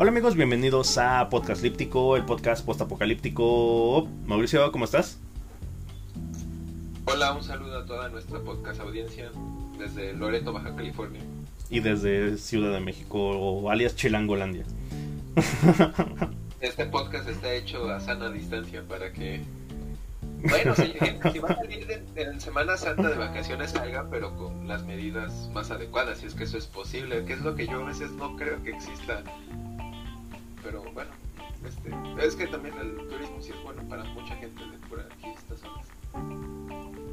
Hola 0.00 0.12
amigos, 0.12 0.36
bienvenidos 0.36 0.96
a 0.96 1.28
Podcast 1.28 1.60
Líptico, 1.60 2.16
el 2.16 2.24
podcast 2.24 2.64
postapocalíptico. 2.64 4.06
Mauricio, 4.26 4.70
¿cómo 4.70 4.84
estás? 4.84 5.18
Hola, 7.06 7.32
un 7.32 7.42
saludo 7.42 7.80
a 7.80 7.84
toda 7.84 8.08
nuestra 8.08 8.38
podcast 8.38 8.80
audiencia 8.80 9.32
desde 9.76 10.12
Loreto, 10.12 10.52
Baja 10.52 10.76
California. 10.76 11.20
Y 11.68 11.80
desde 11.80 12.38
Ciudad 12.38 12.72
de 12.72 12.78
México, 12.78 13.68
alias 13.72 13.96
Chilangolandia. 13.96 14.62
Este 16.60 16.86
podcast 16.86 17.28
está 17.28 17.52
hecho 17.52 17.90
a 17.90 17.98
sana 17.98 18.30
distancia 18.30 18.84
para 18.86 19.12
que 19.12 19.42
bueno, 20.48 20.76
si, 20.76 20.92
si 21.32 21.38
va 21.40 21.48
a 21.48 21.56
salir 21.56 22.04
en, 22.14 22.40
Semana 22.40 22.76
Santa 22.76 23.08
de 23.08 23.16
vacaciones, 23.16 23.72
salga, 23.72 24.08
pero 24.08 24.36
con 24.36 24.68
las 24.68 24.84
medidas 24.84 25.50
más 25.52 25.72
adecuadas, 25.72 26.18
si 26.18 26.26
es 26.26 26.34
que 26.34 26.44
eso 26.44 26.56
es 26.56 26.68
posible, 26.68 27.24
que 27.24 27.32
es 27.32 27.40
lo 27.40 27.56
que 27.56 27.66
yo 27.66 27.80
a 27.80 27.84
veces 27.84 28.12
no 28.12 28.36
creo 28.36 28.62
que 28.62 28.70
exista. 28.70 29.24
Pero 30.68 30.82
bueno, 30.92 31.10
este, 31.66 31.90
es 32.26 32.36
que 32.36 32.46
también 32.46 32.74
el 32.78 33.08
turismo 33.08 33.40
sí 33.40 33.52
es 33.56 33.62
bueno 33.62 33.82
para 33.88 34.04
mucha 34.04 34.36
gente 34.36 34.62
de 34.66 34.76
por 34.86 35.00
aquí, 35.00 35.28
estas 35.34 35.60
zonas. 35.60 35.86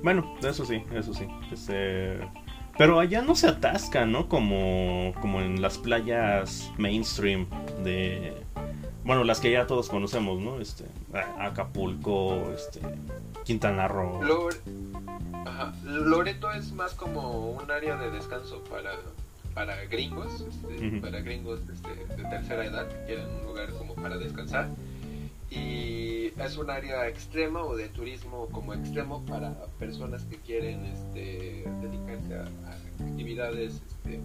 Bueno, 0.04 0.36
eso 0.44 0.66
sí, 0.66 0.84
eso 0.92 1.14
sí. 1.14 1.26
Este, 1.54 2.20
pero 2.78 3.00
allá 3.00 3.22
no 3.22 3.34
se 3.34 3.48
atasca, 3.48 4.06
¿no? 4.06 4.28
Como, 4.28 5.14
como 5.22 5.40
en 5.40 5.62
las 5.62 5.78
playas 5.78 6.70
mainstream 6.78 7.48
de 7.86 8.34
bueno, 9.06 9.24
las 9.24 9.40
que 9.40 9.52
ya 9.52 9.68
todos 9.68 9.88
conocemos, 9.88 10.42
¿no? 10.42 10.60
Este, 10.60 10.84
Acapulco, 11.40 12.52
este, 12.54 12.82
Quintana 13.46 13.88
Roo. 13.88 14.22
Loreto 15.86 16.52
es 16.52 16.74
más 16.74 16.94
como 16.94 17.52
un 17.52 17.72
área 17.72 17.96
de 17.96 18.12
descanso 18.12 18.62
para, 18.66 18.92
para 19.56 19.86
gringos, 19.86 20.42
este, 20.42 21.02
para 21.02 21.22
gringos 21.22 21.62
este, 21.74 22.16
de 22.16 22.30
tercera 22.30 22.66
edad 22.66 22.88
que 22.88 23.06
quieren 23.06 23.28
un 23.42 23.48
lugar 23.48 23.72
como 23.72 23.96
para 23.96 24.18
descansar. 24.18 24.70
Y 25.50 26.32
es 26.38 26.58
un 26.58 26.70
área 26.70 27.08
extrema 27.08 27.64
o 27.64 27.76
de 27.76 27.88
turismo 27.90 28.48
como 28.52 28.74
extremo 28.74 29.26
para 29.26 29.56
personas 29.80 30.24
que 30.26 30.38
quieren 30.38 30.86
este, 30.86 31.64
dedicarse 31.82 32.36
a, 32.36 33.06
actividades 33.06 33.82
este, 33.88 34.20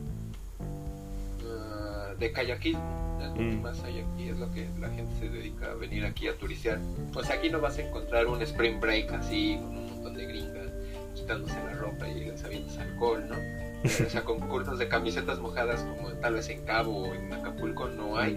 uh, 1.45 2.19
de 2.19 2.33
kayakismo 2.33 3.11
lo 3.41 3.43
mm. 3.43 3.63
más 3.63 3.83
hay 3.85 4.01
aquí 4.01 4.29
es 4.29 4.39
lo 4.39 4.53
que 4.53 4.69
la 4.81 4.89
gente 4.91 5.13
se 5.19 5.29
dedica 5.29 5.71
a 5.71 5.75
venir 5.75 6.05
aquí 6.05 6.29
a 6.29 6.37
turistear. 6.37 6.79
Pues 7.13 7.31
aquí 7.31 7.51
no 7.51 7.61
vas 7.61 7.79
a 7.79 7.83
encontrar 7.83 8.27
un 8.27 8.43
spring 8.43 8.81
break 8.81 9.13
así, 9.13 9.57
con 9.57 9.77
un 9.77 9.91
montón 9.91 10.15
de 10.15 10.27
gringas 10.27 10.73
quitándose 11.15 11.55
la 11.55 11.75
ropa 11.75 12.09
y 12.09 12.31
avientas 12.45 12.79
alcohol, 12.79 13.25
¿no? 13.29 13.70
O 13.85 14.11
sea, 14.11 14.25
concursos 14.25 14.79
de 14.79 14.89
camisetas 14.89 15.39
mojadas 15.39 15.83
como 15.83 16.11
tal 16.15 16.35
vez 16.35 16.49
en 16.49 16.65
Cabo 16.65 17.03
o 17.03 17.15
en 17.15 17.33
Acapulco 17.33 17.89
no 17.89 18.19
hay. 18.19 18.37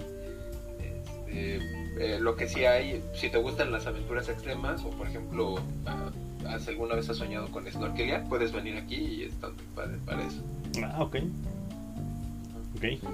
Este, 0.79 1.59
eh, 1.99 2.19
lo 2.19 2.35
que 2.35 2.47
sí 2.47 2.65
hay, 2.65 3.03
si 3.13 3.29
te 3.29 3.37
gustan 3.37 3.71
las 3.71 3.85
aventuras 3.85 4.27
extremas 4.29 4.83
o 4.83 4.89
por 4.91 5.07
ejemplo, 5.07 5.53
uh, 5.53 6.67
alguna 6.67 6.95
vez 6.95 7.09
has 7.09 7.17
soñado 7.17 7.49
con 7.51 7.69
snorkelear, 7.69 8.27
puedes 8.27 8.51
venir 8.51 8.77
aquí 8.77 8.95
y 8.95 9.23
está 9.23 9.49
muy 9.49 9.63
padre 9.75 9.97
para 10.05 10.25
eso. 10.25 10.41
Ah, 10.83 11.03
ok. 11.03 11.17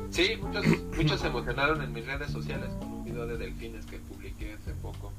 Sí, 0.10 0.32
muchos, 0.42 0.66
muchos 0.98 1.20
se 1.20 1.28
emocionaron 1.28 1.82
en 1.84 1.94
mis 1.94 2.06
redes 2.06 2.32
sociales 2.32 2.70
con 2.80 2.92
un 2.92 3.06
video 3.06 3.28
de 3.28 3.38
delfines 3.38 3.86
que 3.86 4.00
publiqué 4.00 4.54
hace 4.54 4.72
poco. 4.82 5.12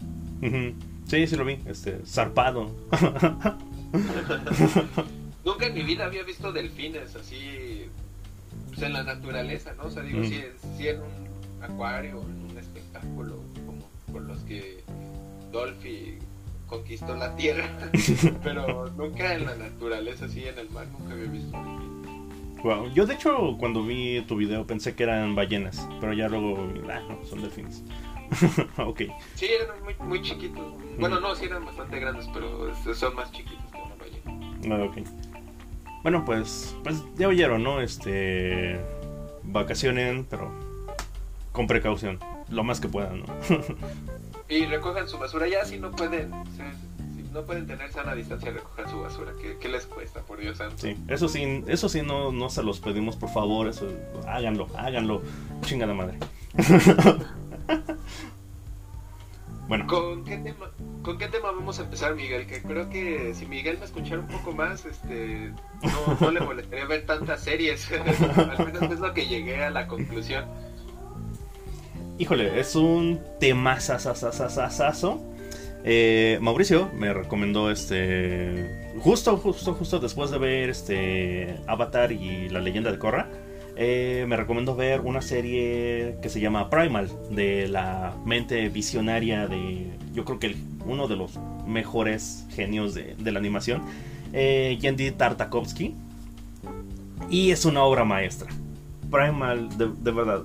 Sí, 1.06 1.26
sí 1.26 1.36
lo 1.36 1.44
vi, 1.44 1.60
este, 1.66 2.00
zarpado. 2.04 2.70
Nunca 5.44 5.66
en 5.66 5.74
mi 5.74 5.82
vida 5.82 6.04
había 6.04 6.22
visto 6.22 6.52
delfines 6.52 7.16
así 7.16 7.86
pues, 8.68 8.82
en 8.82 8.92
la 8.92 9.02
naturaleza, 9.02 9.74
¿no? 9.74 9.84
O 9.84 9.90
sea, 9.90 10.02
digo, 10.02 10.22
sí, 10.24 10.88
en 10.88 11.00
un 11.00 11.62
acuario, 11.62 12.20
en 12.22 12.50
un 12.50 12.58
espectáculo, 12.58 13.36
como 13.66 13.88
por 14.12 14.22
los 14.22 14.40
que 14.40 14.82
Dolphy 15.52 16.18
conquistó 16.66 17.16
la 17.16 17.34
tierra, 17.36 17.68
pero 18.42 18.90
nunca 18.90 19.34
en 19.34 19.46
la 19.46 19.56
naturaleza, 19.56 20.26
así 20.26 20.44
en 20.44 20.58
el 20.58 20.70
mar, 20.70 20.86
nunca 20.88 21.12
había 21.12 21.26
visto 21.26 21.56
delfines. 21.56 22.00
Wow. 22.62 22.92
Yo 22.92 23.06
de 23.06 23.14
hecho 23.14 23.56
cuando 23.58 23.82
vi 23.82 24.20
tu 24.26 24.36
video 24.36 24.66
pensé 24.66 24.94
que 24.94 25.04
eran 25.04 25.34
ballenas, 25.34 25.88
pero 26.00 26.12
ya 26.12 26.28
luego, 26.28 26.70
ah, 26.90 27.00
no, 27.08 27.24
son 27.24 27.40
delfines. 27.40 27.82
ok. 28.76 29.02
Sí, 29.34 29.46
eran 29.46 29.82
muy, 29.82 29.94
muy 30.06 30.22
chiquitos. 30.22 30.74
Bueno, 30.98 31.18
no, 31.20 31.34
sí 31.34 31.46
eran 31.46 31.64
bastante 31.64 31.98
grandes, 31.98 32.28
pero 32.32 32.72
son 32.94 33.14
más 33.14 33.32
chiquitos 33.32 33.64
que 33.72 33.78
una 33.78 33.94
ballena. 33.94 34.76
Ah, 34.76 34.84
ok. 34.84 34.98
Bueno, 36.02 36.24
pues, 36.24 36.74
pues 36.82 37.02
ya 37.16 37.28
oyeron, 37.28 37.62
¿no? 37.62 37.80
Este, 37.80 38.80
vacacionen, 39.42 40.26
pero 40.28 40.50
con 41.52 41.66
precaución, 41.66 42.18
lo 42.48 42.64
más 42.64 42.80
que 42.80 42.88
puedan, 42.88 43.20
¿no? 43.20 43.26
y 44.48 44.64
recojan 44.66 45.08
su 45.08 45.18
basura 45.18 45.46
ya 45.48 45.64
si 45.64 45.78
no 45.78 45.90
pueden 45.90 46.32
no 47.32 47.42
pueden 47.42 47.66
tener 47.66 47.92
sana 47.92 48.14
distancia 48.14 48.50
y 48.50 48.54
recoger 48.54 48.88
su 48.88 49.00
basura. 49.00 49.32
¿Qué, 49.60 49.68
les 49.68 49.86
cuesta, 49.86 50.20
por 50.22 50.40
Dios 50.40 50.58
santo? 50.58 50.76
Sí, 50.78 50.96
eso 51.08 51.28
sí, 51.28 51.62
eso 51.66 51.88
sí 51.88 52.02
no, 52.02 52.32
no 52.32 52.50
se 52.50 52.62
los 52.62 52.80
pedimos, 52.80 53.16
por 53.16 53.30
favor. 53.30 53.68
Eso, 53.68 53.88
háganlo, 54.26 54.66
háganlo. 54.76 55.22
Chingada 55.62 55.94
madre. 55.94 56.18
bueno. 59.70 59.86
¿Con 59.86 60.24
qué, 60.24 60.36
tema, 60.36 60.70
¿Con 61.02 61.16
qué 61.16 61.28
tema 61.28 61.52
vamos 61.52 61.78
a 61.78 61.84
empezar, 61.84 62.14
Miguel? 62.14 62.46
Que 62.46 62.60
creo 62.60 62.90
que 62.90 63.32
si 63.34 63.46
Miguel 63.46 63.78
me 63.78 63.86
escuchara 63.86 64.20
un 64.20 64.28
poco 64.28 64.52
más, 64.52 64.84
este, 64.84 65.52
no, 65.82 66.18
no 66.20 66.30
le 66.30 66.40
molestaría 66.40 66.84
ver 66.84 67.06
tantas 67.06 67.40
series. 67.40 67.90
Al 68.58 68.66
menos 68.66 68.82
es 68.82 69.00
lo 69.00 69.14
que 69.14 69.26
llegué 69.26 69.64
a 69.64 69.70
la 69.70 69.86
conclusión. 69.86 70.44
Híjole, 72.18 72.60
es 72.60 72.76
un 72.76 73.18
tema 73.38 73.80
sasasasasaso 73.80 75.30
eh, 75.84 76.38
Mauricio 76.40 76.90
me 76.94 77.12
recomendó 77.12 77.70
este. 77.70 78.92
Justo, 78.98 79.36
justo, 79.38 79.74
justo 79.74 79.98
después 79.98 80.30
de 80.30 80.38
ver 80.38 80.68
este 80.68 81.56
Avatar 81.66 82.12
y 82.12 82.48
la 82.48 82.60
leyenda 82.60 82.92
de 82.92 82.98
Korra. 82.98 83.28
Eh, 83.76 84.24
me 84.28 84.36
recomendó 84.36 84.74
ver 84.76 85.00
una 85.00 85.22
serie 85.22 86.16
que 86.22 86.28
se 86.28 86.40
llama 86.40 86.70
Primal, 86.70 87.10
de 87.30 87.68
la 87.68 88.14
mente 88.24 88.68
visionaria 88.68 89.46
de, 89.46 89.90
yo 90.12 90.24
creo 90.24 90.38
que 90.38 90.56
uno 90.84 91.08
de 91.08 91.16
los 91.16 91.38
mejores 91.66 92.46
genios 92.50 92.94
de, 92.94 93.16
la 93.30 93.38
animación, 93.38 93.82
eh, 94.32 94.78
Tartakovsky. 95.16 95.94
Y 97.30 97.50
es 97.52 97.64
una 97.64 97.84
obra 97.84 98.04
maestra. 98.04 98.48
Primal, 99.10 99.76
de, 99.78 99.88
de 99.88 100.10
verdad, 100.10 100.42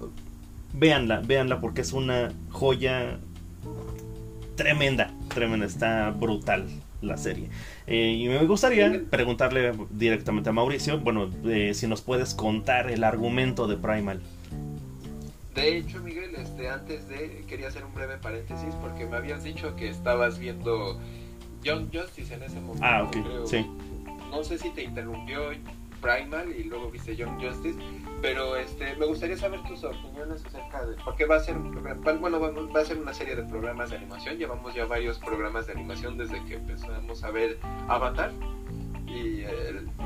véanla, 0.74 1.22
véanla 1.22 1.62
porque 1.62 1.82
es 1.82 1.94
una 1.94 2.32
joya 2.50 3.20
tremenda, 4.56 5.12
tremenda, 5.30 5.66
está 5.66 6.12
brutal 6.12 6.68
la 7.06 7.18
serie. 7.18 7.50
Eh, 7.88 8.18
y 8.20 8.28
me 8.28 8.44
gustaría 8.46 9.02
preguntarle 9.10 9.74
directamente 9.92 10.50
a 10.50 10.54
Mauricio, 10.54 11.00
bueno, 11.00 11.32
eh, 11.46 11.74
si 11.74 11.88
nos 11.88 12.02
puedes 12.02 12.34
contar 12.34 12.90
el 12.90 13.04
argumento 13.04 13.68
de 13.68 13.78
Primal. 13.78 14.22
De 15.54 15.78
hecho, 15.78 16.02
Miguel, 16.02 16.36
este, 16.36 16.70
antes 16.70 17.08
de 17.08 17.46
quería 17.48 17.70
hacer 17.70 17.86
un 17.86 17.94
breve 17.94 18.18
paréntesis 18.18 18.76
porque 18.82 19.06
me 19.06 19.16
habías 19.16 19.44
dicho 19.44 19.76
que 19.78 19.88
estabas 19.88 20.38
viendo 20.38 21.00
Young 21.64 21.88
Justice 21.94 22.34
en 22.34 22.44
ese 22.44 22.60
momento. 22.60 22.86
Ah, 22.86 23.04
ok, 23.04 23.16
sí. 23.46 23.66
No 24.30 24.44
sé 24.44 24.58
si 24.58 24.70
te 24.72 24.84
interrumpió 24.84 25.54
Primal 26.06 26.56
y 26.56 26.66
luego 26.66 26.92
viste 26.92 27.16
Young 27.16 27.42
Justice, 27.42 27.80
pero 28.22 28.56
este, 28.56 28.96
me 28.96 29.08
gustaría 29.08 29.36
saber 29.36 29.64
tus 29.64 29.84
opiniones 29.84 30.46
acerca 30.46 30.86
de, 30.86 30.96
porque 31.04 31.26
va 31.26 31.38
a 31.38 31.40
ser, 31.40 31.56
bueno, 31.56 32.40
va 32.40 32.80
a 32.80 32.86
ser 32.86 33.00
una 33.00 33.12
serie 33.12 33.36
de 33.36 33.42
programas 33.42 33.90
de 33.90 33.98
animación, 33.98 34.38
llevamos 34.38 34.76
ya 34.76 34.86
varios 34.86 35.18
programas 35.18 35.66
de 35.66 35.74
animación 35.74 36.16
desde 36.16 36.44
que 36.46 36.56
empezamos 36.56 37.24
a 37.24 37.32
ver 37.32 37.58
Avatar, 37.88 38.32
y 39.16 39.46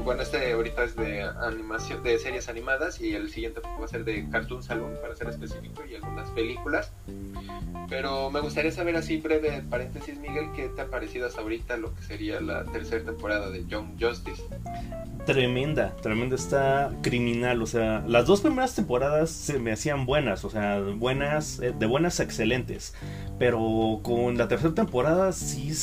bueno, 0.03 0.21
este 0.21 0.53
ahorita 0.53 0.83
es 0.83 0.95
de 0.95 1.23
animación, 1.23 2.03
de 2.03 2.17
series 2.19 2.47
animadas, 2.47 3.01
y 3.01 3.13
el 3.13 3.29
siguiente 3.29 3.61
va 3.61 3.85
a 3.85 3.87
ser 3.87 4.03
de 4.05 4.29
Cartoon 4.29 4.63
Saloon, 4.63 4.95
para 5.01 5.15
ser 5.15 5.29
específico, 5.29 5.83
y 5.85 5.95
algunas 5.95 6.29
películas. 6.31 6.91
Pero 7.89 8.29
me 8.29 8.39
gustaría 8.39 8.71
saber 8.71 8.95
así 8.95 9.17
breve 9.17 9.63
paréntesis, 9.69 10.17
Miguel, 10.19 10.49
¿qué 10.55 10.69
te 10.69 10.81
ha 10.81 10.87
parecido 10.87 11.27
hasta 11.27 11.41
ahorita 11.41 11.77
lo 11.77 11.93
que 11.95 12.03
sería 12.03 12.39
la 12.39 12.63
tercera 12.65 13.03
temporada 13.03 13.49
de 13.49 13.65
Young 13.65 13.99
Justice? 13.99 14.43
Tremenda, 15.25 15.95
tremenda, 15.97 16.35
está 16.35 16.91
criminal, 17.01 17.61
o 17.61 17.65
sea, 17.65 18.03
las 18.07 18.25
dos 18.25 18.41
primeras 18.41 18.75
temporadas 18.75 19.29
se 19.29 19.59
me 19.59 19.71
hacían 19.71 20.05
buenas, 20.05 20.45
o 20.45 20.49
sea, 20.49 20.79
buenas, 20.79 21.59
eh, 21.59 21.73
de 21.77 21.85
buenas 21.85 22.19
a 22.19 22.23
excelentes, 22.23 22.93
pero 23.37 23.99
con 24.03 24.37
la 24.37 24.47
tercera 24.47 24.73
temporada 24.73 25.31
sí 25.31 25.73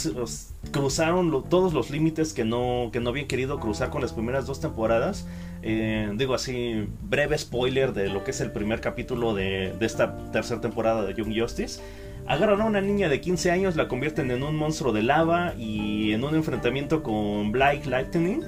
cruzaron 0.72 1.48
todos 1.48 1.72
los 1.72 1.90
límites 1.90 2.32
que 2.32 2.44
no, 2.44 2.90
que 2.92 3.00
no 3.00 3.10
habían 3.10 3.26
querido 3.26 3.60
cruzar 3.60 3.90
con 3.90 4.02
las 4.02 4.12
primeras 4.12 4.46
dos 4.46 4.60
temporadas. 4.60 5.26
Eh, 5.62 6.10
digo 6.16 6.34
así, 6.34 6.88
breve 7.02 7.38
spoiler 7.38 7.92
de 7.92 8.08
lo 8.08 8.24
que 8.24 8.30
es 8.32 8.40
el 8.40 8.52
primer 8.52 8.80
capítulo 8.80 9.34
de, 9.34 9.74
de 9.78 9.86
esta 9.86 10.30
tercera 10.32 10.60
temporada 10.60 11.04
de 11.04 11.14
Young 11.14 11.38
Justice. 11.38 11.80
Agarran 12.26 12.60
a 12.60 12.64
una 12.64 12.80
niña 12.80 13.08
de 13.08 13.20
15 13.20 13.50
años, 13.52 13.76
la 13.76 13.86
convierten 13.86 14.30
en 14.30 14.42
un 14.42 14.56
monstruo 14.56 14.92
de 14.92 15.02
lava 15.02 15.54
y 15.56 16.12
en 16.12 16.24
un 16.24 16.34
enfrentamiento 16.34 17.02
con 17.02 17.52
Black 17.52 17.86
Lightning 17.86 18.42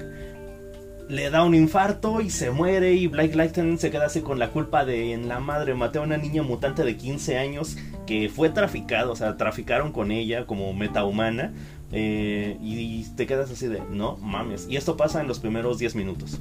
le 1.09 1.31
da 1.31 1.43
un 1.43 1.55
infarto 1.55 2.21
y 2.21 2.29
se 2.29 2.51
muere 2.51 2.93
y 2.93 3.07
Blake 3.07 3.35
Lighten 3.35 3.79
se 3.79 3.89
queda 3.89 4.05
así 4.05 4.21
con 4.21 4.37
la 4.37 4.51
culpa 4.51 4.85
de 4.85 5.13
en 5.13 5.27
la 5.27 5.39
madre 5.39 5.73
maté 5.73 5.97
a 5.97 6.01
una 6.01 6.17
niña 6.17 6.43
mutante 6.43 6.83
de 6.83 6.95
15 6.95 7.35
años 7.39 7.77
que 8.05 8.29
fue 8.29 8.49
traficada, 8.51 9.09
o 9.09 9.15
sea, 9.15 9.35
traficaron 9.35 9.91
con 9.91 10.11
ella 10.11 10.45
como 10.45 10.71
metahumana 10.73 11.51
eh, 11.91 12.57
y 12.61 13.03
te 13.15 13.25
quedas 13.25 13.51
así 13.51 13.67
de, 13.67 13.81
no 13.89 14.17
mames. 14.17 14.67
Y 14.69 14.77
esto 14.77 14.97
pasa 14.97 15.21
en 15.21 15.27
los 15.27 15.39
primeros 15.39 15.79
10 15.79 15.95
minutos. 15.95 16.39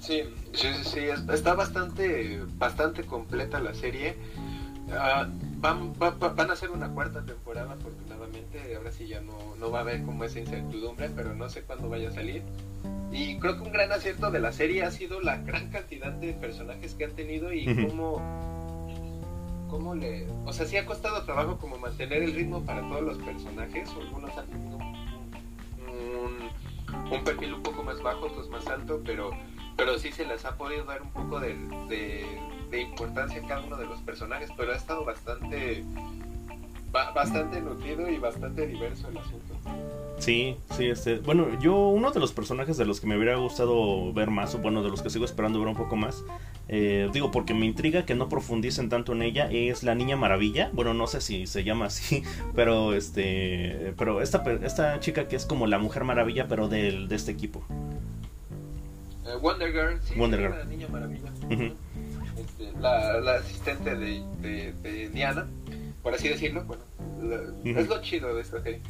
Sí, 0.00 0.22
sí, 0.52 0.68
sí, 0.84 1.00
está 1.32 1.54
bastante, 1.54 2.40
bastante 2.56 3.04
completa 3.04 3.60
la 3.60 3.74
serie. 3.74 4.16
Ah, 4.90 5.28
van, 5.58 5.92
van 5.98 6.50
a 6.50 6.52
hacer 6.52 6.70
una 6.70 6.88
cuarta 6.90 7.24
temporada, 7.24 7.72
afortunadamente. 7.72 8.76
Ahora 8.76 8.90
sí 8.90 9.06
ya 9.06 9.20
no, 9.20 9.36
no 9.58 9.70
va 9.70 9.80
a 9.80 9.82
haber 9.82 10.02
como 10.02 10.24
esa 10.24 10.38
incertidumbre, 10.38 11.10
pero 11.14 11.34
no 11.34 11.48
sé 11.50 11.62
cuándo 11.62 11.88
vaya 11.88 12.08
a 12.08 12.12
salir. 12.12 12.42
Y 13.12 13.38
creo 13.38 13.56
que 13.56 13.62
un 13.62 13.72
gran 13.72 13.90
acierto 13.92 14.30
de 14.30 14.40
la 14.40 14.52
serie 14.52 14.84
ha 14.84 14.90
sido 14.90 15.20
la 15.20 15.38
gran 15.38 15.70
cantidad 15.70 16.12
de 16.12 16.32
personajes 16.34 16.94
que 16.94 17.04
han 17.04 17.12
tenido 17.12 17.52
y 17.52 17.86
cómo, 17.86 18.22
cómo 19.68 19.94
le... 19.94 20.26
O 20.44 20.52
sea, 20.52 20.66
sí 20.66 20.76
ha 20.76 20.86
costado 20.86 21.24
trabajo 21.24 21.58
como 21.58 21.78
mantener 21.78 22.22
el 22.22 22.34
ritmo 22.34 22.64
para 22.64 22.80
todos 22.88 23.02
los 23.02 23.18
personajes. 23.18 23.88
Algunos 23.90 24.36
han 24.36 24.46
tenido 24.46 24.78
un, 27.10 27.24
perfil 27.24 27.54
un 27.54 27.62
poco 27.62 27.82
más 27.82 28.02
bajo, 28.02 28.26
otros 28.26 28.48
más 28.50 28.66
alto, 28.66 29.00
pero, 29.04 29.30
pero 29.76 29.98
sí 29.98 30.10
se 30.12 30.26
les 30.26 30.44
ha 30.44 30.56
podido 30.56 30.84
dar 30.84 31.02
un 31.02 31.10
poco 31.10 31.40
de 31.40 32.26
importancia 32.72 33.42
a 33.42 33.46
cada 33.46 33.64
uno 33.64 33.76
de 33.76 33.86
los 33.86 34.00
personajes, 34.00 34.50
pero 34.56 34.72
ha 34.72 34.76
estado 34.76 35.04
bastante 35.04 35.84
bastante 36.90 37.60
nutrido 37.60 38.08
y 38.08 38.18
bastante 38.18 38.66
diverso 38.66 39.08
el 39.08 39.18
asunto. 39.18 39.54
Sí, 40.18 40.56
sí, 40.76 40.86
este. 40.86 41.18
Bueno, 41.18 41.58
yo, 41.60 41.74
uno 41.88 42.10
de 42.10 42.20
los 42.20 42.32
personajes 42.32 42.76
de 42.76 42.84
los 42.84 43.00
que 43.00 43.06
me 43.06 43.16
hubiera 43.16 43.36
gustado 43.36 44.12
ver 44.12 44.30
más, 44.30 44.54
o 44.54 44.58
bueno, 44.58 44.82
de 44.82 44.90
los 44.90 45.00
que 45.00 45.10
sigo 45.10 45.24
esperando 45.24 45.58
ver 45.60 45.68
un 45.68 45.76
poco 45.76 45.96
más, 45.96 46.24
eh, 46.68 47.08
digo, 47.12 47.30
porque 47.30 47.54
me 47.54 47.66
intriga 47.66 48.04
que 48.04 48.14
no 48.14 48.28
profundicen 48.28 48.88
tanto 48.88 49.12
en 49.12 49.22
ella, 49.22 49.48
es 49.50 49.82
la 49.84 49.94
Niña 49.94 50.16
Maravilla. 50.16 50.70
Bueno, 50.72 50.92
no 50.92 51.06
sé 51.06 51.20
si 51.20 51.46
se 51.46 51.62
llama 51.64 51.86
así, 51.86 52.24
pero 52.54 52.94
este. 52.94 53.94
Pero 53.96 54.20
esta, 54.20 54.42
esta 54.62 54.98
chica 55.00 55.28
que 55.28 55.36
es 55.36 55.46
como 55.46 55.66
la 55.66 55.78
Mujer 55.78 56.04
Maravilla, 56.04 56.48
pero 56.48 56.68
de, 56.68 57.06
de 57.06 57.14
este 57.14 57.30
equipo. 57.30 57.64
Eh, 59.24 59.36
Wonder 59.40 59.72
Girl, 59.72 60.00
sí, 60.02 60.14
Wonder 60.16 60.40
Girl. 60.40 60.58
la 60.58 60.64
Niña 60.64 60.88
Maravilla. 60.88 61.30
este, 61.48 62.72
la, 62.80 63.20
la, 63.20 63.34
asistente 63.36 63.94
de, 63.94 64.22
de, 64.40 64.72
de 64.82 65.08
Diana 65.10 65.46
por 66.02 66.14
así 66.14 66.28
decirlo, 66.28 66.64
bueno, 66.64 66.84
es 67.64 67.88
lo 67.88 68.00
chido 68.00 68.34
de 68.34 68.42
esta 68.42 68.62
serie. 68.62 68.80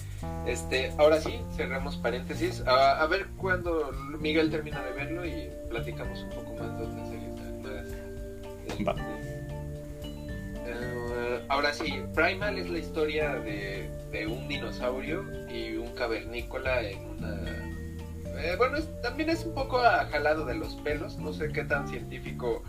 Este, 0.47 0.93
ahora 0.99 1.21
sí, 1.21 1.41
cerramos 1.57 1.97
paréntesis. 1.97 2.63
A, 2.67 3.05
ver 3.07 3.27
cuando 3.37 3.91
Miguel 4.21 4.51
termina 4.51 4.83
de 4.83 4.93
verlo 4.93 5.27
y 5.27 5.51
platicamos 5.71 6.23
un 6.23 6.31
poco 6.31 6.55
más 6.55 6.79
de 6.79 6.85
otras 6.85 7.09
series. 7.09 7.29
Este, 8.69 8.85
uh, 8.85 8.95
ahora 11.49 11.73
sí, 11.73 12.03
Primal 12.15 12.59
es 12.59 12.69
la 12.69 12.79
historia 12.79 13.37
de, 13.37 13.89
de, 14.13 14.27
un 14.27 14.47
dinosaurio 14.49 15.25
y 15.51 15.77
un 15.77 15.95
cavernícola 15.95 16.83
en 16.83 17.07
una... 17.07 17.41
Eh, 18.41 18.55
bueno, 18.57 18.79
también 19.03 19.31
es 19.31 19.45
un 19.45 19.55
poco 19.55 19.81
jalado 19.81 20.45
de 20.45 20.55
los 20.55 20.77
pelos, 20.77 21.19
no 21.19 21.33
sé 21.33 21.49
qué 21.49 21.65
tan 21.65 21.89
científico 21.89 22.63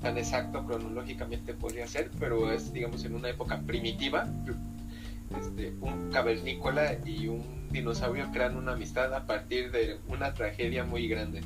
tan 0.00 0.18
exacto 0.18 0.64
cronológicamente 0.66 1.54
podría 1.54 1.86
ser, 1.86 2.10
pero 2.18 2.52
es, 2.52 2.72
digamos, 2.72 3.04
en 3.04 3.14
una 3.14 3.28
época 3.28 3.60
primitiva. 3.60 4.28
Este, 5.38 5.74
un 5.80 6.10
cavernícola 6.10 6.96
y 7.04 7.28
un 7.28 7.68
dinosaurio 7.70 8.28
crean 8.32 8.56
una 8.56 8.72
amistad 8.72 9.14
a 9.14 9.26
partir 9.26 9.70
de 9.70 10.00
una 10.08 10.34
tragedia 10.34 10.84
muy 10.84 11.06
grande 11.06 11.40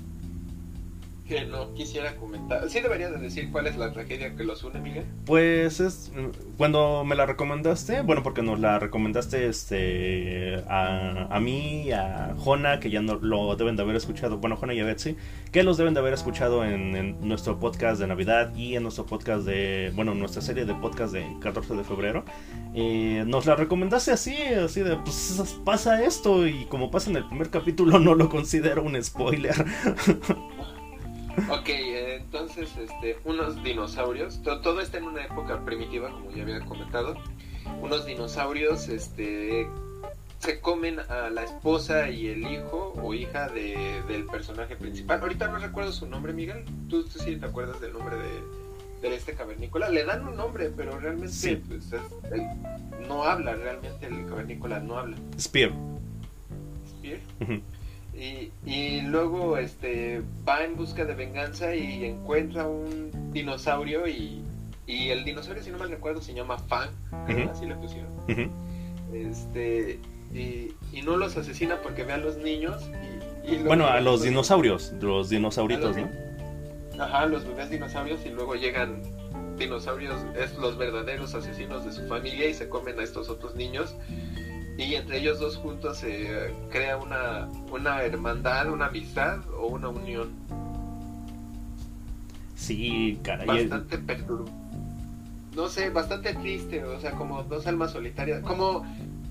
que 1.26 1.46
no 1.46 1.72
quisiera 1.72 2.16
comentar. 2.16 2.68
Sí 2.68 2.80
debería 2.80 3.10
de 3.10 3.18
decir 3.18 3.50
cuál 3.50 3.66
es 3.66 3.76
la 3.76 3.92
tragedia 3.92 4.36
que 4.36 4.44
los 4.44 4.62
une, 4.62 4.80
Miguel. 4.80 5.06
Pues 5.24 5.80
es 5.80 6.12
cuando 6.58 7.04
me 7.04 7.14
la 7.16 7.24
recomendaste, 7.24 8.02
bueno, 8.02 8.22
porque 8.22 8.42
nos 8.42 8.60
la 8.60 8.78
recomendaste 8.78 9.48
este 9.48 10.62
a, 10.68 11.28
a 11.30 11.40
mí, 11.40 11.90
a 11.92 12.34
Jona, 12.36 12.78
que 12.78 12.90
ya 12.90 13.00
no 13.00 13.14
lo 13.16 13.56
deben 13.56 13.76
de 13.76 13.82
haber 13.82 13.96
escuchado, 13.96 14.38
bueno, 14.38 14.56
Jona 14.56 14.74
y 14.74 14.80
a 14.80 14.84
Betsy, 14.84 15.16
que 15.50 15.62
los 15.62 15.78
deben 15.78 15.94
de 15.94 16.00
haber 16.00 16.12
escuchado 16.12 16.64
en, 16.64 16.94
nuestro 17.26 17.58
podcast 17.58 18.00
de 18.00 18.06
Navidad 18.06 18.54
y 18.54 18.76
en 18.76 18.82
nuestro 18.82 19.06
podcast 19.06 19.46
de, 19.46 19.92
bueno, 19.94 20.14
nuestra 20.14 20.42
serie 20.42 20.64
de 20.64 20.74
podcast 20.74 21.12
de 21.12 21.26
14 21.40 21.74
de 21.74 21.84
febrero. 21.84 22.24
Eh, 22.74 23.24
nos 23.26 23.46
la 23.46 23.56
recomendaste 23.56 24.10
así, 24.10 24.36
así 24.36 24.80
de, 24.80 24.96
pues 24.96 25.56
pasa 25.64 26.04
esto 26.04 26.46
y 26.46 26.66
como 26.66 26.90
pasa 26.90 27.10
en 27.10 27.16
el 27.16 27.24
primer 27.26 27.50
capítulo 27.50 27.98
no 27.98 28.14
lo 28.14 28.28
considero 28.28 28.82
un 28.82 29.02
spoiler. 29.02 29.54
Ok, 31.50 31.68
entonces, 31.68 32.70
este, 32.76 33.18
unos 33.24 33.62
dinosaurios, 33.62 34.40
todo, 34.42 34.80
está 34.80 34.98
en 34.98 35.04
una 35.04 35.24
época 35.24 35.64
primitiva, 35.64 36.10
como 36.10 36.30
ya 36.30 36.42
había 36.42 36.60
comentado. 36.60 37.16
Unos 37.80 38.06
dinosaurios, 38.06 38.88
este, 38.88 39.66
se 40.38 40.60
comen 40.60 41.00
a 41.00 41.30
la 41.30 41.44
esposa 41.44 42.08
y 42.10 42.28
el 42.28 42.42
hijo 42.50 42.94
o 43.02 43.14
hija 43.14 43.48
de, 43.48 44.02
del 44.08 44.26
personaje 44.26 44.76
principal. 44.76 45.20
Ahorita 45.20 45.48
no 45.48 45.58
recuerdo 45.58 45.92
su 45.92 46.06
nombre, 46.06 46.32
Miguel. 46.32 46.64
¿Tú, 46.88 47.04
tú 47.04 47.18
sí 47.18 47.36
te 47.36 47.46
acuerdas 47.46 47.80
del 47.80 47.92
nombre 47.92 48.16
de, 48.16 49.08
de, 49.08 49.16
este 49.16 49.34
cavernícola? 49.34 49.88
Le 49.88 50.04
dan 50.04 50.26
un 50.26 50.36
nombre, 50.36 50.70
pero 50.76 50.98
realmente 51.00 51.56
pues, 51.66 51.90
no 53.08 53.24
habla, 53.24 53.54
realmente 53.54 54.06
el 54.06 54.26
cavernícola 54.26 54.80
no 54.80 54.98
habla. 54.98 55.16
Spear. 55.38 55.72
Spear. 56.86 57.20
Y, 58.16 59.00
luego 59.02 59.58
este 59.58 60.22
va 60.48 60.64
en 60.64 60.76
busca 60.76 61.04
de 61.04 61.14
venganza 61.14 61.74
y 61.74 62.04
encuentra 62.04 62.66
un 62.66 63.32
dinosaurio 63.32 64.06
y, 64.06 64.42
el 64.86 65.24
dinosaurio 65.24 65.62
si 65.62 65.70
no 65.70 65.78
mal 65.78 65.90
recuerdo 65.90 66.20
se 66.20 66.34
llama 66.34 66.58
Fang, 66.58 66.90
así 67.50 67.66
le 67.66 67.74
pusieron. 67.76 68.10
Este 69.12 69.98
y, 70.32 70.74
no 71.02 71.16
los 71.16 71.36
asesina 71.36 71.80
porque 71.82 72.04
ve 72.04 72.14
a 72.14 72.18
los 72.18 72.36
niños 72.38 72.82
y, 73.46 73.56
bueno 73.56 73.86
a 73.86 74.00
los 74.00 74.22
dinosaurios, 74.22 74.92
los 75.00 75.28
dinosauritos, 75.28 75.96
¿no? 75.96 76.08
Ajá, 76.98 77.26
los 77.26 77.44
bebés 77.44 77.70
dinosaurios 77.70 78.24
y 78.24 78.30
luego 78.30 78.54
llegan 78.54 79.02
dinosaurios, 79.58 80.16
es 80.40 80.56
los 80.56 80.78
verdaderos 80.78 81.34
asesinos 81.34 81.84
de 81.84 81.92
su 81.92 82.06
familia 82.08 82.48
y 82.48 82.54
se 82.54 82.68
comen 82.68 82.98
a 83.00 83.02
estos 83.02 83.28
otros 83.28 83.54
niños 83.54 83.94
y 84.76 84.94
entre 84.94 85.18
ellos 85.18 85.38
dos 85.38 85.56
juntos 85.56 85.98
se 85.98 86.52
crea 86.70 86.96
una, 86.96 87.48
una 87.70 88.02
hermandad, 88.02 88.70
una 88.70 88.86
amistad 88.86 89.38
o 89.58 89.66
una 89.66 89.88
unión. 89.88 90.30
Sí, 92.56 93.18
caray. 93.22 93.46
Bastante 93.46 93.98
perturbador. 93.98 94.64
No 95.54 95.68
sé, 95.68 95.90
bastante 95.90 96.34
triste, 96.34 96.82
o 96.82 96.98
sea, 97.00 97.12
como 97.12 97.44
dos 97.44 97.66
almas 97.66 97.92
solitarias. 97.92 98.42
Como, 98.42 98.84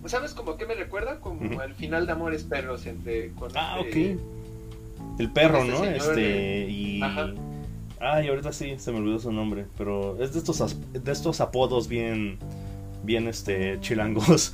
¿sabes 0.05 0.33
como 0.33 0.55
qué 0.55 0.65
me 0.65 0.75
recuerda? 0.75 1.19
Como 1.19 1.61
el 1.61 1.73
final 1.75 2.05
de 2.05 2.13
Amores 2.13 2.43
Perros 2.45 2.85
entre... 2.85 3.31
ah, 3.55 3.79
este, 3.81 4.15
ok. 4.15 5.19
El 5.19 5.31
perro, 5.31 5.59
este 5.59 5.71
¿no? 5.71 5.83
Este, 5.83 6.69
y... 6.69 7.01
Ajá. 7.01 7.33
Ay, 7.99 8.27
ahorita 8.27 8.53
sí, 8.53 8.75
se 8.77 8.91
me 8.91 8.99
olvidó 8.99 9.19
su 9.19 9.31
nombre, 9.31 9.65
pero 9.77 10.21
es 10.21 10.33
de 10.33 10.39
estos, 10.39 10.77
de 10.91 11.11
estos 11.11 11.41
apodos 11.41 11.87
bien 11.87 12.37
bien 13.03 13.27
este 13.27 13.79
chilangos. 13.81 14.53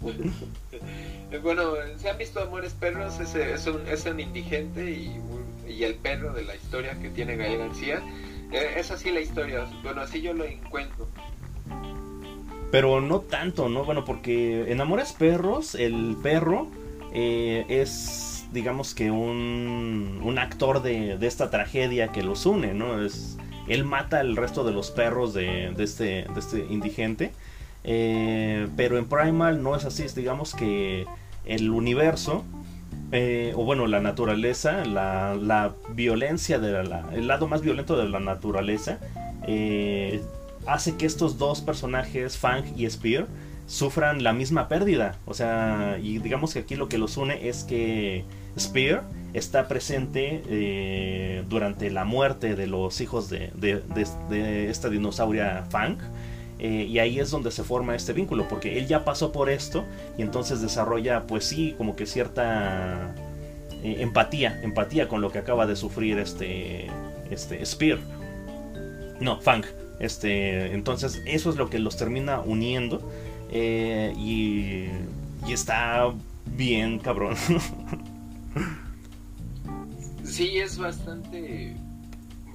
bueno, 1.42 1.72
se 1.98 2.08
han 2.08 2.16
visto 2.18 2.40
Amores 2.40 2.72
Perros, 2.72 3.20
es, 3.20 3.34
es, 3.34 3.66
un, 3.66 3.86
es 3.86 4.06
un 4.06 4.20
indigente 4.20 4.90
y, 4.90 5.20
y, 5.68 5.84
el 5.84 5.96
perro 5.96 6.32
de 6.32 6.44
la 6.44 6.54
historia 6.56 6.98
que 7.00 7.10
tiene 7.10 7.36
Gael 7.36 7.58
García. 7.58 8.00
Eh, 8.52 8.74
es 8.76 8.90
así 8.90 9.10
la 9.10 9.20
historia, 9.20 9.66
bueno, 9.82 10.00
así 10.00 10.22
yo 10.22 10.32
lo 10.32 10.44
encuentro. 10.44 11.06
Pero 12.70 13.00
no 13.00 13.20
tanto, 13.20 13.68
¿no? 13.68 13.84
Bueno, 13.84 14.04
porque 14.04 14.70
en 14.70 14.80
Amores 14.80 15.12
Perros, 15.12 15.74
el 15.74 16.16
perro 16.22 16.68
eh, 17.12 17.64
es, 17.68 18.46
digamos 18.52 18.94
que 18.94 19.10
un, 19.10 20.20
un 20.22 20.38
actor 20.38 20.82
de, 20.82 21.16
de 21.16 21.26
esta 21.26 21.50
tragedia 21.50 22.08
que 22.08 22.22
los 22.22 22.46
une, 22.46 22.74
¿no? 22.74 23.02
Es 23.02 23.38
él 23.68 23.84
mata 23.84 24.20
al 24.20 24.36
resto 24.36 24.64
de 24.64 24.72
los 24.72 24.90
perros 24.90 25.34
de, 25.34 25.72
este, 25.78 26.26
este 26.36 26.66
indigente. 26.70 27.32
Eh, 27.84 28.68
pero 28.76 28.98
en 28.98 29.06
Primal 29.06 29.62
no 29.62 29.76
es 29.76 29.84
así, 29.84 30.02
es 30.02 30.14
digamos 30.14 30.54
que 30.54 31.06
el 31.46 31.70
universo, 31.70 32.44
eh, 33.12 33.52
o 33.56 33.64
bueno, 33.64 33.86
la 33.86 34.00
naturaleza, 34.00 34.84
la, 34.84 35.74
violencia, 35.94 36.58
de 36.58 36.80
el 37.12 37.26
lado 37.26 37.48
más 37.48 37.62
violento 37.62 37.96
de 37.96 38.08
la 38.08 38.20
naturaleza, 38.20 38.98
eh, 39.46 40.22
hace 40.66 40.96
que 40.96 41.06
estos 41.06 41.38
dos 41.38 41.60
personajes, 41.60 42.36
Fang 42.36 42.64
y 42.76 42.88
Spear, 42.90 43.26
sufran 43.66 44.22
la 44.22 44.32
misma 44.32 44.68
pérdida. 44.68 45.16
O 45.24 45.34
sea, 45.34 45.98
y 46.02 46.18
digamos 46.18 46.52
que 46.52 46.60
aquí 46.60 46.76
lo 46.76 46.88
que 46.88 46.98
los 46.98 47.16
une 47.16 47.48
es 47.48 47.64
que 47.64 48.24
Spear 48.58 49.04
está 49.34 49.68
presente 49.68 50.42
eh, 50.48 51.44
durante 51.48 51.90
la 51.90 52.04
muerte 52.04 52.54
de 52.54 52.66
los 52.66 53.00
hijos 53.00 53.28
de, 53.28 53.50
esta 54.68 54.88
dinosauria 54.88 55.66
Fang. 55.70 55.98
Eh, 56.60 56.86
y 56.88 56.98
ahí 56.98 57.20
es 57.20 57.30
donde 57.30 57.52
se 57.52 57.62
forma 57.62 57.94
este 57.94 58.12
vínculo, 58.12 58.48
porque 58.48 58.78
él 58.78 58.88
ya 58.88 59.04
pasó 59.04 59.30
por 59.30 59.48
esto 59.48 59.84
y 60.16 60.22
entonces 60.22 60.60
desarrolla, 60.60 61.22
pues 61.26 61.44
sí, 61.44 61.74
como 61.78 61.94
que 61.94 62.04
cierta 62.04 63.14
eh, 63.84 63.96
empatía, 64.00 64.60
empatía 64.62 65.06
con 65.06 65.20
lo 65.20 65.30
que 65.30 65.38
acaba 65.38 65.66
de 65.66 65.76
sufrir 65.76 66.18
este, 66.18 66.88
este 67.30 67.64
Spear. 67.64 67.98
No, 69.20 69.40
Fang. 69.40 69.64
Este, 70.00 70.74
entonces 70.74 71.22
eso 71.26 71.50
es 71.50 71.56
lo 71.56 71.70
que 71.70 71.80
los 71.80 71.96
termina 71.96 72.40
uniendo 72.40 73.02
y, 73.50 74.86
y 75.46 75.52
está 75.52 76.12
bien 76.46 76.98
cabrón. 76.98 77.34
sí, 80.28 80.58
es 80.58 80.78
bastante... 80.78 81.76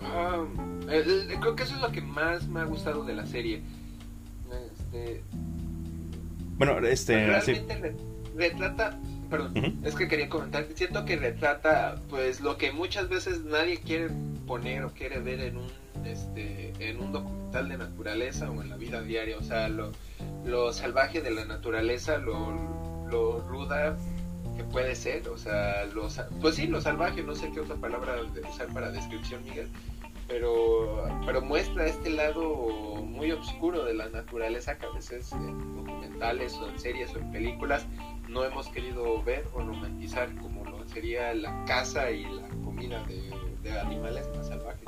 Ah, 0.01 0.45
creo 0.87 1.55
que 1.55 1.63
eso 1.63 1.75
es 1.75 1.81
lo 1.81 1.91
que 1.91 2.01
más 2.01 2.47
me 2.47 2.59
ha 2.59 2.65
gustado 2.65 3.03
de 3.03 3.13
la 3.13 3.25
serie. 3.25 3.61
Este, 4.71 5.23
bueno, 6.57 6.77
este... 6.85 7.25
Realmente 7.25 7.95
retrata 8.35 8.99
perdón, 9.33 9.79
es 9.83 9.95
que 9.95 10.07
quería 10.07 10.29
comentar, 10.29 10.67
siento 10.75 11.05
que 11.05 11.15
retrata 11.15 11.99
pues 12.09 12.41
lo 12.41 12.57
que 12.57 12.71
muchas 12.71 13.09
veces 13.09 13.43
nadie 13.43 13.79
quiere 13.79 14.09
poner 14.45 14.83
o 14.85 14.91
quiere 14.91 15.19
ver 15.19 15.39
en 15.39 15.57
un 15.57 15.67
este 16.05 16.71
en 16.79 16.99
un 16.99 17.11
documental 17.11 17.67
de 17.67 17.77
naturaleza 17.79 18.51
o 18.51 18.61
en 18.61 18.69
la 18.69 18.77
vida 18.77 19.01
diaria, 19.01 19.37
o 19.37 19.41
sea, 19.41 19.69
lo, 19.69 19.91
lo 20.45 20.71
salvaje 20.71 21.21
de 21.21 21.31
la 21.31 21.45
naturaleza, 21.45 22.19
lo, 22.19 22.53
lo 23.09 23.39
ruda 23.47 23.97
que 24.55 24.63
puede 24.63 24.95
ser, 24.95 25.27
o 25.29 25.37
sea, 25.37 25.85
lo, 25.85 26.07
pues 26.41 26.55
sí, 26.55 26.67
lo 26.67 26.81
salvaje, 26.81 27.23
no 27.23 27.35
sé 27.35 27.51
qué 27.51 27.59
otra 27.59 27.75
palabra 27.75 28.15
usar 28.49 28.67
para 28.73 28.91
descripción, 28.91 29.43
Miguel, 29.43 29.67
pero, 30.27 31.07
pero 31.25 31.41
muestra 31.41 31.85
este 31.85 32.09
lado 32.09 32.43
muy 33.03 33.31
oscuro 33.31 33.83
de 33.83 33.93
la 33.93 34.09
naturaleza 34.09 34.77
que 34.77 34.85
a 34.85 34.89
veces 34.89 35.31
en 35.33 35.75
documentales 35.75 36.53
o 36.55 36.69
en 36.69 36.79
series 36.79 37.13
o 37.15 37.19
en 37.19 37.31
películas 37.31 37.85
no 38.29 38.43
hemos 38.43 38.69
querido 38.69 39.21
ver 39.23 39.45
o 39.53 39.59
romantizar 39.59 40.33
como 40.35 40.63
lo 40.65 40.87
sería 40.87 41.33
la 41.33 41.65
caza 41.65 42.09
y 42.11 42.23
la 42.23 42.47
comida 42.63 43.03
de, 43.03 43.31
de 43.61 43.79
animales 43.79 44.27
más 44.35 44.47
salvajes. 44.47 44.87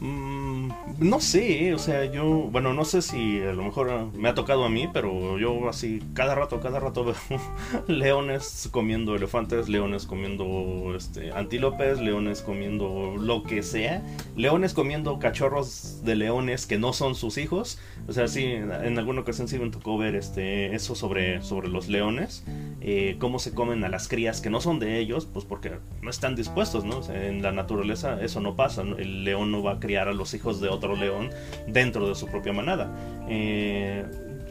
Mm, 0.00 0.70
no 0.98 1.20
sé, 1.20 1.68
eh, 1.68 1.74
o 1.74 1.78
sea, 1.78 2.06
yo, 2.06 2.24
bueno, 2.24 2.72
no 2.72 2.86
sé 2.86 3.02
si 3.02 3.40
a 3.42 3.52
lo 3.52 3.62
mejor 3.62 4.12
me 4.14 4.30
ha 4.30 4.34
tocado 4.34 4.64
a 4.64 4.70
mí, 4.70 4.88
pero 4.90 5.38
yo 5.38 5.68
así, 5.68 6.02
cada 6.14 6.34
rato, 6.34 6.58
cada 6.60 6.80
rato 6.80 7.04
veo 7.04 7.40
leones 7.86 8.68
comiendo 8.72 9.14
elefantes, 9.14 9.68
leones 9.68 10.06
comiendo 10.06 10.94
este, 10.96 11.32
antílopes, 11.32 12.00
leones 12.00 12.40
comiendo 12.40 13.14
lo 13.18 13.42
que 13.42 13.62
sea, 13.62 14.02
leones 14.36 14.72
comiendo 14.72 15.18
cachorros 15.18 16.02
de 16.02 16.16
leones 16.16 16.66
que 16.66 16.78
no 16.78 16.94
son 16.94 17.14
sus 17.14 17.36
hijos. 17.36 17.78
O 18.08 18.12
sea, 18.12 18.26
sí, 18.26 18.44
en 18.44 18.98
alguna 18.98 19.20
ocasión 19.20 19.48
sí 19.48 19.58
me 19.58 19.70
tocó 19.70 19.98
ver 19.98 20.14
este, 20.14 20.74
eso 20.74 20.94
sobre, 20.94 21.42
sobre 21.42 21.68
los 21.68 21.88
leones, 21.88 22.44
eh, 22.80 23.16
cómo 23.18 23.38
se 23.38 23.52
comen 23.52 23.84
a 23.84 23.88
las 23.88 24.08
crías 24.08 24.40
que 24.40 24.48
no 24.48 24.60
son 24.62 24.78
de 24.78 24.98
ellos, 24.98 25.26
pues 25.26 25.44
porque 25.44 25.72
no 26.00 26.10
están 26.10 26.34
dispuestos, 26.34 26.84
¿no? 26.84 27.00
en 27.14 27.42
la 27.42 27.52
naturaleza 27.52 28.20
eso 28.22 28.40
no 28.40 28.56
pasa, 28.56 28.82
el 28.82 29.24
león 29.24 29.52
no 29.52 29.62
va 29.62 29.72
a 29.72 29.80
a 29.98 30.12
los 30.12 30.34
hijos 30.34 30.60
de 30.60 30.68
otro 30.68 30.96
león 30.96 31.30
dentro 31.66 32.08
de 32.08 32.14
su 32.14 32.26
propia 32.26 32.52
manada. 32.52 32.90
Eh, 33.28 34.04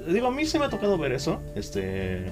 digo, 0.08 0.28
a 0.28 0.32
mí 0.32 0.46
sí 0.46 0.60
me 0.60 0.66
ha 0.66 0.70
tocado 0.70 0.98
ver 0.98 1.12
eso, 1.12 1.42
este, 1.56 2.26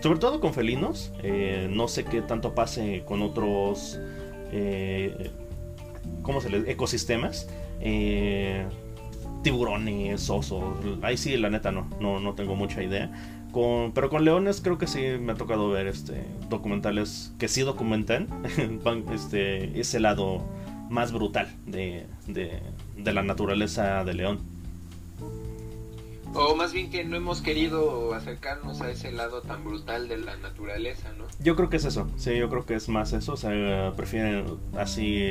sobre 0.00 0.18
todo 0.18 0.40
con 0.40 0.54
felinos. 0.54 1.12
Eh, 1.22 1.68
no 1.70 1.88
sé 1.88 2.04
qué 2.04 2.22
tanto 2.22 2.54
pase 2.54 3.02
con 3.06 3.22
otros, 3.22 4.00
eh, 4.52 5.30
¿cómo 6.22 6.40
se 6.40 6.50
les? 6.50 6.68
Ecosistemas. 6.68 7.48
tiburones, 9.42 10.30
osos. 10.30 10.62
Ahí 11.02 11.16
sí, 11.16 11.36
la 11.36 11.50
neta 11.50 11.72
no, 11.72 11.88
no, 12.00 12.20
no 12.20 12.34
tengo 12.34 12.54
mucha 12.54 12.82
idea. 12.82 13.10
Con, 13.52 13.92
pero 13.92 14.08
con 14.08 14.24
leones 14.24 14.62
creo 14.62 14.78
que 14.78 14.86
sí 14.86 15.00
me 15.20 15.32
ha 15.32 15.34
tocado 15.34 15.68
ver 15.68 15.86
este 15.86 16.24
documentales 16.48 17.34
que 17.38 17.48
sí 17.48 17.60
documentan 17.60 18.26
este 19.12 19.78
ese 19.78 20.00
lado 20.00 20.42
más 20.88 21.12
brutal 21.12 21.48
de, 21.66 22.06
de, 22.26 22.60
la 23.04 23.22
naturaleza 23.22 24.04
de 24.04 24.14
León. 24.14 24.40
O 26.34 26.54
más 26.56 26.72
bien 26.72 26.90
que 26.90 27.04
no 27.04 27.16
hemos 27.16 27.42
querido 27.42 28.14
acercarnos 28.14 28.80
a 28.80 28.90
ese 28.90 29.12
lado 29.12 29.42
tan 29.42 29.64
brutal 29.64 30.08
de 30.08 30.16
la 30.16 30.36
naturaleza, 30.38 31.12
¿no? 31.18 31.24
Yo 31.40 31.56
creo 31.56 31.68
que 31.68 31.76
es 31.76 31.84
eso, 31.84 32.10
sí, 32.16 32.36
yo 32.38 32.48
creo 32.48 32.64
que 32.64 32.74
es 32.74 32.88
más 32.88 33.12
eso, 33.12 33.34
o 33.34 33.36
sea, 33.36 33.92
prefieren 33.96 34.46
así 34.78 35.30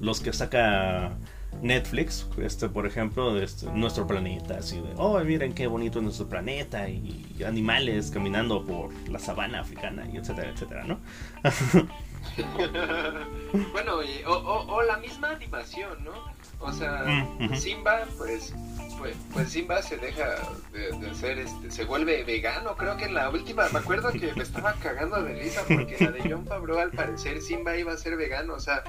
los 0.00 0.20
que 0.20 0.32
saca 0.32 1.12
Netflix, 1.60 2.26
este 2.38 2.70
por 2.70 2.86
ejemplo, 2.86 3.34
de 3.34 3.44
este, 3.44 3.66
nuestro 3.70 4.06
planeta, 4.06 4.56
así 4.58 4.76
de, 4.76 4.94
oh, 4.96 5.20
miren 5.20 5.52
qué 5.52 5.66
bonito 5.66 5.98
es 5.98 6.04
nuestro 6.04 6.26
planeta 6.26 6.88
y 6.88 7.36
animales 7.46 8.10
caminando 8.10 8.64
por 8.64 8.94
la 9.10 9.18
sabana 9.18 9.60
africana 9.60 10.06
y 10.10 10.16
etcétera, 10.16 10.50
etcétera, 10.50 10.84
¿no? 10.84 11.00
bueno, 13.72 14.00
o, 14.26 14.82
la 14.82 14.96
misma 14.98 15.30
animación, 15.30 16.04
¿no? 16.04 16.12
O 16.60 16.72
sea, 16.72 17.02
mm, 17.38 17.54
Simba, 17.56 18.04
pues, 18.16 18.54
pues, 18.98 19.16
pues, 19.32 19.50
Simba 19.50 19.82
se 19.82 19.96
deja 19.96 20.36
de, 20.72 21.10
hacer, 21.10 21.38
este, 21.38 21.70
se 21.70 21.84
vuelve 21.84 22.22
vegano. 22.24 22.76
Creo 22.76 22.96
que 22.96 23.06
en 23.06 23.14
la 23.14 23.30
última, 23.30 23.68
me 23.70 23.80
acuerdo 23.80 24.12
que 24.12 24.32
me 24.34 24.42
estaba 24.42 24.74
cagando 24.74 25.20
de 25.22 25.34
risa 25.42 25.62
porque 25.62 25.96
la 25.98 26.12
de 26.12 26.30
John 26.30 26.46
Favreau, 26.46 26.78
al 26.78 26.92
parecer, 26.92 27.40
Simba 27.42 27.76
iba 27.76 27.92
a 27.92 27.96
ser 27.96 28.16
vegano. 28.16 28.54
O 28.54 28.60
sea, 28.60 28.84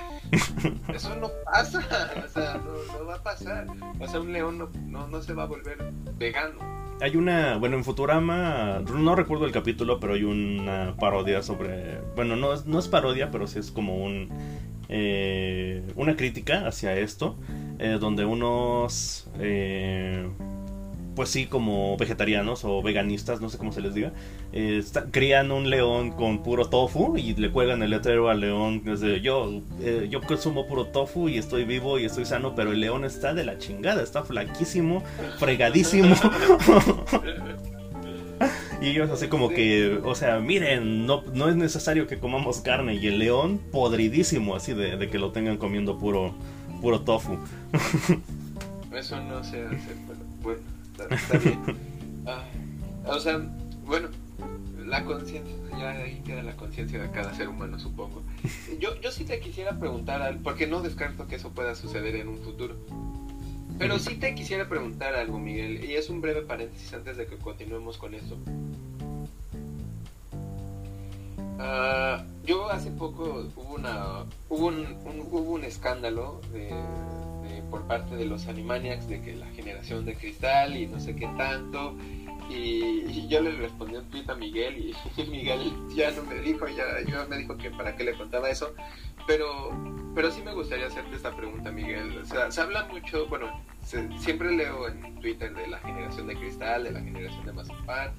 eso 0.94 1.16
no 1.16 1.32
pasa, 1.46 2.12
o 2.24 2.28
sea, 2.28 2.62
no, 2.64 3.06
va 3.06 3.16
a 3.16 3.24
pasar. 3.24 3.66
O 4.00 4.08
sea, 4.08 4.20
un 4.20 4.32
león 4.32 4.58
no, 4.60 4.70
no, 4.86 5.08
no 5.08 5.22
se 5.22 5.34
va 5.34 5.44
a 5.44 5.48
volver 5.48 5.78
vegano 6.18 6.83
hay 7.02 7.16
una, 7.16 7.58
bueno, 7.58 7.78
en 7.78 7.84
Futurama, 7.84 8.82
no 8.94 9.16
recuerdo 9.16 9.46
el 9.46 9.52
capítulo, 9.52 10.00
pero 10.00 10.14
hay 10.14 10.24
una 10.24 10.96
parodia 11.00 11.42
sobre, 11.42 12.00
bueno, 12.16 12.36
no, 12.36 12.50
no 12.66 12.80
es 12.80 12.88
parodia, 12.88 13.32
pero 13.32 13.48
sí 13.48 13.60
es 13.60 13.72
como 13.72 14.04
un, 14.04 14.30
eh, 14.90 15.84
una 15.96 16.16
crítica 16.16 16.68
hacia 16.68 16.96
esto, 16.98 17.36
eh, 17.80 17.98
donde 18.00 18.26
unos, 18.26 19.28
eh, 19.40 20.28
pues 21.16 21.30
sí, 21.30 21.46
como 21.46 21.96
vegetarianos 21.98 22.64
o 22.64 22.82
veganistas, 22.82 23.42
no 23.42 23.50
sé 23.50 23.58
cómo 23.58 23.72
se 23.72 23.82
les 23.82 23.94
diga, 23.94 24.12
eh, 24.52 24.84
crían 25.12 25.52
un 25.52 25.70
león 25.70 26.12
con 26.12 26.44
puro 26.44 26.70
tofu 26.70 27.18
y 27.18 27.36
le 27.36 27.52
cuelgan 27.52 27.84
el 27.84 27.92
letrero 27.92 28.30
al 28.30 28.40
león. 28.40 28.82
Desde, 28.84 29.22
yo, 29.22 29.62
eh, 29.82 30.08
yo 30.10 30.22
consumo 30.22 30.68
puro 30.68 30.88
tofu 30.88 31.30
y 31.30 31.38
estoy 31.38 31.66
vivo 31.66 32.00
y 32.00 32.06
estoy 32.06 32.26
sano, 32.26 32.56
pero 32.56 32.72
el 32.72 32.80
león 32.80 33.06
está 33.06 33.34
de 33.34 33.44
la 33.44 33.58
chingada, 33.58 34.02
está 34.02 34.24
flaquísimo, 34.24 35.04
fregadísimo. 35.38 36.16
y 38.82 38.90
ellos 38.90 39.10
así 39.12 39.28
como 39.28 39.50
que, 39.50 40.00
o 40.04 40.16
sea, 40.16 40.40
miren, 40.40 41.06
no, 41.06 41.24
no 41.34 41.50
es 41.50 41.56
necesario 41.56 42.08
que 42.08 42.20
comamos 42.20 42.62
carne 42.62 42.96
y 42.96 43.08
el 43.08 43.20
león 43.20 43.60
podridísimo 43.72 44.56
así 44.56 44.74
de, 44.74 45.10
que 45.10 45.20
lo 45.20 45.32
tengan 45.32 45.58
comiendo 45.58 46.00
puro, 46.00 46.34
puro 46.82 47.02
tofu. 47.02 47.38
Eso 48.94 49.20
no 49.22 49.44
se 49.44 49.64
hace, 49.64 49.96
pero 50.08 50.20
bueno. 50.42 50.73
Está, 51.00 51.38
bien. 51.38 51.60
Ah, 52.26 52.46
o 53.06 53.20
sea, 53.20 53.38
bueno, 53.86 54.08
la 54.86 55.04
conciencia, 55.04 55.54
ya 55.78 55.92
ahí 55.92 56.22
queda 56.26 56.42
la 56.42 56.56
conciencia 56.56 57.02
de 57.02 57.12
cada 57.12 57.34
ser 57.34 57.50
humano, 57.50 57.78
supongo. 57.78 58.24
Yo, 58.80 58.96
yo 59.02 59.12
sí 59.12 59.26
te 59.26 59.42
quisiera 59.42 59.78
preguntar, 59.78 60.40
porque 60.42 60.66
no 60.66 60.82
descarto 60.82 61.28
que 61.28 61.36
eso 61.36 61.52
pueda 61.52 61.76
suceder 61.76 62.16
en 62.16 62.30
un 62.30 62.38
futuro. 62.38 62.78
Pero 63.78 64.00
sí 64.00 64.16
te 64.16 64.36
quisiera 64.36 64.70
preguntar 64.70 65.16
algo, 65.16 65.40
Miguel, 65.40 65.84
y 65.84 65.96
es 65.96 66.10
un 66.10 66.22
breve 66.22 66.44
paréntesis 66.44 66.94
antes 66.94 67.18
de 67.18 67.26
que 67.26 67.38
continuemos 67.38 67.98
con 67.98 68.14
eso. 68.14 68.38
Ah, 71.60 72.24
yo 72.44 72.70
hace 72.70 72.92
poco 72.92 73.46
hubo 73.56 73.76
una 73.76 74.26
hubo 74.50 74.68
un, 74.68 74.98
hubo 75.32 75.52
un 75.52 75.64
escándalo 75.64 76.42
de, 76.52 76.74
por 77.70 77.88
parte 77.88 78.16
de 78.16 78.26
los 78.26 78.48
Animaniacs 78.48 79.08
de 79.08 79.22
que 79.22 79.36
la 79.36 79.48
generación 79.48 80.06
de 80.06 80.16
cristal 80.16 80.76
y 80.78 80.88
no 80.88 81.00
sé 81.00 81.16
qué 81.16 81.28
tanto. 81.38 81.96
Y, 82.50 83.28
yo 83.28 83.42
le 83.42 83.52
respondí 83.52 83.96
un 83.96 84.06
tweet 84.12 84.26
a 84.28 84.36
Miguel 84.36 84.94
y, 85.18 85.24
Miguel 85.24 85.74
ya 85.96 86.12
no 86.12 86.24
me 86.24 86.36
dijo, 86.36 86.68
ya, 86.68 87.26
me 87.28 87.38
dijo 87.38 87.58
que 87.58 87.72
para 87.72 87.96
qué 87.96 88.04
le 88.04 88.14
contaba 88.14 88.50
eso. 88.50 88.74
Pero, 89.26 89.72
pero 90.14 90.30
sí 90.30 90.42
me 90.44 90.54
gustaría 90.54 90.88
hacerte 90.88 91.16
esta 91.16 91.36
pregunta, 91.36 91.72
Miguel. 91.72 92.18
O 92.18 92.26
sea, 92.26 92.52
se 92.52 92.62
habla 92.62 92.86
mucho, 92.92 93.26
bueno, 93.28 93.48
siempre 94.20 94.52
leo 94.52 94.88
en 94.88 95.20
Twitter 95.22 95.56
de 95.56 95.68
la 95.68 95.80
generación 95.80 96.28
de 96.28 96.36
cristal, 96.36 96.84
de 96.84 96.92
la 96.92 97.00
generación 97.00 97.46
de 97.46 97.54
mazapán, 97.54 98.12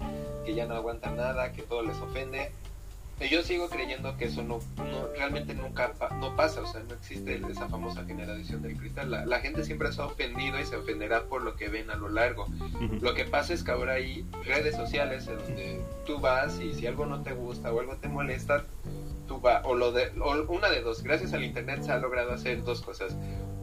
que 0.44 0.54
ya 0.54 0.66
no 0.66 0.74
aguantan 0.74 1.16
nada, 1.16 1.52
que 1.52 1.62
todo 1.62 1.82
les 1.82 1.98
ofende 1.98 2.50
yo 3.20 3.42
sigo 3.42 3.68
creyendo 3.68 4.16
que 4.16 4.26
eso 4.26 4.42
no, 4.42 4.60
realmente 5.16 5.54
nunca 5.54 5.92
no 6.20 6.34
pasa, 6.36 6.62
o 6.62 6.66
sea, 6.66 6.82
no 6.82 6.94
existe 6.94 7.40
esa 7.50 7.68
famosa 7.68 8.04
generación 8.04 8.62
del 8.62 8.76
cristal. 8.76 9.10
La, 9.10 9.40
gente 9.40 9.64
siempre 9.64 9.92
se 9.92 10.02
ha 10.02 10.06
ofendido 10.06 10.58
y 10.60 10.64
se 10.64 10.76
ofenderá 10.76 11.24
por 11.24 11.42
lo 11.42 11.56
que 11.56 11.68
ven 11.68 11.90
a 11.90 11.96
lo 11.96 12.08
largo. 12.08 12.46
Lo 13.00 13.14
que 13.14 13.24
pasa 13.24 13.54
es 13.54 13.62
que 13.62 13.70
ahora 13.70 13.94
hay 13.94 14.26
redes 14.44 14.76
sociales 14.76 15.26
en 15.28 15.38
donde 15.38 15.80
tú 16.06 16.18
vas 16.18 16.60
y 16.60 16.74
si 16.74 16.86
algo 16.86 17.06
no 17.06 17.22
te 17.22 17.32
gusta 17.32 17.72
o 17.72 17.80
algo 17.80 17.96
te 17.96 18.08
molesta, 18.08 18.64
tú 19.28 19.40
vas, 19.40 19.62
o, 19.64 19.74
lo 19.74 19.92
de, 19.92 20.10
o 20.20 20.52
una 20.52 20.68
de 20.68 20.80
dos, 20.80 21.02
gracias 21.02 21.32
al 21.32 21.44
internet 21.44 21.82
se 21.82 21.92
ha 21.92 21.98
logrado 21.98 22.32
hacer 22.32 22.62
dos 22.62 22.82
cosas. 22.82 23.16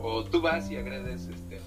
O 0.03 0.23
tú 0.23 0.41
vas 0.41 0.71
y 0.71 0.77
agredes 0.77 1.27
este, 1.27 1.59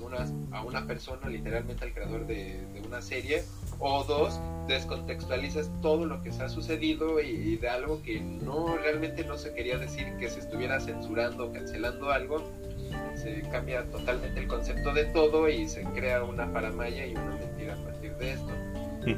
a 0.51 0.63
una 0.63 0.87
persona, 0.87 1.29
literalmente 1.29 1.85
al 1.85 1.93
creador 1.93 2.27
de, 2.27 2.67
de 2.73 2.81
una 2.81 3.01
serie, 3.01 3.45
o 3.87 4.03
dos, 4.05 4.41
descontextualizas 4.67 5.71
todo 5.83 6.07
lo 6.07 6.23
que 6.23 6.33
se 6.33 6.43
ha 6.43 6.49
sucedido 6.49 7.21
y, 7.21 7.57
de 7.57 7.69
algo 7.69 8.01
que 8.03 8.19
no 8.19 8.79
realmente 8.79 9.25
no 9.25 9.37
se 9.37 9.53
quería 9.53 9.77
decir 9.77 10.07
que 10.19 10.31
se 10.31 10.41
estuviera 10.41 10.81
censurando 10.81 11.49
o 11.49 11.53
cancelando 11.53 12.11
algo, 12.11 12.51
se 13.15 13.43
cambia 13.51 13.85
totalmente 13.91 14.41
el 14.41 14.49
concepto 14.49 14.95
de 14.95 15.05
todo 15.05 15.51
y 15.51 15.69
se 15.69 15.83
crea 15.83 16.25
una 16.25 16.51
paramaya 16.51 17.07
y 17.07 17.13
una 17.13 17.37
mentira 17.37 17.75
a 17.75 17.85
partir 17.85 18.17
de 18.17 18.33
esto. 18.33 18.53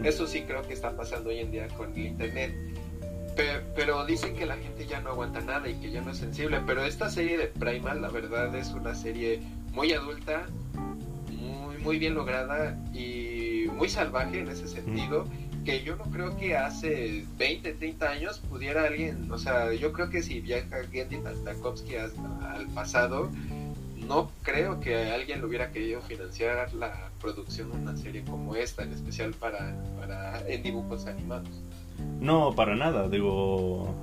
Eso 0.03 0.27
sí 0.27 0.43
creo 0.43 0.63
que 0.63 0.75
está 0.75 0.97
pasando 0.97 1.31
hoy 1.31 1.39
en 1.39 1.53
día 1.53 1.69
con 1.69 1.93
el 1.93 2.07
Internet. 2.07 2.53
Pero, 3.77 4.05
dicen 4.05 4.35
que 4.35 4.47
la 4.47 4.57
gente 4.57 4.87
ya 4.87 5.01
no 5.01 5.11
aguanta 5.11 5.41
nada 5.43 5.69
y 5.69 5.75
que 5.75 5.93
ya 5.93 6.01
no 6.01 6.11
es 6.11 6.19
sensible. 6.19 6.61
Pero 6.67 6.83
esta 6.85 7.09
serie 7.09 7.39
de 7.39 7.47
Primal, 7.47 8.03
la 8.03 8.09
verdad, 8.09 8.53
es 8.57 8.73
una 8.73 8.97
serie 8.97 9.41
muy 9.73 9.93
adulta, 9.93 10.47
muy, 11.31 11.79
muy 11.79 11.99
bien 11.99 12.15
lograda 12.15 12.77
y 12.93 13.46
muy 13.77 13.89
salvaje 13.89 14.41
en 14.41 14.49
ese 14.49 14.67
sentido. 14.67 15.27
Que 15.65 15.83
yo 15.83 15.97
no 15.97 16.05
creo 16.05 16.37
que 16.37 16.57
hace 16.57 17.25
20, 17.39 17.75
30 17.75 18.09
años 18.09 18.39
pudiera 18.39 18.85
alguien, 18.85 19.31
o 19.33 19.39
sea, 19.39 19.73
yo 19.73 19.93
creo 19.93 20.11
que 20.11 20.23
si 20.23 20.41
viaja 20.41 20.85
Gendy 20.93 21.17
Tartakovsky 21.17 21.97
al 21.97 22.67
pasado, 22.73 23.31
no 24.07 24.31
creo 24.43 24.81
que 24.81 25.11
alguien 25.11 25.41
lo 25.41 25.49
hubiera 25.49 25.71
querido 25.73 26.01
financiar 26.03 26.73
la 26.75 27.11
producción 27.21 27.71
de 27.73 27.79
una 27.79 27.97
serie 27.97 28.23
como 28.25 28.55
esta, 28.55 28.83
en 28.85 28.93
especial 28.93 29.33
para, 29.35 29.75
para 29.99 30.47
en 30.49 30.63
dibujos 30.63 31.07
animados. 31.07 31.49
No, 32.21 32.55
para 32.55 32.77
nada, 32.77 33.09
digo. 33.09 33.95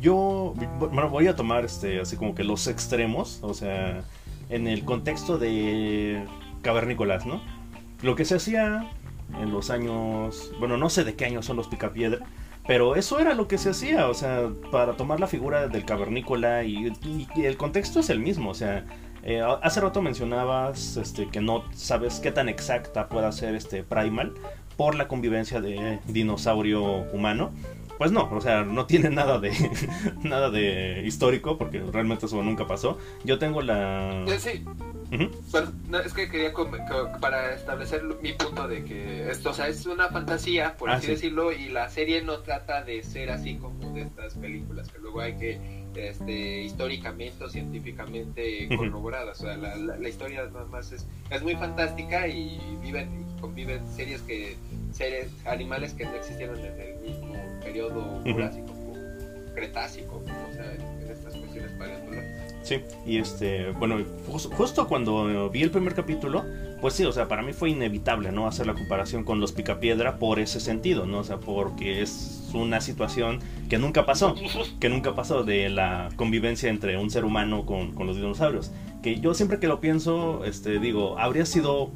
Yo 0.00 0.54
bueno, 0.78 1.08
voy 1.08 1.26
a 1.26 1.36
tomar 1.36 1.64
este 1.64 2.00
así 2.00 2.16
como 2.16 2.34
que 2.34 2.44
los 2.44 2.66
extremos, 2.66 3.38
o 3.42 3.54
sea, 3.54 4.04
en 4.50 4.66
el 4.66 4.84
contexto 4.84 5.38
de 5.38 6.22
cavernícolas, 6.62 7.24
¿no? 7.24 7.40
Lo 8.02 8.14
que 8.14 8.24
se 8.24 8.36
hacía 8.36 8.90
en 9.40 9.50
los 9.50 9.70
años, 9.70 10.52
bueno, 10.58 10.76
no 10.76 10.90
sé 10.90 11.04
de 11.04 11.14
qué 11.14 11.24
años 11.24 11.46
son 11.46 11.56
los 11.56 11.68
picapiedra, 11.68 12.26
pero 12.66 12.96
eso 12.96 13.18
era 13.18 13.34
lo 13.34 13.48
que 13.48 13.58
se 13.58 13.70
hacía, 13.70 14.08
o 14.08 14.14
sea, 14.14 14.50
para 14.70 14.96
tomar 14.96 15.20
la 15.20 15.26
figura 15.26 15.68
del 15.68 15.84
cavernícola 15.84 16.64
y, 16.64 16.92
el 17.36 17.56
contexto 17.56 18.00
es 18.00 18.10
el 18.10 18.18
mismo, 18.18 18.50
o 18.50 18.54
sea, 18.54 18.84
eh, 19.22 19.42
hace 19.62 19.80
rato 19.80 20.02
mencionabas 20.02 20.96
este, 20.96 21.28
que 21.28 21.40
no 21.40 21.64
sabes 21.72 22.20
qué 22.20 22.30
tan 22.30 22.48
exacta 22.48 23.08
pueda 23.08 23.32
ser 23.32 23.54
este 23.54 23.82
Primal 23.82 24.34
por 24.76 24.94
la 24.94 25.08
convivencia 25.08 25.60
de 25.60 26.00
dinosaurio 26.06 26.82
humano. 27.12 27.50
Pues 27.98 28.12
no, 28.12 28.28
o 28.30 28.40
sea, 28.40 28.62
no 28.62 28.86
tiene 28.86 29.10
nada 29.10 29.38
de 29.38 29.52
nada 30.22 30.50
de 30.50 31.02
histórico 31.04 31.56
porque 31.56 31.80
realmente 31.80 32.26
eso 32.26 32.42
nunca 32.42 32.66
pasó. 32.66 32.98
Yo 33.24 33.38
tengo 33.38 33.62
la 33.62 34.24
eh, 34.26 34.38
Sí. 34.38 34.64
es 36.04 36.12
que 36.12 36.28
quería 36.28 36.52
para 37.20 37.54
establecer 37.54 38.02
mi 38.22 38.32
punto 38.32 38.68
de 38.68 38.84
que 38.84 39.30
esto, 39.30 39.50
o 39.50 39.54
sea, 39.54 39.68
es 39.68 39.86
una 39.86 40.08
fantasía, 40.08 40.76
por 40.76 40.90
ah, 40.90 40.94
así 40.94 41.08
decirlo, 41.08 41.52
y 41.52 41.68
la 41.68 41.88
serie 41.88 42.22
no 42.22 42.40
trata 42.40 42.82
de 42.82 43.02
ser 43.02 43.30
así 43.30 43.56
como 43.56 43.92
de 43.94 44.02
estas 44.02 44.34
películas 44.34 44.90
que 44.90 44.98
luego 44.98 45.20
hay 45.20 45.36
que 45.36 45.85
este, 45.98 46.62
históricamente 46.62 47.44
o 47.44 47.48
científicamente 47.48 48.68
corroboradas. 48.76 49.40
O 49.40 49.44
sea, 49.44 49.56
la, 49.56 49.76
la, 49.76 50.08
historia 50.08 50.44
nada 50.52 50.66
más 50.66 50.92
es, 50.92 51.06
es 51.30 51.42
muy 51.42 51.54
fantástica 51.54 52.28
y 52.28 52.58
viven 52.82 53.26
y 53.36 53.40
conviven 53.40 53.86
series 53.88 54.22
que 54.22 54.56
seres 54.92 55.30
animales 55.46 55.92
que 55.94 56.04
no 56.04 56.14
existieron 56.14 56.58
en 56.58 56.80
el 56.80 56.96
mismo 57.00 57.34
periodo 57.62 58.20
jurásico 58.24 58.72
o 58.72 59.54
cretácico, 59.54 60.22
o 60.24 60.52
sea, 60.54 60.74
en 60.74 61.10
estas 61.10 61.34
cuestiones 61.36 61.72
paleontológicas. 61.72 62.25
Sí, 62.66 62.80
y 63.06 63.18
este, 63.18 63.70
bueno, 63.70 63.98
justo 64.26 64.88
cuando 64.88 65.48
vi 65.50 65.62
el 65.62 65.70
primer 65.70 65.94
capítulo, 65.94 66.44
pues 66.80 66.94
sí, 66.94 67.04
o 67.04 67.12
sea, 67.12 67.28
para 67.28 67.40
mí 67.42 67.52
fue 67.52 67.70
inevitable, 67.70 68.32
¿no? 68.32 68.48
Hacer 68.48 68.66
la 68.66 68.74
comparación 68.74 69.22
con 69.22 69.38
los 69.38 69.52
Picapiedra 69.52 70.18
por 70.18 70.40
ese 70.40 70.58
sentido, 70.58 71.06
¿no? 71.06 71.20
O 71.20 71.24
sea, 71.24 71.38
porque 71.38 72.02
es 72.02 72.50
una 72.54 72.80
situación 72.80 73.38
que 73.68 73.78
nunca 73.78 74.04
pasó, 74.04 74.34
que 74.80 74.88
nunca 74.88 75.14
pasó 75.14 75.44
de 75.44 75.68
la 75.68 76.08
convivencia 76.16 76.68
entre 76.68 76.98
un 76.98 77.08
ser 77.08 77.24
humano 77.24 77.64
con, 77.66 77.92
con 77.92 78.08
los 78.08 78.16
dinosaurios. 78.16 78.72
Que 79.00 79.20
yo 79.20 79.32
siempre 79.32 79.60
que 79.60 79.68
lo 79.68 79.78
pienso, 79.78 80.44
este, 80.44 80.80
digo, 80.80 81.20
habría 81.20 81.46
sido 81.46 81.92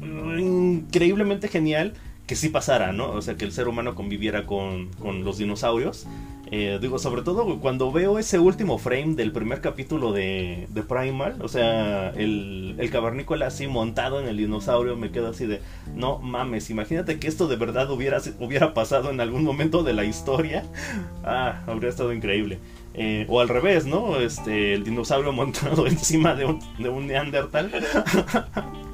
increíblemente 0.00 1.48
genial 1.48 1.92
que 2.26 2.36
sí 2.36 2.48
pasara, 2.48 2.92
¿no? 2.92 3.10
O 3.10 3.20
sea, 3.20 3.36
que 3.36 3.44
el 3.44 3.52
ser 3.52 3.68
humano 3.68 3.94
conviviera 3.94 4.46
con, 4.46 4.88
con 4.94 5.24
los 5.24 5.36
dinosaurios. 5.36 6.06
Eh, 6.52 6.78
digo, 6.80 6.98
sobre 6.98 7.22
todo 7.22 7.60
cuando 7.60 7.92
veo 7.92 8.18
ese 8.18 8.40
último 8.40 8.78
frame 8.78 9.14
del 9.14 9.30
primer 9.30 9.60
capítulo 9.60 10.12
de, 10.12 10.66
de 10.70 10.82
Primal, 10.82 11.36
o 11.42 11.48
sea, 11.48 12.10
el, 12.10 12.74
el, 12.76 12.90
cavernícola 12.90 13.46
así 13.46 13.68
montado 13.68 14.18
en 14.20 14.26
el 14.26 14.36
dinosaurio, 14.36 14.96
me 14.96 15.12
quedo 15.12 15.28
así 15.28 15.46
de, 15.46 15.60
no 15.94 16.18
mames, 16.18 16.68
imagínate 16.70 17.20
que 17.20 17.28
esto 17.28 17.46
de 17.46 17.54
verdad 17.54 17.88
hubiera, 17.92 18.20
hubiera 18.40 18.74
pasado 18.74 19.10
en 19.10 19.20
algún 19.20 19.44
momento 19.44 19.84
de 19.84 19.92
la 19.92 20.04
historia. 20.04 20.64
Ah, 21.22 21.62
habría 21.66 21.90
estado 21.90 22.14
increíble. 22.14 22.58
Eh, 22.94 23.26
o 23.28 23.40
al 23.40 23.48
revés, 23.48 23.84
¿no? 23.84 24.18
Este, 24.18 24.72
el 24.74 24.84
dinosaurio 24.84 25.32
montado 25.34 25.86
encima 25.86 26.34
de 26.34 26.46
un, 26.46 26.60
de 26.78 26.88
un 26.88 27.06
Neandertal. 27.06 27.70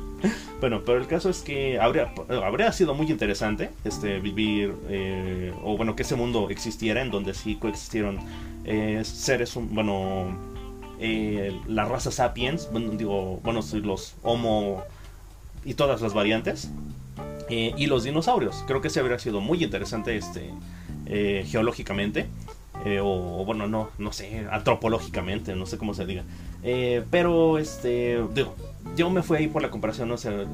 Bueno, 0.61 0.83
pero 0.87 0.99
el 0.99 1.07
caso 1.07 1.29
es 1.29 1.40
que 1.40 1.79
habría, 1.79 2.14
habría 2.42 2.73
sido 2.73 2.95
muy 2.95 3.11
interesante 3.11 3.71
este, 3.85 4.21
vivir, 4.21 4.75
eh, 4.88 5.53
o 5.62 5.77
bueno, 5.77 5.95
que 5.95 6.03
ese 6.03 6.16
mundo 6.16 6.49
existiera 6.49 7.03
en 7.03 7.11
donde 7.11 7.35
sí 7.35 7.57
coexistieron 7.57 8.19
eh, 8.64 9.03
seres, 9.05 9.55
bueno, 9.55 10.35
eh, 10.99 11.61
la 11.66 11.85
raza 11.85 12.11
sapiens, 12.11 12.71
bueno, 12.73 12.92
digo, 12.92 13.38
bueno, 13.42 13.61
los 13.83 14.14
homo 14.23 14.83
y 15.64 15.75
todas 15.75 16.01
las 16.01 16.14
variantes, 16.14 16.71
y 17.49 17.87
los 17.87 18.03
dinosaurios. 18.03 18.64
Creo 18.66 18.81
que 18.81 18.88
ese 18.88 18.99
habría 18.99 19.21
sido 19.21 19.40
muy 19.40 19.62
interesante 19.62 20.16
este, 20.16 20.53
geológicamente. 21.45 22.27
o, 23.03 23.45
bueno, 23.45 23.69
no, 23.69 23.90
no 23.99 24.12
sé, 24.12 24.47
antropológicamente, 24.51 25.55
no 25.55 25.66
sé 25.66 25.79
cómo 25.79 25.95
se 25.95 26.07
diga. 26.07 26.25
Pero, 26.62 27.59
este, 27.59 28.23
digo, 28.35 28.55
yo 28.97 29.11
me 29.11 29.23
fui 29.23 29.38
ahí 29.38 29.49
por 29.49 29.62
la 29.62 29.71
comparación, 29.71 30.11
o 30.11 30.16
sea, 30.16 30.45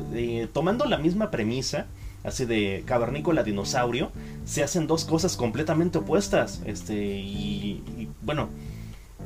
tomando 0.53 0.85
la 0.87 0.99
misma 0.99 1.31
premisa, 1.31 1.87
así 2.25 2.45
de 2.45 2.83
cavernícola 2.87 3.43
dinosaurio, 3.43 4.11
se 4.45 4.63
hacen 4.63 4.87
dos 4.87 5.05
cosas 5.05 5.37
completamente 5.37 5.99
opuestas. 5.99 6.63
Este, 6.65 6.95
y, 6.95 8.09
bueno, 8.23 8.49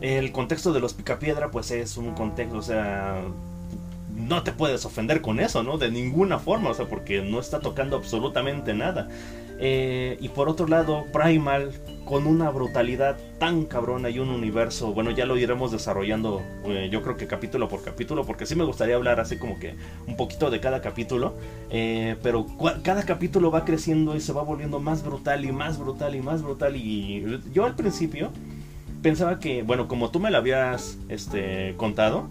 el 0.00 0.32
contexto 0.32 0.72
de 0.72 0.80
los 0.80 0.94
picapiedra, 0.94 1.50
pues 1.50 1.70
es 1.70 1.96
un 1.96 2.14
contexto, 2.14 2.58
o 2.58 2.62
sea, 2.62 3.22
no 4.14 4.42
te 4.42 4.52
puedes 4.52 4.84
ofender 4.84 5.20
con 5.20 5.40
eso, 5.40 5.62
¿no? 5.62 5.78
De 5.78 5.90
ninguna 5.90 6.38
forma, 6.38 6.70
o 6.70 6.74
sea, 6.74 6.86
porque 6.86 7.22
no 7.22 7.40
está 7.40 7.60
tocando 7.60 7.96
absolutamente 7.96 8.74
nada. 8.74 9.08
Eh, 9.58 10.16
y 10.20 10.28
por 10.28 10.48
otro 10.48 10.66
lado, 10.66 11.06
Primal, 11.12 11.72
con 12.06 12.26
una 12.26 12.50
brutalidad 12.50 13.18
tan 13.38 13.64
cabrona 13.64 14.08
y 14.08 14.20
un 14.20 14.30
universo, 14.30 14.94
bueno, 14.94 15.10
ya 15.10 15.26
lo 15.26 15.36
iremos 15.36 15.72
desarrollando, 15.72 16.40
eh, 16.64 16.88
yo 16.90 17.02
creo 17.02 17.16
que 17.16 17.26
capítulo 17.26 17.68
por 17.68 17.82
capítulo, 17.82 18.24
porque 18.24 18.46
sí 18.46 18.54
me 18.54 18.64
gustaría 18.64 18.94
hablar 18.94 19.18
así 19.18 19.36
como 19.36 19.58
que 19.58 19.74
un 20.06 20.16
poquito 20.16 20.48
de 20.48 20.60
cada 20.60 20.80
capítulo, 20.80 21.34
eh, 21.68 22.16
pero 22.22 22.46
cada 22.84 23.02
capítulo 23.02 23.50
va 23.50 23.64
creciendo 23.64 24.14
y 24.14 24.20
se 24.20 24.32
va 24.32 24.42
volviendo 24.42 24.78
más 24.78 25.04
brutal 25.04 25.44
y 25.44 25.50
más 25.50 25.78
brutal 25.78 26.14
y 26.14 26.20
más 26.22 26.42
brutal. 26.42 26.76
Y 26.76 27.40
yo 27.52 27.64
al 27.64 27.74
principio 27.74 28.30
pensaba 29.02 29.40
que, 29.40 29.64
bueno, 29.64 29.88
como 29.88 30.10
tú 30.10 30.20
me 30.20 30.30
lo 30.30 30.38
habías 30.38 30.98
este, 31.08 31.74
contado, 31.76 32.28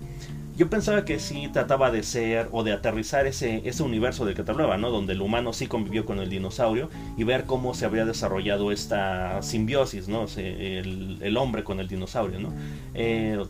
yo 0.55 0.69
pensaba 0.69 1.03
que 1.03 1.19
sí 1.19 1.49
trataba 1.51 1.91
de 1.91 2.03
ser 2.03 2.47
o 2.51 2.63
de 2.63 2.71
aterrizar 2.71 3.27
ese, 3.27 3.61
ese 3.65 3.83
universo 3.83 4.25
del 4.25 4.35
que 4.35 4.49
hablaba, 4.49 4.77
¿no? 4.77 4.89
Donde 4.89 5.13
el 5.13 5.21
humano 5.21 5.51
sí 5.51 5.67
convivió 5.67 6.05
con 6.05 6.19
el 6.19 6.29
dinosaurio 6.29 6.89
y 7.17 7.23
ver 7.25 7.45
cómo 7.45 7.73
se 7.73 7.85
habría 7.85 8.05
desarrollado 8.05 8.71
esta 8.71 9.41
simbiosis, 9.41 10.07
¿no? 10.07 10.25
el, 10.37 11.37
hombre 11.37 11.63
con 11.63 11.79
el 11.79 11.87
dinosaurio, 11.87 12.39
¿no? 12.39 12.53
Eh, 12.93 13.43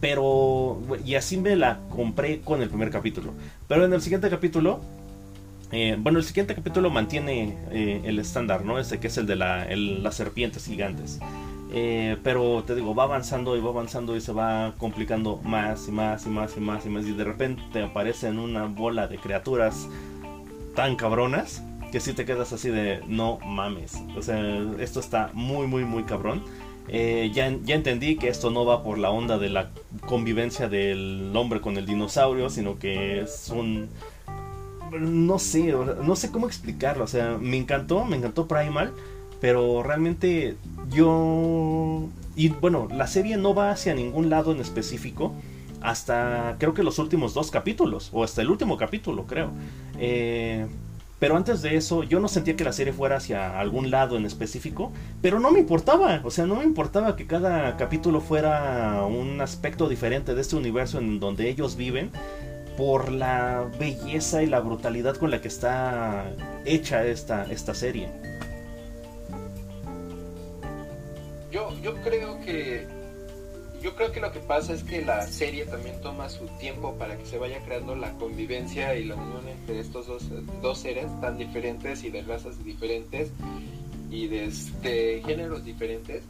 pero, 0.00 0.80
y 1.04 1.14
así 1.14 1.36
me 1.36 1.54
la 1.56 1.78
compré 1.90 2.40
con 2.40 2.62
el 2.62 2.68
primer 2.68 2.90
capítulo. 2.90 3.32
Pero 3.68 3.84
en 3.84 3.92
el 3.92 4.00
siguiente 4.00 4.28
capítulo, 4.30 4.80
eh, 5.72 5.96
bueno, 5.98 6.18
el 6.18 6.24
siguiente 6.24 6.54
capítulo 6.54 6.90
mantiene 6.90 7.56
eh, 7.70 8.00
el 8.04 8.18
estándar, 8.18 8.64
¿no? 8.64 8.78
Ese 8.78 8.98
que 8.98 9.06
es 9.06 9.18
el 9.18 9.26
de 9.26 9.36
la, 9.36 9.66
las 9.76 10.16
serpientes 10.16 10.66
gigantes. 10.66 11.20
Eh, 11.72 12.16
pero 12.24 12.64
te 12.66 12.74
digo, 12.74 12.94
va 12.94 13.04
avanzando 13.04 13.56
y 13.56 13.60
va 13.60 13.70
avanzando 13.70 14.16
y 14.16 14.20
se 14.20 14.32
va 14.32 14.74
complicando 14.76 15.36
más 15.44 15.86
y 15.86 15.92
más 15.92 16.26
y 16.26 16.28
más 16.28 16.56
y 16.56 16.60
más 16.60 16.86
y 16.86 16.88
más. 16.88 17.06
Y 17.06 17.12
de 17.12 17.24
repente 17.24 17.82
aparecen 17.82 18.38
una 18.38 18.64
bola 18.64 19.06
de 19.06 19.18
criaturas 19.18 19.88
tan 20.74 20.96
cabronas 20.96 21.62
que 21.92 22.00
si 22.00 22.12
te 22.12 22.24
quedas 22.24 22.52
así 22.52 22.70
de 22.70 23.00
no 23.06 23.38
mames. 23.44 23.94
O 24.16 24.22
sea, 24.22 24.40
esto 24.80 25.00
está 25.00 25.30
muy, 25.32 25.66
muy, 25.66 25.84
muy 25.84 26.02
cabrón. 26.04 26.42
Eh, 26.88 27.30
ya, 27.32 27.48
ya 27.62 27.76
entendí 27.76 28.16
que 28.16 28.28
esto 28.28 28.50
no 28.50 28.64
va 28.64 28.82
por 28.82 28.98
la 28.98 29.10
onda 29.10 29.38
de 29.38 29.48
la 29.48 29.70
convivencia 30.06 30.68
del 30.68 31.30
hombre 31.36 31.60
con 31.60 31.76
el 31.76 31.86
dinosaurio, 31.86 32.50
sino 32.50 32.78
que 32.80 33.20
es 33.20 33.48
un. 33.54 33.88
No 34.90 35.38
sé, 35.38 35.72
no 35.72 36.16
sé 36.16 36.32
cómo 36.32 36.48
explicarlo. 36.48 37.04
O 37.04 37.06
sea, 37.06 37.38
me 37.40 37.56
encantó, 37.56 38.04
me 38.04 38.16
encantó 38.16 38.48
Primal 38.48 38.92
pero 39.40 39.82
realmente 39.82 40.56
yo... 40.90 42.08
Y 42.36 42.48
bueno, 42.48 42.88
la 42.92 43.06
serie 43.06 43.36
no 43.36 43.54
va 43.54 43.70
hacia 43.70 43.94
ningún 43.94 44.30
lado 44.30 44.52
en 44.52 44.60
específico 44.60 45.34
hasta 45.80 46.56
creo 46.58 46.74
que 46.74 46.82
los 46.82 46.98
últimos 46.98 47.32
dos 47.34 47.50
capítulos, 47.50 48.10
o 48.12 48.22
hasta 48.22 48.42
el 48.42 48.50
último 48.50 48.76
capítulo, 48.76 49.26
creo. 49.26 49.50
Eh, 49.98 50.66
Pero 51.18 51.36
antes 51.36 51.60
de 51.60 51.76
eso, 51.76 52.02
yo 52.02 52.18
no 52.18 52.28
sentía 52.28 52.56
que 52.56 52.64
la 52.64 52.72
serie 52.72 52.94
fuera 52.94 53.16
hacia 53.16 53.60
algún 53.60 53.90
lado 53.90 54.16
en 54.16 54.24
específico, 54.24 54.90
pero 55.20 55.38
no 55.38 55.50
me 55.50 55.58
importaba, 55.60 56.22
o 56.24 56.30
sea, 56.30 56.46
no 56.46 56.56
me 56.56 56.64
importaba 56.64 57.14
que 57.14 57.26
cada 57.26 57.76
capítulo 57.76 58.20
fuera 58.22 59.04
un 59.06 59.40
aspecto 59.42 59.88
diferente 59.88 60.34
de 60.34 60.40
este 60.40 60.56
universo 60.56 60.98
en 60.98 61.20
donde 61.20 61.50
ellos 61.50 61.76
viven, 61.76 62.10
por 62.78 63.12
la 63.12 63.66
belleza 63.78 64.42
y 64.42 64.46
la 64.46 64.60
brutalidad 64.60 65.16
con 65.16 65.30
la 65.30 65.42
que 65.42 65.48
está 65.48 66.24
hecha 66.64 67.04
esta, 67.04 67.44
esta 67.50 67.74
serie. 67.74 68.08
Yo, 71.50 71.76
yo 71.82 71.94
creo 72.02 72.40
que 72.40 72.86
yo 73.82 73.94
creo 73.96 74.12
que 74.12 74.20
lo 74.20 74.30
que 74.30 74.40
pasa 74.40 74.74
es 74.74 74.84
que 74.84 75.02
la 75.02 75.22
serie 75.22 75.64
también 75.64 76.00
toma 76.02 76.28
su 76.28 76.46
tiempo 76.58 76.96
para 76.98 77.16
que 77.16 77.24
se 77.24 77.38
vaya 77.38 77.60
creando 77.64 77.94
la 77.96 78.12
convivencia 78.18 78.94
y 78.94 79.04
la 79.04 79.14
unión 79.14 79.48
entre 79.48 79.80
estos 79.80 80.06
dos, 80.06 80.28
dos 80.60 80.78
seres 80.78 81.06
tan 81.22 81.38
diferentes 81.38 82.04
y 82.04 82.10
de 82.10 82.22
razas 82.22 82.62
diferentes 82.62 83.32
y 84.10 84.26
de 84.26 84.44
este, 84.44 85.22
géneros 85.24 85.64
diferentes. 85.64 86.24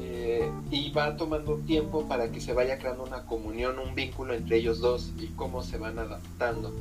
Eh, 0.00 0.50
y 0.70 0.90
va 0.92 1.16
tomando 1.16 1.56
tiempo 1.58 2.08
para 2.08 2.30
que 2.30 2.40
se 2.40 2.54
vaya 2.54 2.78
creando 2.78 3.04
una 3.04 3.24
comunión, 3.26 3.78
un 3.78 3.94
vínculo 3.94 4.32
entre 4.32 4.56
ellos 4.56 4.80
dos 4.80 5.12
y 5.18 5.26
cómo 5.28 5.62
se 5.62 5.76
van 5.76 5.98
adaptando. 5.98 6.72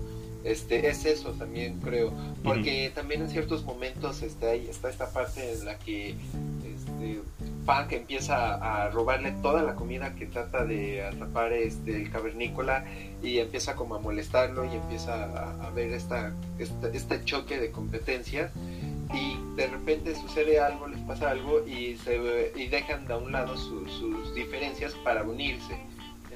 Este, 0.45 0.89
es 0.89 1.05
eso 1.05 1.31
también 1.31 1.79
creo, 1.79 2.13
porque 2.43 2.91
también 2.93 3.23
en 3.23 3.29
ciertos 3.31 3.63
momentos 3.63 4.21
está, 4.21 4.53
está 4.53 4.91
esta 4.91 5.09
parte 5.09 5.53
en 5.53 5.65
la 5.65 5.79
que 5.79 6.11
este, 6.11 7.21
Punk 7.65 7.93
empieza 7.93 8.53
a 8.53 8.91
robarle 8.91 9.31
toda 9.41 9.63
la 9.63 9.73
comida 9.73 10.13
que 10.13 10.27
trata 10.27 10.63
de 10.63 11.03
atrapar 11.03 11.51
este, 11.51 11.95
el 11.95 12.11
cavernícola 12.11 12.85
y 13.23 13.39
empieza 13.39 13.75
como 13.75 13.95
a 13.95 13.99
molestarlo 13.99 14.65
y 14.65 14.75
empieza 14.75 15.23
a, 15.65 15.69
ver 15.71 15.91
esta, 15.93 16.31
este 16.59 17.23
choque 17.23 17.59
de 17.59 17.71
competencias 17.71 18.51
y 19.15 19.39
de 19.55 19.65
repente 19.65 20.13
sucede 20.13 20.59
algo, 20.59 20.87
les 20.87 20.99
pasa 21.01 21.31
algo 21.31 21.65
y, 21.65 21.95
se, 21.97 22.51
y 22.55 22.67
dejan 22.67 23.07
de 23.07 23.15
un 23.15 23.31
lado 23.31 23.57
sus 23.57 24.35
diferencias 24.35 24.93
para 25.03 25.23
unirse. 25.23 25.75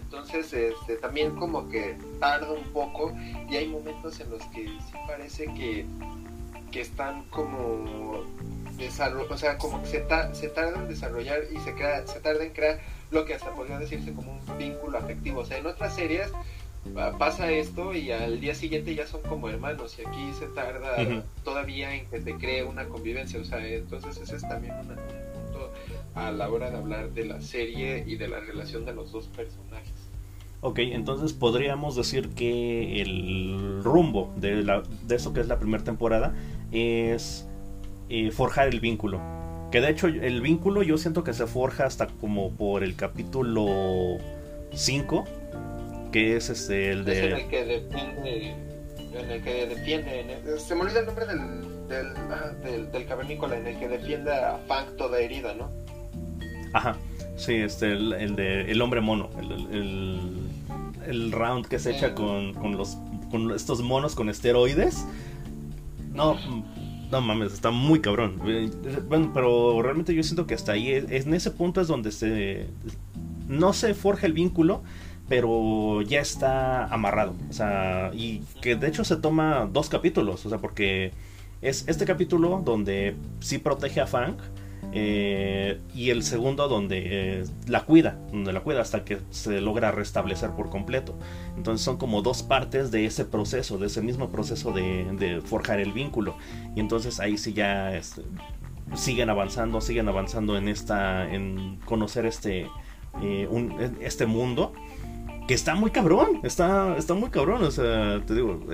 Entonces 0.10 0.52
este, 0.54 0.96
también 0.96 1.36
como 1.36 1.70
que 1.70 1.96
tarda 2.20 2.52
un 2.52 2.64
poco 2.74 3.14
y 3.48 3.56
hay 3.56 3.68
momentos 3.68 4.20
en 4.20 4.32
los 4.32 4.42
que 4.46 4.66
sí 4.66 4.98
parece 5.06 5.46
que, 5.54 5.86
que 6.72 6.82
están 6.82 7.26
como 7.26 8.26
o 9.30 9.38
sea, 9.38 9.58
como 9.58 9.82
que 9.84 9.88
se, 9.88 10.06
se 10.34 10.50
tarda 10.50 10.80
en 10.80 10.88
desarrollar 10.88 11.42
y 11.54 11.60
se, 11.60 11.74
crea, 11.76 12.08
se 12.08 12.20
tarda 12.22 12.44
en 12.44 12.54
crear 12.54 12.80
lo 13.12 13.26
que 13.26 13.34
hasta 13.34 13.52
podría 13.52 13.78
decirse 13.78 14.14
como 14.14 14.32
un 14.32 14.58
vínculo 14.58 14.98
afectivo. 14.98 15.42
O 15.42 15.46
sea, 15.46 15.58
en 15.58 15.68
otras 15.68 15.96
series 15.96 16.32
pasa 17.18 17.52
esto 17.52 17.94
y 17.94 18.12
al 18.12 18.40
día 18.40 18.56
siguiente 18.56 18.96
ya 18.96 19.06
son 19.06 19.22
como 19.22 19.50
hermanos 19.50 19.98
y 20.00 20.08
aquí 20.08 20.34
se 20.40 20.48
tarda 20.48 21.24
todavía 21.44 21.94
en 21.94 22.10
que 22.10 22.22
se 22.22 22.36
cree 22.36 22.64
una 22.64 22.86
convivencia. 22.86 23.40
O 23.40 23.44
sea, 23.44 23.66
entonces 23.66 24.18
ese 24.18 24.38
es 24.38 24.42
también 24.42 24.74
un 24.76 24.88
punto 24.88 25.72
a 26.16 26.32
la 26.32 26.50
hora 26.50 26.72
de 26.72 26.78
hablar 26.78 27.12
de 27.12 27.26
la 27.26 27.42
serie 27.42 28.04
y 28.08 28.16
de 28.16 28.28
la 28.28 28.40
relación 28.40 28.86
de 28.86 28.94
los 28.94 29.12
dos 29.12 29.28
personajes. 29.28 29.99
Ok, 30.62 30.80
entonces 30.80 31.34
podríamos 31.34 31.96
decir 31.96 32.30
que 32.30 33.02
el 33.02 33.82
rumbo 33.84 34.34
de, 34.36 34.64
la, 34.64 34.84
de 35.08 35.16
eso 35.16 35.34
que 35.34 35.40
es 35.40 35.48
la 35.48 35.58
primera 35.58 35.84
temporada 35.84 36.34
es 36.72 37.48
forjar 38.34 38.68
el 38.68 38.80
vínculo. 38.80 39.22
Que 39.72 39.82
de 39.82 39.90
hecho 39.90 40.08
el 40.08 40.42
vínculo 40.42 40.82
yo 40.84 40.98
siento 40.98 41.24
que 41.24 41.34
se 41.34 41.46
forja 41.46 41.86
hasta 41.86 42.08
como 42.08 42.52
por 42.52 42.84
el 42.84 42.96
capítulo 42.96 44.18
5, 44.74 45.26
que 46.12 46.36
es 46.36 46.50
este 46.50 46.92
el 46.92 47.06
de... 47.06 47.28
en 47.28 47.34
el 47.36 47.48
que 47.50 47.66
defiende, 47.66 48.56
en 49.14 49.32
el 49.32 49.44
que 49.44 49.68
defiende, 49.68 50.38
se 50.58 50.76
me 50.76 50.82
olvida 50.82 51.00
el 51.02 51.06
nombre 51.06 51.26
del, 51.26 51.88
del, 51.88 52.08
ah, 52.32 52.52
del, 52.64 53.06
cavernícola, 53.06 53.58
en 53.58 53.68
el 53.68 53.80
que 53.80 53.88
defiende 53.88 54.34
a 54.34 54.58
Fang 54.68 54.96
toda 54.98 55.20
herida, 55.20 55.54
¿no? 55.54 55.70
Ajá, 56.74 56.98
sí, 57.36 57.56
este, 57.56 57.92
el, 57.92 58.36
de 58.36 58.72
el 58.72 58.82
hombre 58.82 59.02
mono, 59.02 59.30
el, 59.40 59.52
el, 59.76 60.49
round 61.32 61.68
que 61.68 61.80
se 61.80 61.92
echa 61.92 62.16
con, 62.16 62.54
con, 62.54 62.78
los, 62.78 62.98
con 63.32 63.52
estos 63.52 63.82
monos 63.82 64.16
con 64.16 64.30
esteroides. 64.30 65.06
No, 66.14 66.38
no 67.12 67.22
mames, 67.22 67.54
está 67.54 67.72
muy 67.72 68.00
cabrón. 68.00 68.40
Bueno, 69.08 69.32
pero 69.34 69.82
realmente 69.82 70.14
yo 70.14 70.24
siento 70.24 70.46
que 70.46 70.54
hasta 70.54 70.74
ahí, 70.74 70.92
en 70.92 71.34
ese 71.34 71.52
punto 71.52 71.82
es 71.82 71.88
donde 71.88 72.12
se... 72.12 72.68
No 73.48 73.74
se 73.74 73.96
forja 73.96 74.28
el 74.28 74.34
vínculo, 74.34 74.84
pero 75.28 76.02
ya 76.04 76.22
está 76.22 76.86
amarrado. 76.86 77.34
O 77.50 77.54
sea, 77.54 78.12
y 78.14 78.42
que 78.62 78.76
de 78.76 78.88
hecho 78.88 79.04
se 79.04 79.16
toma 79.16 79.68
dos 79.72 79.90
capítulos. 79.90 80.46
O 80.46 80.50
sea, 80.50 80.60
porque 80.60 81.14
es 81.62 81.86
este 81.88 82.06
capítulo 82.06 82.62
donde 82.64 83.16
sí 83.40 83.58
protege 83.58 84.02
a 84.02 84.08
Fang 84.08 84.36
eh, 84.92 85.80
y 85.94 86.10
el 86.10 86.24
segundo 86.24 86.68
donde 86.68 87.42
eh, 87.42 87.46
la 87.68 87.86
cuida, 87.86 88.18
donde 88.32 88.54
la 88.54 88.62
cuida 88.62 88.82
hasta 88.82 89.04
que 89.04 89.20
se 89.30 89.62
logra 89.62 89.92
restablecer 89.92 90.52
por 90.52 90.70
completo. 90.70 91.16
Entonces 91.58 91.84
son 91.84 91.98
como 91.98 92.22
dos 92.22 92.42
partes 92.42 92.90
de 92.90 93.06
ese 93.06 93.26
proceso, 93.26 93.78
de 93.78 93.88
ese 93.88 94.02
mismo 94.02 94.30
proceso 94.30 94.72
de, 94.72 95.42
forjar 95.46 95.80
el 95.80 95.94
vínculo. 95.94 96.36
Y 96.76 96.80
entonces 96.80 97.20
ahí 97.20 97.38
sí 97.38 97.54
ya 97.54 97.96
este, 97.96 98.24
siguen 98.96 99.30
avanzando, 99.30 99.80
siguen 99.80 100.08
avanzando 100.08 100.58
en 100.58 100.68
esta, 100.68 101.32
en 101.32 101.78
conocer 101.86 102.26
este, 102.26 102.68
eh, 103.22 103.48
este 104.02 104.26
mundo. 104.26 104.74
Que 105.48 105.56
está 105.56 105.74
muy 105.74 105.90
cabrón, 105.90 106.42
está, 106.44 106.96
está 106.96 107.16
muy 107.16 107.32
cabrón. 107.32 107.64
O 107.64 107.72
sea, 107.72 108.22
te 108.24 108.36
digo, 108.36 108.68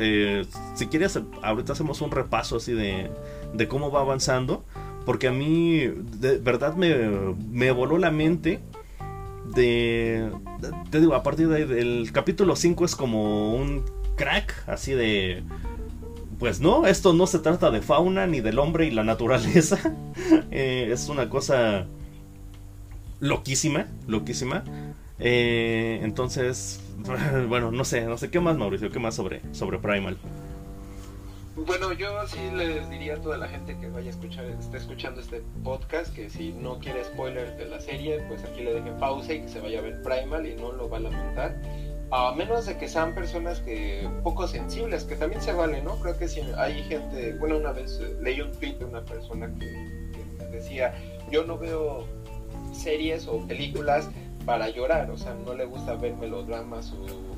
si 0.73 0.87
quieres, 0.87 1.17
ahorita 1.41 1.71
hacemos 1.71 2.01
un 2.01 2.11
repaso 2.11 2.57
así 2.57 2.73
de, 2.73 3.09
de 3.53 3.67
cómo 3.69 3.91
va 3.91 4.01
avanzando 4.01 4.65
porque 5.05 5.27
a 5.27 5.31
mí, 5.31 5.81
de 6.19 6.37
verdad, 6.39 6.75
me, 6.75 7.71
voló 7.71 7.97
la 7.97 8.11
mente 8.11 8.59
de... 9.53 10.31
Te 10.89 10.99
digo, 10.99 11.13
a 11.13 11.23
partir 11.23 11.47
del 11.47 12.11
capítulo 12.11 12.55
5 12.55 12.85
es 12.85 12.95
como 12.95 13.53
un 13.53 13.83
crack, 14.15 14.67
así 14.67 14.93
de... 14.93 15.43
Pues 16.39 16.59
no, 16.59 16.85
esto 16.85 17.13
no 17.13 17.27
se 17.27 17.39
trata 17.39 17.71
de 17.71 17.81
fauna 17.81 18.27
ni 18.27 18.41
del 18.41 18.59
hombre 18.59 18.87
y 18.87 18.91
la 18.91 19.03
naturaleza. 19.03 19.79
Eh, 20.51 20.89
es 20.91 21.09
una 21.09 21.29
cosa 21.29 21.85
loquísima, 23.19 23.87
loquísima. 24.07 24.63
Eh, 25.19 25.99
entonces, 26.01 26.81
bueno, 27.49 27.71
no 27.71 27.83
sé, 27.83 28.05
no 28.05 28.17
sé 28.17 28.29
qué 28.29 28.39
más, 28.39 28.57
Mauricio, 28.57 28.89
qué 28.89 28.99
más 28.99 29.15
sobre, 29.15 29.41
sobre 29.53 29.77
Primal. 29.79 30.17
Bueno, 31.57 31.93
yo 31.93 32.27
sí 32.27 32.51
les 32.53 32.89
diría 32.89 33.15
a 33.15 33.21
toda 33.21 33.37
la 33.37 33.47
gente 33.47 33.77
que 33.79 33.87
vaya 33.87 34.07
a 34.07 34.09
escuchar, 34.09 34.43
esté 34.43 34.75
escuchando 34.75 35.21
este 35.21 35.41
podcast, 35.63 36.13
que 36.13 36.29
si 36.29 36.51
no 36.51 36.79
quiere 36.79 37.05
spoiler 37.05 37.55
de 37.55 37.65
la 37.67 37.79
serie, 37.79 38.19
pues 38.27 38.43
aquí 38.43 38.61
le 38.61 38.73
dejen 38.73 38.97
pausa 38.97 39.33
y 39.33 39.41
que 39.41 39.47
se 39.47 39.61
vaya 39.61 39.79
a 39.79 39.81
ver 39.81 40.01
Primal 40.01 40.45
y 40.45 40.55
no 40.55 40.73
lo 40.73 40.89
va 40.89 40.97
a 40.97 40.99
lamentar. 40.99 41.55
A 42.11 42.33
menos 42.33 42.65
de 42.65 42.77
que 42.77 42.89
sean 42.89 43.15
personas 43.15 43.61
que 43.61 44.05
poco 44.21 44.49
sensibles, 44.49 45.05
que 45.05 45.15
también 45.15 45.41
se 45.41 45.53
vale, 45.53 45.81
¿no? 45.81 45.95
Creo 46.01 46.17
que 46.17 46.27
si 46.27 46.41
hay 46.57 46.83
gente, 46.83 47.33
bueno, 47.39 47.57
una 47.57 47.71
vez 47.71 48.01
eh, 48.01 48.17
leí 48.21 48.41
un 48.41 48.51
tweet 48.51 48.73
de 48.73 48.85
una 48.85 49.05
persona 49.05 49.49
que, 49.57 50.45
decía, 50.51 50.93
yo 51.31 51.45
no 51.45 51.57
veo 51.57 52.05
series 52.73 53.27
o 53.27 53.39
películas 53.47 54.09
para 54.45 54.69
llorar, 54.69 55.09
o 55.09 55.17
sea, 55.17 55.33
no 55.33 55.53
le 55.53 55.63
gusta 55.63 55.95
ver 55.95 56.15
melodramas 56.17 56.91
o 56.91 57.34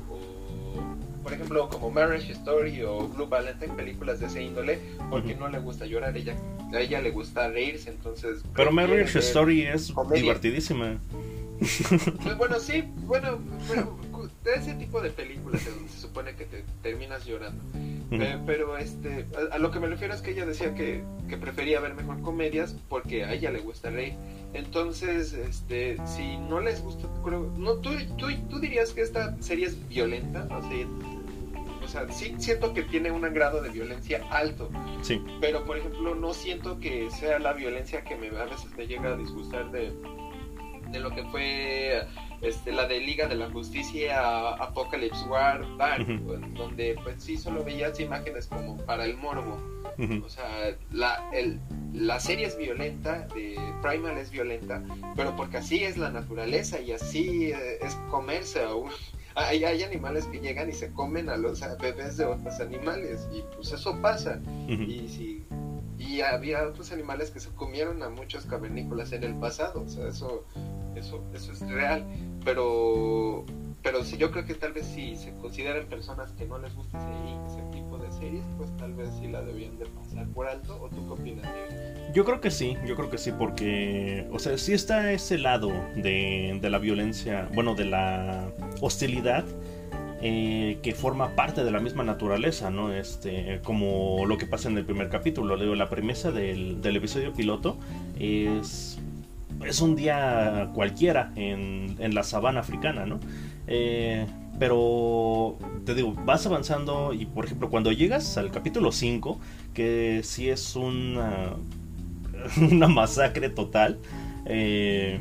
por 1.22 1.32
ejemplo, 1.32 1.68
como 1.68 1.90
Marriage 1.90 2.32
Story 2.32 2.82
o 2.82 3.08
Blue 3.08 3.26
Valentine, 3.26 3.74
películas 3.74 4.20
de 4.20 4.26
ese 4.26 4.42
índole, 4.42 4.78
porque 5.10 5.34
no 5.34 5.48
le 5.48 5.58
gusta 5.58 5.86
llorar, 5.86 6.16
ella, 6.16 6.34
a 6.72 6.80
ella 6.80 7.00
le 7.00 7.10
gusta 7.10 7.48
reírse, 7.48 7.90
entonces... 7.90 8.42
Pero 8.54 8.70
Marriage 8.72 9.18
Story 9.18 9.62
es 9.62 9.92
divertidísima. 10.14 10.98
Pues 11.58 12.36
bueno, 12.38 12.60
sí, 12.60 12.84
bueno, 13.06 13.40
de 14.44 14.54
ese 14.54 14.74
tipo 14.74 15.00
de 15.00 15.10
películas 15.10 15.66
en 15.66 15.74
donde 15.74 15.88
se 15.88 16.00
supone 16.00 16.34
que 16.34 16.44
te 16.44 16.64
terminas 16.82 17.26
llorando. 17.26 17.62
Eh, 18.10 18.38
pero 18.46 18.78
este, 18.78 19.26
a, 19.50 19.58
lo 19.58 19.70
que 19.70 19.80
me 19.80 19.86
refiero 19.86 20.14
es 20.14 20.22
que 20.22 20.30
ella 20.30 20.46
decía 20.46 20.74
que, 20.74 21.02
que, 21.28 21.36
prefería 21.36 21.78
ver 21.80 21.94
mejor 21.94 22.22
comedias 22.22 22.74
porque 22.88 23.24
a 23.24 23.34
ella 23.34 23.50
le 23.50 23.58
gusta 23.58 23.90
reír. 23.90 24.14
Entonces, 24.54 25.34
este, 25.34 25.98
si 26.06 26.38
no 26.38 26.60
les 26.60 26.82
gusta, 26.82 27.06
creo, 27.22 27.52
no, 27.56 27.74
¿tú, 27.74 27.90
tú, 28.16 28.26
tú 28.48 28.58
dirías 28.60 28.92
que 28.92 29.02
esta 29.02 29.40
serie 29.42 29.66
es 29.66 29.88
violenta, 29.88 30.44
no 30.44 30.62
sé, 30.68 30.86
o 31.88 31.90
sea, 31.90 32.06
sí 32.10 32.34
siento 32.38 32.74
que 32.74 32.82
tiene 32.82 33.10
un 33.10 33.22
grado 33.32 33.62
de 33.62 33.70
violencia 33.70 34.22
alto. 34.30 34.68
Sí. 35.00 35.24
Pero, 35.40 35.64
por 35.64 35.78
ejemplo, 35.78 36.14
no 36.14 36.34
siento 36.34 36.78
que 36.78 37.10
sea 37.10 37.38
la 37.38 37.54
violencia 37.54 38.04
que 38.04 38.14
me, 38.14 38.28
a 38.28 38.44
veces 38.44 38.70
me 38.76 38.86
llega 38.86 39.14
a 39.14 39.16
disgustar 39.16 39.70
de, 39.70 39.92
de 40.90 41.00
lo 41.00 41.10
que 41.10 41.24
fue 41.24 42.06
este, 42.42 42.72
la 42.72 42.86
de 42.86 43.00
Liga 43.00 43.26
de 43.26 43.36
la 43.36 43.50
Justicia 43.50 44.50
Apocalypse 44.50 45.24
War 45.28 45.64
donde 46.54 46.96
pues 47.02 47.22
sí 47.22 47.36
solo 47.36 47.64
veías 47.64 47.98
imágenes 48.00 48.46
como 48.46 48.76
para 48.84 49.04
el 49.04 49.16
morbo. 49.16 49.58
O 50.24 50.28
sea, 50.28 50.76
la, 50.92 51.28
el, 51.32 51.58
la 51.92 52.20
serie 52.20 52.46
es 52.46 52.56
violenta, 52.56 53.26
de 53.34 53.56
Primal 53.82 54.16
es 54.16 54.30
violenta, 54.30 54.82
pero 55.16 55.34
porque 55.34 55.56
así 55.56 55.82
es 55.82 55.96
la 55.96 56.10
naturaleza 56.10 56.80
y 56.80 56.92
así 56.92 57.50
eh, 57.50 57.78
es 57.80 57.94
comerse 58.08 58.62
a 58.62 58.74
un, 58.74 58.90
hay, 59.34 59.64
hay 59.64 59.82
animales 59.82 60.26
que 60.26 60.38
llegan 60.38 60.68
y 60.68 60.72
se 60.72 60.92
comen 60.92 61.28
a 61.28 61.36
los 61.36 61.60
bebés 61.80 62.16
de 62.16 62.26
otros 62.26 62.60
animales 62.60 63.28
y 63.32 63.42
pues 63.54 63.72
eso 63.72 64.00
pasa. 64.00 64.40
Y 64.68 65.08
si 65.08 65.44
y 65.98 66.20
había 66.20 66.66
otros 66.66 66.92
animales 66.92 67.30
que 67.30 67.40
se 67.40 67.50
comieron 67.50 68.02
a 68.02 68.08
muchos 68.08 68.46
cavernícolas 68.46 69.12
en 69.12 69.24
el 69.24 69.34
pasado, 69.34 69.82
o 69.82 69.88
sea, 69.88 70.08
eso 70.08 70.44
eso 70.94 71.24
eso 71.34 71.52
es 71.52 71.60
real, 71.60 72.06
pero 72.44 73.44
pero 73.82 74.04
si 74.04 74.16
yo 74.16 74.30
creo 74.30 74.44
que 74.44 74.54
tal 74.54 74.72
vez 74.72 74.86
si 74.86 75.16
se 75.16 75.34
consideran 75.36 75.86
personas 75.86 76.32
que 76.32 76.46
no 76.46 76.58
les 76.58 76.74
gusta 76.74 76.98
ese, 77.46 77.62
series, 78.18 78.44
pues 78.56 78.74
tal 78.76 78.94
vez 78.94 79.08
sí 79.20 79.28
la 79.28 79.42
debían 79.42 79.78
de 79.78 79.86
pasar 79.86 80.26
por 80.28 80.48
alto, 80.48 80.78
¿o 80.80 80.88
tú 80.88 81.06
qué 81.06 81.20
opinas? 81.20 81.46
Yo 82.14 82.24
creo 82.24 82.40
que 82.40 82.50
sí, 82.50 82.76
yo 82.86 82.96
creo 82.96 83.10
que 83.10 83.18
sí, 83.18 83.32
porque, 83.38 84.26
o 84.32 84.38
sea, 84.38 84.56
sí 84.58 84.72
está 84.72 85.12
ese 85.12 85.38
lado 85.38 85.70
de, 85.96 86.58
de 86.60 86.70
la 86.70 86.78
violencia, 86.78 87.48
bueno, 87.54 87.74
de 87.74 87.84
la 87.84 88.50
hostilidad 88.80 89.44
eh, 90.20 90.78
que 90.82 90.94
forma 90.94 91.36
parte 91.36 91.62
de 91.62 91.70
la 91.70 91.78
misma 91.78 92.02
naturaleza, 92.02 92.70
¿no? 92.70 92.92
Este, 92.92 93.60
como 93.62 94.26
lo 94.26 94.36
que 94.36 94.46
pasa 94.46 94.68
en 94.68 94.76
el 94.76 94.84
primer 94.84 95.10
capítulo. 95.10 95.56
Digo, 95.56 95.76
la 95.76 95.88
premisa 95.88 96.32
del, 96.32 96.80
del 96.82 96.96
episodio 96.96 97.32
piloto 97.32 97.76
es, 98.18 98.98
es 99.64 99.80
un 99.80 99.94
día 99.94 100.70
cualquiera 100.74 101.30
en, 101.36 101.94
en 102.00 102.14
la 102.14 102.24
sabana 102.24 102.60
africana, 102.60 103.06
¿no? 103.06 103.20
Eh, 103.68 104.26
pero 104.58 105.56
te 105.84 105.94
digo, 105.94 106.14
vas 106.24 106.46
avanzando 106.46 107.12
y 107.12 107.26
por 107.26 107.44
ejemplo 107.44 107.70
cuando 107.70 107.92
llegas 107.92 108.36
al 108.36 108.50
capítulo 108.50 108.92
5, 108.92 109.38
que 109.74 110.20
sí 110.24 110.48
es 110.48 110.76
una, 110.76 111.54
una 112.70 112.88
masacre 112.88 113.48
total, 113.50 113.98
eh, 114.46 115.20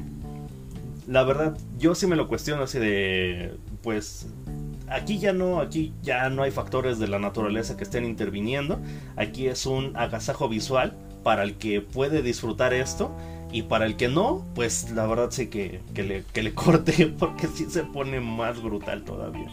la 1.07 1.23
verdad 1.23 1.57
yo 1.77 1.95
sí 1.95 2.07
me 2.07 2.15
lo 2.15 2.27
cuestiono 2.27 2.63
así 2.63 2.79
de, 2.79 3.55
pues 3.81 4.27
aquí 4.87 5.19
ya 5.19 5.33
no, 5.33 5.59
aquí 5.59 5.93
ya 6.01 6.29
no 6.29 6.43
hay 6.43 6.51
factores 6.51 6.99
de 6.99 7.07
la 7.07 7.19
naturaleza 7.19 7.77
que 7.77 7.83
estén 7.83 8.05
interviniendo, 8.05 8.79
aquí 9.15 9.47
es 9.47 9.65
un 9.65 9.95
agasajo 9.95 10.49
visual 10.49 10.93
para 11.23 11.43
el 11.43 11.55
que 11.55 11.81
puede 11.81 12.21
disfrutar 12.21 12.73
esto 12.73 13.11
y 13.51 13.63
para 13.63 13.85
el 13.85 13.95
que 13.95 14.07
no, 14.07 14.45
pues 14.55 14.91
la 14.91 15.07
verdad 15.07 15.31
sí 15.31 15.47
que, 15.47 15.81
que, 15.93 16.03
le, 16.03 16.23
que 16.33 16.43
le 16.43 16.53
corte 16.55 17.07
porque 17.07 17.47
sí 17.47 17.65
se 17.69 17.83
pone 17.83 18.19
más 18.19 18.61
brutal 18.61 19.03
todavía. 19.03 19.49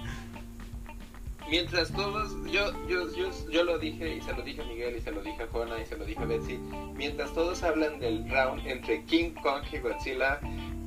Mientras 1.51 1.93
todos, 1.93 2.33
yo, 2.51 2.73
yo, 2.89 3.15
yo, 3.15 3.31
yo 3.51 3.65
lo 3.65 3.79
dije 3.79 4.17
y 4.17 4.21
se 4.23 4.33
lo 4.33 4.43
dije 4.43 4.63
a 4.63 4.65
Miguel 4.65 4.97
y 4.97 5.01
se 5.03 5.13
lo 5.13 5.23
dije 5.23 5.43
a 5.43 5.47
Juana 5.47 5.79
y 5.79 5.87
se 5.87 5.97
lo 5.97 6.05
dije 6.05 6.23
a 6.23 6.25
Betsy, 6.25 6.59
mientras 6.97 7.33
todos 7.35 7.63
hablan 7.63 8.01
del 8.01 8.29
round 8.31 8.67
entre 8.67 9.05
King 9.05 9.33
Kong 9.43 9.63
y 9.71 9.79
Godzilla, 9.79 10.41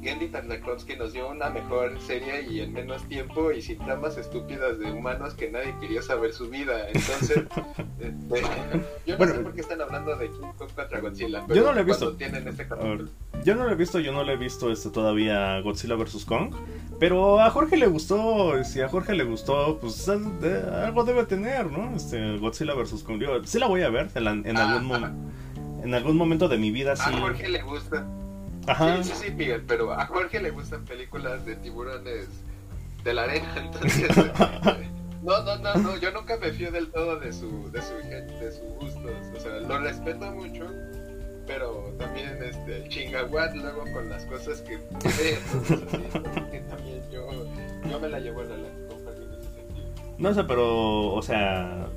Gendy 0.08 0.28
Tarnakovsky 0.30 0.96
nos 0.96 1.12
dio 1.12 1.30
una 1.30 1.50
mejor 1.50 2.00
serie 2.00 2.42
y 2.50 2.62
en 2.62 2.72
menos 2.72 3.04
tiempo 3.04 3.52
y 3.52 3.62
sin 3.62 3.78
tramas 3.80 4.18
estúpidas 4.18 4.80
de 4.80 4.90
humanos 4.92 5.34
que 5.34 5.52
nadie 5.52 5.76
quería 5.82 6.02
saber 6.02 6.34
su 6.34 6.50
vida. 6.50 6.88
Entonces, 6.88 7.44
este, 8.00 8.42
yo 9.06 9.14
no 9.14 9.18
Bueno. 9.18 9.34
sé 9.34 9.40
por 9.42 9.54
qué 9.54 9.62
están 9.62 9.82
hablando 9.82 10.16
de 10.16 10.28
King 10.30 10.52
Kong 10.58 10.70
contra 10.76 11.00
Godzilla. 11.02 11.44
Pero 11.48 11.60
Yo 11.60 11.66
no 11.68 11.74
lo 11.74 11.82
he 11.82 11.84
visto. 11.84 12.14
Tienen 12.16 12.48
este 12.48 12.68
capítulo. 12.68 13.10
yo 13.44 13.56
no 13.56 13.66
lo 13.66 13.72
he 13.72 13.76
visto, 13.76 14.00
yo 14.00 14.12
no 14.14 14.24
lo 14.24 14.32
he 14.32 14.38
visto 14.38 14.72
este 14.72 14.90
todavía 14.90 15.60
Godzilla 15.62 15.96
vs. 15.96 16.24
Kong. 16.26 16.54
Pero 17.00 17.40
a 17.42 17.50
Jorge 17.52 17.76
le 17.78 17.88
gustó, 17.88 18.64
si 18.64 18.82
a 18.82 18.88
Jorge 18.90 19.14
le 19.14 19.24
gustó, 19.26 19.78
pues 19.80 20.08
algo 20.10 21.04
debe 21.04 21.26
tener, 21.26 21.70
¿no? 21.72 21.96
Este 21.96 22.38
Godzilla 22.38 22.74
vs. 22.74 23.04
Kong. 23.04 23.20
Digo, 23.20 23.44
sí 23.44 23.60
la 23.60 23.68
voy 23.68 23.82
a 23.84 23.90
ver 23.90 24.10
en, 24.16 24.24
la- 24.24 24.32
en 24.32 24.58
Ah, 24.58 24.74
algún, 24.78 24.92
ajá. 24.96 25.12
mom- 25.12 25.84
en 25.84 25.94
algún 25.94 26.16
momento 26.18 26.48
de 26.48 26.58
mi 26.58 26.72
vida, 26.72 26.96
sí. 26.96 27.04
A 27.14 27.20
Jorge 27.20 27.50
le 27.50 27.62
gusta. 27.62 28.08
Ajá. 28.68 29.04
Sí, 29.04 29.12
sí, 29.12 29.26
sí, 29.26 29.32
Miguel, 29.32 29.64
pero 29.68 29.94
a 29.94 30.06
Jorge 30.06 30.40
le 30.42 30.52
gustan 30.52 30.84
películas 30.86 31.46
de 31.46 31.56
tiburones 31.56 32.28
de 33.04 33.14
la 33.14 33.24
arena, 33.24 33.54
entonces... 33.58 34.10
No, 35.24 35.44
no, 35.44 35.58
no, 35.58 35.74
no, 35.76 35.98
yo 35.98 36.12
nunca 36.12 36.38
me 36.38 36.52
fío 36.52 36.72
del 36.72 36.90
todo 36.92 37.20
de 37.20 37.34
su, 37.34 37.70
de 37.72 37.82
su, 37.82 37.96
de 37.96 38.52
sus 38.52 38.62
gustos, 38.80 39.12
o 39.36 39.40
sea, 39.40 39.60
lo 39.60 39.80
respeto 39.80 40.32
mucho, 40.32 40.66
pero 41.46 41.94
también 41.98 42.38
este, 42.44 42.84
el 42.84 42.90
chingaguat 42.90 43.56
luego 43.56 43.84
con 43.92 44.10
las 44.10 44.26
cosas 44.26 44.62
que 44.62 44.78
ve, 44.78 45.38
entonces 45.38 45.80
así, 45.94 46.42
que 46.52 46.60
también 46.70 47.02
yo, 47.12 47.28
yo 47.90 48.00
me 48.00 48.10
la 48.10 48.20
llevo 48.20 48.42
en 48.44 48.50
la 48.50 48.70
con 48.88 49.04
Jorge 49.04 49.24
en 49.24 49.34
ese 49.34 49.54
sentido. 49.54 49.88
No 50.18 50.34
sé, 50.34 50.44
pero, 50.44 51.14
o 51.14 51.22
sea, 51.22 51.88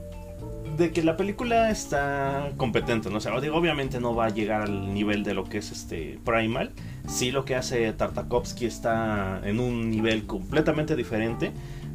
de 0.81 0.91
que 0.91 1.03
la 1.03 1.17
película 1.17 1.71
está 1.71 2.53
competente, 2.57 3.11
¿no? 3.11 3.19
O 3.19 3.41
digo, 3.41 3.57
obviamente 3.57 4.01
no 4.01 4.15
va 4.15 4.27
a 4.27 4.29
llegar 4.31 4.63
al 4.63 4.93
nivel 4.93 5.23
de 5.23 5.35
lo 5.35 5.45
que 5.45 5.59
es 5.59 5.71
este 5.71 6.19
Primal. 6.25 6.73
Sí, 7.07 7.31
lo 7.31 7.45
que 7.45 7.55
hace 7.55 7.93
Tartakovsky 7.93 8.67
está 8.67 9.41
en 9.45 9.61
un 9.61 9.91
nivel 9.91 10.27
completamente 10.27 10.97
diferente. 10.97 11.53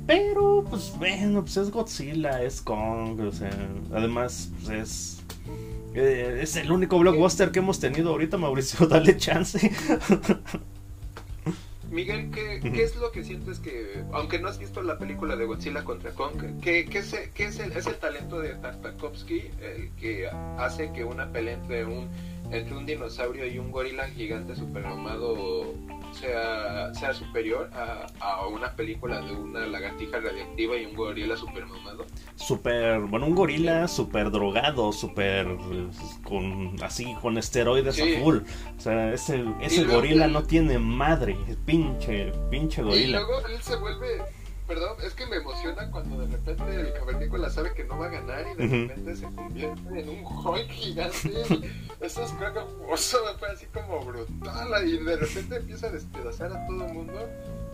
Pero, 0.07 0.63
pues, 0.69 0.93
bueno, 0.97 1.41
pues 1.41 1.57
es 1.57 1.71
Godzilla, 1.71 2.43
es 2.43 2.61
Kong, 2.61 3.19
o 3.21 3.31
sea, 3.31 3.49
además, 3.91 4.51
pues 4.63 4.69
es. 4.69 5.23
eh, 5.95 6.39
es 6.43 6.55
el 6.55 6.71
único 6.71 6.99
blockbuster 6.99 7.51
que 7.51 7.59
hemos 7.59 7.79
tenido 7.79 8.11
ahorita, 8.11 8.37
Mauricio, 8.37 8.85
dale 8.87 9.17
chance. 9.17 9.71
Miguel, 11.91 12.31
¿qué, 12.31 12.59
¿qué 12.59 12.83
es 12.83 12.95
lo 12.95 13.11
que 13.11 13.23
sientes 13.23 13.59
que, 13.59 14.03
aunque 14.11 14.39
no 14.39 14.47
has 14.47 14.57
visto 14.57 14.81
la 14.81 14.97
película 14.97 15.35
de 15.35 15.45
Godzilla 15.45 15.83
contra 15.83 16.11
Kong, 16.11 16.59
¿qué, 16.61 16.85
qué, 16.85 16.99
es, 16.99 17.15
qué 17.33 17.45
es, 17.45 17.59
el, 17.59 17.71
es 17.73 17.87
el 17.87 17.95
talento 17.95 18.39
de 18.39 18.55
Tartakovsky 18.55 19.51
el 19.61 19.91
que 19.99 20.27
hace 20.57 20.91
que 20.91 21.03
una 21.03 21.31
pelea 21.31 21.53
entre 21.53 21.85
un, 21.85 22.09
entre 22.51 22.75
un 22.75 22.85
dinosaurio 22.85 23.45
y 23.47 23.57
un 23.57 23.71
gorila 23.71 24.07
gigante 24.09 24.55
superamado 24.55 25.73
sea, 26.13 26.93
sea 26.93 27.13
superior 27.13 27.69
a, 27.73 28.07
a 28.19 28.47
una 28.47 28.73
película 28.75 29.19
de 29.21 29.33
una 29.35 29.65
lagartija 29.67 30.19
radiactiva 30.19 30.77
y 30.77 30.85
un 30.85 30.95
gorila 30.95 31.35
supermamado? 31.35 32.05
Super, 32.35 33.01
bueno, 33.01 33.25
un 33.25 33.35
gorila 33.35 33.87
super 33.87 34.31
drogado, 34.31 34.91
super 34.93 35.45
con 36.23 36.75
así 36.81 37.13
con 37.21 37.37
esteroides 37.37 37.95
Sí. 37.95 38.15
a 38.15 38.19
full. 38.21 38.37
O 38.77 38.79
sea, 38.81 39.13
ese, 39.13 39.43
ese 39.61 39.83
gorila 39.83 40.27
no 40.27 40.43
tiene 40.43 40.79
madre, 40.79 41.35
pinche, 41.65 42.31
pinche 42.49 42.81
Y 42.81 42.85
gorila. 42.85 43.19
luego 43.19 43.45
él 43.47 43.61
se 43.61 43.75
vuelve, 43.75 44.21
perdón, 44.67 44.97
es 45.03 45.13
que 45.13 45.25
me 45.27 45.37
emociona 45.37 45.89
cuando 45.91 46.19
de 46.19 46.27
repente 46.35 46.75
el 46.81 46.93
cavernícola 46.93 47.49
sabe 47.49 47.73
que 47.73 47.83
no 47.83 47.97
va 47.99 48.07
a 48.07 48.09
ganar 48.09 48.45
y 48.53 48.55
de 48.55 48.67
repente 48.87 49.15
se 49.15 49.25
convierte 49.25 49.99
en 49.99 50.09
un 50.09 50.23
Hulk 50.25 50.69
gigante. 50.69 51.31
Eso 52.01 52.23
es 52.23 52.31
eso 52.93 53.37
fue 53.39 53.49
así 53.49 53.65
como 53.67 54.03
brutal 54.03 54.87
y 54.87 54.97
de 55.03 55.15
repente 55.17 55.55
empieza 55.57 55.87
a 55.87 55.91
despedazar 55.91 56.51
a 56.51 56.65
todo 56.67 56.85
el 56.85 56.93
mundo. 56.93 57.13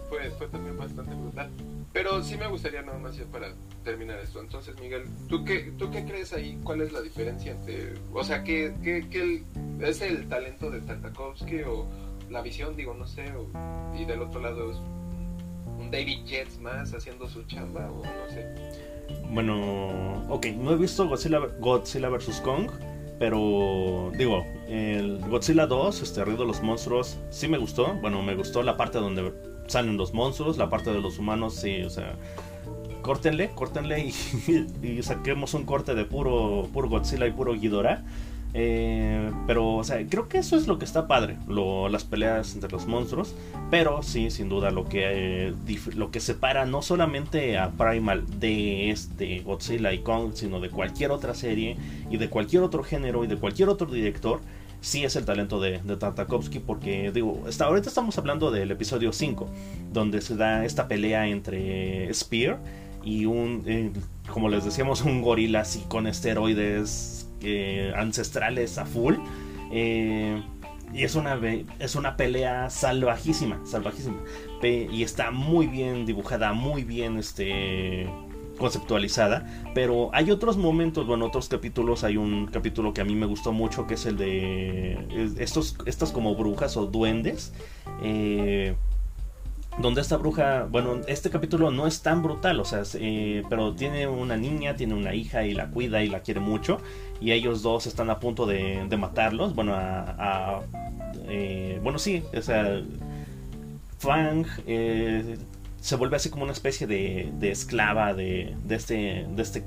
Fue, 0.10 0.30
fue 0.32 0.48
también 0.48 0.78
bastante 0.78 1.14
brutal. 1.16 1.50
Pero 1.94 2.22
sí 2.24 2.38
me 2.38 2.48
gustaría 2.48 2.82
nada 2.82 2.98
más 2.98 3.16
ya 3.16 3.26
para 3.26 3.54
terminar 3.84 4.20
esto. 4.20 4.40
Entonces, 4.42 4.78
Miguel, 4.80 5.04
¿tú 5.28 5.44
qué, 5.46 5.72
¿tú 5.78 5.90
qué 5.92 6.04
crees 6.06 6.34
ahí? 6.34 6.60
¿Cuál 6.64 6.82
es 6.82 6.92
la 6.94 7.02
diferencia 7.02 7.52
entre... 7.52 7.94
O 8.14 8.24
sea, 8.24 8.44
¿qué, 8.44 8.74
qué, 8.84 9.08
qué 9.10 9.44
es 9.82 10.02
el 10.02 10.28
talento 10.30 10.70
de 10.70 10.82
Tartakovsky 10.82 11.62
o 11.64 11.86
la 12.30 12.42
visión, 12.42 12.76
digo, 12.78 12.94
no 12.94 13.08
sé? 13.08 13.32
o- 13.36 13.48
y 13.98 14.06
del 14.06 14.22
otro 14.22 14.40
lado 14.42 14.72
es 14.72 14.78
un 15.82 15.92
David 15.92 16.26
Jets 16.26 16.60
más 16.60 16.94
haciendo 16.94 17.28
su 17.28 17.44
chamba 17.44 17.90
o 17.92 18.04
no 18.04 18.30
sé. 18.30 18.46
Bueno, 19.32 20.24
ok, 20.30 20.48
no 20.58 20.72
he 20.72 20.76
visto 20.78 21.08
Godzilla, 21.08 21.40
Godzilla 21.60 22.10
vs. 22.10 22.42
Kong, 22.42 22.70
pero 23.20 24.12
digo, 24.18 24.46
el 24.68 25.20
Godzilla 25.20 25.66
2, 25.68 26.02
este 26.02 26.24
Río 26.24 26.38
de 26.38 26.46
los 26.46 26.62
Monstruos, 26.62 27.18
sí 27.30 27.48
me 27.48 27.58
gustó. 27.58 27.96
Bueno, 27.96 28.22
me 28.22 28.36
gustó 28.36 28.64
la 28.64 28.78
parte 28.78 29.00
donde 29.00 29.34
salen 29.68 29.98
los 29.98 30.14
monstruos, 30.14 30.58
la 30.58 30.70
parte 30.70 30.92
de 30.92 31.02
los 31.02 31.18
humanos, 31.18 31.56
sí, 31.56 31.82
o 31.84 31.90
sea, 31.90 32.16
córtenle, 33.02 33.52
córtenle 33.52 34.06
y, 34.06 34.14
y 34.84 35.04
saquemos 35.04 35.54
un 35.54 35.66
corte 35.66 35.96
de 35.96 36.06
puro, 36.06 36.68
puro 36.74 36.90
Godzilla 36.90 37.28
y 37.28 37.32
puro 37.32 37.54
Ghidorah. 37.54 38.04
Eh, 38.54 39.32
pero, 39.48 39.76
o 39.76 39.84
sea, 39.84 40.06
creo 40.08 40.28
que 40.28 40.40
eso 40.40 40.58
es 40.58 40.68
lo 40.68 40.78
que 40.78 40.86
está 40.86 41.08
padre, 41.08 41.38
las 41.48 42.04
peleas 42.04 42.54
entre 42.54 42.70
los 42.72 42.86
monstruos. 42.88 43.34
Pero 43.70 44.04
sí, 44.04 44.30
sin 44.30 44.50
duda, 44.50 44.72
lo 44.72 44.88
que, 44.88 45.48
eh, 45.48 45.54
lo 45.96 46.12
que 46.12 46.20
separa 46.20 46.66
no 46.66 46.82
solamente 46.82 47.58
a 47.58 47.72
Primal 47.72 48.26
de 48.40 48.92
este 48.92 49.40
Godzilla 49.40 49.94
y 49.94 50.00
Kong, 50.00 50.32
sino 50.34 50.60
de 50.60 50.70
cualquier 50.70 51.12
otra 51.12 51.34
serie 51.34 51.78
y 52.10 52.18
de 52.18 52.30
cualquier 52.30 52.64
otro 52.64 52.84
género 52.84 53.24
y 53.24 53.28
de 53.28 53.38
cualquier 53.38 53.70
otro 53.70 53.88
director, 53.88 54.42
sí 54.82 55.04
es 55.04 55.16
el 55.16 55.26
talento 55.26 55.60
de, 55.62 55.80
de 55.80 55.96
Tartakovsky. 55.96 56.60
Porque, 56.60 57.12
digo, 57.14 57.44
hasta 57.48 57.66
ahorita 57.66 57.88
estamos 57.88 58.18
hablando 58.18 58.52
del 58.52 58.72
episodio 58.72 59.14
5, 59.14 59.48
donde 59.94 60.22
se 60.22 60.36
da 60.36 60.66
esta 60.66 60.88
pelea 60.88 61.28
entre 61.28 62.14
Spear 62.14 62.60
y 63.04 63.26
un, 63.26 63.64
eh, 63.66 63.92
como 64.32 64.50
les 64.50 64.66
decíamos, 64.66 65.02
un 65.02 65.22
gorila 65.22 65.62
así 65.62 65.84
con 65.88 66.08
esteroides 66.08 67.28
eh, 67.44 67.94
ancestrales 67.96 68.78
a 68.78 68.86
full. 68.86 69.16
Eh, 69.72 70.42
y 70.94 71.04
es 71.04 71.16
una, 71.16 71.40
es 71.80 71.96
una 71.96 72.18
pelea 72.18 72.70
salvajísima, 72.70 73.62
salvajísima. 73.66 74.18
Y 74.64 75.04
está 75.04 75.32
muy 75.32 75.68
bien 75.68 76.06
dibujada, 76.06 76.54
muy 76.54 76.84
bien 76.84 77.18
este, 77.18 78.08
conceptualizada. 78.60 79.48
Pero 79.74 80.10
hay 80.14 80.32
otros 80.32 80.58
momentos, 80.58 81.08
bueno, 81.08 81.26
otros 81.28 81.48
capítulos. 81.50 82.04
Hay 82.04 82.18
un 82.18 82.48
capítulo 82.48 82.94
que 82.94 83.02
a 83.02 83.06
mí 83.06 83.16
me 83.16 83.26
gustó 83.26 83.52
mucho, 83.54 83.88
que 83.88 83.94
es 83.96 84.06
el 84.06 84.18
de 84.18 84.94
es- 85.16 85.38
estos, 85.40 85.78
estas 85.86 86.12
como 86.12 86.36
brujas 86.36 86.76
o 86.78 86.86
duendes. 86.86 87.54
eh, 88.04 88.76
donde 89.82 90.02
esta 90.02 90.18
bruja, 90.18 90.68
bueno, 90.70 91.02
este 91.08 91.30
capítulo 91.30 91.72
no 91.72 91.88
es 91.88 92.02
tan 92.02 92.22
brutal, 92.22 92.60
o 92.60 92.66
sea, 92.66 92.84
eh, 92.96 93.44
pero 93.50 93.74
tiene 93.74 94.08
una 94.08 94.38
niña, 94.38 94.76
tiene 94.76 94.94
una 94.94 95.14
hija 95.14 95.46
y 95.46 95.54
la 95.54 95.70
cuida 95.70 96.04
y 96.04 96.10
la 96.10 96.22
quiere 96.22 96.40
mucho, 96.40 96.80
y 97.20 97.32
ellos 97.32 97.62
dos 97.62 97.88
están 97.88 98.10
a 98.10 98.20
punto 98.20 98.46
de, 98.46 98.86
matarlos, 98.98 99.56
bueno, 99.56 99.74
a, 99.76 100.62
eh, 101.28 101.80
bueno, 101.84 102.00
sí, 102.00 102.24
o 102.38 102.42
sea, 102.42 102.82
Fang 104.00 104.46
eh, 104.68 105.38
se 105.80 105.96
vuelve 105.96 106.16
así 106.18 106.30
como 106.30 106.44
una 106.44 106.54
especie 106.54 106.88
de, 106.88 107.32
de 107.40 107.52
esclava 107.52 108.14
de, 108.14 108.56
de 108.64 108.76
este, 108.76 109.28
de 109.30 109.42
este, 109.42 109.64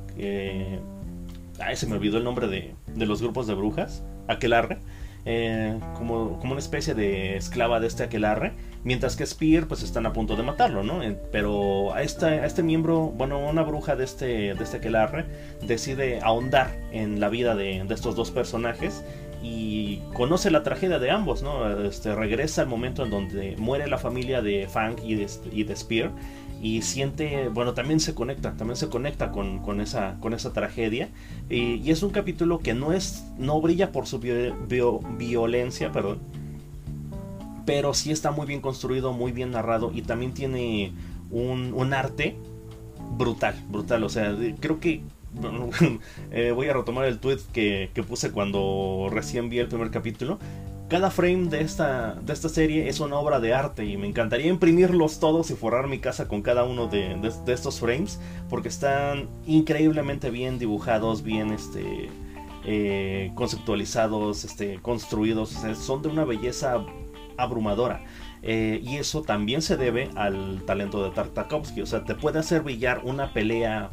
ay, 1.60 1.76
se 1.76 1.86
me 1.86 1.94
olvidó 1.94 2.18
el 2.18 2.24
nombre 2.24 2.48
de, 2.48 2.74
de 2.94 3.06
los 3.06 3.20
grupos 3.22 3.46
de 3.46 3.54
brujas, 3.54 4.02
aquelarre. 4.28 4.78
Eh, 5.26 5.80
como, 5.94 6.38
como, 6.38 6.52
una 6.52 6.60
especie 6.60 6.94
de 6.94 7.36
esclava 7.36 7.80
de 7.80 7.86
este 7.86 8.02
aquelarre, 8.02 8.52
mientras 8.84 9.16
que 9.16 9.26
Spear 9.26 9.66
pues 9.66 9.82
están 9.82 10.06
a 10.06 10.12
punto 10.12 10.36
de 10.36 10.42
matarlo, 10.42 10.82
¿no? 10.82 11.00
pero 11.32 11.94
a, 11.94 12.02
esta, 12.02 12.46
este 12.46 12.62
miembro, 12.62 13.12
bueno, 13.16 13.38
una 13.38 13.62
bruja 13.62 13.96
de 13.96 14.04
este, 14.04 14.54
de 14.54 14.62
este 14.64 14.76
aquelarre 14.76 15.24
decide 15.62 16.20
ahondar 16.22 16.70
en 16.92 17.20
la 17.20 17.28
vida 17.28 17.54
de, 17.54 17.84
estos 17.90 18.14
dos 18.16 18.30
personajes 18.30 19.04
y 19.42 19.98
conoce 20.14 20.50
la 20.50 20.62
tragedia 20.62 20.98
de 20.98 21.10
ambos, 21.10 21.42
¿no? 21.42 21.84
Este, 21.84 22.14
regresa 22.14 22.62
al 22.62 22.68
momento 22.68 23.04
en 23.04 23.10
donde 23.10 23.56
muere 23.58 23.86
la 23.88 23.98
familia 23.98 24.40
de 24.40 24.66
Fang 24.68 24.96
y 25.04 25.14
de, 25.16 25.28
y 25.52 25.64
de 25.64 25.76
Spear 25.76 26.10
y 26.64 26.80
siente, 26.80 27.48
bueno, 27.48 27.74
también 27.74 28.00
se 28.00 28.14
conecta, 28.14 28.54
también 28.56 28.76
se 28.76 28.88
conecta 28.88 29.30
con, 29.30 29.58
con 29.58 29.82
esa, 29.82 30.16
con 30.20 30.32
esa 30.32 30.54
tragedia. 30.54 31.10
Y, 31.50 31.90
es 31.90 32.02
un 32.02 32.08
capítulo 32.08 32.60
que 32.60 32.72
no 32.72 32.94
es, 32.94 33.26
no 33.36 33.60
brilla 33.60 33.92
por 33.92 34.06
su 34.06 34.18
violencia, 34.18 35.92
perdón, 35.92 36.20
pero 37.64 37.94
sí 37.94 38.10
está 38.10 38.30
muy 38.30 38.46
bien 38.46 38.60
construido, 38.60 39.12
muy 39.12 39.32
bien 39.32 39.50
narrado 39.50 39.90
y 39.94 40.02
también 40.02 40.34
tiene 40.34 40.92
un, 41.30 41.92
arte 41.92 42.36
brutal, 43.16 43.54
brutal. 43.68 44.04
O 44.04 44.08
sea, 44.08 44.36
creo 44.60 44.80
que 44.80 45.02
eh, 46.30 46.52
voy 46.52 46.68
a 46.68 46.74
retomar 46.74 47.06
el 47.06 47.18
tweet 47.18 47.38
que, 47.52 47.90
que, 47.94 48.02
puse 48.02 48.30
cuando 48.30 49.08
recién 49.10 49.48
vi 49.48 49.58
el 49.58 49.68
primer 49.68 49.90
capítulo 49.90 50.38
cada 50.88 51.10
frame 51.10 51.48
de 51.48 51.62
esta, 51.62 52.14
de 52.14 52.32
esta 52.32 52.48
serie 52.48 52.88
es 52.88 53.00
una 53.00 53.16
obra 53.16 53.40
de 53.40 53.54
arte 53.54 53.84
y 53.84 53.96
me 53.96 54.06
encantaría 54.06 54.48
imprimirlos 54.48 55.18
todos 55.18 55.50
y 55.50 55.54
forrar 55.54 55.88
mi 55.88 55.98
casa 55.98 56.28
con 56.28 56.42
cada 56.42 56.64
uno 56.64 56.86
de, 56.86 57.18
estos 57.48 57.80
frames 57.80 58.20
porque 58.50 58.68
están 58.68 59.28
increíblemente 59.46 60.30
bien 60.30 60.58
dibujados, 60.58 61.22
bien 61.22 61.50
este, 61.50 62.10
eh, 62.66 63.32
conceptualizados, 63.34 64.44
este, 64.44 64.78
construidos, 64.82 65.56
son 65.74 66.02
de 66.02 66.08
una 66.08 66.24
belleza 66.24 66.84
abrumadora. 67.36 68.04
Eh, 68.46 68.80
y 68.84 68.96
eso 68.98 69.22
también 69.22 69.62
se 69.62 69.78
debe 69.78 70.10
al 70.16 70.62
talento 70.66 71.02
de 71.02 71.10
Tartakovsky. 71.10 71.80
O 71.80 71.86
sea, 71.86 72.04
te 72.04 72.14
puede 72.14 72.38
hacer 72.38 72.60
brillar 72.60 73.00
una 73.02 73.32
pelea 73.32 73.90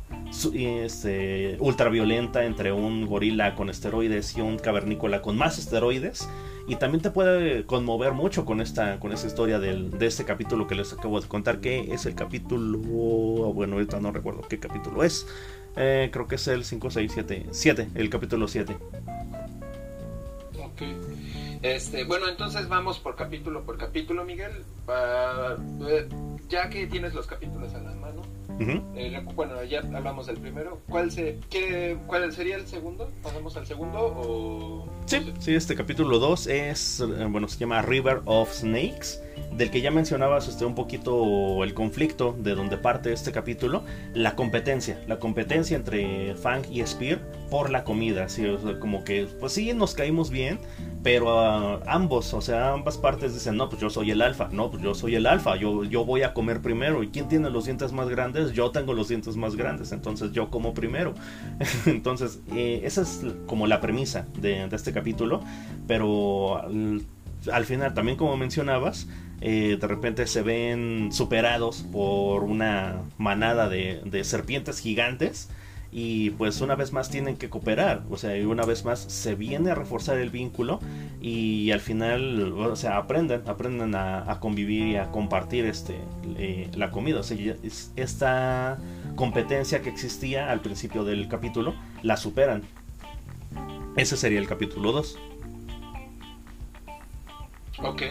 este, 0.53 1.55
ultraviolenta 1.59 2.43
entre 2.43 2.73
un 2.73 3.07
gorila 3.07 3.55
con 3.55 3.69
esteroides 3.69 4.37
y 4.37 4.41
un 4.41 4.57
cavernícola 4.57 5.21
con 5.21 5.37
más 5.37 5.57
esteroides. 5.57 6.27
Y 6.67 6.75
también 6.75 7.01
te 7.01 7.11
puede 7.11 7.65
conmover 7.65 8.11
mucho 8.11 8.43
con 8.43 8.59
esta, 8.59 8.99
con 8.99 9.13
esta 9.13 9.27
historia 9.27 9.57
del, 9.57 9.89
de 9.91 10.05
este 10.05 10.25
capítulo 10.25 10.67
que 10.67 10.75
les 10.75 10.91
acabo 10.91 11.19
de 11.19 11.27
contar, 11.27 11.59
que 11.59 11.93
es 11.93 12.05
el 12.05 12.15
capítulo... 12.15 12.77
Bueno, 13.53 13.75
ahorita 13.75 14.01
no 14.01 14.11
recuerdo 14.11 14.41
qué 14.41 14.59
capítulo 14.59 15.03
es. 15.03 15.27
Eh, 15.77 16.09
creo 16.11 16.27
que 16.27 16.35
es 16.35 16.47
el 16.47 16.65
5, 16.65 16.91
6, 16.91 17.11
7. 17.13 17.45
7, 17.51 17.87
el 17.95 18.09
capítulo 18.09 18.47
7. 18.47 18.75
Ok. 20.73 20.81
Este, 21.61 22.03
bueno, 22.05 22.27
entonces 22.27 22.67
vamos 22.67 22.99
por 22.99 23.15
capítulo 23.15 23.63
por 23.63 23.77
capítulo, 23.77 24.25
Miguel. 24.25 24.51
Eh, 25.87 26.09
ya 26.49 26.69
que 26.69 26.87
tienes 26.87 27.13
los 27.13 27.27
capítulos 27.27 27.73
a 27.73 27.79
la 27.79 27.91
mano, 27.95 28.21
eh, 28.95 29.25
bueno, 29.35 29.63
ya 29.63 29.79
hablamos 29.79 30.27
del 30.27 30.37
primero. 30.37 30.81
¿Cuál, 30.89 31.11
se, 31.11 31.39
qué, 31.49 31.97
¿Cuál 32.07 32.31
sería 32.31 32.57
el 32.57 32.67
segundo? 32.67 33.11
¿Pasamos 33.23 33.57
al 33.57 33.65
segundo 33.65 33.97
o...? 33.99 34.89
Sí, 35.05 35.33
sí 35.39 35.55
este 35.55 35.75
capítulo 35.75 36.19
2 36.19 36.47
es, 36.47 36.99
eh, 36.99 37.25
bueno, 37.29 37.47
se 37.47 37.57
llama 37.57 37.81
River 37.81 38.21
of 38.25 38.51
Snakes 38.53 39.19
del 39.51 39.69
que 39.71 39.81
ya 39.81 39.91
mencionabas 39.91 40.47
este, 40.47 40.65
un 40.65 40.75
poquito 40.75 41.63
el 41.63 41.73
conflicto 41.73 42.35
de 42.37 42.55
donde 42.55 42.77
parte 42.77 43.13
este 43.13 43.31
capítulo, 43.31 43.83
la 44.13 44.35
competencia, 44.35 45.01
la 45.07 45.19
competencia 45.19 45.75
entre 45.75 46.35
Fang 46.35 46.63
y 46.71 46.85
Spear 46.85 47.19
por 47.49 47.69
la 47.69 47.83
comida, 47.83 48.29
¿sí? 48.29 48.45
como 48.79 49.03
que, 49.03 49.27
pues 49.39 49.53
sí, 49.53 49.73
nos 49.73 49.93
caímos 49.93 50.29
bien, 50.29 50.59
pero 51.03 51.39
ah, 51.39 51.79
ambos, 51.85 52.33
o 52.33 52.41
sea, 52.41 52.73
ambas 52.73 52.97
partes 52.97 53.33
dicen, 53.33 53.57
no, 53.57 53.69
pues 53.69 53.81
yo 53.81 53.89
soy 53.89 54.11
el 54.11 54.21
alfa, 54.21 54.49
no, 54.51 54.71
pues 54.71 54.81
yo 54.81 54.95
soy 54.95 55.15
el 55.15 55.25
alfa, 55.25 55.55
yo, 55.57 55.83
yo 55.83 56.05
voy 56.05 56.23
a 56.23 56.33
comer 56.33 56.61
primero, 56.61 57.03
¿y 57.03 57.09
quién 57.09 57.27
tiene 57.27 57.49
los 57.49 57.65
dientes 57.65 57.91
más 57.91 58.07
grandes? 58.07 58.53
Yo 58.53 58.71
tengo 58.71 58.93
los 58.93 59.09
dientes 59.09 59.35
más 59.35 59.55
grandes, 59.55 59.91
entonces 59.91 60.31
yo 60.31 60.49
como 60.49 60.73
primero. 60.73 61.13
entonces, 61.85 62.39
eh, 62.55 62.81
esa 62.83 63.01
es 63.01 63.25
como 63.47 63.67
la 63.67 63.81
premisa 63.81 64.25
de 64.39 64.67
este 64.71 64.93
capítulo, 64.93 65.41
pero 65.87 66.61
al 67.51 67.65
final, 67.65 67.93
también 67.93 68.17
como 68.17 68.37
mencionabas, 68.37 69.07
eh, 69.41 69.77
de 69.81 69.87
repente 69.87 70.27
se 70.27 70.43
ven 70.43 71.09
superados 71.11 71.83
por 71.91 72.43
una 72.43 73.01
manada 73.17 73.69
de, 73.69 74.23
serpientes 74.23 74.79
gigantes 74.79 75.49
y 75.91 76.29
pues 76.31 76.61
una 76.61 76.75
vez 76.75 76.93
más 76.93 77.09
tienen 77.09 77.35
que 77.35 77.49
cooperar, 77.49 78.03
o 78.09 78.17
sea, 78.17 78.37
y 78.37 78.45
una 78.45 78.63
vez 78.63 78.85
más 78.85 78.99
se 78.99 79.35
viene 79.35 79.71
a 79.71 79.75
reforzar 79.75 80.19
el 80.19 80.29
vínculo 80.29 80.79
y 81.21 81.71
al 81.71 81.81
final, 81.81 82.53
o 82.53 82.75
sea, 82.75 82.97
aprenden, 82.97 83.41
aprenden 83.47 83.95
a, 83.95 84.37
convivir 84.39 84.87
y 84.87 84.95
a 84.95 85.09
compartir 85.09 85.65
este, 85.65 85.99
la 86.75 86.91
comida, 86.91 87.19
o 87.19 87.23
sea, 87.23 87.55
esta 87.97 88.77
competencia 89.15 89.81
que 89.81 89.89
existía 89.89 90.51
al 90.51 90.61
principio 90.61 91.03
del 91.03 91.27
capítulo, 91.27 91.73
la 92.03 92.15
superan. 92.15 92.61
Ese 93.97 94.15
sería 94.15 94.39
el 94.39 94.47
capítulo 94.47 94.93
2. 94.93 95.19
Ok. 97.83 98.03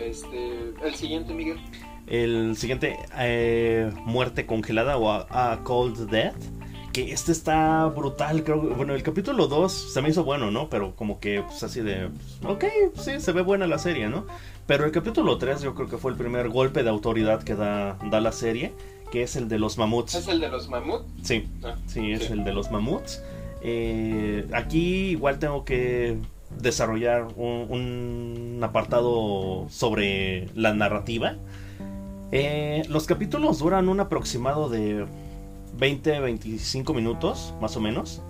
Este, 0.00 0.72
el 0.82 0.94
siguiente, 0.94 1.34
Miguel. 1.34 1.58
El 2.06 2.56
siguiente, 2.56 2.98
eh, 3.18 3.92
Muerte 4.04 4.46
Congelada 4.46 4.96
o 4.96 5.10
a, 5.10 5.60
Cold 5.64 6.10
Death. 6.10 6.36
Que 6.92 7.12
este 7.12 7.32
está 7.32 7.86
brutal, 7.86 8.42
creo. 8.44 8.60
Bueno, 8.60 8.94
el 8.94 9.02
capítulo 9.02 9.46
2 9.46 9.92
se 9.92 10.00
me 10.00 10.08
hizo 10.08 10.24
bueno, 10.24 10.50
¿no? 10.50 10.70
Pero 10.70 10.96
como 10.96 11.20
que, 11.20 11.42
pues 11.42 11.62
así 11.62 11.80
de. 11.80 12.08
Ok, 12.44 12.64
sí, 12.94 13.20
se 13.20 13.32
ve 13.32 13.42
buena 13.42 13.66
la 13.66 13.78
serie, 13.78 14.08
¿no? 14.08 14.26
Pero 14.66 14.84
el 14.84 14.90
capítulo 14.90 15.36
3 15.36 15.60
yo 15.60 15.74
creo 15.74 15.88
que 15.88 15.98
fue 15.98 16.10
el 16.10 16.16
primer 16.16 16.48
golpe 16.48 16.82
de 16.82 16.88
autoridad 16.88 17.42
que 17.42 17.54
da, 17.54 17.98
da 18.10 18.20
la 18.20 18.32
serie. 18.32 18.72
Que 19.12 19.22
es 19.22 19.36
el 19.36 19.48
de 19.48 19.58
los 19.58 19.78
mamuts. 19.78 20.14
¿Es 20.14 20.28
el 20.28 20.40
de 20.40 20.48
los 20.48 20.68
mamuts? 20.68 21.04
Sí, 21.22 21.48
ah, 21.64 21.76
sí, 21.86 22.12
es 22.12 22.30
el 22.30 22.44
de 22.44 22.52
los 22.52 22.70
mamuts. 22.70 23.22
Eh, 23.62 24.46
aquí 24.52 25.10
igual 25.10 25.38
tengo 25.38 25.64
que 25.64 26.18
desarrollar 26.50 27.28
un, 27.36 28.60
apartado 28.62 29.66
sobre 29.70 30.48
la 30.54 30.74
narrativa. 30.74 31.36
Eh, 32.32 32.84
los 32.88 33.06
capítulos 33.06 33.58
duran 33.58 33.88
un 33.88 34.00
aproximado 34.00 34.68
de 34.68 35.06
20-25 35.78 36.94
minutos, 36.94 37.54
más 37.60 37.76
o 37.76 37.80
menos. 37.80 38.22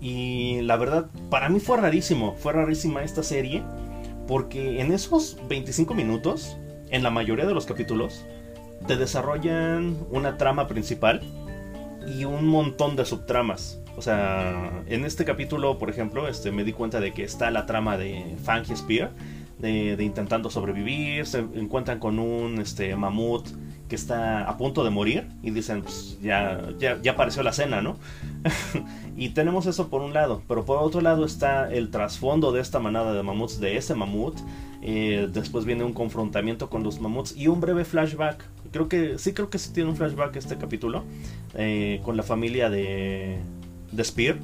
Y 0.00 0.60
la 0.62 0.76
verdad, 0.76 1.06
para 1.30 1.48
mí 1.48 1.60
fue 1.60 1.76
rarísimo, 1.76 2.34
fue 2.34 2.52
rarísima 2.52 3.04
esta 3.04 3.22
serie, 3.22 3.62
porque 4.26 4.80
en 4.80 4.92
esos 4.92 5.38
25 5.48 5.94
minutos, 5.94 6.56
en 6.90 7.02
la 7.02 7.10
mayoría 7.10 7.46
de 7.46 7.54
los 7.54 7.66
capítulos, 7.66 8.24
te 8.86 8.96
desarrollan 8.96 9.96
una 10.10 10.36
trama 10.38 10.66
principal 10.66 11.22
y 12.06 12.24
un 12.24 12.48
montón 12.48 12.96
de 12.96 13.04
subtramas. 13.04 13.81
O 13.96 14.02
sea, 14.02 14.82
en 14.86 15.04
este 15.04 15.24
capítulo, 15.24 15.78
por 15.78 15.90
ejemplo, 15.90 16.26
este, 16.28 16.50
me 16.50 16.64
di 16.64 16.72
cuenta 16.72 17.00
de 17.00 17.12
que 17.12 17.24
está 17.24 17.50
la 17.50 17.66
trama 17.66 17.98
de 17.98 18.36
Fang 18.42 18.64
Spear, 18.64 19.10
de, 19.58 19.96
intentando 20.02 20.50
sobrevivir, 20.50 21.26
se 21.26 21.38
encuentran 21.38 21.98
con 21.98 22.18
un 22.18 22.60
este, 22.60 22.96
mamut 22.96 23.46
que 23.88 23.94
está 23.94 24.48
a 24.48 24.56
punto 24.56 24.82
de 24.82 24.90
morir 24.90 25.28
y 25.42 25.50
dicen, 25.50 25.82
pues 25.82 26.18
ya, 26.22 26.70
ya, 26.78 27.00
ya 27.02 27.12
apareció 27.12 27.42
la 27.42 27.52
cena, 27.52 27.82
¿no? 27.82 27.96
y 29.16 29.30
tenemos 29.30 29.66
eso 29.66 29.88
por 29.88 30.00
un 30.00 30.14
lado, 30.14 30.42
pero 30.48 30.64
por 30.64 30.78
otro 30.78 31.00
lado 31.00 31.24
está 31.24 31.70
el 31.70 31.90
trasfondo 31.90 32.50
de 32.52 32.60
esta 32.60 32.80
manada 32.80 33.12
de 33.12 33.22
mamuts, 33.22 33.60
de 33.60 33.76
ese 33.76 33.94
mamut. 33.94 34.36
Eh, 34.84 35.28
después 35.32 35.64
viene 35.64 35.84
un 35.84 35.92
confrontamiento 35.92 36.68
con 36.68 36.82
los 36.82 37.00
mamuts 37.00 37.36
y 37.36 37.46
un 37.46 37.60
breve 37.60 37.84
flashback. 37.84 38.42
Creo 38.72 38.88
que 38.88 39.18
sí, 39.18 39.32
creo 39.32 39.50
que 39.50 39.58
sí 39.58 39.72
tiene 39.72 39.90
un 39.90 39.96
flashback 39.96 40.34
este 40.36 40.56
capítulo 40.56 41.04
eh, 41.54 42.00
con 42.02 42.16
la 42.16 42.22
familia 42.22 42.70
de, 42.70 43.38
de 43.92 44.04
Spear. 44.04 44.38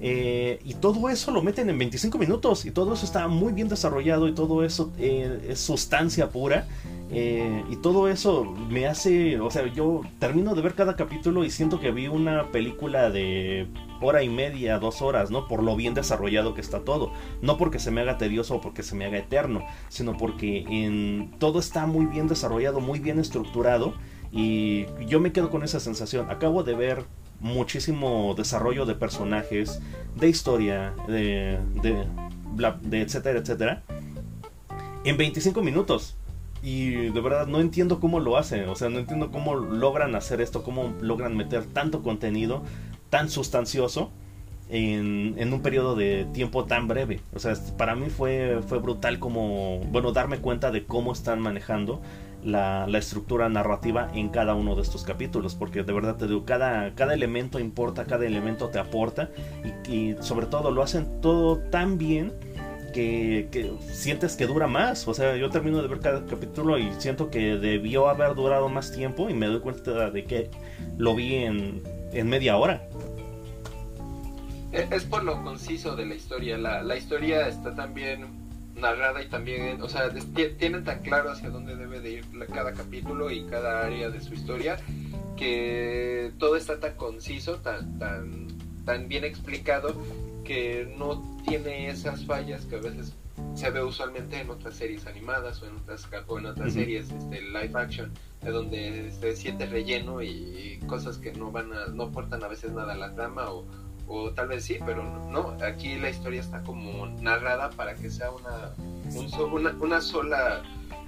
Eh, 0.00 0.58
y 0.64 0.74
todo 0.74 1.08
eso 1.08 1.30
lo 1.30 1.42
meten 1.42 1.70
en 1.70 1.78
25 1.78 2.18
minutos 2.18 2.66
y 2.66 2.70
todo 2.70 2.94
eso 2.94 3.06
está 3.06 3.28
muy 3.28 3.52
bien 3.52 3.68
desarrollado 3.68 4.28
y 4.28 4.34
todo 4.34 4.64
eso 4.64 4.92
eh, 4.98 5.46
es 5.48 5.60
sustancia 5.60 6.28
pura 6.28 6.66
Eh, 7.10 7.62
y 7.70 7.76
todo 7.76 8.08
eso 8.08 8.44
me 8.70 8.86
hace, 8.86 9.38
o 9.38 9.50
sea, 9.50 9.72
yo 9.72 10.00
termino 10.18 10.54
de 10.54 10.62
ver 10.62 10.74
cada 10.74 10.96
capítulo 10.96 11.44
y 11.44 11.50
siento 11.50 11.78
que 11.78 11.92
vi 11.92 12.08
una 12.08 12.50
película 12.50 13.08
de 13.10 13.68
hora 14.00 14.22
y 14.22 14.28
media, 14.28 14.78
dos 14.78 15.00
horas, 15.00 15.30
¿no? 15.30 15.46
Por 15.46 15.62
lo 15.62 15.76
bien 15.76 15.94
desarrollado 15.94 16.54
que 16.54 16.60
está 16.60 16.80
todo. 16.80 17.12
No 17.40 17.56
porque 17.56 17.78
se 17.78 17.90
me 17.92 18.00
haga 18.00 18.18
tedioso 18.18 18.56
o 18.56 18.60
porque 18.60 18.82
se 18.82 18.96
me 18.96 19.04
haga 19.04 19.18
eterno, 19.18 19.64
sino 19.90 20.16
porque 20.16 20.64
en, 20.68 21.30
todo 21.38 21.60
está 21.60 21.86
muy 21.86 22.06
bien 22.06 22.26
desarrollado, 22.26 22.80
muy 22.80 22.98
bien 22.98 23.20
estructurado. 23.20 23.94
Y 24.32 24.86
yo 25.06 25.20
me 25.20 25.30
quedo 25.30 25.50
con 25.50 25.62
esa 25.62 25.78
sensación. 25.78 26.30
Acabo 26.30 26.64
de 26.64 26.74
ver 26.74 27.04
muchísimo 27.40 28.34
desarrollo 28.36 28.86
de 28.86 28.94
personajes, 28.94 29.80
de 30.16 30.28
historia, 30.28 30.94
de, 31.08 31.58
de, 31.82 33.00
etcétera, 33.00 33.38
etcétera. 33.38 33.82
En 35.04 35.16
25 35.16 35.62
minutos. 35.62 36.16
Y 36.62 37.10
de 37.10 37.20
verdad 37.20 37.46
no 37.46 37.60
entiendo 37.60 38.00
cómo 38.00 38.20
lo 38.20 38.38
hacen. 38.38 38.68
O 38.70 38.74
sea, 38.74 38.88
no 38.88 38.98
entiendo 38.98 39.30
cómo 39.30 39.54
logran 39.54 40.14
hacer 40.14 40.40
esto, 40.40 40.62
cómo 40.62 40.94
logran 41.00 41.36
meter 41.36 41.66
tanto 41.66 42.02
contenido 42.02 42.62
tan 43.10 43.28
sustancioso 43.28 44.10
en, 44.70 45.34
en, 45.36 45.52
un 45.52 45.60
periodo 45.60 45.94
de 45.94 46.26
tiempo 46.32 46.64
tan 46.64 46.88
breve. 46.88 47.20
O 47.34 47.38
sea, 47.38 47.54
para 47.76 47.94
mí 47.94 48.08
fue, 48.08 48.60
fue 48.66 48.78
brutal 48.78 49.18
como, 49.18 49.80
bueno, 49.90 50.12
darme 50.12 50.38
cuenta 50.38 50.70
de 50.70 50.86
cómo 50.86 51.12
están 51.12 51.40
manejando 51.40 52.00
la, 52.44 52.86
la, 52.86 52.98
estructura 52.98 53.48
narrativa 53.48 54.10
en 54.14 54.28
cada 54.28 54.54
uno 54.54 54.74
de 54.74 54.82
estos 54.82 55.04
capítulos. 55.04 55.54
Porque 55.54 55.82
de 55.82 55.92
verdad 55.92 56.16
te 56.16 56.26
digo, 56.26 56.44
cada, 56.44 56.94
cada 56.94 57.14
elemento 57.14 57.58
importa, 57.58 58.04
cada 58.04 58.26
elemento 58.26 58.68
te 58.68 58.78
aporta 58.78 59.30
y, 59.86 59.90
y 59.90 60.16
sobre 60.20 60.46
todo 60.46 60.70
lo 60.70 60.82
hacen 60.82 61.20
todo 61.20 61.58
tan 61.58 61.98
bien 61.98 62.32
que, 62.94 63.74
sientes 63.92 64.36
que 64.36 64.46
dura 64.46 64.66
más. 64.66 65.06
O 65.08 65.14
sea, 65.14 65.36
yo 65.36 65.50
termino 65.50 65.82
de 65.82 65.88
ver 65.88 66.00
cada 66.00 66.24
capítulo 66.26 66.78
y 66.78 66.92
siento 66.98 67.30
que 67.30 67.56
debió 67.56 68.08
haber 68.08 68.34
durado 68.34 68.68
más 68.68 68.92
tiempo 68.92 69.28
y 69.28 69.34
me 69.34 69.46
doy 69.46 69.60
cuenta 69.60 70.10
de 70.10 70.24
que 70.24 70.50
lo 70.96 71.14
vi 71.14 71.34
en, 71.34 71.82
en 72.12 72.28
media 72.28 72.56
hora. 72.56 72.86
Es 74.72 75.04
por 75.04 75.22
lo 75.22 75.42
conciso 75.42 75.94
de 75.94 76.06
la 76.06 76.14
historia. 76.14 76.56
La, 76.56 76.82
la 76.82 76.96
historia 76.96 77.48
está 77.48 77.74
tan 77.74 77.94
bien 77.94 78.43
narrada 78.84 79.22
y 79.22 79.28
también, 79.28 79.80
o 79.80 79.88
sea, 79.88 80.10
tienen 80.58 80.84
tan 80.84 81.00
claro 81.00 81.30
hacia 81.30 81.48
dónde 81.48 81.74
debe 81.74 82.00
de 82.00 82.10
ir 82.10 82.24
cada 82.52 82.72
capítulo 82.74 83.30
y 83.30 83.44
cada 83.46 83.86
área 83.86 84.10
de 84.10 84.20
su 84.20 84.34
historia 84.34 84.76
que 85.36 86.32
todo 86.38 86.56
está 86.56 86.78
tan 86.78 86.94
conciso, 86.94 87.56
tan, 87.56 87.98
tan, 87.98 88.48
tan 88.84 89.08
bien 89.08 89.24
explicado 89.24 89.94
que 90.44 90.94
no 90.98 91.22
tiene 91.46 91.88
esas 91.88 92.26
fallas 92.26 92.66
que 92.66 92.76
a 92.76 92.80
veces 92.80 93.14
se 93.54 93.70
ve 93.70 93.82
usualmente 93.82 94.40
en 94.40 94.50
otras 94.50 94.76
series 94.76 95.06
animadas 95.06 95.62
o 95.62 95.66
en 95.66 95.76
otras, 95.76 96.06
o 96.26 96.38
en 96.38 96.46
otras 96.46 96.74
series 96.74 97.10
este, 97.10 97.40
live 97.40 97.72
action, 97.74 98.12
de 98.42 98.50
donde 98.50 99.10
se 99.10 99.34
siente 99.34 99.66
relleno 99.66 100.22
y 100.22 100.78
cosas 100.86 101.18
que 101.18 101.32
no 101.32 101.50
van 101.50 101.72
a, 101.72 101.86
no 101.86 102.04
aportan 102.04 102.44
a 102.44 102.48
veces 102.48 102.72
nada 102.72 102.92
a 102.92 102.96
la 102.96 103.14
trama 103.14 103.50
o, 103.50 103.64
o 104.06 104.30
tal 104.32 104.48
vez 104.48 104.64
sí, 104.64 104.78
pero 104.84 105.02
no, 105.02 105.56
aquí 105.64 105.96
la 105.96 106.10
historia 106.10 106.40
está 106.40 106.62
como 106.62 107.06
narrada 107.20 107.70
para 107.70 107.94
que 107.94 108.10
sea 108.10 108.30
una, 108.30 108.74
una, 109.50 109.70
una, 109.80 110.00
sola, 110.00 110.62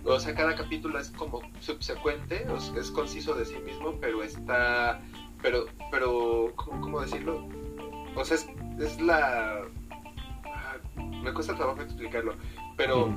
o 0.05 0.19
sea, 0.19 0.35
cada 0.35 0.55
capítulo 0.55 0.99
es 0.99 1.11
como 1.11 1.43
subsecuente, 1.61 2.47
es 2.79 2.91
conciso 2.91 3.35
de 3.35 3.45
sí 3.45 3.59
mismo, 3.65 3.95
pero 4.01 4.23
está, 4.23 5.01
pero, 5.43 5.67
pero, 5.91 6.53
¿cómo, 6.57 7.01
decirlo? 7.01 7.47
O 8.15 8.25
sea, 8.25 8.37
es, 8.37 8.47
es 8.81 9.01
la... 9.01 9.61
Ah, 10.47 10.77
me 10.99 11.33
cuesta 11.33 11.55
trabajo 11.55 11.83
explicarlo, 11.83 12.35
pero 12.77 13.15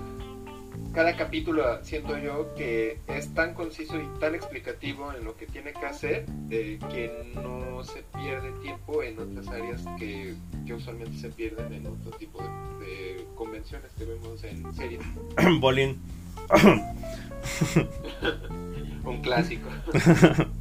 cada 0.94 1.16
capítulo 1.16 1.64
siento 1.84 2.18
yo 2.18 2.54
que 2.56 3.00
es 3.08 3.34
tan 3.34 3.54
conciso 3.54 3.98
y 3.98 4.20
tan 4.20 4.36
explicativo 4.36 5.14
en 5.14 5.24
lo 5.24 5.38
que 5.38 5.46
tiene 5.46 5.72
que 5.74 5.86
hacer 5.86 6.26
eh, 6.50 6.80
que 6.90 7.32
no 7.36 7.84
se 7.84 8.04
pierde 8.18 8.52
tiempo 8.62 9.04
en 9.04 9.20
otras 9.20 9.48
áreas 9.48 9.86
que, 9.98 10.36
usualmente 10.74 11.18
se 11.18 11.30
pierden 11.30 11.74
en 11.74 11.88
otro 11.88 12.12
tipo 12.12 12.42
de, 12.80 13.26
convenciones 13.36 13.92
que 13.98 14.06
vemos 14.06 14.44
en 14.44 14.72
series. 14.76 15.02
Bolín. 15.60 15.98
Un 19.04 19.22
clásico. 19.22 19.70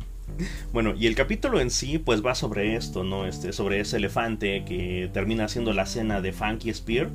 Bueno, 0.73 0.95
y 0.97 1.07
el 1.07 1.15
capítulo 1.15 1.61
en 1.61 1.71
sí, 1.71 1.99
pues 1.99 2.25
va 2.25 2.35
sobre 2.35 2.77
esto, 2.77 3.03
¿no? 3.03 3.27
Este, 3.27 3.53
sobre 3.53 3.81
ese 3.81 3.97
elefante 3.97 4.65
que 4.65 5.11
termina 5.13 5.49
siendo 5.49 5.73
la 5.73 5.87
cena 5.87 6.21
de 6.21 6.33
Funky 6.33 6.73
Spear 6.73 7.11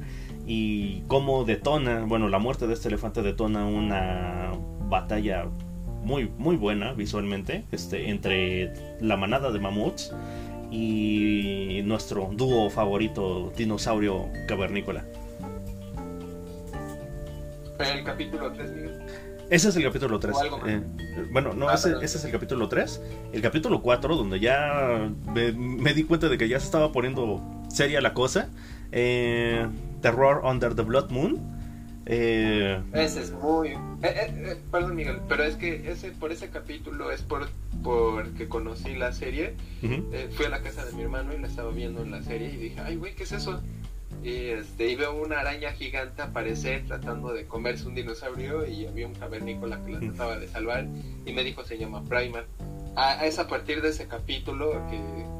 y 0.46 1.02
cómo 1.08 1.46
detona, 1.46 2.06
bueno, 2.06 2.30
la 2.30 2.40
muerte 2.40 2.68
de 2.68 2.74
este 2.74 2.90
elefante 2.90 3.22
detona 3.22 3.66
una 3.66 4.52
batalla 4.90 5.46
muy, 6.04 6.30
muy 6.38 6.58
buena 6.58 6.94
visualmente, 6.94 7.64
este, 7.72 8.10
entre 8.10 8.74
la 9.00 9.16
manada 9.16 9.52
de 9.52 9.60
mamuts 9.60 10.14
y 10.70 11.82
nuestro 11.86 12.30
dúo 12.34 12.70
favorito, 12.70 13.54
dinosaurio 13.56 14.28
cavernícola. 14.48 15.06
El 17.80 18.04
capítulo 18.04 18.52
3, 18.52 18.72
Miguel. 18.72 19.02
Ese 19.50 19.70
es 19.70 19.76
el 19.76 19.84
capítulo 19.84 20.20
3. 20.20 20.36
Eh, 20.68 20.82
bueno, 21.32 21.54
no, 21.54 21.70
ah, 21.70 21.76
ese, 21.76 21.94
es 22.04 22.26
el 22.26 22.32
capítulo 22.32 22.68
3. 22.70 23.02
El 23.34 23.42
capítulo 23.42 23.82
4, 23.82 24.16
donde 24.16 24.40
ya 24.40 25.10
me, 25.34 25.94
di 25.94 26.04
cuenta 26.06 26.30
de 26.30 26.38
que 26.38 26.48
ya 26.48 26.60
se 26.60 26.66
estaba 26.66 26.92
poniendo 26.92 27.42
seria 27.68 28.02
la 28.02 28.14
cosa. 28.14 28.50
Eh, 28.92 29.68
Terror 30.04 30.42
Under 30.46 30.76
the 30.76 30.84
Blood 30.84 31.10
Moon. 31.10 31.40
Eh, 32.06 32.80
ese 32.92 33.22
es 33.22 33.32
muy... 33.32 33.78
perdón 34.70 34.96
Miguel, 34.96 35.22
pero 35.30 35.46
es 35.46 35.56
que 35.56 35.90
ese 35.90 36.12
por 36.12 36.34
ese 36.34 36.50
capítulo 36.50 37.12
es 37.12 37.22
por 37.22 37.48
porque 37.82 38.48
conocí 38.48 38.94
la 38.94 39.14
serie. 39.14 39.56
fui 39.82 40.46
a 40.46 40.50
la 40.50 40.62
casa 40.62 40.86
de 40.86 40.92
mi 40.94 41.02
hermano 41.02 41.34
y 41.34 41.40
la 41.40 41.48
estaba 41.48 41.72
viendo 41.72 42.04
en 42.04 42.12
la 42.12 42.22
serie 42.22 42.50
y 42.54 42.58
dije, 42.58 42.80
ay 42.82 42.98
güey, 42.98 43.16
¿qué 43.16 43.24
es 43.24 43.32
eso? 43.32 43.62
y, 44.24 44.50
este, 44.50 44.90
y 44.90 44.96
veo 44.96 45.14
una 45.22 45.40
araña 45.40 45.72
gigante 45.72 46.22
aparecer 46.22 46.86
tratando 46.86 47.34
de 47.34 47.46
comerse 47.46 47.88
un 47.88 47.96
dinosaurio 47.96 48.66
y 48.66 48.86
había 48.86 49.08
un 49.08 49.16
cavernícola 49.16 49.84
que 49.84 49.92
la 49.92 50.00
trataba 50.00 50.38
de 50.38 50.48
salvar 50.48 50.88
y 51.26 51.34
me 51.34 51.44
dijo 51.44 51.64
se 51.64 51.78
llama 51.78 52.04
Primal. 52.06 52.46
Ah, 52.96 53.26
es 53.26 53.40
a 53.40 53.48
partir 53.48 53.82
de 53.82 53.90
ese 53.90 54.08
capítulo 54.08 54.72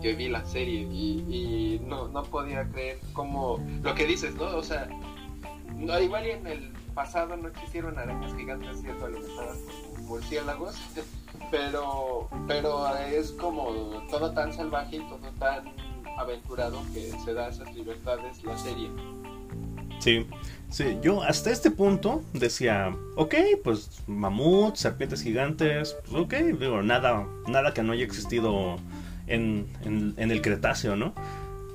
que, 0.02 0.14
vi 0.16 0.28
la 0.28 0.46
serie 0.46 0.82
y, 0.82 1.80
no, 1.86 2.08
no 2.08 2.24
podía 2.24 2.68
creer 2.70 3.00
cómo 3.14 3.64
lo 3.82 3.96
que 3.96 4.06
dices, 4.06 4.36
¿no? 4.36 4.46
O 4.58 4.64
sea, 4.64 4.90
no, 5.76 6.00
igual 6.00 6.26
y 6.26 6.32
en 6.32 6.48
el 6.48 6.74
pasado 6.94 7.38
no 7.38 7.48
existieron 7.48 7.98
arañas 7.98 8.36
gigantes 8.36 8.82
cierto 8.82 9.06
alimentadas 9.06 9.58
por 9.58 10.02
murciélagos, 10.02 10.76
pero, 11.52 12.30
pero 12.48 12.96
es 12.98 13.32
como 13.32 14.02
todo 14.10 14.32
tan 14.32 14.54
salvaje 14.54 14.98
y 14.98 15.08
todo 15.08 15.32
tan 15.40 15.74
aventurado 16.18 16.82
que 16.94 17.12
se 17.24 17.34
da 17.34 17.50
esas 17.50 17.74
libertades 17.74 18.44
la 18.44 18.58
serie. 18.58 18.90
Sí, 20.00 20.28
sí, 20.74 20.98
yo 21.02 21.22
hasta 21.22 21.52
este 21.52 21.70
punto 21.70 22.24
decía, 22.34 22.96
ok, 23.16 23.36
pues 23.64 24.02
mamut, 24.08 24.76
serpientes 24.76 25.22
gigantes, 25.22 25.96
pues 26.10 26.24
ok, 26.24 26.34
digo, 26.60 26.82
nada, 26.82 27.28
nada 27.48 27.74
que 27.74 27.84
no 27.84 27.94
haya 27.94 28.04
existido 28.04 28.78
en, 29.28 29.68
el 30.18 30.42
Cretáceo, 30.42 30.96
¿no? 30.96 31.14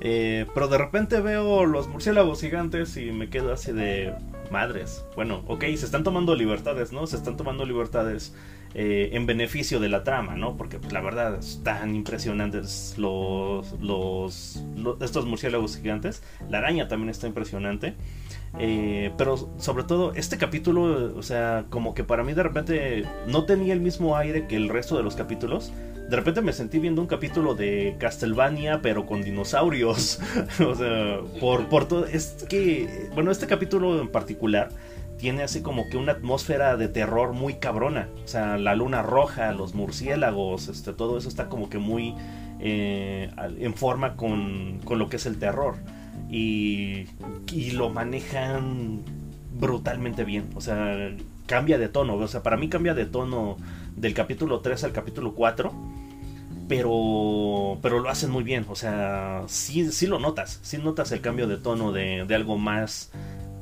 Eh, 0.01 0.47
pero 0.53 0.69
de 0.69 0.79
repente 0.79 1.21
veo 1.21 1.65
los 1.65 1.87
murciélagos 1.89 2.41
gigantes 2.41 2.97
y 2.97 3.13
me 3.13 3.31
quedo 3.31 3.53
así 3.53 3.73
de 3.73 4.15
madres. 4.51 5.05
Bueno, 5.15 5.45
ok, 5.47 5.63
se 5.77 5.87
están 5.87 6.03
tomando 6.05 6.35
libertades, 6.35 6.93
¿no? 6.93 7.07
Se 7.07 7.17
están 7.17 7.37
tomando 7.37 7.65
libertades 7.65 8.35
eh, 8.75 9.11
en 9.13 9.27
beneficio 9.27 9.81
de 9.81 9.89
la 9.89 10.05
trama, 10.05 10.37
¿no? 10.37 10.57
Porque 10.57 10.79
pues, 10.79 10.93
la 10.93 11.01
verdad 11.01 11.39
están 11.39 11.95
impresionantes 11.95 12.95
los, 12.99 13.73
los, 13.81 14.63
estos 15.01 15.25
murciélagos 15.27 15.77
gigantes. 15.77 16.23
La 16.51 16.59
araña 16.59 16.87
también 16.87 17.09
está 17.09 17.27
impresionante. 17.27 17.95
Eh, 18.59 19.13
pero 19.17 19.51
sobre 19.59 19.85
todo 19.85 20.13
este 20.15 20.39
capítulo, 20.39 21.15
o 21.17 21.23
sea, 21.23 21.67
como 21.71 21.95
que 21.95 22.05
para 22.05 22.25
mí 22.25 22.33
de 22.33 22.43
repente 22.43 23.05
no 23.27 23.45
tenía 23.45 23.73
el 23.73 23.81
mismo 23.81 24.17
aire 24.17 24.47
que 24.47 24.57
el 24.57 24.69
resto 24.69 24.97
de 24.97 25.03
los 25.03 25.17
capítulos. 25.17 25.73
De 26.09 26.17
repente 26.17 26.41
me 26.41 26.55
sentí 26.55 26.79
viendo 26.79 27.03
un 27.03 27.07
capítulo 27.07 27.55
de 27.55 27.97
Castlevania, 27.99 28.81
pero 28.83 29.05
con 29.07 29.23
dinosaurios. 29.23 30.21
o 30.67 30.75
sea, 30.75 31.21
por, 31.41 31.69
por 31.69 31.87
todo... 31.87 32.07
Es 32.07 32.47
que, 32.49 33.11
bueno, 33.15 33.31
este 33.31 33.47
capítulo 33.47 34.01
en 34.01 34.09
particular 34.09 34.71
tiene 35.19 35.43
así 35.43 35.63
como 35.63 35.89
que 35.89 35.97
una 35.97 36.13
atmósfera 36.13 36.77
de 36.77 36.89
terror 36.89 37.33
muy 37.33 37.55
cabrona. 37.55 38.09
O 38.25 38.29
sea, 38.29 38.57
la 38.57 38.75
luna 38.75 39.03
roja, 39.03 39.53
los 39.53 39.75
murciélagos, 39.75 40.69
este, 40.69 40.93
todo 40.93 41.19
eso 41.19 41.29
está 41.29 41.49
como 41.49 41.69
que 41.69 41.79
muy 41.79 42.15
eh, 42.61 43.31
en 43.59 43.75
forma 43.75 44.17
con, 44.17 44.81
con, 44.85 44.99
lo 44.99 45.09
que 45.09 45.17
es 45.17 45.27
el 45.27 45.39
terror. 45.39 45.75
Y, 46.31 47.07
y, 47.53 47.71
lo 47.73 47.91
manejan 47.91 49.03
brutalmente 49.59 50.25
bien. 50.25 50.51
O 50.55 50.61
sea, 50.61 51.11
cambia 51.47 51.79
de 51.79 51.89
tono. 51.89 52.15
O 52.15 52.29
sea, 52.29 52.43
para 52.43 52.57
mí 52.57 52.69
cambia 52.69 52.95
de 52.95 53.07
tono 53.07 53.57
del 53.97 54.15
capítulo 54.15 54.61
3 54.61 54.85
al 54.85 54.93
capítulo 54.93 55.35
4. 55.35 55.73
Pero, 56.69 57.79
pero 57.81 58.01
lo 58.01 58.09
hacen 58.09 58.31
muy 58.31 58.45
bien. 58.45 58.67
O 58.69 58.77
sea, 58.77 59.43
sí, 59.47 59.91
sí 59.91 60.07
lo 60.07 60.21
notas. 60.21 60.61
Sí 60.63 60.79
notas 60.79 61.11
el 61.13 61.21
cambio 61.21 61.49
de 61.49 61.57
tono 61.57 61.93
de, 61.93 62.25
de 62.27 62.35
algo 62.35 62.57
más... 62.57 63.11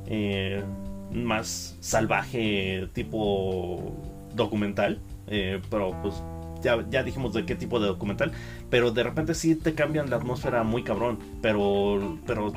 Eh, 0.09 0.63
más 1.11 1.77
salvaje, 1.79 2.89
tipo 2.93 3.93
documental, 4.35 4.99
eh, 5.27 5.61
pero 5.69 5.95
pues 6.01 6.21
ya, 6.61 6.85
ya 6.89 7.03
dijimos 7.03 7.33
de 7.33 7.45
qué 7.45 7.55
tipo 7.55 7.79
de 7.79 7.87
documental, 7.87 8.31
pero 8.69 8.91
de 8.91 9.03
repente 9.03 9.33
sí 9.33 9.55
te 9.55 9.73
cambian 9.73 10.09
la 10.09 10.17
atmósfera 10.17 10.63
muy 10.63 10.83
cabrón, 10.83 11.19
pero, 11.41 12.17
pero 12.25 12.53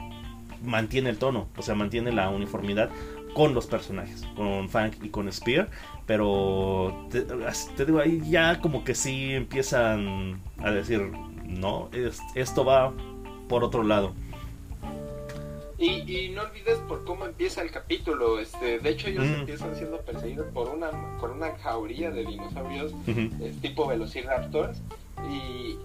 mantiene 0.62 1.10
el 1.10 1.18
tono, 1.18 1.48
o 1.56 1.62
sea, 1.62 1.74
mantiene 1.74 2.12
la 2.12 2.28
uniformidad 2.28 2.90
con 3.34 3.54
los 3.54 3.66
personajes, 3.66 4.26
con 4.34 4.68
Fang 4.68 4.92
y 5.02 5.08
con 5.08 5.30
Spear, 5.32 5.70
pero 6.06 7.06
te, 7.10 7.22
te, 7.76 7.86
digo, 7.86 8.00
ahí 8.00 8.20
ya 8.28 8.60
como 8.60 8.84
que 8.84 8.94
sí 8.94 9.32
empiezan 9.32 10.40
a 10.58 10.70
decir, 10.70 11.12
no, 11.46 11.88
es, 11.92 12.18
esto 12.34 12.64
va 12.64 12.92
por 13.48 13.64
otro 13.64 13.82
lado. 13.82 14.14
Y, 15.80 16.28
no 16.34 16.42
olvides 16.42 16.78
por 16.88 17.04
cómo 17.04 17.24
empieza 17.24 17.62
el 17.62 17.70
capítulo. 17.70 18.38
Este, 18.38 18.78
de 18.78 18.90
hecho, 18.90 19.08
ellos 19.08 19.24
mm. 19.24 19.34
empiezan 19.34 19.74
siendo 19.74 19.98
perseguidos 20.02 20.46
por 20.52 20.68
una, 20.68 20.90
por 21.18 21.30
una 21.30 21.56
jauría 21.58 22.10
de 22.10 22.24
dinosaurios 22.26 22.92
tipo 23.62 23.86
velociraptors. 23.86 24.82
Y, 25.30 25.76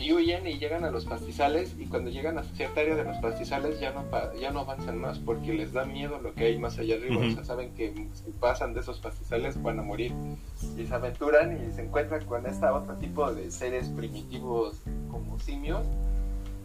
y 0.00 0.12
huyen 0.12 0.46
y 0.46 0.58
llegan 0.58 0.84
a 0.84 0.90
los 0.90 1.04
pastizales 1.04 1.76
y 1.78 1.84
cuando 1.86 2.10
llegan 2.10 2.38
a 2.38 2.42
cierta 2.42 2.80
área 2.80 2.96
de 2.96 3.04
los 3.04 3.18
pastizales 3.18 3.78
ya 3.80 3.92
no 3.92 4.04
ya 4.40 4.50
no 4.50 4.60
avanzan 4.60 4.98
más 4.98 5.18
porque 5.18 5.52
les 5.52 5.72
da 5.72 5.84
miedo 5.84 6.18
lo 6.20 6.34
que 6.34 6.46
hay 6.46 6.58
más 6.58 6.78
allá 6.78 6.94
arriba, 6.94 7.18
o 7.18 7.30
sea, 7.32 7.44
saben 7.44 7.74
que 7.74 7.92
si 8.14 8.30
pasan 8.40 8.72
de 8.72 8.80
esos 8.80 8.98
pastizales 8.98 9.62
van 9.62 9.78
a 9.78 9.82
morir 9.82 10.12
y 10.78 10.86
se 10.86 10.94
aventuran 10.94 11.68
y 11.68 11.72
se 11.72 11.82
encuentran 11.82 12.24
con 12.24 12.46
este 12.46 12.66
otro 12.66 12.94
tipo 12.94 13.30
de 13.32 13.50
seres 13.50 13.90
primitivos 13.90 14.80
como 15.10 15.38
simios 15.38 15.86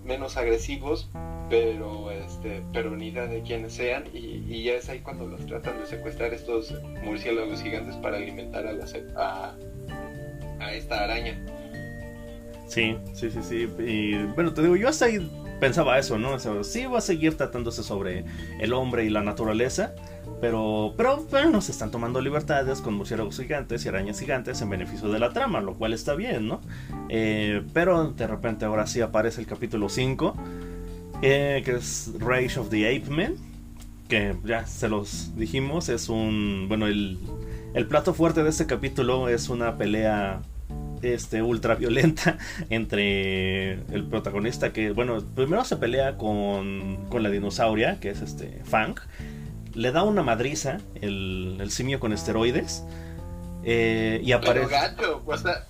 menos 0.06 0.38
agresivos 0.38 1.10
pero 1.50 2.10
este 2.12 2.64
pero 2.74 2.96
ni 2.96 3.08
idea 3.08 3.28
de 3.28 3.42
quiénes 3.42 3.74
sean 3.74 4.06
y, 4.14 4.64
ya 4.64 4.74
es 4.74 4.90
ahí 4.90 5.00
cuando 5.00 5.28
los 5.28 5.46
tratan 5.46 5.80
de 5.80 5.86
secuestrar 5.86 6.34
estos 6.34 6.74
murciélagos 7.04 7.62
gigantes 7.62 7.96
para 7.98 8.18
alimentar 8.18 8.66
a, 8.66 8.74
la, 8.74 8.86
a, 9.16 9.56
a 10.60 10.74
esta 10.74 11.04
araña 11.04 11.40
Sí, 12.68 12.98
sí, 13.14 13.30
sí, 13.30 13.40
sí. 13.44 13.68
Y 13.80 14.24
bueno, 14.34 14.54
te 14.54 14.62
digo, 14.62 14.76
yo 14.76 14.90
hasta 14.90 15.06
ahí 15.06 15.20
pensaba 15.60 15.98
eso, 16.00 16.18
¿no? 16.18 16.34
O 16.34 16.64
sí 16.64 16.86
va 16.86 16.98
a 16.98 17.02
seguir 17.02 17.38
tratándose 17.38 17.84
sobre 17.84 18.26
el 18.60 18.74
hombre 18.74 19.06
y 19.06 19.10
la 19.10 19.22
naturaleza, 19.22 19.94
pero, 20.46 20.94
pero, 20.96 21.26
pero 21.32 21.60
se 21.60 21.72
están 21.72 21.90
tomando 21.90 22.22
libertades 22.22 22.80
con 22.80 22.94
murciélagos 22.94 23.40
gigantes 23.40 23.84
y 23.84 23.90
arañas 23.90 24.20
gigantes 24.20 24.62
en 24.62 24.70
beneficio 24.70 25.10
de 25.10 25.18
la 25.18 25.34
trama, 25.34 25.60
lo 25.60 25.74
cual 25.74 25.92
está 25.92 26.14
bien, 26.14 26.48
¿no? 26.48 26.62
Eh, 27.10 27.64
pero 27.74 28.12
de 28.12 28.28
repente 28.28 28.64
ahora 28.66 28.86
sí 28.86 29.02
aparece 29.02 29.42
el 29.42 29.48
capítulo 29.48 29.90
5, 29.90 30.36
eh, 31.24 31.64
que 31.66 31.72
es 31.72 32.12
Rage 32.20 32.60
of 32.60 32.70
the 32.70 32.86
Ape 32.88 33.10
Men, 33.10 33.38
que 34.08 34.36
ya 34.46 34.68
se 34.68 34.88
los 34.88 35.36
dijimos, 35.36 35.90
es 35.90 36.10
un, 36.10 36.66
bueno, 36.68 36.86
el, 36.86 37.18
el 37.74 37.88
plato 37.88 38.14
fuerte 38.14 38.44
de 38.44 38.52
este 38.52 38.68
capítulo 38.68 39.30
es 39.30 39.50
una 39.50 39.80
pelea 39.80 40.42
este, 41.02 41.42
ultra 41.42 41.74
violenta 41.74 42.38
entre 42.70 43.80
el 43.96 44.06
protagonista 44.08 44.72
que, 44.72 44.92
bueno, 44.92 45.24
primero 45.34 45.66
se 45.66 45.78
pelea 45.78 46.20
con, 46.20 47.08
con 47.10 47.24
la 47.24 47.32
dinosauria, 47.32 48.00
que 48.00 48.12
es 48.12 48.22
este 48.22 48.62
Fang. 48.64 48.94
Le 49.76 49.92
da 49.92 50.04
una 50.04 50.24
madriza 50.24 50.80
el, 51.02 51.58
el 51.60 51.70
simio 51.72 52.00
con 52.00 52.14
esteroides. 52.14 52.84
Eh, 53.64 54.22
y 54.24 54.32
aparece... 54.32 54.68
Pero 54.68 54.82
gacho, 54.82 55.24
o 55.26 55.38
sea, 55.38 55.66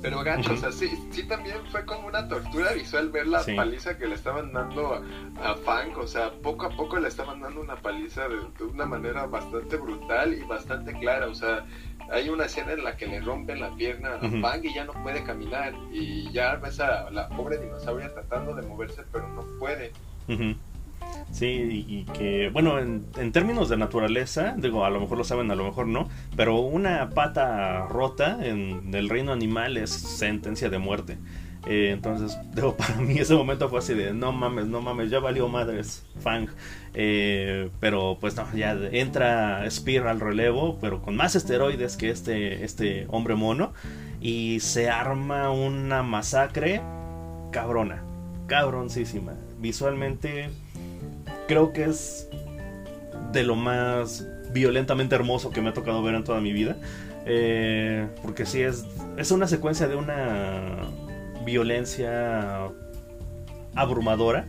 pero 0.00 0.22
gacho, 0.22 0.52
o 0.52 0.56
sea, 0.56 0.70
sí, 0.70 0.88
sí 1.10 1.24
también 1.24 1.56
fue 1.70 1.84
como 1.84 2.06
una 2.06 2.28
tortura 2.28 2.72
visual 2.72 3.08
ver 3.08 3.26
la 3.26 3.42
paliza 3.42 3.96
que 3.98 4.06
le 4.06 4.14
estaban 4.14 4.52
dando 4.52 5.02
a, 5.42 5.54
Fang, 5.64 5.96
o 5.96 6.06
sea, 6.06 6.30
poco 6.30 6.66
a 6.66 6.70
poco 6.70 6.98
le 6.98 7.08
estaban 7.08 7.40
dando 7.40 7.60
una 7.60 7.76
paliza 7.76 8.28
de, 8.28 8.36
de, 8.36 8.64
una 8.64 8.86
manera 8.86 9.26
bastante 9.26 9.76
brutal 9.76 10.34
y 10.34 10.42
bastante 10.44 10.92
clara, 10.92 11.26
o 11.26 11.34
sea, 11.34 11.64
hay 12.10 12.28
una 12.28 12.44
escena 12.44 12.72
en 12.72 12.84
la 12.84 12.96
que 12.96 13.06
le 13.06 13.20
rompen 13.20 13.60
la 13.60 13.74
pierna 13.74 14.16
a 14.16 14.30
Fang 14.42 14.64
y 14.64 14.74
ya 14.74 14.84
no 14.84 14.92
puede 15.02 15.24
caminar 15.24 15.74
y 15.90 16.30
ya 16.32 16.56
ves 16.56 16.80
a 16.80 17.10
la 17.10 17.28
pobre 17.30 17.58
dinosauria 17.58 18.12
tratando 18.12 18.54
de 18.54 18.62
moverse 18.62 19.02
pero 19.10 19.26
no 19.28 19.42
puede. 19.58 19.92
Sí, 21.34 21.84
y 21.88 22.04
que, 22.12 22.48
bueno, 22.52 22.78
en, 22.78 23.32
términos 23.32 23.68
de 23.68 23.76
naturaleza, 23.76 24.54
digo, 24.56 24.84
a 24.84 24.90
lo 24.90 25.00
mejor 25.00 25.18
lo 25.18 25.24
saben, 25.24 25.50
a 25.50 25.56
lo 25.56 25.64
mejor 25.64 25.88
no, 25.88 26.08
pero 26.36 26.60
una 26.60 27.10
pata 27.10 27.86
rota 27.86 28.38
en 28.40 28.94
el 28.94 29.08
reino 29.08 29.32
animal 29.32 29.76
es 29.76 29.90
sentencia 29.90 30.68
de 30.68 30.78
muerte. 30.78 31.18
Eh, 31.66 31.90
entonces, 31.92 32.38
digo, 32.54 32.76
para 32.76 32.96
mí 32.96 33.18
ese 33.18 33.34
momento 33.34 33.68
fue 33.68 33.80
así 33.80 33.94
de, 33.94 34.12
no 34.12 34.30
mames, 34.30 34.66
no 34.66 34.80
mames, 34.80 35.10
ya 35.10 35.18
valió 35.18 35.48
madres, 35.48 36.06
Fang. 36.20 36.46
Eh, 36.94 37.68
pero 37.80 38.18
pues 38.20 38.36
no, 38.36 38.46
ya 38.54 38.78
entra 38.92 39.68
Spear 39.68 40.06
al 40.06 40.20
relevo, 40.20 40.78
pero 40.80 41.02
con 41.02 41.16
más 41.16 41.34
esteroides 41.34 41.96
que 41.96 42.10
este, 42.10 42.64
este 42.64 43.06
hombre 43.10 43.34
mono. 43.34 43.72
Y 44.20 44.60
se 44.60 44.88
arma 44.88 45.50
una 45.50 46.04
masacre 46.04 46.80
cabrona, 47.50 48.04
cabroncísima. 48.46 49.34
Visualmente 49.58 50.50
creo 51.46 51.72
que 51.72 51.84
es 51.84 52.28
de 53.32 53.42
lo 53.42 53.56
más 53.56 54.26
violentamente 54.52 55.14
hermoso 55.14 55.50
que 55.50 55.60
me 55.60 55.70
ha 55.70 55.74
tocado 55.74 56.02
ver 56.02 56.14
en 56.14 56.24
toda 56.24 56.40
mi 56.40 56.52
vida. 56.52 56.76
Eh, 57.26 58.06
porque 58.22 58.44
sí 58.46 58.62
es, 58.62 58.84
es 59.16 59.30
una 59.30 59.46
secuencia 59.48 59.88
de 59.88 59.96
una 59.96 60.88
violencia 61.44 62.68
abrumadora. 63.74 64.46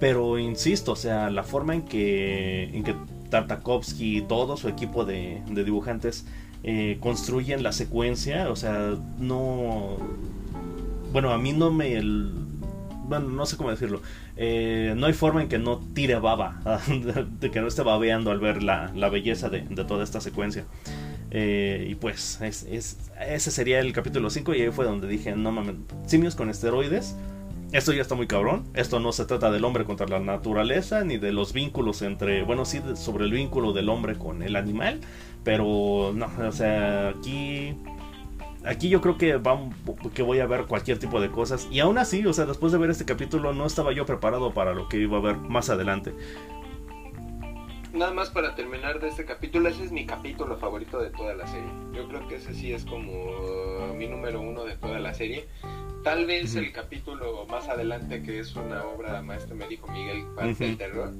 Pero 0.00 0.38
insisto, 0.38 0.92
o 0.92 0.96
sea, 0.96 1.28
la 1.30 1.42
forma 1.42 1.74
en 1.74 1.82
que, 1.82 2.64
en 2.64 2.84
que 2.84 2.94
Tartakovsky 3.30 4.18
y 4.18 4.22
todo 4.22 4.56
su 4.56 4.68
equipo 4.68 5.04
de, 5.04 5.42
dibujantes 5.50 6.24
eh, 6.62 6.98
construyen 7.00 7.62
la 7.62 7.72
secuencia, 7.72 8.50
o 8.50 8.56
sea, 8.56 8.94
no... 9.18 9.96
Bueno, 11.12 11.32
a 11.32 11.38
mí 11.38 11.52
no 11.52 11.70
me... 11.70 12.00
bueno, 13.08 13.28
no 13.28 13.46
sé 13.46 13.56
cómo 13.56 13.70
decirlo. 13.70 14.02
Eh, 14.36 14.94
no 14.96 15.06
hay 15.06 15.12
forma 15.14 15.42
en 15.42 15.48
que 15.48 15.58
no 15.58 15.78
tire 15.94 16.16
baba, 16.16 16.60
de 17.40 17.50
que 17.50 17.60
no 17.60 17.66
esté 17.66 17.82
babeando 17.82 18.30
al 18.30 18.40
ver 18.40 18.62
la, 18.62 18.90
belleza 19.10 19.48
de, 19.48 19.62
toda 19.84 20.04
esta 20.04 20.20
secuencia. 20.20 20.64
Eh, 21.30 21.86
y 21.90 21.94
pues 21.94 22.40
es, 22.40 22.66
ese 23.20 23.50
sería 23.50 23.80
el 23.80 23.92
capítulo 23.92 24.30
5 24.30 24.54
y 24.54 24.62
ahí 24.62 24.70
fue 24.70 24.84
donde 24.84 25.08
dije, 25.08 25.34
no 25.36 25.52
mames, 25.52 25.76
simios 26.06 26.34
con 26.34 26.50
esteroides. 26.50 27.16
Esto 27.72 27.92
ya 27.92 28.00
está 28.00 28.14
muy 28.14 28.26
cabrón. 28.26 28.64
Esto 28.74 28.98
no 28.98 29.12
se 29.12 29.26
trata 29.26 29.50
del 29.50 29.64
hombre 29.64 29.84
contra 29.84 30.06
la 30.06 30.20
naturaleza, 30.20 31.04
ni 31.04 31.18
de 31.18 31.32
los 31.32 31.52
vínculos 31.52 32.00
entre, 32.00 32.42
bueno, 32.42 32.64
sí, 32.64 32.80
sobre 32.94 33.24
el 33.24 33.32
vínculo 33.32 33.72
del 33.72 33.90
hombre 33.90 34.16
con 34.16 34.42
el 34.42 34.56
animal, 34.56 35.00
pero 35.44 36.12
no, 36.14 36.30
o 36.46 36.52
sea, 36.52 37.10
aquí 37.10 37.74
aquí 38.68 38.88
yo 38.88 39.00
creo 39.00 39.18
que, 39.18 39.36
va, 39.36 39.58
que 40.14 40.22
voy 40.22 40.40
a 40.40 40.46
ver 40.46 40.66
cualquier 40.66 40.98
tipo 40.98 41.20
de 41.20 41.30
cosas. 41.30 41.66
Y 41.70 41.80
aún 41.80 41.98
así, 41.98 42.24
o 42.26 42.32
sea, 42.32 42.46
después 42.46 42.72
de 42.72 42.78
ver 42.78 42.90
este 42.90 43.04
capítulo 43.04 43.52
no 43.52 43.66
estaba 43.66 43.92
yo 43.92 44.06
preparado 44.06 44.52
para 44.52 44.74
lo 44.74 44.88
que 44.88 44.98
iba 44.98 45.18
a 45.18 45.20
ver 45.20 45.36
más 45.36 45.70
adelante 45.70 46.14
nada 47.92 48.12
más 48.12 48.30
para 48.30 48.54
terminar 48.54 49.00
de 49.00 49.08
este 49.08 49.24
capítulo, 49.24 49.68
ese 49.68 49.84
es 49.84 49.92
mi 49.92 50.06
capítulo 50.06 50.56
favorito 50.56 51.00
de 51.00 51.10
toda 51.10 51.34
la 51.34 51.46
serie. 51.46 51.68
Yo 51.92 52.08
creo 52.08 52.26
que 52.28 52.36
ese 52.36 52.54
sí 52.54 52.72
es 52.72 52.84
como 52.84 53.92
mi 53.94 54.06
número 54.06 54.40
uno 54.40 54.64
de 54.64 54.76
toda 54.76 54.98
la 54.98 55.12
serie. 55.14 55.46
Tal 56.04 56.26
vez 56.26 56.54
el 56.54 56.72
capítulo 56.72 57.44
más 57.46 57.68
adelante, 57.68 58.22
que 58.22 58.38
es 58.38 58.54
una 58.54 58.84
obra 58.84 59.20
maestra, 59.20 59.54
me 59.54 59.66
dijo 59.66 59.88
Miguel, 59.88 60.24
parte 60.36 60.64
del 60.64 60.78
terror. 60.78 61.12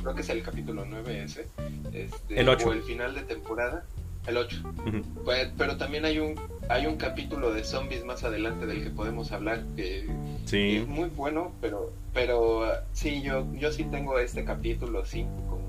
Creo 0.00 0.14
que 0.14 0.22
es 0.22 0.28
el 0.30 0.42
capítulo 0.42 0.84
9 0.86 1.24
ese. 1.24 1.46
Este, 1.92 2.40
el 2.40 2.48
8. 2.48 2.68
O 2.68 2.72
el 2.72 2.82
final 2.82 3.14
de 3.14 3.22
temporada. 3.22 3.84
El 4.26 4.36
8. 4.36 4.62
Pues, 5.24 5.50
pero 5.58 5.76
también 5.76 6.04
hay 6.04 6.18
un 6.18 6.34
hay 6.68 6.86
un 6.86 6.96
capítulo 6.96 7.52
de 7.52 7.62
zombies 7.62 8.04
más 8.04 8.24
adelante 8.24 8.64
del 8.64 8.82
que 8.82 8.90
podemos 8.90 9.32
hablar 9.32 9.62
que, 9.76 10.06
es 10.50 10.88
muy 10.88 11.10
bueno, 11.10 11.52
pero 11.60 11.92
pero 12.14 12.66
sí, 12.92 13.20
yo 13.22 13.46
yo 13.54 13.70
sí 13.70 13.84
tengo 13.84 14.18
este 14.18 14.44
capítulo 14.44 15.04
5 15.04 15.60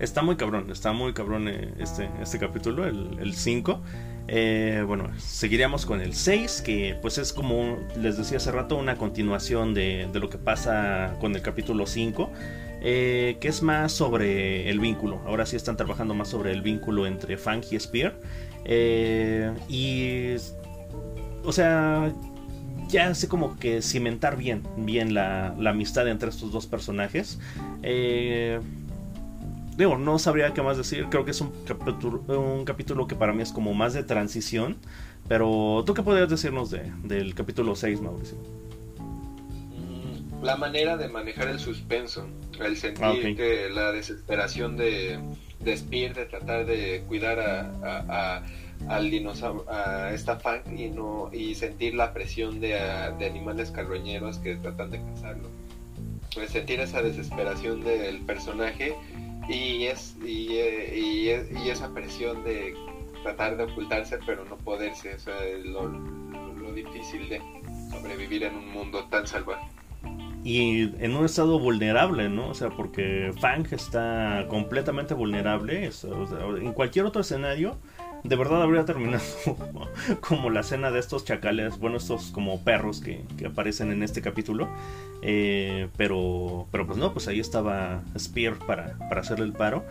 Está 0.00 0.22
muy 0.22 0.36
cabrón, 0.36 0.70
está 0.70 0.92
muy 0.92 1.14
cabrón 1.14 1.48
eh, 1.48 1.72
este, 1.78 2.10
este 2.20 2.38
capítulo, 2.38 2.84
el 2.84 3.32
5. 3.32 3.80
Eh, 4.26 4.82
bueno, 4.86 5.10
seguiríamos 5.18 5.84
con 5.84 6.00
el 6.00 6.14
6, 6.14 6.62
que 6.62 6.96
pues 7.00 7.18
es 7.18 7.32
como 7.32 7.78
les 7.96 8.16
decía 8.16 8.38
hace 8.38 8.50
rato, 8.50 8.76
una 8.76 8.96
continuación 8.96 9.74
de, 9.74 10.08
lo 10.12 10.30
que 10.30 10.38
pasa 10.38 11.16
con 11.20 11.34
el 11.34 11.42
capítulo 11.42 11.86
5, 11.86 12.30
eh, 12.84 13.38
que 13.40 13.48
es 13.48 13.62
más 13.62 13.92
sobre 13.92 14.68
el 14.68 14.78
vínculo. 14.78 15.20
Ahora 15.26 15.46
sí 15.46 15.56
están 15.56 15.76
trabajando 15.76 16.14
más 16.14 16.28
sobre 16.28 16.52
el 16.52 16.62
vínculo 16.62 17.06
entre 17.06 17.38
Fang 17.38 17.64
y 17.70 17.80
Spear. 17.80 18.20
y, 19.68 20.36
o 21.42 21.52
sea, 21.52 22.12
ya 22.88 23.08
hace 23.08 23.28
como 23.28 23.56
que 23.56 23.82
cimentar 23.82 24.36
bien, 24.36 24.62
bien 24.76 25.14
la, 25.14 25.54
amistad 25.66 26.08
entre 26.08 26.28
estos 26.28 26.52
dos 26.52 26.66
personajes. 26.66 27.38
Eh, 27.82 28.60
digo, 29.76 29.96
no 29.98 30.18
sabría 30.18 30.52
qué 30.54 30.62
más 30.62 30.76
decir. 30.76 31.06
Creo 31.10 31.24
que 31.24 31.30
es 31.30 31.40
un 31.40 31.52
capítulo, 31.66 32.22
un 32.28 32.64
capítulo 32.64 33.06
que 33.06 33.14
para 33.14 33.32
mí 33.32 33.42
es 33.42 33.52
como 33.52 33.74
más 33.74 33.94
de 33.94 34.02
transición. 34.02 34.76
Pero, 35.28 35.82
¿tú 35.86 35.94
qué 35.94 36.02
podrías 36.02 36.28
decirnos 36.28 36.70
de, 36.70 36.92
del 37.02 37.34
capítulo 37.34 37.74
6, 37.74 38.00
Mauricio? 38.02 38.36
La 40.44 40.56
manera 40.58 40.98
de 40.98 41.08
manejar 41.08 41.48
el 41.48 41.58
suspenso, 41.58 42.28
el 42.60 42.76
sentir 42.76 43.34
que 43.34 43.70
la 43.70 43.92
desesperación 43.92 44.76
de, 44.76 45.18
de 45.60 45.74
Spear 45.74 46.12
de 46.12 46.26
tratar 46.26 46.66
de 46.66 47.02
cuidar 47.08 47.40
a, 47.40 48.44
al 48.86 49.10
dinosaurio, 49.10 49.64
a 49.70 50.12
esta 50.12 50.38
fan 50.38 50.60
y 50.78 50.90
no 50.90 51.30
y 51.32 51.54
sentir 51.54 51.94
la 51.94 52.12
presión 52.12 52.60
de, 52.60 52.78
de 53.18 53.26
animales 53.26 53.70
carroñeros 53.70 54.36
que 54.36 54.56
tratan 54.56 54.90
de 54.90 55.00
cazarlo. 55.02 55.48
Pues 56.34 56.50
sentir 56.50 56.78
esa 56.78 57.00
desesperación 57.00 57.82
del 57.82 58.18
personaje 58.20 58.94
y 59.48 59.84
es 59.84 60.14
y, 60.22 60.58
y, 60.58 61.30
y, 61.30 61.70
esa 61.70 61.88
presión 61.94 62.44
de 62.44 62.74
tratar 63.22 63.56
de 63.56 63.62
ocultarse 63.62 64.18
pero 64.26 64.44
no 64.44 64.58
poderse, 64.58 65.16
o 65.26 65.68
lo, 65.68 65.88
lo 65.88 66.72
difícil 66.74 67.30
de 67.30 67.40
sobrevivir 67.90 68.42
en 68.42 68.56
un 68.56 68.68
mundo 68.68 69.06
tan 69.06 69.26
salvaje 69.26 69.64
y 70.44 70.94
en 71.02 71.16
un 71.16 71.24
estado 71.24 71.58
vulnerable, 71.58 72.28
¿no? 72.28 72.50
O 72.50 72.54
sea, 72.54 72.68
porque 72.68 73.32
Fang 73.40 73.66
está 73.70 74.44
completamente 74.50 75.14
vulnerable. 75.14 75.90
en 76.60 76.72
cualquier 76.74 77.06
otro 77.06 77.22
escenario, 77.22 77.78
de 78.24 78.36
verdad 78.36 78.62
habría 78.62 78.84
terminado 78.84 79.24
como 80.20 80.50
la 80.50 80.60
escena 80.60 80.90
de 80.90 81.00
estos 81.00 81.24
chacales, 81.24 81.78
bueno, 81.78 81.96
estos 81.96 82.30
como 82.30 82.62
perros 82.62 83.00
que, 83.00 83.24
aparecen 83.46 83.90
en 83.90 84.02
este 84.02 84.20
capítulo. 84.20 84.68
Eh, 85.22 85.88
pero, 85.96 86.68
pero 86.70 86.86
pues 86.86 86.98
no, 86.98 87.14
pues 87.14 87.26
ahí 87.26 87.40
estaba 87.40 88.02
Spear 88.18 88.58
para, 88.58 88.98
para 89.08 89.22
hacerle 89.22 89.46
el 89.46 89.54
paro. 89.54 89.82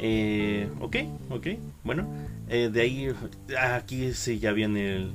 Eh, 0.00 0.68
ok, 0.80 0.96
ok, 1.30 1.46
bueno, 1.84 2.08
eh, 2.48 2.68
de 2.72 2.80
ahí, 2.80 3.12
aquí 3.60 4.12
sí 4.12 4.40
ya 4.40 4.50
viene 4.50 4.96
el... 4.96 5.12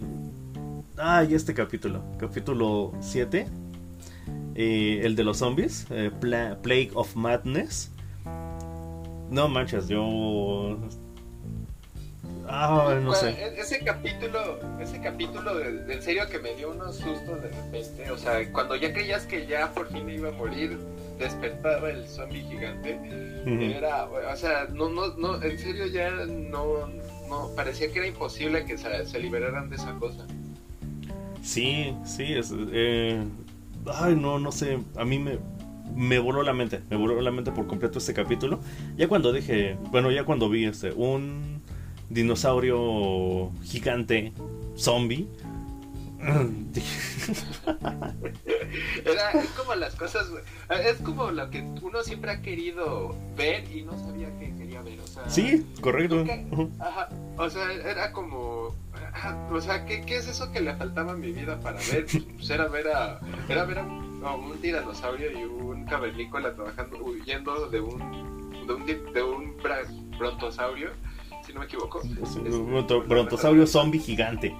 Ah, 0.97 1.25
y 1.29 1.33
este 1.33 1.53
capítulo, 1.53 2.01
capítulo 2.17 2.93
7 3.01 3.64
eh, 4.55 5.01
el 5.03 5.15
de 5.15 5.23
los 5.23 5.37
zombies, 5.37 5.85
eh, 5.89 6.11
Plague 6.19 6.91
of 6.93 7.15
Madness. 7.15 7.91
No 9.29 9.49
manches, 9.49 9.87
yo. 9.87 10.77
Ah, 12.47 12.97
no 13.01 13.13
sé. 13.13 13.31
E-, 13.31 13.59
ese 13.59 13.79
capítulo, 13.79 14.59
ese 14.79 15.01
capítulo, 15.01 15.55
de, 15.55 15.93
en 15.93 16.01
serio 16.01 16.29
que 16.29 16.39
me 16.39 16.53
dio 16.55 16.71
unos 16.71 16.95
sustos 16.95 17.41
de 17.41 17.49
repente. 17.49 18.11
O 18.11 18.17
sea, 18.17 18.51
cuando 18.51 18.75
ya 18.75 18.93
creías 18.93 19.25
que 19.25 19.45
ya 19.45 19.73
por 19.73 19.91
fin 19.91 20.09
iba 20.09 20.29
a 20.29 20.31
morir, 20.31 20.79
despertaba 21.19 21.89
el 21.89 22.07
zombie 22.07 22.43
gigante. 22.43 22.99
Era, 23.45 24.05
o 24.05 24.35
sea, 24.35 24.67
no, 24.71 24.89
no, 24.89 25.15
no, 25.17 25.41
en 25.41 25.57
serio 25.59 25.87
ya 25.87 26.11
no, 26.11 26.87
no, 27.29 27.49
parecía 27.55 27.91
que 27.91 27.99
era 27.99 28.07
imposible 28.07 28.65
que 28.65 28.77
se, 28.77 29.05
se 29.05 29.19
liberaran 29.19 29.69
de 29.69 29.75
esa 29.75 29.93
cosa. 29.95 30.25
Sí, 31.43 31.95
sí, 32.03 32.33
es, 32.33 32.51
eh, 32.71 33.23
ay, 33.93 34.15
no, 34.15 34.39
no 34.39 34.51
sé, 34.51 34.79
a 34.95 35.05
mí 35.05 35.19
me, 35.19 35.37
me 35.95 36.19
voló 36.19 36.43
la 36.43 36.53
mente, 36.53 36.81
me 36.89 36.97
voló 36.97 37.19
la 37.21 37.31
mente 37.31 37.51
por 37.51 37.67
completo 37.67 37.99
este 37.99 38.13
capítulo. 38.13 38.59
Ya 38.97 39.07
cuando 39.07 39.31
dije, 39.31 39.77
bueno, 39.91 40.11
ya 40.11 40.23
cuando 40.23 40.49
vi 40.49 40.65
este, 40.65 40.91
un 40.91 41.61
dinosaurio 42.09 43.51
gigante, 43.63 44.33
zombie. 44.75 45.27
Era, 49.05 49.31
es 49.31 49.49
como 49.51 49.75
las 49.75 49.95
cosas, 49.95 50.27
es 50.83 50.97
como 50.97 51.31
lo 51.31 51.49
que 51.49 51.61
uno 51.81 52.03
siempre 52.03 52.31
ha 52.31 52.41
querido 52.41 53.15
ver 53.35 53.69
y 53.71 53.83
no 53.83 53.97
sabía 53.97 54.37
que 54.37 54.53
quería 54.55 54.81
ver. 54.81 54.99
O 54.99 55.07
sea, 55.07 55.29
sí, 55.29 55.65
correcto. 55.81 56.25
ajá, 56.79 57.09
o 57.37 57.49
sea, 57.49 57.71
era 57.71 58.11
como 58.11 58.75
o 59.51 59.61
sea, 59.61 59.85
¿qué, 59.85 60.01
¿qué, 60.01 60.17
es 60.17 60.27
eso 60.27 60.51
que 60.51 60.59
le 60.59 60.75
faltaba 60.75 61.13
a 61.13 61.15
mi 61.15 61.31
vida 61.31 61.59
para 61.59 61.79
ver? 61.91 62.05
Pues 62.35 62.49
era 62.49 62.67
ver 62.67 62.87
a, 62.89 63.19
era 63.47 63.65
ver 63.65 63.79
a 63.79 63.83
un, 63.83 64.57
tiranosaurio 64.61 65.31
y 65.31 65.43
un 65.43 65.85
cavernícola 65.85 66.53
trabajando, 66.53 66.97
huyendo 66.97 67.69
de 67.69 67.79
un, 67.79 68.67
de 68.67 68.73
un, 68.73 68.85
de 68.85 69.23
un 69.23 69.55
brontosaurio, 70.17 70.89
si 71.45 71.53
no 71.53 71.59
me 71.59 71.65
equivoco. 71.65 72.01
un 72.01 72.87
brontosaurio 73.07 73.67
zombie 73.67 73.99
gigante. 73.99 74.55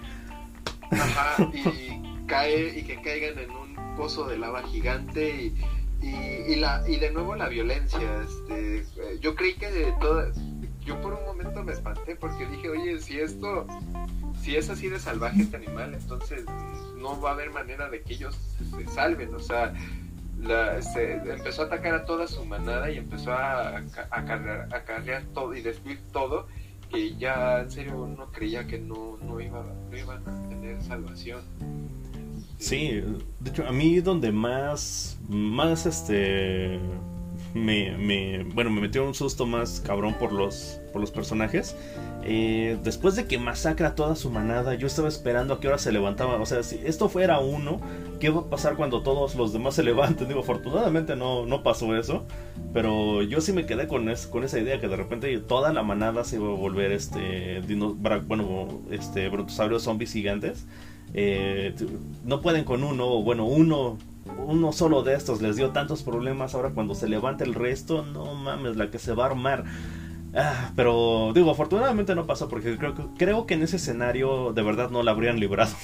Ajá, 0.92 1.50
y 1.54 2.26
cae, 2.28 2.80
y 2.80 2.84
que 2.84 3.02
caigan 3.02 3.40
en 3.40 3.52
un 3.52 3.96
pozo 3.96 4.26
de 4.28 4.38
lava 4.38 4.64
gigante 4.64 5.54
y, 6.02 6.08
y, 6.52 6.56
la, 6.56 6.84
y 6.88 6.98
de 6.98 7.12
nuevo 7.12 7.36
la 7.36 7.50
violencia. 7.50 8.22
Este, 8.22 8.86
yo 9.20 9.36
creí 9.36 9.56
que 9.56 9.72
de 9.72 9.94
todas, 10.00 10.38
yo 10.86 11.02
por 11.02 11.14
un 11.14 11.26
momento 11.26 11.64
me 11.64 11.74
espanté 11.74 12.16
porque 12.16 12.46
dije, 12.46 12.70
oye, 12.70 13.00
si 13.00 13.20
esto 13.20 13.66
si 14.42 14.56
es 14.56 14.70
así 14.70 14.90
de 14.90 15.00
salvaje 15.00 15.42
este 15.42 15.58
animal, 15.58 15.96
entonces 15.96 16.46
no 17.00 17.20
va 17.20 17.32
a 17.32 17.34
haber 17.34 17.50
manera 17.50 17.90
de 17.90 18.02
que 18.02 18.14
ellos 18.14 18.38
se 18.76 18.86
salven. 18.88 19.34
O 19.34 19.40
sea, 19.40 19.74
se 20.82 21.14
empezó 21.14 21.64
a 21.64 21.66
atacar 21.66 21.96
a 21.96 22.06
toda 22.06 22.28
su 22.28 22.46
manada 22.46 22.92
y 22.92 22.98
empezó 22.98 23.34
a, 23.34 23.78
a, 23.78 24.26
carrear, 24.26 25.24
todo 25.34 25.56
y 25.56 25.62
destruir 25.62 26.00
todo, 26.12 26.48
que 26.92 27.16
ya 27.16 27.62
en 27.62 27.72
serio 27.72 28.04
uno 28.04 28.32
creía 28.32 28.68
que 28.68 28.78
no, 28.78 29.18
no, 29.24 29.42
iba, 29.42 29.66
no 29.90 29.98
iban 29.98 30.22
a 30.28 30.50
tener 30.50 30.82
salvación. 30.84 31.42
Sí, 32.60 33.04
de 33.40 33.50
hecho, 33.50 33.68
a 33.68 33.72
mí 33.72 34.00
donde 34.00 34.32
más, 34.32 35.18
más 35.28 35.86
este, 35.86 36.80
me, 37.56 37.98
me, 37.98 38.44
bueno, 38.44 38.70
me 38.70 38.82
metió 38.82 39.04
un 39.04 39.16
susto 39.16 39.48
más 39.48 39.80
cabrón 39.80 40.14
por 40.20 40.32
los, 40.32 40.80
por 40.92 41.02
los 41.02 41.10
personajes 41.10 41.76
eh, 42.28 42.80
después 42.84 43.16
de 43.16 43.28
que 43.28 43.38
masacra 43.38 43.94
toda 43.94 44.16
su 44.16 44.32
manada, 44.32 44.74
yo 44.74 44.88
estaba 44.88 45.08
esperando 45.08 45.54
a 45.54 45.60
qué 45.60 45.68
hora 45.68 45.78
se 45.78 45.92
levantaba. 45.92 46.42
O 46.42 46.46
sea, 46.48 46.64
si 46.64 46.80
esto 46.84 47.08
fuera 47.08 47.40
uno, 47.40 47.80
¿qué 48.20 48.32
va 48.32 48.42
a 48.42 48.50
pasar 48.50 48.76
cuando 48.76 49.04
todos 49.04 49.36
los 49.36 49.54
demás 49.54 49.76
se 49.76 49.84
levanten? 49.84 50.28
Digo, 50.28 50.40
afortunadamente 50.40 51.16
no, 51.16 51.46
no 51.46 51.62
pasó 51.62 51.96
eso. 51.96 52.26
Pero 52.74 53.22
yo 53.22 53.42
sí 53.42 53.54
me 53.54 53.68
quedé 53.68 53.88
con, 53.88 54.12
con 54.32 54.44
esa 54.44 54.60
idea 54.60 54.80
que 54.82 54.88
de 54.88 54.96
repente 54.96 55.38
toda 55.38 55.72
la 55.72 55.84
manada 55.84 56.24
se 56.24 56.38
iba 56.38 56.48
a 56.48 56.56
volver 56.56 56.92
este, 56.92 57.62
bueno, 58.26 58.82
este, 58.90 59.30
brontosaurios 59.30 59.84
zombies 59.84 60.12
gigantes. 60.12 60.66
Eh, 61.14 61.76
no 62.24 62.42
pueden 62.42 62.64
con 62.64 62.84
uno, 62.84 63.22
bueno, 63.22 63.46
uno 63.46 64.00
uno 64.38 64.72
solo 64.72 65.04
de 65.04 65.16
estos 65.16 65.42
les 65.42 65.56
dio 65.56 65.72
tantos 65.72 66.04
problemas. 66.04 66.56
Ahora 66.56 66.72
cuando 66.72 66.96
se 66.96 67.08
levanta 67.08 67.44
el 67.44 67.54
resto, 67.54 68.04
no 68.04 68.34
mames, 68.36 68.76
la 68.76 68.90
que 68.90 69.00
se 69.00 69.14
va 69.14 69.24
a 69.24 69.28
armar. 69.28 69.66
Ah, 70.34 70.72
pero 70.76 71.32
digo, 71.34 71.52
afortunadamente 71.52 72.14
no 72.14 72.26
pasó 72.26 72.50
porque 72.50 72.78
creo, 72.78 72.94
creo 73.18 73.46
que 73.46 73.54
en 73.54 73.64
ese 73.64 73.78
escenario 73.78 74.52
de 74.54 74.64
verdad 74.64 74.90
no 74.90 75.02
la 75.02 75.12
habrían 75.12 75.40
librado. 75.40 75.76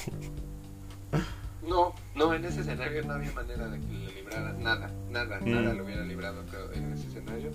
No, 1.72 1.94
no, 2.16 2.34
en 2.34 2.44
ese 2.44 2.62
escenario 2.62 3.02
no 3.06 3.14
había 3.14 3.32
manera 3.32 3.70
de 3.70 3.80
que 3.80 3.86
le 3.86 4.14
librara 4.14 4.52
nada, 4.54 4.92
nada, 5.10 5.40
mm. 5.40 5.52
nada 5.52 5.74
lo 5.74 5.86
hubiera 5.86 6.04
librado 6.04 6.44
creo, 6.50 6.70
en 6.74 6.92
ese 6.92 7.08
escenario. 7.08 7.52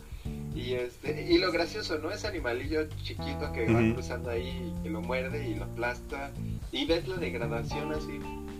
Y 0.54 0.72
este, 0.72 1.30
y 1.30 1.36
lo 1.36 1.52
gracioso, 1.52 1.98
¿no? 1.98 2.10
Ese 2.10 2.26
animalillo 2.26 2.88
chiquito 3.02 3.52
que 3.52 3.70
va 3.70 3.80
cruzando 3.92 4.30
ahí, 4.30 4.72
que 4.82 4.88
lo 4.88 5.02
muerde 5.02 5.46
y 5.46 5.54
lo 5.56 5.64
aplasta. 5.64 6.30
Y 6.72 6.86
ves 6.86 7.06
la 7.08 7.16
degradación 7.16 7.92
así, 7.92 8.18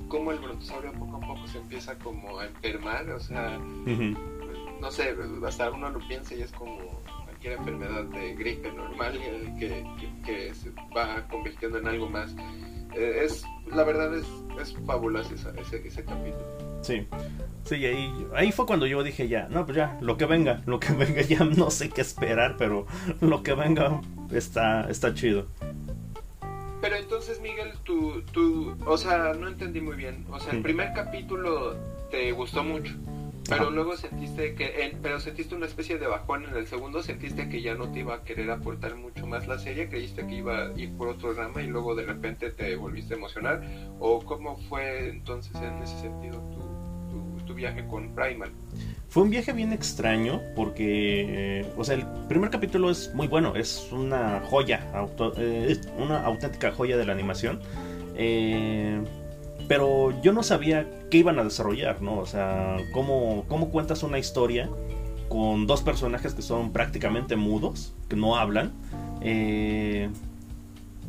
como 0.09 0.33
el 0.33 0.39
brontosaurio 0.39 0.93
poco 0.93 1.17
a 1.17 1.21
poco 1.21 1.47
se 1.47 1.59
empieza 1.59 1.97
como 1.99 2.39
a 2.39 2.47
enfermar, 2.47 3.09
o 3.11 3.21
sea, 3.21 3.59
no 4.81 4.91
sé, 4.91 5.15
hasta 5.47 5.71
uno 5.71 5.91
lo 5.91 6.07
piensa 6.07 6.35
y 6.35 6.43
es 6.43 6.53
como 6.53 7.01
enfermedad 7.53 8.05
de 8.05 8.35
gripe 8.35 8.73
normal 8.73 9.19
que, 9.59 9.85
que, 10.25 10.55
se 10.55 10.71
va 10.97 11.27
convirtiendo 11.29 11.79
en 11.79 11.89
algo 11.89 12.09
más. 12.09 12.35
Eh, 12.95 13.25
es 13.25 13.45
La 13.73 13.85
verdad 13.85 14.15
es, 14.17 14.27
es 14.61 14.77
fabuloso 14.87 15.35
ese, 15.35 15.87
ese, 15.87 16.05
capítulo. 16.05 16.45
Sí, 16.83 17.07
sí, 17.65 17.75
ahí, 17.85 18.27
ahí 18.35 18.53
fue 18.53 18.67
cuando 18.67 18.87
yo 18.87 19.03
dije 19.03 19.29
ya, 19.29 19.49
no, 19.49 19.65
pues 19.65 19.77
ya, 19.77 19.99
lo 20.01 20.17
que 20.17 20.27
venga, 20.27 20.63
lo 20.67 20.79
que 20.81 20.93
venga, 20.93 21.23
ya 21.23 21.45
no 21.45 21.71
sé 21.71 21.91
qué 21.91 22.01
esperar, 22.01 22.57
pero 22.57 22.87
lo 23.21 23.43
que 23.43 23.55
venga 23.55 24.01
está, 24.31 24.89
está 24.89 25.15
chido. 25.15 25.47
Pero 26.81 26.97
entonces, 26.97 27.41
Miguel, 27.41 27.73
tú, 27.85 28.23
tú, 28.33 28.77
o 28.85 28.99
sea, 28.99 29.33
no 29.33 29.49
entendí 29.49 29.81
muy 29.81 29.97
bien. 29.97 30.27
O 30.31 30.39
sea, 30.39 30.53
el 30.53 30.63
primer 30.63 30.93
capítulo 30.93 31.77
te 32.11 32.33
gustó 32.33 32.63
mucho. 32.63 32.95
Pero 33.49 33.71
luego 33.71 33.97
sentiste 33.97 34.55
que, 34.55 34.97
pero 35.01 35.21
sentiste 35.21 35.55
una 35.55 35.67
especie 35.67 35.99
de 35.99 36.07
bajón 36.07 36.45
en 36.45 36.57
el 36.57 36.67
segundo, 36.67 37.03
sentiste 37.03 37.49
que 37.49 37.63
ya 37.63 37.75
no 37.75 37.93
te 37.93 38.01
iba 38.01 38.15
a 38.17 38.25
querer 38.25 38.51
aportar 38.51 38.97
mucho 38.97 39.27
más 39.27 39.47
la 39.47 39.59
serie, 39.59 39.89
creíste 39.89 40.27
que 40.27 40.35
iba 40.35 40.67
a 40.67 40.73
ir 40.77 40.97
por 40.97 41.09
otro 41.09 41.33
rama 41.33 41.63
y 41.63 41.69
luego 41.69 41.95
de 41.95 42.05
repente 42.05 42.51
te 42.51 42.75
volviste 42.75 43.15
a 43.15 43.19
emocionar, 43.19 43.63
o 44.01 44.25
cómo 44.25 44.57
fue 44.69 45.11
entonces 45.11 45.55
en 45.63 45.81
ese 45.83 45.97
sentido 46.01 46.41
tu, 46.51 46.76
tu, 47.47 47.55
viaje 47.55 47.87
con 47.87 48.15
Primal. 48.15 48.51
Fue 49.09 49.23
un 49.23 49.31
viaje 49.31 49.53
bien 49.53 49.73
extraño 49.73 50.43
porque, 50.55 51.65
o 51.77 51.85
sea, 51.85 51.95
el 51.95 52.05
primer 52.29 52.51
capítulo 52.51 52.91
es 52.91 53.15
muy 53.15 53.29
bueno, 53.29 53.55
es 53.57 53.89
una 53.93 54.43
joya, 54.45 54.87
eh, 55.39 55.81
una 55.99 56.23
auténtica 56.25 56.73
joya 56.73 56.97
de 56.97 57.07
la 57.07 57.13
animación. 57.13 57.61
Eh, 58.17 59.01
pero 59.69 60.21
yo 60.23 60.33
no 60.33 60.43
sabía 60.43 60.87
qué 61.11 61.19
iban 61.19 61.39
a 61.39 61.45
desarrollar, 61.45 62.03
¿no? 62.03 62.19
O 62.19 62.27
sea, 62.27 62.77
cómo, 62.93 63.45
cómo 63.49 63.71
cuentas 63.71 64.03
una 64.03 64.19
historia 64.19 64.69
con 65.29 65.67
dos 65.67 65.83
personajes 65.83 66.35
que 66.35 66.43
son 66.43 66.73
prácticamente 66.73 67.37
mudos, 67.37 67.95
que 68.09 68.17
no 68.17 68.37
hablan. 68.37 68.73
Eh, 69.23 70.09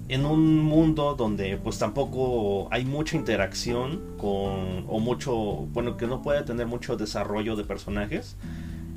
en 0.09 0.25
un 0.25 0.59
mundo 0.59 1.15
donde 1.15 1.57
pues 1.57 1.79
tampoco 1.79 2.67
hay 2.71 2.85
mucha 2.85 3.17
interacción 3.17 4.01
con 4.17 4.85
o 4.87 4.99
mucho 4.99 5.35
bueno 5.35 5.97
que 5.97 6.07
no 6.07 6.21
puede 6.21 6.43
tener 6.43 6.65
mucho 6.65 6.95
desarrollo 6.95 7.55
de 7.55 7.65
personajes 7.65 8.37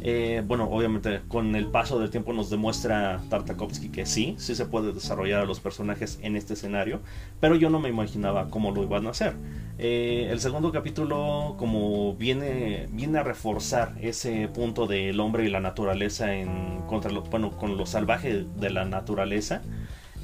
eh, 0.03 0.43
bueno 0.47 0.69
obviamente 0.71 1.21
con 1.29 1.57
el 1.57 1.67
paso 1.67 1.99
del 1.99 2.11
tiempo 2.11 2.33
nos 2.33 2.49
demuestra 2.49 3.21
Tartakovsky 3.29 3.89
que 3.89 4.07
sí 4.07 4.37
sí 4.39 4.55
se 4.55 4.67
puede 4.67 4.93
desarrollar 4.93 5.41
a 5.41 5.45
los 5.45 5.59
personajes 5.59 6.21
en 6.23 6.37
este 6.37 6.55
escenario 6.55 7.01
pero 7.41 7.57
yo 7.57 7.71
no 7.71 7.81
me 7.81 7.89
imaginaba 7.89 8.49
cómo 8.49 8.71
lo 8.71 8.83
iban 8.83 9.07
a 9.07 9.11
hacer. 9.11 9.35
Eh, 9.79 10.29
el 10.31 10.41
segundo 10.41 10.73
capítulo 10.73 11.57
como 11.59 12.15
viene 12.15 12.87
viene 12.93 13.19
a 13.19 13.23
reforzar 13.23 13.97
ese 14.01 14.49
punto 14.49 14.87
del 14.87 15.19
hombre 15.19 15.45
y 15.45 15.49
la 15.49 15.61
naturaleza 15.61 16.35
en 16.35 16.83
contra 16.87 17.11
bueno 17.31 17.51
con 17.51 17.77
lo 17.77 17.85
salvaje 17.85 18.47
de 18.57 18.71
la 18.71 18.85
naturaleza 18.85 19.63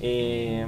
eh, 0.00 0.66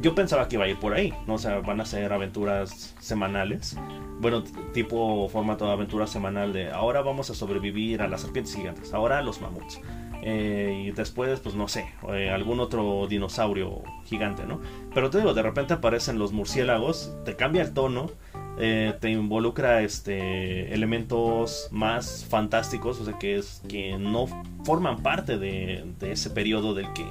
yo 0.00 0.14
pensaba 0.14 0.48
que 0.48 0.56
iba 0.56 0.64
a 0.64 0.68
ir 0.68 0.78
por 0.78 0.94
ahí, 0.94 1.12
¿no? 1.26 1.34
O 1.34 1.38
sea, 1.38 1.60
van 1.60 1.80
a 1.80 1.84
ser 1.84 2.12
aventuras 2.12 2.94
semanales. 2.98 3.76
Bueno, 4.20 4.42
tipo 4.72 5.28
formato 5.28 5.66
de 5.66 5.72
aventura 5.72 6.06
semanal 6.06 6.52
de 6.52 6.70
ahora 6.70 7.02
vamos 7.02 7.30
a 7.30 7.34
sobrevivir 7.34 8.02
a 8.02 8.08
las 8.08 8.22
serpientes 8.22 8.54
gigantes, 8.54 8.92
ahora 8.92 9.18
a 9.18 9.22
los 9.22 9.40
mamuts. 9.40 9.80
Eh, 10.22 10.84
y 10.86 10.90
después, 10.92 11.40
pues 11.40 11.54
no 11.54 11.68
sé, 11.68 11.86
eh, 12.08 12.30
algún 12.30 12.58
otro 12.60 13.06
dinosaurio 13.06 13.82
gigante, 14.06 14.44
¿no? 14.46 14.60
Pero 14.94 15.10
te 15.10 15.18
digo, 15.18 15.34
de 15.34 15.42
repente 15.42 15.74
aparecen 15.74 16.18
los 16.18 16.32
murciélagos, 16.32 17.14
te 17.24 17.36
cambia 17.36 17.62
el 17.62 17.74
tono, 17.74 18.10
te 18.56 19.10
involucra 19.10 19.82
este 19.82 20.72
elementos 20.72 21.68
más 21.72 22.24
fantásticos, 22.30 23.00
o 23.00 23.04
sea, 23.04 23.18
que 23.18 23.36
es 23.36 23.62
que 23.68 23.98
no 23.98 24.26
forman 24.64 25.02
parte 25.02 25.38
de 25.38 25.84
ese 26.00 26.30
periodo 26.30 26.72
del 26.72 26.92
que 26.92 27.04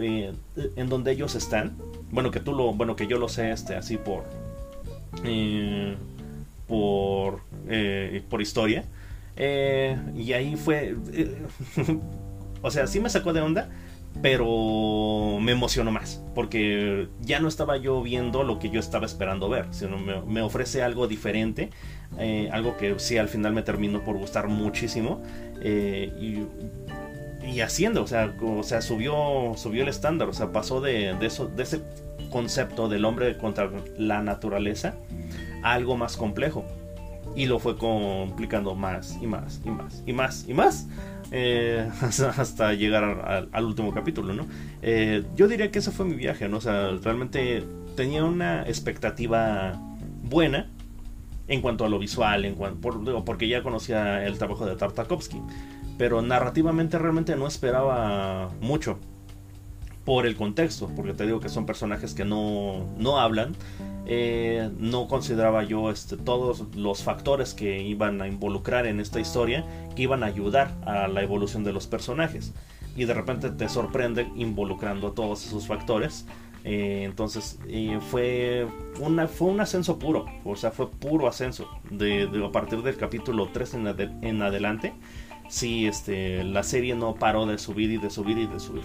eh, 0.00 0.32
en 0.76 0.88
donde 0.88 1.12
ellos 1.12 1.34
están. 1.34 1.76
Bueno, 2.10 2.30
que 2.30 2.40
tú 2.40 2.52
lo, 2.52 2.72
bueno, 2.72 2.96
que 2.96 3.06
yo 3.06 3.18
lo 3.18 3.28
sé, 3.28 3.52
este, 3.52 3.74
así 3.74 3.96
por, 3.96 4.24
eh, 5.24 5.96
por, 6.66 7.40
eh, 7.68 8.22
por 8.28 8.42
historia. 8.42 8.84
y 9.36 10.32
ahí 10.32 10.56
fue, 10.56 10.96
o 12.62 12.70
sea, 12.70 12.86
sí 12.86 13.00
me 13.00 13.08
sacó 13.08 13.32
de 13.32 13.40
onda, 13.40 13.70
pero 14.20 15.38
me 15.40 15.52
emocionó 15.52 15.90
más, 15.90 16.22
porque 16.34 17.08
ya 17.22 17.40
no 17.40 17.48
estaba 17.48 17.78
yo 17.78 18.02
viendo 18.02 18.44
lo 18.44 18.58
que 18.58 18.68
yo 18.68 18.78
estaba 18.78 19.06
esperando 19.06 19.48
ver, 19.48 19.66
sino 19.70 19.98
me, 19.98 20.42
ofrece 20.42 20.82
algo 20.82 21.08
diferente, 21.08 21.70
algo 22.52 22.76
que 22.76 22.98
sí 22.98 23.16
al 23.16 23.28
final 23.28 23.54
me 23.54 23.62
terminó 23.62 24.04
por 24.04 24.18
gustar 24.18 24.48
muchísimo. 24.48 25.22
y 25.64 26.44
y 27.46 27.60
haciendo, 27.60 28.02
o 28.02 28.06
sea, 28.06 28.34
o 28.40 28.62
sea 28.62 28.82
subió, 28.82 29.52
subió 29.56 29.82
el 29.82 29.88
estándar, 29.88 30.28
o 30.28 30.32
sea, 30.32 30.52
pasó 30.52 30.80
de, 30.80 31.14
de, 31.18 31.26
eso, 31.26 31.48
de 31.48 31.62
ese 31.62 31.82
concepto 32.30 32.88
del 32.88 33.04
hombre 33.04 33.36
contra 33.36 33.70
la 33.96 34.22
naturaleza 34.22 34.94
a 35.62 35.72
algo 35.72 35.96
más 35.96 36.16
complejo. 36.16 36.64
Y 37.34 37.46
lo 37.46 37.58
fue 37.58 37.78
complicando 37.78 38.74
más 38.74 39.18
y 39.22 39.26
más 39.26 39.62
y 39.64 39.70
más 39.70 40.02
y 40.04 40.12
más 40.12 40.44
y 40.48 40.54
más 40.54 40.88
eh, 41.30 41.88
hasta 42.36 42.74
llegar 42.74 43.48
al, 43.52 43.64
último 43.64 43.92
capítulo, 43.94 44.34
¿no? 44.34 44.46
Eh, 44.82 45.24
yo 45.34 45.48
diría 45.48 45.70
que 45.70 45.78
ese 45.78 45.90
fue 45.92 46.04
mi 46.04 46.14
viaje, 46.14 46.48
¿no? 46.48 46.58
O 46.58 46.60
sea, 46.60 46.90
realmente 47.02 47.64
tenía 47.96 48.24
una 48.24 48.64
expectativa 48.64 49.80
buena 50.24 50.68
en 51.48 51.62
cuanto 51.62 51.86
a 51.86 51.88
lo 51.88 51.98
visual, 51.98 52.44
en 52.44 52.54
cuanto, 52.54 53.24
porque 53.24 53.48
ya 53.48 53.62
conocía 53.62 54.26
el 54.26 54.36
trabajo 54.36 54.66
de 54.66 54.76
Tartakovsky 54.76 55.40
pero 55.98 56.22
narrativamente 56.22 56.98
realmente 56.98 57.36
no 57.36 57.46
esperaba 57.46 58.50
mucho 58.60 58.98
por 60.04 60.26
el 60.26 60.36
contexto, 60.36 60.90
porque 60.96 61.14
te 61.14 61.26
digo 61.26 61.40
que 61.40 61.48
son 61.48 61.66
personajes 61.66 62.14
que 62.14 62.24
no, 62.24 62.86
no 62.98 63.20
hablan, 63.20 63.54
eh, 64.04 64.70
no 64.78 65.06
consideraba 65.06 65.62
yo 65.62 65.90
este, 65.90 66.16
todos 66.16 66.74
los 66.74 67.04
factores 67.04 67.54
que 67.54 67.82
iban 67.82 68.20
a 68.20 68.26
involucrar 68.26 68.86
en 68.86 68.98
esta 68.98 69.20
historia, 69.20 69.64
que 69.94 70.02
iban 70.02 70.24
a 70.24 70.26
ayudar 70.26 70.74
a 70.84 71.06
la 71.06 71.22
evolución 71.22 71.62
de 71.62 71.72
los 71.72 71.86
personajes. 71.86 72.52
Y 72.96 73.04
de 73.04 73.14
repente 73.14 73.50
te 73.50 73.68
sorprende 73.68 74.28
involucrando 74.34 75.12
todos 75.12 75.46
esos 75.46 75.66
factores. 75.66 76.26
Eh, 76.64 77.02
entonces 77.04 77.58
eh, 77.68 77.98
fue, 78.10 78.66
una, 79.00 79.26
fue 79.26 79.48
un 79.48 79.60
ascenso 79.60 79.98
puro, 79.98 80.26
o 80.44 80.54
sea, 80.54 80.70
fue 80.70 80.88
puro 80.90 81.26
ascenso 81.26 81.66
de, 81.90 82.28
a 82.44 82.52
partir 82.52 82.82
del 82.82 82.96
capítulo 82.96 83.48
3 83.52 83.74
en, 83.74 83.86
en 84.22 84.42
adelante 84.42 84.94
sí, 85.52 85.86
este, 85.86 86.42
la 86.42 86.62
serie 86.62 86.94
no 86.94 87.14
paró 87.14 87.44
de 87.46 87.58
subir 87.58 87.90
y 87.90 87.98
de 87.98 88.10
subir 88.10 88.38
y 88.38 88.46
de 88.46 88.58
subir. 88.58 88.82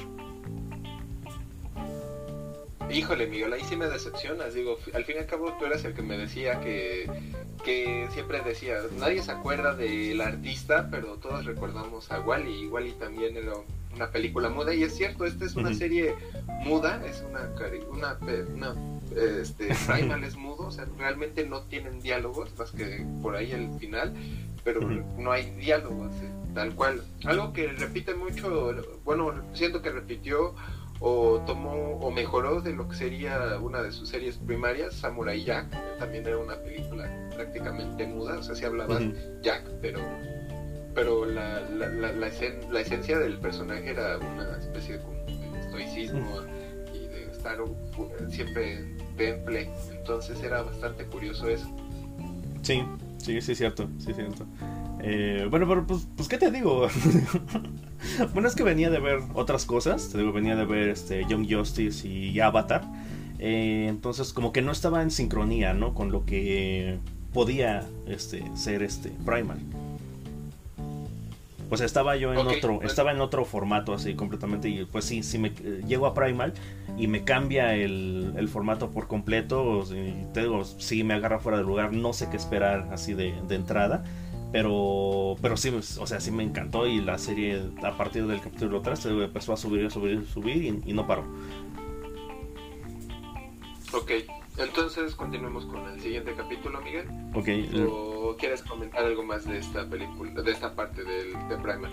Híjole, 2.91 3.27
Miguel, 3.27 3.51
ahí 3.53 3.61
sí 3.67 3.75
me 3.75 3.87
decepcionas. 3.87 4.53
Digo, 4.53 4.77
al 4.93 5.03
fin 5.05 5.15
y 5.17 5.19
al 5.19 5.25
cabo 5.25 5.53
tú 5.59 5.65
eras 5.65 5.83
el 5.85 5.93
que 5.93 6.01
me 6.01 6.17
decía 6.17 6.59
que, 6.61 7.09
que 7.63 8.07
siempre 8.13 8.41
decía, 8.41 8.79
nadie 8.97 9.21
se 9.21 9.31
acuerda 9.31 9.75
del 9.75 10.21
artista, 10.21 10.89
pero 10.89 11.15
todos 11.15 11.45
recordamos 11.45 12.11
a 12.11 12.19
Wally. 12.21 12.63
Y 12.63 12.67
Wally 12.67 12.91
también 12.93 13.35
era 13.35 13.53
una 13.93 14.09
película 14.11 14.49
muda. 14.49 14.73
Y 14.73 14.83
es 14.83 14.95
cierto, 14.95 15.25
esta 15.25 15.45
es 15.45 15.55
una 15.55 15.73
serie 15.73 16.15
muda, 16.63 17.01
es 17.05 17.23
una, 17.29 17.49
una, 17.89 18.17
una 18.53 18.75
este, 19.15 19.69
Primal 19.87 20.23
es 20.23 20.35
mudo, 20.35 20.67
o 20.67 20.71
sea, 20.71 20.85
realmente 20.97 21.45
no 21.45 21.61
tienen 21.63 21.99
diálogos, 21.99 22.51
más 22.57 22.71
que 22.71 23.05
por 23.21 23.35
ahí 23.35 23.51
el 23.51 23.69
final, 23.79 24.13
pero 24.63 24.81
no 25.17 25.31
hay 25.31 25.49
diálogos, 25.51 26.13
eh, 26.21 26.31
tal 26.57 26.73
cual. 26.73 27.03
Algo 27.25 27.53
que 27.53 27.67
repite 27.67 28.15
mucho, 28.15 28.73
bueno, 29.05 29.31
siento 29.53 29.83
que 29.83 29.91
repitió 29.91 30.55
o 30.99 31.39
tomó 31.45 31.99
o 31.99 32.09
mejoró 32.09 32.61
de 32.61 32.73
lo 32.73 32.89
que 32.89 32.95
sería 32.95 33.59
una 33.61 33.83
de 33.83 33.91
sus 33.91 34.09
series 34.09 34.37
primarias, 34.37 34.95
Samurai 34.95 35.43
Jack, 35.43 35.67
también 35.99 36.25
era 36.25 36.39
una 36.39 36.55
película 36.55 37.07
prácticamente 37.35 38.07
muda, 38.07 38.39
o 38.39 38.41
sea, 38.41 38.55
se 38.55 38.65
hablaba 38.65 38.99
Jack, 39.43 39.69
pero 39.81 39.99
pero 40.95 41.27
la, 41.27 41.61
la, 41.69 41.89
la, 41.89 42.11
la, 42.11 42.81
esencia 42.81 43.19
del 43.19 43.37
personaje 43.37 43.91
era 43.91 44.17
una 44.17 44.57
especie 44.57 44.97
de, 44.97 45.59
estoicismo 45.59 46.41
y 46.91 47.07
de 47.07 47.29
estar 47.31 47.59
siempre 48.31 48.95
temple, 49.15 49.69
entonces 49.91 50.41
era 50.41 50.63
bastante 50.63 51.05
curioso 51.05 51.47
eso. 51.47 51.67
Sí, 52.63 52.83
sí, 53.19 53.39
sí, 53.41 53.53
cierto, 53.53 53.87
sí, 53.99 54.11
cierto. 54.11 54.47
Eh, 55.01 55.47
bueno, 55.49 55.67
pero 55.67 55.85
pues, 55.85 56.07
pues, 56.15 56.27
¿qué 56.27 56.37
te 56.37 56.51
digo? 56.51 56.87
bueno, 58.33 58.47
es 58.47 58.55
que 58.55 58.63
venía 58.63 58.89
de 58.89 58.99
ver 58.99 59.19
otras 59.35 59.65
cosas, 59.65 60.09
te 60.09 60.17
digo, 60.17 60.31
venía 60.31 60.55
de 60.55 60.65
ver 60.65 60.89
este, 60.89 61.25
Young 61.27 61.47
Justice 61.49 62.07
y 62.07 62.39
Avatar. 62.39 62.83
Eh, 63.39 63.85
entonces, 63.87 64.33
como 64.33 64.51
que 64.51 64.61
no 64.61 64.71
estaba 64.71 65.01
en 65.03 65.11
sincronía, 65.11 65.73
¿no? 65.73 65.93
Con 65.93 66.11
lo 66.11 66.25
que 66.25 66.97
podía 67.33 67.87
este, 68.07 68.43
ser 68.55 68.81
este 68.81 69.09
Primal. 69.25 69.59
Pues 71.69 71.81
estaba 71.81 72.15
yo 72.15 72.31
en 72.31 72.39
otro, 72.47 72.77
pues 72.77 72.91
estaba 72.91 73.11
en 73.11 73.19
otro 73.19 73.43
formato 73.43 73.93
así 73.93 74.15
completamente 74.15 74.69
y 74.69 74.85
pues 74.85 75.03
sí, 75.03 75.21
si 75.21 75.37
me 75.37 75.49
eh, 75.49 75.83
llego 75.85 76.05
a 76.05 76.13
Primal 76.13 76.53
y 76.97 77.07
me 77.07 77.25
cambia 77.25 77.75
el, 77.75 78.33
el 78.37 78.47
formato 78.47 78.89
por 78.89 79.07
completo, 79.07 79.83
te 80.33 80.41
digo, 80.41 80.63
sí 80.63 81.03
me 81.03 81.13
agarra 81.13 81.39
fuera 81.39 81.57
de 81.57 81.65
lugar, 81.65 81.91
no 81.91 82.13
sé 82.13 82.29
qué 82.29 82.37
esperar 82.37 82.87
así 82.93 83.13
de, 83.13 83.35
de 83.49 83.55
entrada. 83.55 84.05
Pero, 84.51 85.35
pero 85.41 85.57
sí, 85.57 85.69
o 85.69 86.07
sea, 86.07 86.19
sí 86.19 86.31
me 86.31 86.43
encantó 86.43 86.87
y 86.87 87.01
la 87.01 87.17
serie 87.17 87.61
a 87.83 87.97
partir 87.97 88.25
del 88.27 88.39
capítulo 88.39 88.81
3 88.81 89.05
empezó 89.05 89.53
a 89.53 89.57
subir, 89.57 89.85
a 89.85 89.89
subir, 89.89 90.19
a 90.19 90.33
subir 90.33 90.81
y, 90.85 90.93
no 90.93 91.05
paró. 91.05 91.25
Ok, 93.93 94.11
entonces 94.57 95.15
continuemos 95.15 95.65
con 95.65 95.85
el 95.89 95.99
siguiente 95.99 96.33
capítulo, 96.35 96.81
Miguel. 96.81 97.07
Ok. 97.33 97.49
¿O 97.89 98.35
quieres 98.37 98.61
comentar 98.63 99.03
algo 99.03 99.23
más 99.23 99.45
de 99.45 99.57
esta 99.57 99.87
película, 99.89 100.41
de 100.41 100.51
esta 100.51 100.73
parte 100.73 101.03
del, 101.03 101.33
de 101.49 101.57
Primer? 101.57 101.91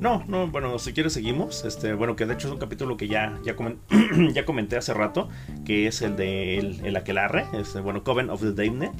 No, 0.00 0.24
no, 0.26 0.48
bueno, 0.48 0.80
si 0.80 0.92
quieres 0.92 1.12
seguimos. 1.12 1.64
Este, 1.64 1.94
bueno, 1.94 2.16
que 2.16 2.26
de 2.26 2.34
hecho 2.34 2.48
es 2.48 2.52
un 2.52 2.58
capítulo 2.58 2.96
que 2.96 3.06
ya, 3.06 3.38
ya, 3.44 3.54
ya 4.32 4.44
comenté 4.44 4.76
hace 4.76 4.92
rato, 4.94 5.28
que 5.64 5.86
es 5.86 6.02
el 6.02 6.16
de 6.16 6.58
el, 6.58 6.84
el 6.84 6.96
Aquelarre, 6.96 7.46
este, 7.52 7.80
bueno, 7.80 8.02
Coven 8.02 8.28
of 8.28 8.40
the 8.40 8.52
Damned, 8.52 8.90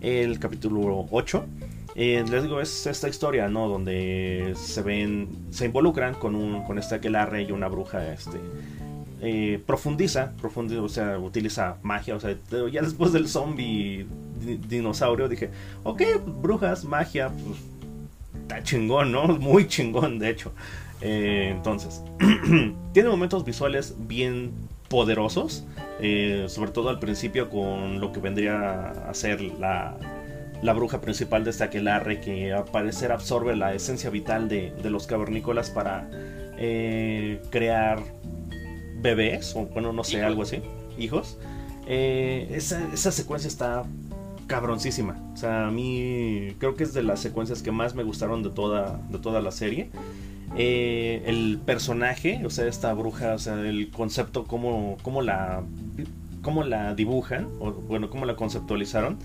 el 0.00 0.40
capítulo 0.40 1.06
8. 1.12 1.46
Eh, 2.00 2.24
les 2.30 2.44
digo, 2.44 2.60
es 2.60 2.86
esta 2.86 3.08
historia, 3.08 3.48
¿no? 3.48 3.68
Donde 3.68 4.54
se 4.54 4.82
ven, 4.82 5.48
se 5.50 5.64
involucran 5.64 6.14
con, 6.14 6.36
un, 6.36 6.62
con 6.62 6.78
este 6.78 6.94
aquelarre 6.94 7.42
y 7.42 7.50
una 7.50 7.66
bruja, 7.66 8.12
este, 8.12 8.38
eh, 9.20 9.60
profundiza, 9.66 10.32
profundiza, 10.40 10.80
o 10.80 10.88
sea, 10.88 11.18
utiliza 11.18 11.78
magia, 11.82 12.14
o 12.14 12.20
sea, 12.20 12.36
ya 12.70 12.82
después 12.82 13.12
del 13.12 13.26
zombie 13.26 14.06
dinosaurio 14.68 15.28
dije, 15.28 15.50
ok, 15.82 16.02
brujas, 16.40 16.84
magia, 16.84 17.30
pues 17.30 17.58
está 18.42 18.62
chingón, 18.62 19.10
¿no? 19.10 19.26
Muy 19.40 19.66
chingón, 19.66 20.20
de 20.20 20.30
hecho. 20.30 20.52
Eh, 21.00 21.48
entonces, 21.50 22.00
tiene 22.92 23.08
momentos 23.08 23.44
visuales 23.44 23.96
bien 24.06 24.52
poderosos, 24.88 25.64
sobre 26.46 26.70
todo 26.70 26.90
al 26.90 27.00
principio 27.00 27.50
con 27.50 28.00
lo 28.00 28.12
que 28.12 28.20
vendría 28.20 28.90
a 29.10 29.12
ser 29.14 29.40
la 29.42 29.96
la 30.62 30.72
bruja 30.72 31.00
principal 31.00 31.44
de 31.44 31.50
este 31.50 31.64
aquelarre 31.64 32.20
que 32.20 32.52
al 32.52 32.64
parecer 32.64 33.12
absorbe 33.12 33.56
la 33.56 33.74
esencia 33.74 34.10
vital 34.10 34.48
de, 34.48 34.72
los 34.84 35.06
cavernícolas 35.06 35.70
para 35.70 36.08
eh, 36.58 37.40
crear 37.50 38.00
bebés 39.00 39.54
o 39.54 39.66
bueno 39.66 39.92
no 39.92 40.02
sé 40.04 40.22
algo 40.22 40.42
así 40.42 40.60
hijos. 40.98 41.38
Eh, 41.86 42.48
esa, 42.50 42.86
esa 42.92 43.12
secuencia 43.12 43.48
está 43.48 43.84
cabroncísima. 44.46 45.16
O 45.32 45.36
sea, 45.36 45.68
a 45.68 45.70
mí 45.70 46.54
creo 46.58 46.74
que 46.74 46.84
es 46.84 46.92
de 46.92 47.02
las 47.02 47.20
secuencias 47.20 47.62
que 47.62 47.70
más 47.70 47.94
me 47.94 48.02
gustaron 48.02 48.42
de 48.42 48.50
toda, 48.50 49.00
de 49.08 49.18
toda 49.18 49.40
la 49.40 49.52
serie. 49.52 49.90
Eh, 50.56 51.22
el 51.26 51.60
personaje, 51.64 52.40
o 52.44 52.50
sea, 52.50 52.66
esta 52.66 52.92
bruja, 52.94 53.34
o 53.34 53.38
sea, 53.38 53.60
el 53.60 53.90
concepto, 53.90 54.44
cómo, 54.44 54.96
cómo 55.02 55.22
la 55.22 55.62
cómo 56.42 56.62
la 56.62 56.94
dibujan, 56.94 57.48
o 57.60 57.72
bueno, 57.72 58.08
cómo 58.08 58.24
la 58.24 58.36
conceptualizaron, 58.36 59.18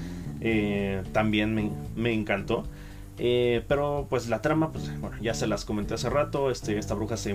eh, 0.43 1.01
también 1.13 1.55
me, 1.55 1.71
me 1.95 2.13
encantó. 2.13 2.65
Eh, 3.17 3.63
pero 3.67 4.07
pues 4.09 4.27
la 4.27 4.41
trama, 4.41 4.71
pues 4.71 4.89
bueno, 4.99 5.15
ya 5.21 5.33
se 5.33 5.47
las 5.47 5.65
comenté 5.65 5.93
hace 5.93 6.09
rato. 6.09 6.51
Este, 6.51 6.77
esta 6.77 6.93
bruja 6.93 7.17
se 7.17 7.33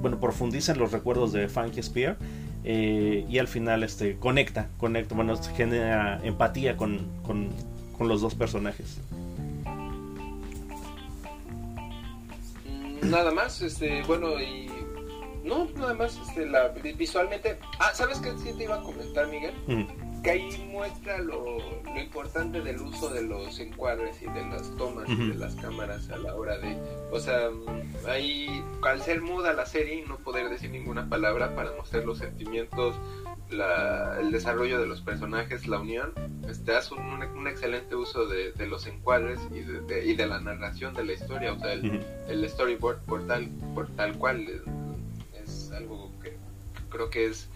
bueno, 0.00 0.18
profundiza 0.18 0.72
en 0.72 0.78
los 0.78 0.92
recuerdos 0.92 1.32
de 1.32 1.48
Funky 1.48 1.82
Spear. 1.82 2.16
Eh, 2.64 3.24
y 3.28 3.38
al 3.38 3.46
final 3.46 3.84
este, 3.84 4.16
conecta, 4.16 4.68
conecta, 4.78 5.14
bueno, 5.14 5.36
genera 5.56 6.20
empatía 6.24 6.76
con, 6.76 7.06
con, 7.22 7.50
con 7.96 8.08
los 8.08 8.20
dos 8.20 8.34
personajes. 8.34 8.98
Mm, 12.64 13.10
nada 13.10 13.30
más, 13.30 13.62
este, 13.62 14.02
bueno, 14.04 14.40
y 14.40 14.68
no, 15.44 15.68
nada 15.76 15.94
más, 15.94 16.18
este, 16.26 16.46
la, 16.46 16.68
visualmente. 16.96 17.58
Ah, 17.78 17.90
¿sabes 17.94 18.18
qué 18.18 18.32
sí 18.38 18.52
te 18.56 18.64
iba 18.64 18.76
a 18.76 18.82
comentar, 18.82 19.28
Miguel? 19.28 19.54
Que 20.26 20.32
ahí 20.32 20.68
muestra 20.72 21.18
lo, 21.18 21.58
lo, 21.84 22.00
importante 22.00 22.60
del 22.60 22.80
uso 22.80 23.10
de 23.10 23.22
los 23.22 23.60
encuadres 23.60 24.20
y 24.20 24.26
de 24.26 24.44
las 24.46 24.76
tomas 24.76 25.08
y 25.08 25.14
de 25.14 25.36
las 25.36 25.54
cámaras 25.54 26.10
a 26.10 26.18
la 26.18 26.34
hora 26.34 26.58
de. 26.58 26.76
O 27.12 27.20
sea, 27.20 27.48
ahí, 28.08 28.60
al 28.82 29.00
ser 29.02 29.22
muda 29.22 29.52
la 29.52 29.66
serie 29.66 30.02
y 30.02 30.02
no 30.02 30.18
poder 30.18 30.48
decir 30.48 30.70
ninguna 30.70 31.08
palabra 31.08 31.54
para 31.54 31.70
mostrar 31.76 32.04
los 32.04 32.18
sentimientos, 32.18 32.96
la, 33.50 34.18
el 34.18 34.32
desarrollo 34.32 34.80
de 34.80 34.88
los 34.88 35.00
personajes, 35.00 35.68
la 35.68 35.78
unión, 35.78 36.12
este, 36.48 36.74
hace 36.74 36.94
un, 36.94 37.22
un 37.22 37.46
excelente 37.46 37.94
uso 37.94 38.26
de, 38.26 38.50
de, 38.50 38.66
los 38.66 38.88
encuadres 38.88 39.38
y 39.52 39.60
de, 39.60 39.80
de, 39.82 40.06
y 40.06 40.16
de 40.16 40.26
la 40.26 40.40
narración 40.40 40.92
de 40.94 41.04
la 41.04 41.12
historia, 41.12 41.52
o 41.52 41.58
sea, 41.60 41.72
el, 41.72 42.04
el 42.28 42.50
storyboard 42.50 42.98
por 43.04 43.24
tal, 43.28 43.48
por 43.76 43.86
tal 43.94 44.18
cual 44.18 44.44
algo 45.76 46.10
que 46.20 46.36
creo 46.88 47.10
que 47.10 47.26
es 47.26 47.48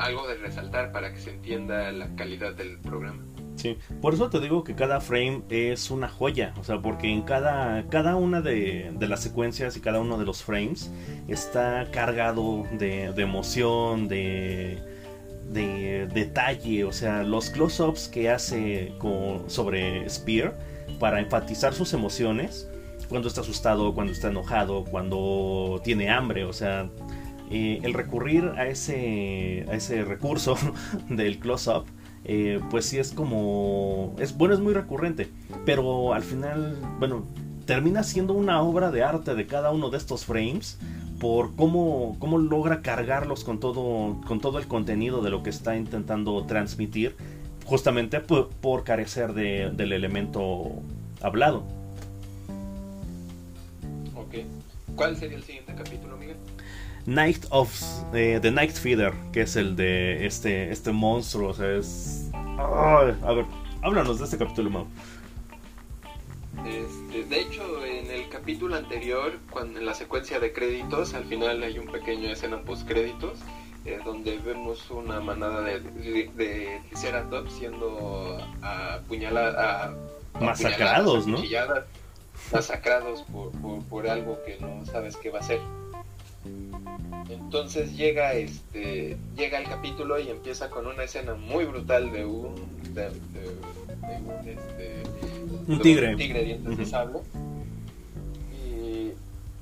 algo 0.00 0.26
de 0.26 0.34
resaltar 0.36 0.92
para 0.92 1.12
que 1.12 1.20
se 1.20 1.30
entienda 1.30 1.92
la 1.92 2.14
calidad 2.16 2.54
del 2.54 2.78
programa. 2.78 3.22
Sí, 3.56 3.76
por 4.00 4.14
eso 4.14 4.30
te 4.30 4.40
digo 4.40 4.64
que 4.64 4.74
cada 4.74 5.00
frame 5.00 5.42
es 5.50 5.90
una 5.90 6.08
joya, 6.08 6.54
o 6.58 6.64
sea, 6.64 6.80
porque 6.80 7.08
en 7.08 7.22
cada, 7.22 7.86
cada 7.90 8.16
una 8.16 8.40
de, 8.40 8.90
de 8.94 9.06
las 9.06 9.22
secuencias 9.22 9.76
y 9.76 9.80
cada 9.80 10.00
uno 10.00 10.16
de 10.16 10.24
los 10.24 10.42
frames 10.42 10.90
está 11.28 11.86
cargado 11.92 12.64
de, 12.72 13.12
de 13.12 13.22
emoción, 13.22 14.08
de, 14.08 14.82
de, 15.50 16.08
detalle, 16.14 16.84
o 16.84 16.92
sea, 16.92 17.22
los 17.22 17.50
close-ups 17.50 18.08
que 18.08 18.30
hace 18.30 18.94
con, 18.98 19.50
sobre 19.50 20.08
Spear 20.08 20.58
para 20.98 21.20
enfatizar 21.20 21.74
sus 21.74 21.92
emociones 21.92 22.66
cuando 23.10 23.28
está 23.28 23.42
asustado, 23.42 23.92
cuando 23.92 24.12
está 24.12 24.28
enojado, 24.28 24.84
cuando 24.84 25.82
tiene 25.84 26.08
hambre, 26.08 26.44
o 26.44 26.52
sea, 26.54 26.88
eh, 27.50 27.80
el 27.82 27.94
recurrir 27.94 28.44
a 28.56 28.66
ese, 28.66 29.66
a 29.68 29.74
ese 29.74 30.04
recurso 30.04 30.56
del 31.08 31.38
close-up, 31.38 31.84
eh, 32.24 32.60
pues 32.70 32.86
sí 32.86 32.98
es 32.98 33.12
como, 33.12 34.14
es 34.18 34.36
bueno, 34.36 34.54
es 34.54 34.60
muy 34.60 34.74
recurrente, 34.74 35.30
pero 35.64 36.14
al 36.14 36.22
final, 36.22 36.78
bueno, 36.98 37.24
termina 37.66 38.02
siendo 38.02 38.34
una 38.34 38.62
obra 38.62 38.90
de 38.90 39.02
arte 39.02 39.34
de 39.34 39.46
cada 39.46 39.70
uno 39.70 39.90
de 39.90 39.98
estos 39.98 40.24
frames 40.24 40.78
por 41.18 41.54
cómo, 41.54 42.16
cómo 42.18 42.38
logra 42.38 42.82
cargarlos 42.82 43.44
con 43.44 43.60
todo, 43.60 44.20
con 44.26 44.40
todo 44.40 44.58
el 44.58 44.66
contenido 44.66 45.22
de 45.22 45.30
lo 45.30 45.42
que 45.42 45.50
está 45.50 45.76
intentando 45.76 46.44
transmitir, 46.46 47.16
justamente 47.66 48.20
por, 48.20 48.48
por 48.48 48.84
carecer 48.84 49.34
de, 49.34 49.70
del 49.70 49.92
elemento 49.92 50.72
hablado. 51.20 51.80
¿Cuál 55.00 55.16
sería 55.16 55.38
el 55.38 55.44
siguiente 55.44 55.74
capítulo, 55.74 56.16
Miguel? 56.16 56.36
Night 57.06 57.46
of 57.50 57.70
eh, 58.14 58.38
The 58.40 58.50
Night 58.50 58.72
Feeder, 58.72 59.12
que 59.32 59.42
es 59.42 59.56
el 59.56 59.76
de 59.76 60.26
este 60.26 60.70
este 60.70 60.92
monstruo, 60.92 61.50
o 61.50 61.54
sea, 61.54 61.76
es 61.76 62.30
Ay, 62.32 63.16
a 63.22 63.32
ver, 63.32 63.46
háblanos 63.82 64.18
de 64.18 64.24
este 64.24 64.38
capítulo, 64.38 64.70
Mau. 64.70 64.86
Este, 66.66 67.24
de 67.24 67.40
hecho, 67.40 67.84
en 67.86 68.10
el 68.10 68.28
capítulo 68.28 68.76
anterior, 68.76 69.38
cuando 69.50 69.78
en 69.78 69.86
la 69.86 69.94
secuencia 69.94 70.40
de 70.40 70.52
créditos, 70.52 71.14
al 71.14 71.24
final 71.24 71.62
hay 71.62 71.78
un 71.78 71.86
pequeño 71.86 72.28
escena 72.28 72.60
post 72.62 72.86
créditos 72.86 73.38
eh, 73.86 73.98
donde 74.04 74.36
vemos 74.38 74.90
una 74.90 75.20
manada 75.20 75.62
de, 75.62 75.80
de, 75.80 76.30
de 76.34 76.82
Triceratops 76.90 77.52
siendo 77.52 78.38
apuñaladas, 78.60 79.96
masacrados, 80.38 81.26
¿no? 81.26 81.38
masacrados 82.52 83.22
por, 83.22 83.52
por, 83.52 83.82
por, 83.84 84.08
algo 84.08 84.38
que 84.44 84.58
no 84.58 84.84
sabes 84.84 85.16
qué 85.16 85.30
va 85.30 85.38
a 85.38 85.42
ser. 85.42 85.60
Entonces 87.28 87.96
llega 87.96 88.32
este 88.32 89.16
llega 89.36 89.58
el 89.58 89.68
capítulo 89.68 90.18
y 90.18 90.28
empieza 90.28 90.70
con 90.70 90.86
una 90.86 91.04
escena 91.04 91.34
muy 91.34 91.64
brutal 91.64 92.10
de 92.12 92.24
un 92.24 92.54
de, 92.94 93.10
de, 93.10 93.10
de 93.10 94.20
un, 94.24 94.48
este, 94.48 95.02
un 95.68 95.80
tigre. 95.80 96.10
un 96.12 96.16
tigre 96.16 96.44
dientes 96.44 96.72
uh 96.72 96.74
-huh. 96.74 96.78
de 96.78 96.86
sable. 96.86 97.18
Y, 98.64 99.12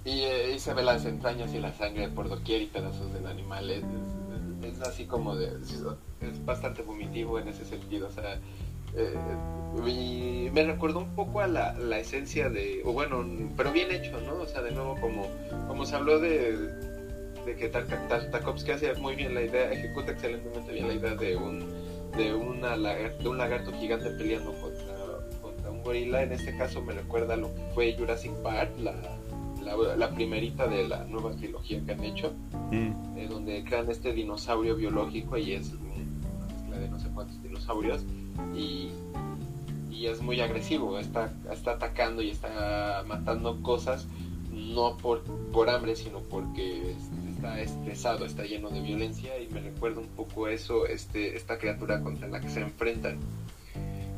y, 0.08 0.22
eh, 0.22 0.52
y, 0.54 0.58
se 0.58 0.72
ve 0.72 0.82
las 0.82 1.04
entrañas 1.04 1.52
y 1.52 1.58
la 1.58 1.72
sangre 1.72 2.08
por 2.08 2.28
doquier 2.28 2.62
y 2.62 2.66
pedazos 2.66 3.12
del 3.12 3.26
animal. 3.26 3.70
Es, 3.70 3.84
es, 4.62 4.74
es 4.74 4.80
así 4.80 5.04
como 5.04 5.34
de 5.36 5.48
es 6.20 6.44
bastante 6.44 6.82
vomitivo 6.82 7.38
en 7.38 7.48
ese 7.48 7.64
sentido. 7.64 8.08
O 8.08 8.12
sea 8.12 8.38
eh, 8.96 9.14
y 9.86 10.50
me 10.52 10.64
recordó 10.64 11.00
un 11.00 11.14
poco 11.14 11.40
a 11.40 11.46
la, 11.46 11.74
la, 11.74 11.98
esencia 11.98 12.48
de, 12.48 12.82
o 12.84 12.92
bueno, 12.92 13.24
pero 13.56 13.72
bien 13.72 13.90
hecho, 13.92 14.20
¿no? 14.20 14.40
O 14.40 14.46
sea, 14.46 14.62
de 14.62 14.72
nuevo, 14.72 14.96
como, 15.00 15.26
como 15.66 15.84
se 15.84 15.94
habló 15.94 16.18
de, 16.18 16.56
de 17.44 17.56
que 17.56 17.68
Tartakovsky 17.68 18.72
hace 18.72 18.94
muy 18.94 19.14
bien 19.14 19.34
la 19.34 19.42
idea, 19.42 19.70
ejecuta 19.70 20.12
excelentemente 20.12 20.72
bien 20.72 20.88
la 20.88 20.94
idea 20.94 21.14
de 21.14 21.36
un, 21.36 21.64
de 22.16 22.34
una 22.34 22.76
de 22.76 23.28
un 23.28 23.38
lagarto 23.38 23.72
gigante 23.72 24.10
peleando 24.10 24.52
contra, 24.60 24.94
contra 25.40 25.70
un 25.70 25.82
gorila. 25.82 26.22
En 26.22 26.32
este 26.32 26.56
caso 26.56 26.82
me 26.82 26.94
recuerda 26.94 27.34
a 27.34 27.36
lo 27.36 27.54
que 27.54 27.62
fue 27.74 27.94
Jurassic 27.96 28.32
Park, 28.42 28.70
la, 28.80 28.94
la, 29.62 29.96
la, 29.96 30.10
primerita 30.10 30.66
de 30.66 30.88
la 30.88 31.04
nueva 31.04 31.32
trilogía 31.36 31.80
que 31.84 31.92
han 31.92 32.04
hecho, 32.04 32.32
mm. 32.70 33.18
eh, 33.18 33.26
donde 33.28 33.62
crean 33.64 33.90
este 33.90 34.12
dinosaurio 34.12 34.76
biológico 34.76 35.36
y 35.36 35.52
es 35.52 35.72
una 35.72 36.46
mezcla 36.46 36.78
de 36.78 36.88
no 36.88 36.98
sé 36.98 37.08
cuántos 37.14 37.42
dinosaurios 37.42 38.04
y, 38.54 38.90
es 40.06 40.22
muy 40.22 40.40
agresivo, 40.40 40.98
está, 40.98 41.30
está 41.52 41.72
atacando 41.72 42.22
y 42.22 42.30
está 42.30 43.04
matando 43.06 43.60
cosas 43.62 44.06
no 44.52 44.96
por, 44.96 45.22
por 45.52 45.68
hambre, 45.68 45.96
sino 45.96 46.20
porque 46.20 46.94
está 47.34 47.60
estresado, 47.60 48.24
está 48.24 48.44
lleno 48.44 48.70
de 48.70 48.80
violencia 48.80 49.38
y 49.40 49.48
me 49.48 49.60
recuerda 49.60 50.00
un 50.00 50.06
poco 50.06 50.48
eso, 50.48 50.86
este, 50.86 51.36
esta 51.36 51.58
criatura 51.58 52.00
contra 52.00 52.28
la 52.28 52.40
que 52.40 52.48
se 52.48 52.60
enfrentan. 52.60 53.18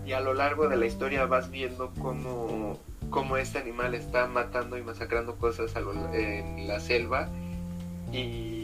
Y 0.07 0.13
a 0.13 0.21
lo 0.21 0.35
largo 0.35 0.69
de 0.69 0.77
la 0.77 0.87
historia 0.87 1.25
vas 1.25 1.51
viendo 1.51 1.91
cómo, 1.99 2.79
cómo 3.09 3.37
este 3.37 3.59
animal 3.59 3.95
está 3.95 4.27
matando 4.27 4.77
y 4.77 4.83
masacrando 4.83 5.37
cosas 5.37 5.75
en 6.13 6.69
la 6.69 6.79
selva 6.79 7.29
y, 8.13 8.60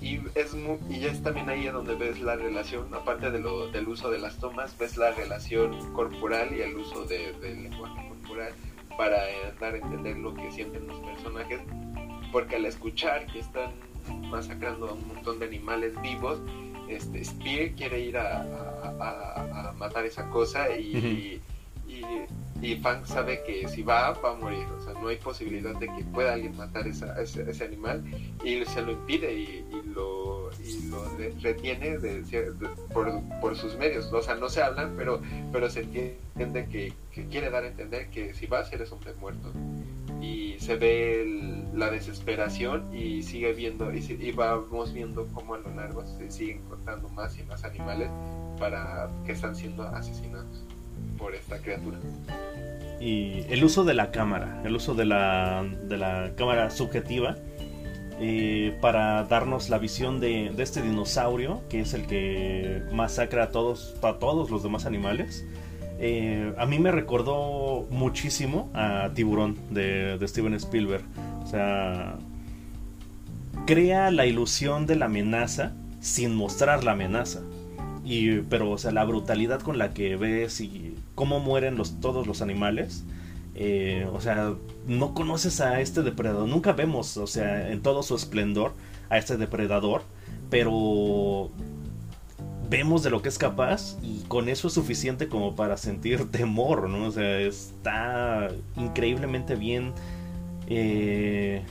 y, 0.00 0.20
es 0.34 0.54
muy, 0.54 0.78
y 0.88 1.04
es 1.06 1.22
también 1.22 1.48
ahí 1.48 1.66
donde 1.66 1.94
ves 1.94 2.20
la 2.20 2.36
relación, 2.36 2.92
aparte 2.94 3.30
de 3.30 3.40
lo, 3.40 3.68
del 3.68 3.88
uso 3.88 4.10
de 4.10 4.18
las 4.18 4.36
tomas, 4.38 4.76
ves 4.78 4.96
la 4.96 5.10
relación 5.12 5.92
corporal 5.92 6.54
y 6.56 6.60
el 6.60 6.76
uso 6.76 7.04
de, 7.04 7.32
del 7.40 7.64
lenguaje 7.64 8.08
corporal 8.08 8.52
para 8.96 9.18
dar 9.60 9.74
a 9.74 9.76
entender 9.78 10.16
lo 10.18 10.34
que 10.34 10.50
sienten 10.52 10.86
los 10.86 11.00
personajes, 11.00 11.60
porque 12.32 12.56
al 12.56 12.66
escuchar 12.66 13.26
que 13.26 13.40
están 13.40 13.72
masacrando 14.30 14.88
a 14.88 14.92
un 14.92 15.06
montón 15.08 15.38
de 15.38 15.46
animales 15.46 16.00
vivos, 16.02 16.40
este, 16.88 17.24
Spear 17.24 17.70
quiere 17.72 18.00
ir 18.00 18.16
a, 18.16 18.42
a, 18.42 18.94
a, 19.00 19.68
a 19.68 19.72
matar 19.72 20.06
esa 20.06 20.28
cosa 20.30 20.74
y, 20.76 20.96
uh 20.96 21.00
-huh. 21.00 21.42
y, 21.86 21.92
y, 21.92 22.02
Fang 22.82 23.06
sabe 23.06 23.42
que 23.44 23.68
si 23.68 23.82
va, 23.82 24.12
va 24.12 24.32
a 24.32 24.34
morir. 24.34 24.66
O 24.76 24.80
sea, 24.80 24.92
no 24.94 25.08
hay 25.08 25.16
posibilidad 25.16 25.74
de 25.78 25.86
que 25.86 26.04
pueda 26.04 26.34
alguien 26.34 26.56
matar 26.56 26.86
esa, 26.86 27.20
ese, 27.20 27.48
ese, 27.48 27.64
animal 27.64 28.04
y 28.44 28.64
se 28.64 28.82
lo 28.82 28.92
impide 28.92 29.32
y, 29.32 29.64
y 29.70 29.82
lo, 29.94 30.50
lo, 30.90 31.08
retiene 31.40 31.98
de, 31.98 32.22
de, 32.22 32.52
por, 32.92 33.22
por, 33.40 33.56
sus 33.56 33.76
medios. 33.76 34.12
O 34.12 34.22
sea, 34.22 34.34
no 34.34 34.48
se 34.48 34.62
hablan, 34.62 34.94
pero, 34.96 35.20
pero 35.52 35.70
se 35.70 35.82
entiende 35.82 36.68
que, 36.68 36.92
que 37.12 37.26
quiere 37.28 37.50
dar 37.50 37.64
a 37.64 37.68
entender 37.68 38.10
que 38.10 38.34
si 38.34 38.46
vas, 38.46 38.72
eres 38.72 38.90
hombre 38.92 39.14
muerto 39.14 39.52
y 40.20 40.56
se 40.58 40.74
ve 40.74 41.64
la 41.74 41.90
desesperación 41.90 42.92
y 42.92 43.22
sigue 43.22 43.52
viendo 43.52 43.92
y, 43.94 43.98
y, 43.98 44.32
vamos 44.32 44.92
viendo 44.92 45.28
cómo 45.32 45.54
a 45.54 45.58
lo 45.58 45.72
largo 45.74 46.04
se 46.04 46.28
siguen 46.30 46.62
cortando 46.62 47.08
más 47.10 47.38
y 47.38 47.44
más 47.44 47.62
animales 47.62 48.10
para 48.58 49.08
que 49.24 49.32
están 49.32 49.54
siendo 49.54 49.84
asesinados 49.84 50.64
por 51.18 51.34
esta 51.34 51.58
criatura 51.58 51.98
y 53.00 53.44
el 53.50 53.62
uso 53.64 53.84
de 53.84 53.94
la 53.94 54.10
cámara 54.10 54.62
el 54.64 54.74
uso 54.74 54.94
de 54.94 55.04
la, 55.04 55.64
de 55.88 55.98
la 55.98 56.32
cámara 56.36 56.70
subjetiva 56.70 57.36
eh, 58.20 58.76
para 58.80 59.22
darnos 59.24 59.70
la 59.70 59.78
visión 59.78 60.18
de, 60.18 60.52
este 60.58 60.82
dinosaurio, 60.82 61.62
que 61.68 61.80
es 61.80 61.94
el 61.94 62.06
que 62.06 62.82
masacra 62.92 63.44
a 63.44 63.50
todos, 63.50 63.94
a 64.02 64.14
todos 64.14 64.50
los 64.50 64.64
demás 64.64 64.86
animales. 64.86 65.46
Eh, 66.00 66.52
a 66.58 66.66
mí 66.66 66.80
me 66.80 66.90
recordó 66.90 67.86
muchísimo 67.90 68.70
a 68.74 69.10
Tiburón 69.14 69.56
de, 69.70 70.18
de 70.18 70.28
Steven 70.28 70.54
Spielberg. 70.54 71.04
O 71.44 71.46
sea, 71.46 72.18
crea 73.66 74.10
la 74.10 74.26
ilusión 74.26 74.86
de 74.86 74.96
la 74.96 75.04
amenaza 75.04 75.74
sin 76.00 76.34
mostrar 76.34 76.82
la 76.82 76.92
amenaza. 76.92 77.40
Y, 78.08 78.40
pero, 78.48 78.70
o 78.70 78.78
sea, 78.78 78.90
la 78.90 79.04
brutalidad 79.04 79.60
con 79.60 79.76
la 79.76 79.92
que 79.92 80.16
ves 80.16 80.62
y 80.62 80.94
cómo 81.14 81.40
mueren 81.40 81.76
los, 81.76 82.00
todos 82.00 82.26
los 82.26 82.40
animales. 82.40 83.04
Eh, 83.54 84.08
o 84.10 84.18
sea, 84.22 84.54
no 84.86 85.12
conoces 85.12 85.60
a 85.60 85.82
este 85.82 86.02
depredador. 86.02 86.48
Nunca 86.48 86.72
vemos, 86.72 87.18
o 87.18 87.26
sea, 87.26 87.70
en 87.70 87.82
todo 87.82 88.02
su 88.02 88.16
esplendor 88.16 88.72
a 89.10 89.18
este 89.18 89.36
depredador. 89.36 90.04
Pero 90.48 91.50
vemos 92.70 93.02
de 93.02 93.10
lo 93.10 93.20
que 93.20 93.28
es 93.28 93.36
capaz 93.36 93.98
y 94.02 94.20
con 94.28 94.48
eso 94.48 94.68
es 94.68 94.74
suficiente 94.74 95.28
como 95.28 95.54
para 95.54 95.76
sentir 95.76 96.30
temor, 96.30 96.88
¿no? 96.88 97.08
O 97.08 97.10
sea, 97.10 97.40
está 97.40 98.48
increíblemente 98.78 99.54
bien 99.54 99.92
eh, 100.66 101.62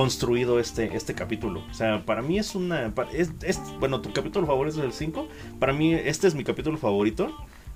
construido 0.00 0.58
este, 0.60 0.96
este 0.96 1.12
capítulo. 1.12 1.62
O 1.70 1.74
sea, 1.74 2.06
para 2.06 2.22
mí 2.22 2.38
es 2.38 2.54
una... 2.54 2.90
Es, 3.12 3.32
bueno, 3.80 4.00
tu 4.00 4.14
capítulo 4.14 4.46
favorito 4.46 4.78
es 4.78 4.84
el 4.86 4.94
5. 4.94 5.28
Para 5.58 5.74
mí 5.74 5.92
este 5.92 6.26
es 6.26 6.34
mi 6.34 6.42
capítulo 6.42 6.78
favorito. 6.78 7.30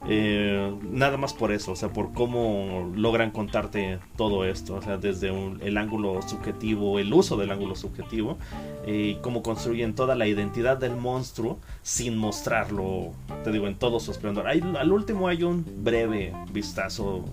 Eh, 0.08 0.74
nada 0.90 1.18
más 1.18 1.34
por 1.34 1.52
eso, 1.52 1.72
o 1.72 1.76
sea, 1.76 1.90
por 1.90 2.14
cómo 2.14 2.90
logran 2.96 3.30
contarte 3.30 3.98
todo 4.16 4.46
esto, 4.46 4.76
o 4.76 4.82
sea, 4.82 4.96
desde 4.96 5.28
el 5.60 5.76
ángulo 5.76 6.22
subjetivo, 6.22 6.98
el 6.98 7.12
uso 7.12 7.36
del 7.36 7.50
ángulo 7.50 7.74
subjetivo, 7.74 8.38
y 8.86 9.16
cómo 9.16 9.42
construyen 9.42 9.94
toda 9.94 10.14
la 10.14 10.26
identidad 10.26 10.78
del 10.78 10.96
monstruo 10.96 11.58
sin 11.82 12.16
mostrarlo, 12.18 13.12
te 13.44 13.52
digo, 13.52 13.66
en 13.66 13.76
todo 13.76 14.00
su 14.00 14.10
esplendor. 14.10 14.46
al 14.46 14.92
último 14.92 15.28
hay 15.28 15.42
un 15.42 15.64
breve 15.82 16.34
vistazo 16.52 17.24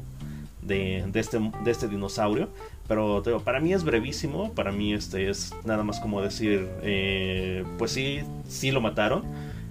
de, 0.61 1.03
de, 1.11 1.19
este, 1.19 1.39
de 1.39 1.71
este 1.71 1.87
dinosaurio, 1.87 2.49
pero 2.91 3.39
para 3.45 3.61
mí 3.61 3.71
es 3.71 3.85
brevísimo, 3.85 4.51
para 4.53 4.73
mí 4.73 4.93
este 4.93 5.29
es 5.29 5.55
nada 5.63 5.81
más 5.81 6.01
como 6.01 6.21
decir, 6.21 6.67
eh, 6.81 7.63
pues 7.77 7.91
sí, 7.91 8.19
sí 8.49 8.69
lo 8.71 8.81
mataron. 8.81 9.23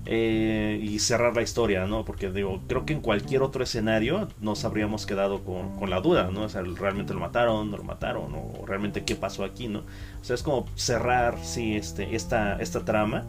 Eh, 0.07 0.81
y 0.83 0.99
cerrar 1.01 1.37
la 1.37 1.43
historia, 1.43 1.87
¿no? 1.87 2.07
Porque 2.07 2.31
digo, 2.31 2.63
creo 2.67 2.87
que 2.87 2.95
en 2.95 3.03
cualquier 3.03 3.43
otro 3.43 3.63
escenario 3.63 4.29
nos 4.41 4.65
habríamos 4.65 5.05
quedado 5.05 5.45
con, 5.45 5.91
la 5.91 6.01
duda, 6.01 6.31
¿no? 6.33 6.45
O 6.45 6.49
sea, 6.49 6.63
realmente 6.63 7.13
lo 7.13 7.21
mataron, 7.21 7.71
no 7.71 7.77
lo 7.77 7.85
mataron, 7.85 8.35
o 8.35 8.65
realmente 8.65 9.05
qué 9.05 9.17
pasó 9.17 9.45
aquí, 9.45 9.69
¿no? 9.69 9.81
O 9.81 10.25
sea, 10.25 10.35
es 10.35 10.43
como 10.43 10.65
cerrar, 10.75 11.37
sí, 11.43 11.77
este, 11.77 12.17
esta, 12.17 12.57
esta 12.57 12.87
trama. 12.87 13.27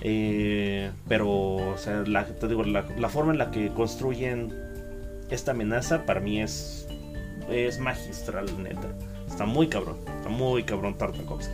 Eh, 0.00 0.92
pero, 1.08 1.28
o 1.28 1.76
sea, 1.76 2.04
la, 2.06 2.24
te 2.24 2.46
digo, 2.46 2.62
la, 2.62 2.86
la, 2.96 3.08
forma 3.08 3.32
en 3.32 3.38
la 3.38 3.50
que 3.50 3.70
construyen 3.70 4.54
esta 5.28 5.50
amenaza 5.50 6.06
para 6.06 6.20
mí 6.20 6.40
es, 6.40 6.86
es 7.50 7.80
magistral, 7.80 8.46
neta. 8.62 8.94
Está 9.34 9.46
muy 9.46 9.66
cabrón, 9.66 9.96
está 10.16 10.28
muy 10.28 10.62
cabrón 10.62 10.96
Tartakovsky. 10.96 11.52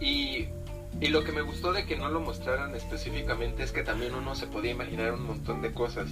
Y, 0.00 0.46
y 1.00 1.08
lo 1.08 1.24
que 1.24 1.32
me 1.32 1.42
gustó 1.42 1.72
de 1.72 1.84
que 1.84 1.96
no 1.96 2.10
lo 2.10 2.20
mostraran 2.20 2.76
específicamente 2.76 3.64
es 3.64 3.72
que 3.72 3.82
también 3.82 4.14
uno 4.14 4.36
se 4.36 4.46
podía 4.46 4.70
imaginar 4.70 5.14
un 5.14 5.26
montón 5.26 5.62
de 5.62 5.72
cosas. 5.72 6.08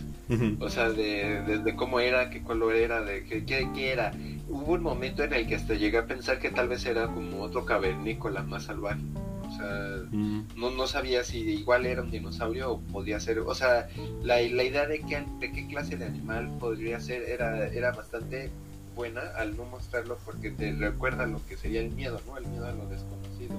O 0.59 0.69
sea, 0.69 0.91
de, 0.91 1.75
cómo 1.77 2.01
era, 2.01 2.29
qué 2.29 2.43
color 2.43 2.75
era, 2.75 3.03
de 3.03 3.25
qué, 3.25 3.45
qué, 3.45 3.93
era. 3.93 4.11
Hubo 4.49 4.73
un 4.73 4.83
momento 4.83 5.23
en 5.23 5.33
el 5.33 5.47
que 5.47 5.55
hasta 5.55 5.75
llegué 5.75 5.99
a 5.99 6.07
pensar 6.07 6.41
que 6.41 6.51
tal 6.51 6.67
vez 6.67 6.85
era 6.87 7.07
como 7.07 7.43
otro 7.43 7.65
cavernícola 7.65 8.43
más 8.43 8.65
salvaje. 8.65 9.03
O 9.47 9.53
sea, 9.53 10.09
mm. 10.11 10.49
no, 10.57 10.73
no 10.73 10.89
sabía 10.89 11.23
si 11.23 11.39
igual 11.39 11.87
era 11.87 12.03
un 12.03 12.11
dinosaurio 12.11 12.73
o 12.73 12.81
podía 12.81 13.21
ser. 13.21 13.39
O 13.39 13.55
sea, 13.55 13.87
la, 14.25 14.41
la 14.41 14.65
idea 14.65 14.89
de, 14.89 15.03
qué, 15.03 15.25
de 15.39 15.53
qué 15.53 15.69
clase 15.69 15.97
de 15.97 16.07
animal 16.07 16.51
podría 16.59 16.99
ser 16.99 17.23
era, 17.23 17.69
era 17.69 17.93
bastante 17.93 18.51
buena 18.95 19.23
al 19.37 19.57
no 19.57 19.65
mostrarlo 19.65 20.19
porque 20.25 20.51
te 20.51 20.73
recuerda 20.73 21.27
lo 21.27 21.45
que 21.47 21.57
sería 21.57 21.81
el 21.81 21.91
miedo, 21.93 22.21
¿no? 22.27 22.37
El 22.37 22.47
miedo 22.47 22.67
a 22.67 22.73
lo 22.73 22.87
desconocido, 22.87 23.57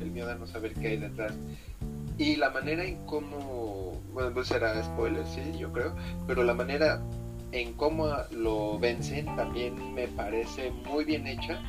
el 0.00 0.10
miedo 0.10 0.30
a 0.30 0.34
no 0.34 0.46
saber 0.46 0.74
qué 0.74 0.88
hay 0.88 0.96
detrás. 0.98 1.34
Y 2.18 2.36
la 2.36 2.50
manera 2.50 2.84
en 2.84 3.04
cómo, 3.06 4.00
bueno, 4.12 4.32
pues 4.34 4.48
será 4.48 4.82
spoiler, 4.82 5.24
sí, 5.26 5.58
yo 5.58 5.72
creo, 5.72 5.94
pero 6.26 6.44
la 6.44 6.54
manera 6.54 7.00
en 7.52 7.72
cómo 7.74 8.08
lo 8.30 8.78
vencen 8.78 9.26
también 9.36 9.94
me 9.94 10.08
parece 10.08 10.70
muy 10.70 11.04
bien 11.04 11.26
hecha 11.26 11.60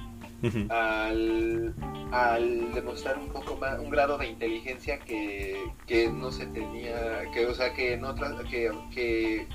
al, 0.69 1.73
al, 2.11 2.73
demostrar 2.73 3.17
un 3.17 3.29
poco 3.29 3.55
más, 3.57 3.79
un 3.79 3.89
grado 3.89 4.17
de 4.17 4.27
inteligencia 4.27 4.99
que, 4.99 5.57
que 5.87 6.09
no 6.09 6.31
se 6.31 6.45
tenía, 6.47 7.31
que, 7.33 7.45
o 7.45 7.53
sea, 7.53 7.73
que 7.73 7.93
en 7.93 8.03
otras, 8.03 8.33
que, 8.49 8.69
que, 8.93 9.47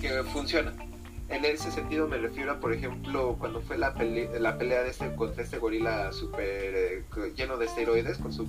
que 0.00 0.22
funciona 0.24 0.72
en 1.34 1.44
ese 1.44 1.70
sentido 1.72 2.06
me 2.06 2.18
refiero 2.18 2.52
a, 2.52 2.60
por 2.60 2.72
ejemplo, 2.72 3.36
cuando 3.38 3.60
fue 3.60 3.76
la, 3.76 3.94
la 4.38 4.56
pelea 4.56 4.82
de 4.82 4.90
este 4.90 5.14
contra 5.14 5.42
este 5.42 5.58
gorila 5.58 6.12
super 6.12 6.44
eh, 6.44 7.04
lleno 7.36 7.56
de 7.56 7.66
esteroides 7.66 8.18
con 8.18 8.32
su 8.32 8.48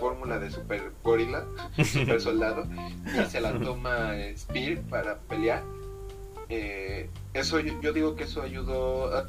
fórmula 0.00 0.38
de 0.38 0.50
super 0.50 0.92
gorila, 1.02 1.44
super 1.84 2.20
soldado, 2.20 2.66
y 3.06 3.30
se 3.30 3.40
la 3.40 3.58
toma 3.58 4.14
Spear 4.36 4.80
para 4.82 5.18
pelear. 5.18 5.62
Eh, 6.48 7.08
eso 7.32 7.60
yo, 7.60 7.92
digo 7.92 8.16
que 8.16 8.24
eso 8.24 8.42
ayudó 8.42 9.16
a 9.16 9.26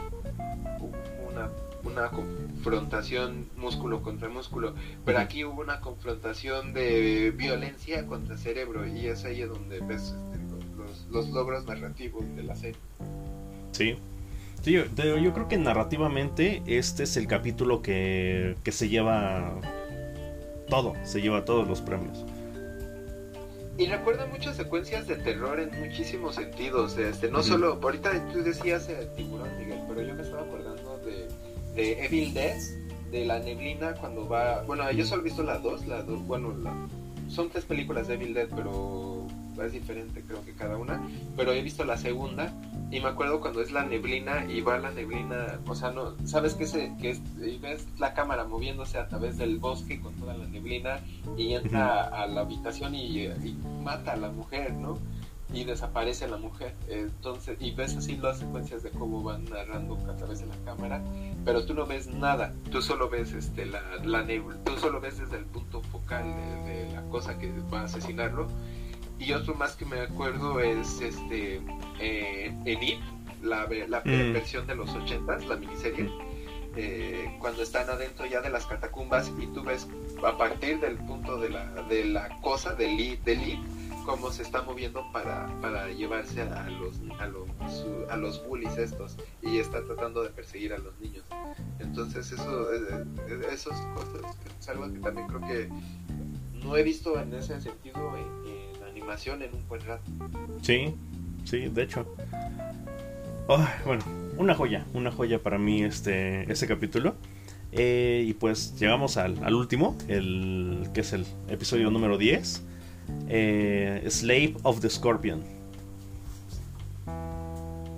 una, 1.30 1.50
una 1.84 2.10
confrontación 2.10 3.50
músculo 3.56 4.02
contra 4.02 4.30
músculo, 4.30 4.74
pero 5.06 5.20
aquí 5.20 5.46
hubo 5.46 5.62
una 5.62 5.80
confrontación 5.80 6.74
de 6.74 7.32
violencia 7.32 8.06
contra 8.08 8.38
cerebro 8.38 8.88
y 8.88 9.08
es 9.08 9.24
ahí 9.26 9.42
donde 9.42 9.80
ves 9.82 10.16
este, 10.34 10.45
los 11.12 11.30
logros 11.30 11.66
narrativos 11.66 12.24
de 12.36 12.44
la 12.44 12.56
serie. 12.56 12.80
Sí. 13.72 13.98
yo, 14.64 14.84
creo 14.94 15.48
que 15.48 15.58
narrativamente 15.58 16.64
este 16.66 17.04
es 17.04 17.18
el 17.18 17.28
capítulo 17.28 17.82
que, 17.82 18.56
que 18.64 18.72
se 18.72 18.90
lleva 18.90 19.60
todo, 20.70 20.94
se 21.04 21.22
lleva 21.22 21.46
todos 21.46 21.68
los 21.68 21.82
premios. 21.82 22.26
Y 23.78 23.88
recuerda 23.88 24.26
muchas 24.28 24.56
secuencias 24.56 25.06
de 25.06 25.18
terror 25.18 25.60
en 25.60 25.70
muchísimos 25.82 26.36
sentidos. 26.36 26.98
Este, 26.98 27.30
no 27.30 27.44
solo, 27.44 27.78
ahorita 27.82 28.32
tú 28.32 28.42
decías 28.42 28.88
el 28.88 29.14
tiburón, 29.16 29.50
Miguel, 29.60 29.80
pero 29.90 30.02
yo 30.02 30.16
me 30.16 30.22
estaba 30.22 30.44
acordando 30.44 30.98
de, 31.00 31.28
de 31.76 32.06
Evil 32.06 32.34
Dead, 32.34 32.58
de 33.12 33.26
la 33.26 33.40
neblina 33.40 33.94
cuando 33.96 34.30
va. 34.30 34.64
Bueno, 34.64 34.90
yo 34.92 35.04
solo 35.06 35.22
he 35.22 35.26
visto 35.26 35.44
las 35.44 35.62
dos, 35.62 35.86
las 35.88 36.08
dos, 36.08 36.26
bueno, 36.26 36.54
son 37.28 37.50
tres 37.50 37.66
películas 37.66 38.08
de 38.08 38.14
Evil 38.14 38.34
Dead, 38.34 38.48
pero 38.56 39.25
es 39.64 39.74
diferente 39.74 40.24
creo 40.28 40.44
que 40.44 40.54
cada 40.54 40.78
una, 40.78 41.02
pero 41.36 41.52
he 41.52 41.62
visto 41.62 41.84
la 41.86 41.98
segunda 41.98 42.54
y 42.92 43.00
me 43.00 43.08
acuerdo 43.08 43.42
cuando 43.42 43.62
es 43.62 43.72
la 43.72 43.84
neblina 43.84 44.46
y 44.46 44.62
va 44.62 44.78
la 44.78 44.92
neblina, 44.92 45.60
o 45.68 45.76
sea, 45.76 45.92
no, 45.92 46.16
sabes 46.26 46.54
que, 46.54 46.68
se, 46.68 46.96
que 47.02 47.12
es, 47.12 47.22
y 47.42 47.58
ves 47.58 47.88
la 47.98 48.14
cámara 48.14 48.46
moviéndose 48.46 48.98
a 48.98 49.08
través 49.08 49.38
del 49.38 49.58
bosque 49.58 50.00
con 50.00 50.14
toda 50.16 50.36
la 50.36 50.46
neblina 50.46 51.00
y 51.36 51.54
entra 51.54 52.04
a 52.04 52.28
la 52.28 52.42
habitación 52.42 52.94
y, 52.96 53.28
mata 53.84 54.14
a 54.14 54.18
la 54.18 54.30
mujer, 54.30 54.74
¿no? 54.74 54.98
Y 55.54 55.64
desaparece 55.64 56.28
la 56.28 56.38
mujer. 56.38 56.74
Entonces, 56.88 57.58
y 57.60 57.72
ves 57.72 57.96
así 57.96 58.18
las 58.18 58.40
secuencias 58.40 58.82
de 58.82 58.90
cómo 58.92 59.22
van 59.24 59.46
narrando 59.46 59.96
a 60.10 60.16
través 60.16 60.40
de 60.40 60.48
la 60.48 60.56
cámara, 60.66 61.04
pero 61.44 61.66
tú 61.66 61.74
no 61.74 61.86
ves 61.86 62.08
nada, 62.08 62.54
tú 62.72 62.82
solo 62.82 63.10
ves 63.10 63.34
este 63.34 63.66
la, 63.66 63.82
la 64.04 64.24
neblina, 64.24 64.64
tú 64.64 64.78
solo 64.78 65.00
ves 65.00 65.18
desde 65.18 65.38
el 65.38 65.46
punto 65.46 65.82
focal 65.82 66.24
de, 66.66 66.86
de 66.86 66.94
la 66.94 67.02
cosa 67.10 67.38
que 67.38 67.52
va 67.72 67.82
a 67.82 67.84
asesinarlo 67.86 68.48
y 69.20 69.32
otro 69.34 69.56
más 69.56 69.76
que 69.76 69.86
me 69.86 70.00
acuerdo 70.00 70.60
es 70.60 71.02
este 71.02 71.62
eh, 72.00 72.54
Enid, 72.66 73.00
la, 73.42 73.68
la 73.88 74.00
mm. 74.00 74.34
versión 74.34 74.68
de 74.68 74.76
los 74.76 74.90
80, 74.90 75.40
la 75.40 75.56
miniserie. 75.56 76.10
Eh, 76.78 77.38
cuando 77.40 77.62
están 77.62 77.90
adentro 77.90 78.26
ya 78.26 78.42
de 78.42 78.50
las 78.50 78.66
catacumbas 78.66 79.32
y 79.40 79.48
tú 79.48 79.64
ves 79.64 79.88
a 80.26 80.38
partir 80.38 80.82
del 80.82 80.98
punto 80.98 81.40
de 81.40 81.50
la, 81.50 81.66
de 81.84 82.04
la 82.04 82.30
cosa, 82.42 82.74
del 82.74 82.98
lead, 82.98 83.20
del 83.20 83.40
cómo 84.06 84.32
se 84.32 84.44
está 84.44 84.62
moviendo 84.62 85.04
para, 85.12 85.48
para 85.62 85.90
llevarse 85.90 86.42
a 86.42 86.70
los, 86.70 87.00
a 87.20 87.28
los, 87.28 87.50
a 88.10 88.18
los 88.18 88.46
bullies 88.46 88.78
estos 88.78 89.18
y 89.42 89.58
está 89.58 89.84
tratando 89.84 90.22
de 90.24 90.30
perseguir 90.30 90.74
a 90.74 90.78
los 90.78 90.98
niños. 91.00 91.26
Entonces 91.80 92.32
eso, 92.32 92.74
eh, 92.74 93.06
eso 93.52 93.72
es, 93.72 94.70
algo 94.70 94.92
que 94.92 95.00
también 95.00 95.28
creo 95.28 95.42
que 95.42 95.70
no 96.64 96.78
he 96.78 96.84
visto 96.84 97.20
en 97.20 97.34
ese 97.34 97.60
sentido 97.62 98.16
en 98.18 98.45
un 99.08 99.68
buen 99.68 99.82
rato. 99.82 100.04
Sí, 100.62 100.94
sí, 101.44 101.68
de 101.68 101.84
hecho. 101.84 102.06
bueno, 103.86 104.04
una 104.38 104.56
joya, 104.56 104.86
una 104.94 105.12
joya 105.12 105.40
para 105.40 105.58
mí 105.58 105.84
este, 105.84 106.52
este 106.52 106.68
capítulo. 106.68 107.16
Eh, 107.72 108.26
y 108.28 108.34
pues 108.34 108.76
llegamos 108.80 109.18
al, 109.18 109.54
último, 109.54 109.98
el 110.08 110.88
que 110.94 111.02
es 111.02 111.14
el 111.14 111.26
episodio 111.50 111.92
número 111.92 112.18
10. 112.18 112.64
Eh, 113.30 114.06
Slave 114.10 114.56
of 114.64 114.82
the 114.82 114.90
Scorpion. 114.90 115.44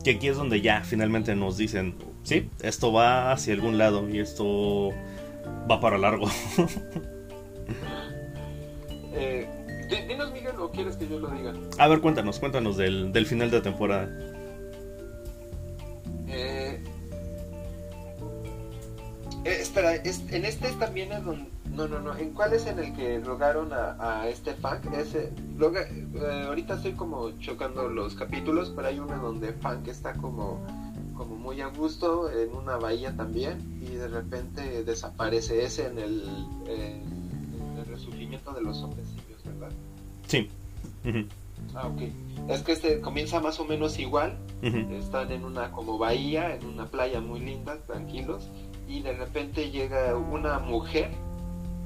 Que 0.03 0.11
aquí 0.11 0.27
es 0.27 0.37
donde 0.37 0.61
ya 0.61 0.83
finalmente 0.83 1.35
nos 1.35 1.57
dicen, 1.57 1.95
sí, 2.23 2.49
esto 2.61 2.91
va 2.91 3.31
hacia 3.31 3.53
algún 3.53 3.77
lado 3.77 4.09
y 4.09 4.19
esto 4.19 4.89
va 5.69 5.79
para 5.79 5.97
largo. 5.97 6.29
eh, 9.13 9.47
dinos, 9.87 10.31
Miguel, 10.31 10.55
o 10.59 10.69
quieres 10.69 10.95
que 10.97 11.07
yo 11.07 11.19
lo 11.19 11.29
diga. 11.29 11.53
A 11.77 11.87
ver, 11.87 12.01
cuéntanos, 12.01 12.39
cuéntanos 12.39 12.77
del, 12.77 13.11
del 13.11 13.25
final 13.25 13.49
de 13.51 13.61
temporada. 13.61 14.09
Eh, 16.27 16.81
eh, 19.45 20.13
en 20.31 20.45
este 20.45 20.71
también 20.73 21.11
es 21.11 21.23
donde... 21.23 21.49
No, 21.71 21.87
no, 21.87 21.99
no. 21.99 22.15
¿En 22.17 22.31
cuál 22.33 22.53
es 22.53 22.65
en 22.65 22.79
el 22.79 22.93
que 22.95 23.19
rogaron 23.19 23.69
a, 23.71 24.27
este 24.27 24.53
Funk? 24.55 24.91
Ese, 24.93 25.31
eh, 25.59 26.45
ahorita 26.47 26.75
estoy 26.75 26.93
como 26.93 27.31
chocando 27.39 27.87
los 27.87 28.15
capítulos, 28.15 28.73
pero 28.75 28.87
hay 28.87 28.99
uno 28.99 29.15
donde 29.21 29.53
Funk 29.53 29.87
está 29.87 30.13
como, 30.13 30.59
como 31.15 31.35
muy 31.35 31.61
a 31.61 31.67
gusto 31.67 32.31
en 32.31 32.53
una 32.55 32.77
bahía 32.77 33.15
también 33.15 33.79
y 33.81 33.95
de 33.95 34.07
repente 34.07 34.83
desaparece 34.83 35.63
ese 35.63 35.85
en 35.85 35.99
el, 35.99 36.23
en 36.67 37.77
el 37.77 37.85
resurgimiento 37.85 38.53
de 38.53 38.61
los 38.61 38.81
hombres. 38.81 39.07
Sí. 40.27 40.49
Ah, 41.73 41.87
ok. 41.87 42.01
Es 42.49 42.61
que 42.61 42.73
este 42.73 43.01
comienza 43.01 43.39
más 43.39 43.59
o 43.59 43.65
menos 43.65 43.97
igual. 43.99 44.37
Están 44.61 45.31
en 45.31 45.43
una 45.43 45.71
como 45.71 45.97
bahía, 45.97 46.55
en 46.55 46.65
una 46.65 46.87
playa 46.87 47.21
muy 47.21 47.39
linda, 47.39 47.77
tranquilos. 47.85 48.49
Y 48.87 49.01
de 49.01 49.13
repente 49.13 49.69
llega 49.69 50.15
una 50.15 50.59
mujer 50.59 51.11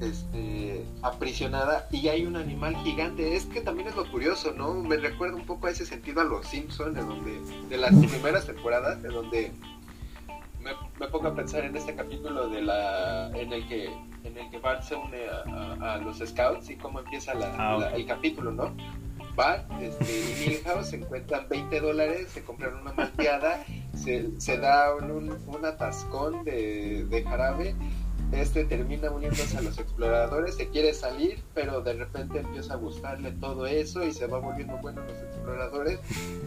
este, 0.02 0.84
aprisionada 1.02 1.88
y 1.92 2.08
hay 2.08 2.26
un 2.26 2.36
animal 2.36 2.76
gigante. 2.78 3.36
Es 3.36 3.46
que 3.46 3.62
también 3.62 3.89
es 3.89 3.96
lo 3.96 4.10
curioso, 4.10 4.54
¿no? 4.54 4.74
Me 4.74 4.98
recuerda 4.98 5.36
un 5.36 5.46
poco 5.46 5.68
a 5.68 5.72
ese 5.72 5.86
sentido 5.86 6.22
a 6.22 6.24
los 6.24 6.48
Simpsons, 6.48 6.96
de 6.96 7.02
donde, 7.02 7.39
de 7.70 7.78
las 7.78 7.94
primeras 7.96 8.46
temporadas, 8.46 9.02
de 9.02 9.10
donde 9.10 9.52
me, 10.62 11.07
pongo 11.07 11.28
a 11.28 11.36
pensar 11.36 11.66
en 11.66 11.76
este 11.76 11.95
capítulo 11.95 12.49
de 12.49 12.62
la, 12.62 13.30
en 13.36 13.51
el 13.51 13.68
que, 13.68 13.86
en 14.24 14.38
el 14.38 14.49
que 14.49 14.59
Bart 14.59 14.84
se 14.84 14.95
une 14.95 15.28
a, 15.82 15.97
los 15.97 16.20
Scouts 16.20 16.70
y 16.70 16.76
cómo 16.76 16.99
empieza 16.99 17.34
ah, 17.57 17.89
el 17.93 18.05
capítulo, 18.05 18.51
¿no? 18.51 18.76
Bart 19.36 19.66
este, 19.82 20.03
y 20.03 20.49
Milhouse 20.49 20.89
se 20.89 20.97
encuentran 20.97 21.47
20 21.49 21.80
dólares, 21.80 22.30
se 22.32 22.43
compran 22.43 22.76
una 22.76 22.93
malteada, 22.93 23.64
se, 23.95 24.39
se 24.39 24.57
da 24.57 24.93
un, 24.95 25.38
un 25.47 25.66
atascón 25.66 26.43
de, 26.43 27.05
de 27.05 27.24
jarabe 27.24 27.76
este 28.32 28.63
termina 28.65 29.11
uniéndose 29.11 29.57
a 29.57 29.61
los 29.61 29.77
exploradores, 29.77 30.55
se 30.55 30.69
quiere 30.69 30.93
salir, 30.93 31.43
pero 31.53 31.82
de 31.82 31.93
repente 31.93 32.39
empieza 32.39 32.73
a 32.73 32.77
gustarle 32.77 33.32
todo 33.34 33.65
eso 33.65 34.03
y 34.05 34.13
se 34.13 34.27
va 34.27 34.39
volviendo 34.39 34.77
bueno 34.77 35.01
los 35.01 35.21
exploradores 35.21 35.99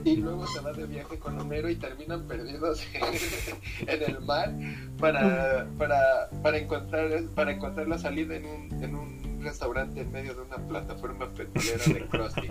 y 0.05 0.16
luego 0.16 0.47
se 0.47 0.61
va 0.61 0.72
de 0.72 0.87
viaje 0.87 1.18
con 1.18 1.39
Homero 1.39 1.68
y 1.68 1.76
terminan 1.76 2.26
perdidos 2.26 2.87
en 3.87 4.03
el 4.03 4.20
mar 4.20 4.53
para, 4.99 5.66
para, 5.78 6.30
para, 6.43 6.59
encontrar, 6.59 7.24
para 7.35 7.53
encontrar 7.53 7.89
la 7.89 7.99
salida 7.99 8.37
en 8.37 8.47
un, 8.47 8.85
en 8.85 8.95
un 8.95 9.34
restaurante 9.45 10.01
en 10.01 10.11
medio 10.11 10.35
de 10.35 10.43
una 10.43 10.57
plataforma 10.57 11.29
petrolera 11.29 11.85
de 11.85 12.07
Krusty. 12.09 12.51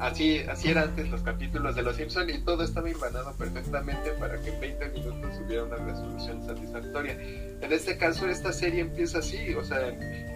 Así, 0.00 0.40
así 0.40 0.70
eran 0.70 0.90
antes 0.90 1.08
los 1.08 1.22
capítulos 1.22 1.74
de 1.74 1.82
Los 1.82 1.96
Simpson 1.96 2.28
y 2.28 2.38
todo 2.38 2.64
estaba 2.64 2.90
imbanado 2.90 3.32
perfectamente 3.34 4.10
para 4.12 4.40
que 4.40 4.50
en 4.50 4.60
20 4.60 4.88
minutos 4.90 5.40
hubiera 5.44 5.64
una 5.64 5.76
resolución 5.76 6.44
satisfactoria. 6.46 7.12
En 7.60 7.72
este 7.72 7.96
caso, 7.96 8.28
esta 8.28 8.52
serie 8.52 8.80
empieza 8.80 9.18
así, 9.18 9.54
o 9.54 9.64
sea, 9.64 9.88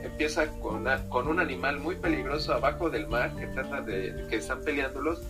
empieza 0.02 0.46
con, 0.60 0.86
con 1.08 1.28
un 1.28 1.40
animal 1.40 1.78
muy 1.78 1.96
peligroso 1.96 2.54
abajo 2.54 2.90
del 2.90 3.06
mar 3.08 3.34
que 3.36 3.46
trata 3.48 3.82
de 3.82 4.26
que 4.28 4.36
están 4.36 4.62
peleándolos 4.62 5.22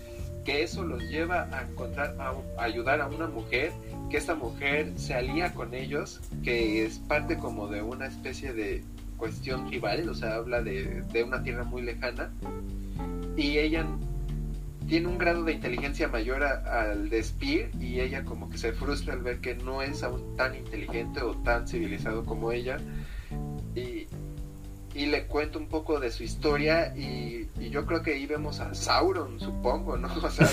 que 0.45 0.63
eso 0.63 0.85
los 0.85 1.03
lleva 1.03 1.49
a 1.53 1.63
encontrar 1.63 2.17
a, 2.19 2.31
a, 2.31 2.65
ayudar 2.65 3.01
a 3.01 3.09
una 3.09 3.27
mujer 3.27 3.73
que 4.11 4.17
esta 4.17 4.35
mujer 4.35 4.93
se 4.97 5.15
alía 5.15 5.53
con 5.53 5.75
ellos 5.75 6.21
que 6.43 6.85
es 6.85 6.99
parte 6.99 7.37
como 7.37 7.69
de 7.69 7.83
una 7.83 8.07
especie 8.07 8.53
de 8.55 8.83
cuestión 9.21 9.71
rival, 9.71 10.09
o 10.09 10.15
sea, 10.15 10.37
habla 10.37 10.63
de, 10.63 11.05
una 11.25 11.43
tierra 11.43 11.63
muy 11.63 11.83
lejana, 11.83 12.33
y 13.37 13.59
ella 13.59 13.87
tiene 14.89 15.07
un 15.07 15.19
grado 15.19 15.45
de 15.45 15.53
inteligencia 15.53 16.09
mayor 16.09 16.43
al 16.43 17.11
de 17.11 17.23
Spear 17.23 17.71
y 17.79 18.01
ella 18.01 18.25
como 18.25 18.51
que 18.51 18.59
se 18.59 18.73
frustra 18.73 19.15
al 19.15 19.23
ver 19.23 19.41
que 19.41 19.55
no 19.55 19.83
es 19.83 20.03
aún 20.03 20.37
tan 20.37 20.57
inteligente 20.57 21.23
o 21.23 21.37
tan 21.37 21.69
civilizado 21.69 22.25
como 22.25 22.51
ella 22.51 22.79
y, 23.77 24.09
y 24.95 25.07
le 25.07 25.27
cuento 25.27 25.59
un 25.59 25.69
poco 25.69 26.01
de 26.01 26.11
su 26.11 26.25
historia 26.25 26.95
y, 26.97 27.49
yo 27.71 27.87
creo 27.87 28.03
que 28.03 28.15
ahí 28.15 28.27
vemos 28.27 28.59
a 28.59 28.75
Sauron, 28.75 29.39
supongo, 29.39 29.97
¿no? 29.97 30.09
O 30.25 30.31
sea, 30.31 30.49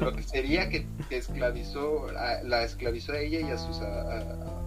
lo, 0.00 0.14
que 0.14 0.22
sería 0.22 0.68
que, 0.68 0.86
esclavizó, 1.10 2.06
la 2.12 2.62
esclavizó 2.62 3.12
a 3.12 3.18
ella 3.18 3.40
y 3.40 3.50
a 3.50 3.58
sus 3.58 3.80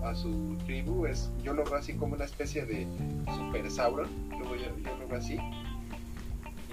a 0.04 0.16
su 0.16 0.58
tribu 0.66 1.06
es 1.06 1.30
yo 1.44 1.54
lo 1.54 1.64
veo 1.64 1.76
así 1.76 1.94
como 1.94 2.16
una 2.16 2.26
especie 2.26 2.66
de 2.66 2.88
super 3.36 3.70
Sauron 3.70 4.08
yo, 4.32 4.56
yo 4.56 4.98
lo 4.98 5.08
veo 5.08 5.18
así 5.18 5.38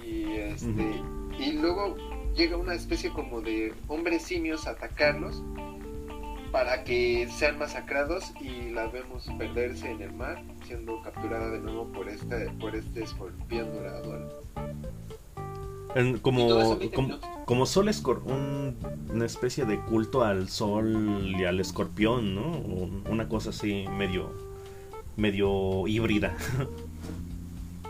y 0.05 0.35
este 0.37 1.01
y 1.39 1.53
luego 1.53 1.95
llega 2.35 2.57
una 2.57 2.73
especie 2.73 3.11
como 3.11 3.41
de 3.41 3.73
hombres 3.87 4.23
simios 4.23 4.67
a 4.67 4.71
atacarlos 4.71 5.43
para 6.51 6.83
que 6.83 7.27
sean 7.29 7.57
masacrados 7.59 8.33
y 8.41 8.71
la 8.71 8.87
vemos 8.87 9.27
perderse 9.37 9.91
en 9.91 10.01
el 10.01 10.13
mar 10.13 10.41
siendo 10.65 11.01
capturada 11.01 11.49
de 11.51 11.59
nuevo 11.59 11.87
por 11.91 12.09
este 12.09 12.49
por 12.59 12.75
este 12.75 13.03
escorpión 13.03 13.73
dorado 13.73 14.43
como, 16.21 16.77
como, 17.45 17.65
sol 17.65 17.89
una 19.11 19.25
especie 19.25 19.65
de 19.65 19.79
culto 19.79 20.23
al 20.23 20.47
sol 20.47 21.35
y 21.35 21.45
al 21.45 21.59
escorpión, 21.59 22.35
¿no? 22.35 22.51
Una 23.09 23.27
cosa 23.27 23.49
así 23.49 23.85
medio 23.97 24.31
medio 25.17 25.87
híbrida. 25.87 26.35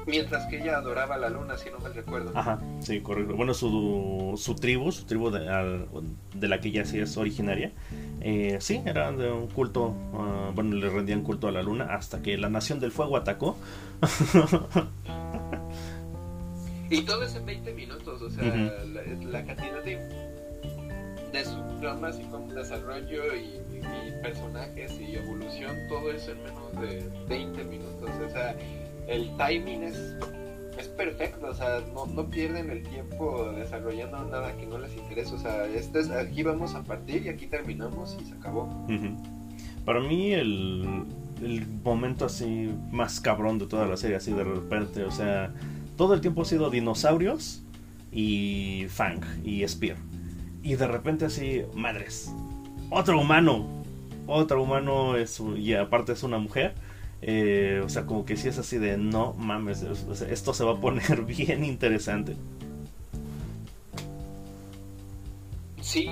Mientras 0.10 0.46
que 0.48 0.60
ella 0.62 0.78
adoraba 0.78 1.18
la 1.18 1.30
luna, 1.30 1.58
si 1.58 1.70
no 1.70 1.80
me 1.80 1.90
recuerdo. 1.90 2.32
Ajá, 2.36 2.60
sí, 2.80 3.02
correcto. 3.02 3.36
Bueno, 3.36 3.54
su, 3.54 4.34
su 4.38 4.56
tribu, 4.56 4.92
su 4.92 5.06
tribu 5.06 5.30
de, 5.30 5.86
de 6.34 6.48
la 6.48 6.60
que 6.60 6.70
ella 6.70 6.86
sí 6.86 7.00
es 7.00 7.16
originaria, 7.18 7.72
eh, 8.22 8.58
sí, 8.60 8.82
era 8.86 9.12
de 9.12 9.32
un 9.32 9.48
culto, 9.48 9.96
ah, 10.14 10.52
bueno, 10.54 10.76
le 10.76 10.90
rendían 10.90 11.22
culto 11.24 11.48
a 11.48 11.52
la 11.52 11.62
luna 11.62 11.94
hasta 11.94 12.22
que 12.22 12.38
la 12.38 12.50
Nación 12.50 12.80
del 12.80 12.92
Fuego 12.92 13.18
atacó. 13.18 13.58
Y 16.90 17.02
todo 17.04 17.24
es 17.24 17.36
en 17.36 17.46
20 17.46 17.74
minutos, 17.74 18.22
o 18.22 18.30
sea, 18.32 18.44
la, 18.44 19.46
cantidad 19.46 19.84
de, 19.84 19.98
de 21.32 21.46
subtramas 21.46 22.20
y 22.20 22.24
como 22.24 22.52
desarrollo 22.52 23.36
y, 23.36 23.60
personajes 24.24 25.00
y 25.00 25.16
evolución, 25.16 25.78
todo 25.88 26.12
eso 26.12 26.32
en 26.32 26.44
menos 26.44 26.82
de 26.82 27.10
20 27.28 27.64
minutos. 27.66 28.10
O 28.10 28.30
sea, 28.32 28.56
el 29.10 29.36
timing 29.38 29.84
es, 29.84 30.16
es 30.78 30.88
perfecto, 30.88 31.48
o 31.48 31.54
sea, 31.54 31.82
no, 31.94 32.06
no 32.06 32.30
pierden 32.30 32.70
el 32.70 32.84
tiempo 32.84 33.52
desarrollando 33.54 34.24
nada 34.26 34.56
que 34.58 34.66
no 34.66 34.78
les 34.78 34.96
interese. 34.96 35.36
O 35.36 35.40
sea, 35.40 35.66
este 35.66 36.00
es, 36.00 36.10
aquí 36.12 36.44
vamos 36.44 36.76
a 36.76 36.84
partir 36.84 37.26
y 37.26 37.30
aquí 37.30 37.48
terminamos 37.48 38.18
y 38.22 38.26
se 38.26 38.34
acabó. 38.34 38.70
Para 39.86 40.00
mí 40.00 40.34
el, 40.34 41.06
el 41.42 41.68
momento 41.84 42.26
así 42.26 42.72
más 42.92 43.20
cabrón 43.20 43.58
de 43.58 43.66
toda 43.68 43.88
la 43.88 43.98
serie, 43.98 44.18
así 44.18 44.32
de 44.32 44.44
repente, 44.44 45.04
o 45.04 45.12
sea 45.12 45.54
todo 46.00 46.14
el 46.14 46.22
tiempo 46.22 46.44
ha 46.44 46.46
sido 46.46 46.70
dinosaurios 46.70 47.62
y 48.10 48.86
Fang 48.88 49.20
y 49.44 49.68
Spear. 49.68 49.98
Y 50.64 50.76
de 50.76 50.88
repente 50.88 51.26
así, 51.26 51.64
madres, 51.76 52.34
otro 52.90 53.20
humano, 53.20 53.68
otro 54.26 54.64
humano 54.64 55.18
es, 55.18 55.42
y 55.58 55.74
aparte 55.74 56.14
es 56.14 56.24
una 56.24 56.38
mujer. 56.38 56.74
Eh, 57.22 57.82
o 57.84 57.90
sea, 57.90 58.06
como 58.06 58.26
que 58.26 58.38
si 58.38 58.48
es 58.48 58.58
así 58.58 58.78
de 58.78 58.98
no 58.98 59.34
mames, 59.34 59.84
esto 59.84 60.54
se 60.54 60.64
va 60.64 60.74
a 60.74 60.80
poner 60.80 61.22
bien 61.26 61.66
interesante. 61.66 62.36
Sí, 65.82 66.10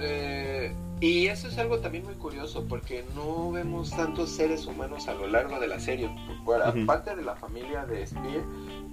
eh, 0.00 0.74
y 1.00 1.26
eso 1.26 1.48
es 1.48 1.58
algo 1.58 1.78
también 1.78 2.04
muy 2.04 2.14
curioso 2.14 2.64
porque 2.68 3.04
no 3.14 3.50
vemos 3.50 3.90
tantos 3.90 4.30
seres 4.30 4.66
humanos 4.66 5.08
a 5.08 5.14
lo 5.14 5.26
largo 5.26 5.58
de 5.58 5.68
la 5.68 5.80
serie. 5.80 6.10
Aparte 6.64 7.14
de 7.16 7.22
la 7.22 7.36
familia 7.36 7.86
de 7.86 8.06
Spear, 8.06 8.44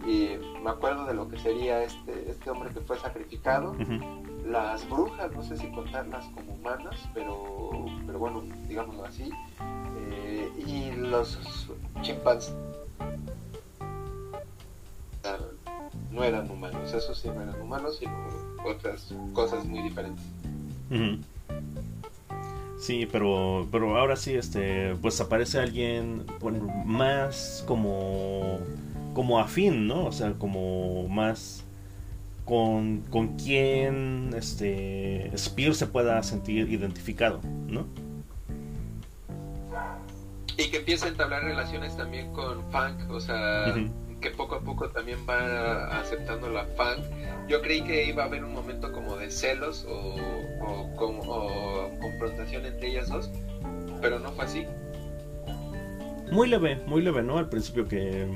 y 0.05 0.31
me 0.63 0.69
acuerdo 0.69 1.05
de 1.05 1.13
lo 1.13 1.27
que 1.27 1.37
sería 1.39 1.83
este, 1.83 2.31
este 2.31 2.49
hombre 2.49 2.69
que 2.71 2.81
fue 2.81 2.97
sacrificado. 2.97 3.75
Las 4.45 4.89
brujas, 4.89 5.31
no 5.31 5.43
sé 5.43 5.57
si 5.57 5.69
contarlas 5.71 6.25
como 6.33 6.53
humanas, 6.53 6.95
pero, 7.13 7.85
pero 8.05 8.19
bueno, 8.19 8.43
digámoslo 8.67 9.05
así. 9.05 9.29
Eh, 10.11 10.51
y 10.65 10.91
los 10.91 11.37
chimpancés 12.01 12.55
no 16.11 16.23
eran 16.23 16.49
humanos, 16.49 16.93
esos 16.93 17.19
sí 17.19 17.27
no 17.27 17.41
eran 17.41 17.61
humanos, 17.61 17.97
sino 17.99 18.13
otras 18.65 19.13
cosas 19.33 19.65
muy 19.65 19.83
diferentes. 19.83 20.25
Sí, 22.79 23.07
pero, 23.11 23.67
pero 23.71 23.97
ahora 23.97 24.15
sí, 24.15 24.33
este, 24.33 24.95
pues 25.01 25.19
aparece 25.21 25.59
alguien 25.59 26.25
más 26.85 27.63
como, 27.67 28.59
como 29.13 29.39
afín, 29.39 29.87
¿no? 29.87 30.05
O 30.05 30.11
sea, 30.11 30.33
como 30.33 31.07
más 31.07 31.63
con, 32.45 33.01
con 33.09 33.37
quien 33.37 34.31
este 34.35 35.31
Spear 35.37 35.75
se 35.75 35.87
pueda 35.87 36.21
sentir 36.23 36.71
identificado, 36.71 37.41
¿no? 37.67 37.85
Y 40.57 40.69
que 40.71 40.77
empieza 40.77 41.05
a 41.05 41.09
entablar 41.09 41.43
relaciones 41.43 41.95
también 41.95 42.33
con 42.33 42.63
Funk, 42.71 43.09
o 43.09 43.19
sea, 43.19 43.73
que 44.19 44.31
poco 44.31 44.55
a 44.55 44.61
poco 44.61 44.89
también 44.89 45.19
va 45.29 45.99
aceptando 45.99 46.49
la 46.49 46.65
Funk. 46.65 47.05
Yo 47.47 47.61
creí 47.61 47.81
que 47.81 48.05
iba 48.05 48.23
a 48.23 48.25
haber 48.25 48.43
un 48.43 48.53
momento 48.53 48.91
como 48.91 49.15
de 49.15 49.31
celos 49.31 49.85
o, 49.87 50.15
o 50.61 51.99
confrontación 52.01 52.65
entre 52.65 52.89
ellas 52.89 53.09
dos, 53.09 53.29
pero 54.01 54.19
no 54.19 54.31
fue 54.31 54.45
así. 54.45 54.65
Muy 56.31 56.47
leve, 56.47 56.81
muy 56.85 57.01
leve, 57.01 57.23
¿no? 57.23 57.37
Al 57.37 57.49
principio 57.49 57.87
que, 57.87 58.27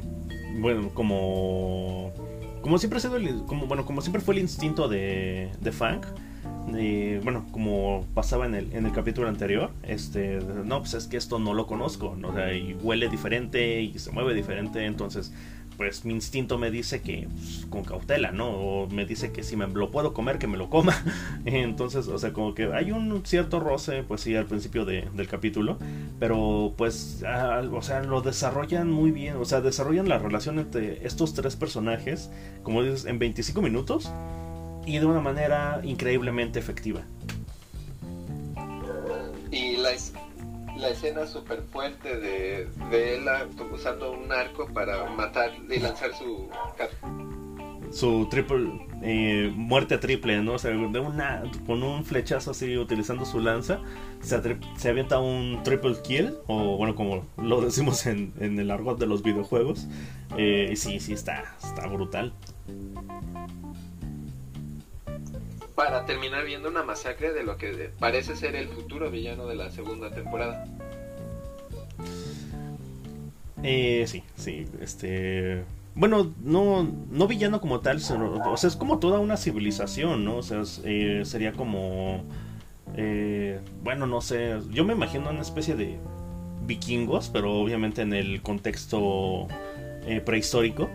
bueno, 0.60 0.90
como 0.94 2.12
como 2.62 2.78
siempre 2.78 2.98
ha 2.98 3.02
sido 3.02 3.18
el, 3.18 3.44
como 3.46 3.68
bueno 3.68 3.86
como 3.86 4.02
siempre 4.02 4.22
fue 4.22 4.36
el 4.36 4.42
instinto 4.42 4.88
de, 4.88 5.52
de 5.60 5.72
Funk 5.72 6.06
bueno 7.24 7.46
como 7.52 8.06
pasaba 8.14 8.46
en 8.46 8.56
el, 8.56 8.74
en 8.74 8.86
el 8.86 8.92
capítulo 8.92 9.28
anterior 9.28 9.72
este 9.84 10.40
no 10.40 10.80
pues 10.80 10.94
es 10.94 11.08
que 11.08 11.18
esto 11.18 11.40
no 11.40 11.54
lo 11.54 11.68
conozco 11.68 12.16
¿no? 12.18 12.34
y 12.52 12.76
huele 12.82 13.10
diferente 13.10 13.82
y 13.82 14.00
se 14.00 14.12
mueve 14.12 14.34
diferente 14.34 14.86
entonces 14.86 15.34
pues 15.84 16.06
mi 16.06 16.14
instinto 16.14 16.58
me 16.58 16.72
dice 16.72 17.02
que 17.02 17.28
pues, 17.30 17.68
con 17.70 17.84
cautela, 17.84 18.32
¿no? 18.32 18.50
O 18.50 18.88
me 18.88 19.06
dice 19.06 19.34
que 19.34 19.44
si 19.44 19.58
me 19.58 19.68
lo 19.68 19.92
puedo 19.92 20.14
comer, 20.14 20.40
que 20.40 20.48
me 20.48 20.58
lo 20.58 20.70
coma. 20.70 20.96
Entonces, 21.46 22.08
o 22.08 22.18
sea, 22.18 22.32
como 22.32 22.56
que 22.56 22.74
hay 22.74 22.92
un 22.92 23.26
cierto 23.26 23.60
roce, 23.60 24.04
pues 24.04 24.22
sí, 24.22 24.34
al 24.34 24.46
principio 24.46 24.86
del 24.86 25.28
capítulo, 25.28 25.78
pero 26.20 26.74
pues, 26.78 27.22
o 27.22 27.82
sea, 27.82 28.02
lo 28.02 28.22
desarrollan 28.22 28.90
muy 28.90 29.12
bien, 29.12 29.36
o 29.36 29.44
sea, 29.44 29.60
desarrollan 29.60 30.08
la 30.08 30.20
relación 30.20 30.58
entre 30.58 31.06
estos 31.06 31.34
tres 31.34 31.58
personajes, 31.58 32.32
como 32.64 32.82
dices, 32.82 33.06
en 33.06 33.20
25 33.20 33.62
minutos 33.62 34.10
y 34.86 35.00
de 35.00 35.06
una 35.06 35.20
manera 35.20 35.82
increíblemente 35.84 36.60
efectiva. 36.60 37.02
Y 39.52 39.78
la, 39.78 39.92
la 40.78 40.90
escena 40.90 41.26
súper 41.28 41.62
fuerte 41.64 42.18
de, 42.18 42.68
de 42.90 43.18
él 43.18 43.26
usando 43.72 44.12
un 44.12 44.32
arco 44.32 44.68
para 44.74 45.10
matar 45.10 45.52
y 45.70 45.80
lanzar 45.80 46.14
su 46.14 46.50
su 47.92 48.28
triple 48.30 48.88
eh, 49.04 49.52
muerte 49.56 49.98
triple, 49.98 50.42
¿no? 50.42 50.54
O 50.54 50.60
sea, 50.60 50.72
de 50.72 51.00
una 51.00 51.44
con 51.68 51.84
un 51.84 52.04
flechazo 52.04 52.52
así 52.52 52.78
utilizando 52.78 53.26
su 53.26 53.40
lanza 53.40 53.82
se, 54.22 54.40
se 54.78 54.90
avienta 54.90 55.20
un 55.20 55.62
triple 55.64 55.96
kill 56.04 56.34
o 56.48 56.78
bueno 56.78 56.96
como 56.96 57.26
lo 57.38 57.62
decimos 57.62 58.06
en, 58.08 58.34
en 58.40 58.58
el 58.60 58.72
argot 58.72 58.98
de 58.98 59.06
los 59.06 59.22
videojuegos 59.22 59.88
eh, 60.38 60.74
sí 60.76 61.00
sí 61.00 61.14
está 61.14 61.56
está 61.62 61.86
brutal 61.88 62.34
para 65.76 66.06
terminar 66.06 66.46
viendo 66.46 66.70
una 66.70 66.84
masacre 66.84 67.34
de 67.34 67.44
lo 67.44 67.58
que 67.58 67.92
parece 68.00 68.36
ser 68.36 68.56
el 68.56 68.68
futuro 68.68 69.10
villano 69.10 69.48
de 69.48 69.56
la 69.56 69.72
segunda 69.72 70.12
temporada. 70.12 70.66
Eh, 73.64 74.06
sí, 74.08 74.24
sí, 74.36 74.68
este... 74.82 75.64
Bueno, 75.96 76.34
no, 76.44 76.88
no 77.12 77.28
villano 77.28 77.62
como 77.62 77.82
tal, 77.82 77.98
o 77.98 78.58
sea, 78.58 78.68
es 78.68 78.76
como 78.76 78.98
toda 78.98 79.20
una 79.20 79.38
civilización, 79.38 80.26
¿no? 80.26 80.38
O 80.38 80.44
sea, 80.44 80.64
eh, 80.86 81.22
sería 81.24 81.54
como... 81.54 82.24
Eh, 82.96 83.60
bueno, 83.84 84.08
no 84.08 84.22
sé, 84.22 84.60
yo 84.72 84.86
me 84.86 84.94
imagino 84.94 85.30
una 85.30 85.42
especie 85.42 85.76
de 85.76 86.00
vikingos, 86.66 87.30
pero 87.30 87.54
obviamente 87.54 88.02
en 88.02 88.14
el 88.14 88.42
contexto 88.42 89.48
eh, 90.06 90.20
prehistórico. 90.20 90.90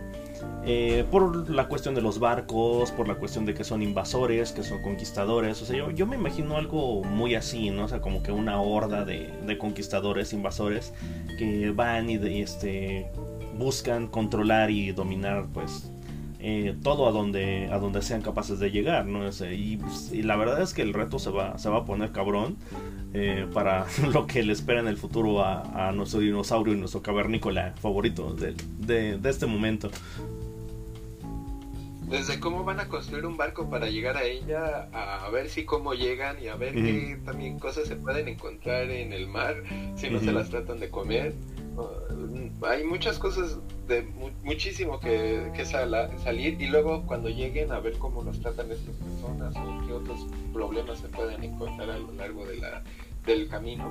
Eh, 0.64 1.04
por 1.10 1.48
la 1.48 1.68
cuestión 1.68 1.94
de 1.94 2.00
los 2.00 2.18
barcos, 2.18 2.90
por 2.90 3.08
la 3.08 3.14
cuestión 3.14 3.46
de 3.46 3.54
que 3.54 3.64
son 3.64 3.82
invasores, 3.82 4.52
que 4.52 4.62
son 4.62 4.82
conquistadores. 4.82 5.60
O 5.62 5.64
sea, 5.64 5.92
yo, 5.92 6.06
me 6.06 6.16
imagino 6.16 6.56
algo 6.56 7.02
muy 7.04 7.34
así, 7.34 7.70
¿no? 7.70 7.84
O 7.84 7.88
sea, 7.88 8.00
como 8.00 8.22
que 8.22 8.32
una 8.32 8.60
horda 8.60 9.04
de, 9.04 9.58
conquistadores, 9.58 10.32
invasores, 10.32 10.92
que 11.38 11.70
van 11.70 12.10
y, 12.10 12.16
este, 12.40 13.10
buscan 13.56 14.08
controlar 14.08 14.70
y 14.70 14.92
dominar, 14.92 15.46
pues, 15.52 15.90
eh, 16.40 16.76
todo 16.82 17.08
a 17.08 17.12
donde, 17.12 17.68
a 17.72 17.78
donde 17.78 18.02
sean 18.02 18.22
capaces 18.22 18.58
de 18.58 18.70
llegar, 18.70 19.06
¿no? 19.06 19.20
Pues, 19.20 19.40
y, 20.12 20.22
la 20.22 20.36
verdad 20.36 20.62
es 20.62 20.74
que 20.74 20.82
el 20.82 20.94
reto 20.94 21.18
se 21.18 21.30
va, 21.30 21.58
se 21.58 21.68
va 21.68 21.78
a 21.78 21.84
poner 21.84 22.12
cabrón 22.12 22.56
eh, 23.14 23.46
para 23.52 23.86
lo 24.12 24.26
que 24.26 24.42
le 24.42 24.52
espera 24.52 24.80
en 24.80 24.88
el 24.88 24.96
futuro 24.96 25.44
a, 25.44 25.92
nuestro 25.92 26.20
dinosaurio 26.20 26.74
y 26.74 26.76
nuestro 26.76 27.02
cavernícola 27.02 27.74
favorito 27.80 28.34
de, 28.34 28.54
de 29.18 29.30
este 29.30 29.46
momento 29.46 29.90
desde 32.08 32.40
cómo 32.40 32.64
van 32.64 32.80
a 32.80 32.88
construir 32.88 33.26
un 33.26 33.36
barco 33.36 33.68
para 33.68 33.88
llegar 33.88 34.16
a 34.16 34.24
ella, 34.24 34.88
a 34.92 35.28
ver 35.30 35.48
si 35.48 35.64
cómo 35.64 35.94
llegan 35.94 36.42
y 36.42 36.48
a 36.48 36.56
ver 36.56 36.74
qué 36.74 37.18
también 37.24 37.58
cosas 37.58 37.86
se 37.86 37.96
pueden 37.96 38.28
encontrar 38.28 38.90
en 38.90 39.12
el 39.12 39.28
mar, 39.28 39.56
si 39.96 40.08
no 40.08 40.18
se 40.18 40.32
las 40.32 40.48
tratan 40.48 40.80
de 40.80 40.90
comer. 40.90 41.34
Hay 42.62 42.84
muchas 42.84 43.18
cosas 43.18 43.58
de 43.86 44.02
muchísimo 44.42 44.98
que, 45.00 45.50
que 45.54 45.64
salir 45.64 46.60
y 46.60 46.66
luego 46.66 47.06
cuando 47.06 47.28
lleguen 47.28 47.72
a 47.72 47.80
ver 47.80 47.96
cómo 47.98 48.22
los 48.22 48.40
tratan 48.40 48.70
estas 48.70 48.94
personas 48.96 49.54
o 49.56 49.86
qué 49.86 49.92
otros 49.92 50.26
problemas 50.52 50.98
se 50.98 51.08
pueden 51.08 51.42
encontrar 51.44 51.90
a 51.90 51.98
lo 51.98 52.12
largo 52.12 52.44
de 52.46 52.56
la, 52.56 52.82
del 53.26 53.48
camino. 53.48 53.90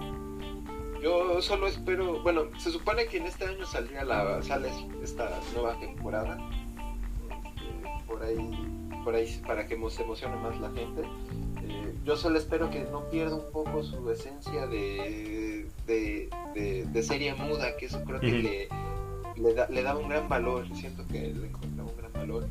Yo 1.01 1.41
solo 1.41 1.67
espero, 1.67 2.21
bueno, 2.23 2.45
se 2.57 2.71
supone 2.71 3.05
que 3.05 3.17
en 3.17 3.27
este 3.27 3.45
año 3.45 3.65
saldría 3.65 4.03
la, 4.03 4.41
sale 4.41 4.69
esta 5.03 5.29
nueva 5.53 5.79
temporada 5.79 6.37
por 8.07 8.23
ahí, 8.23 8.49
por 9.03 9.15
ahí 9.15 9.41
para 9.45 9.67
que 9.67 9.77
se 9.89 10.03
emocione 10.03 10.35
más 10.37 10.59
la 10.59 10.71
gente. 10.71 11.03
Eh, 11.67 11.93
yo 12.03 12.15
solo 12.15 12.37
espero 12.37 12.69
que 12.69 12.81
no 12.91 13.09
pierda 13.09 13.35
un 13.35 13.51
poco 13.51 13.83
su 13.83 14.09
esencia 14.11 14.67
de, 14.67 15.67
de, 15.85 17.03
serie 17.03 17.33
muda, 17.35 17.77
que 17.77 17.85
eso 17.85 18.03
creo 18.03 18.19
que 18.19 18.69
le, 19.35 19.53
da, 19.53 19.67
le 19.69 19.83
da 19.83 19.95
un 19.95 20.09
gran 20.09 20.27
valor, 20.27 20.65
siento 20.75 21.05
que 21.07 21.33
le 21.33 21.47
encuentra 21.47 21.83
un 21.83 21.97
gran 21.97 22.13
valor. 22.13 22.47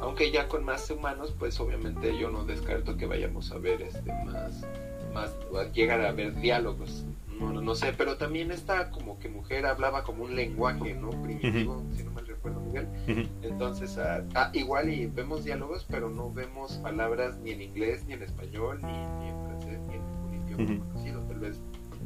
Aunque 0.00 0.30
ya 0.30 0.48
con 0.48 0.64
más 0.64 0.90
humanos, 0.90 1.34
pues 1.38 1.58
obviamente 1.60 2.16
yo 2.18 2.30
no 2.30 2.44
descarto 2.44 2.96
que 2.96 3.06
vayamos 3.06 3.50
a 3.52 3.58
ver 3.58 3.82
este 3.82 4.12
más, 4.24 4.66
más 5.12 5.32
llegar 5.72 6.00
a 6.00 6.12
ver 6.12 6.34
diálogos 6.40 7.04
no, 7.50 7.60
no, 7.60 7.74
sé, 7.74 7.92
pero 7.92 8.16
también 8.16 8.50
esta 8.50 8.90
como 8.90 9.18
que 9.18 9.28
mujer 9.28 9.66
hablaba 9.66 10.04
como 10.04 10.24
un 10.24 10.36
lenguaje, 10.36 10.94
¿no? 10.94 11.10
Primitivo, 11.10 11.82
si 11.96 12.04
no 12.04 12.10
mal 12.12 12.24
recuerdo, 12.42 12.60
Miguel. 12.60 13.28
Entonces, 13.42 13.96
ah, 13.98 14.24
ah, 14.34 14.50
igual 14.52 14.92
y 14.92 15.06
vemos 15.06 15.44
diálogos, 15.44 15.86
pero 15.88 16.10
no 16.10 16.32
vemos 16.32 16.72
palabras 16.78 17.38
ni 17.38 17.52
en 17.52 17.62
inglés, 17.62 18.04
ni 18.06 18.14
en 18.14 18.22
español, 18.22 18.80
ni, 18.82 19.28
en 19.28 19.44
francés, 19.44 19.80
ni 19.88 19.94
en 19.94 20.06
ningún 20.06 20.66
idioma 20.66 20.84
conocido. 20.88 21.20
Tal 21.20 21.38
vez 21.38 21.60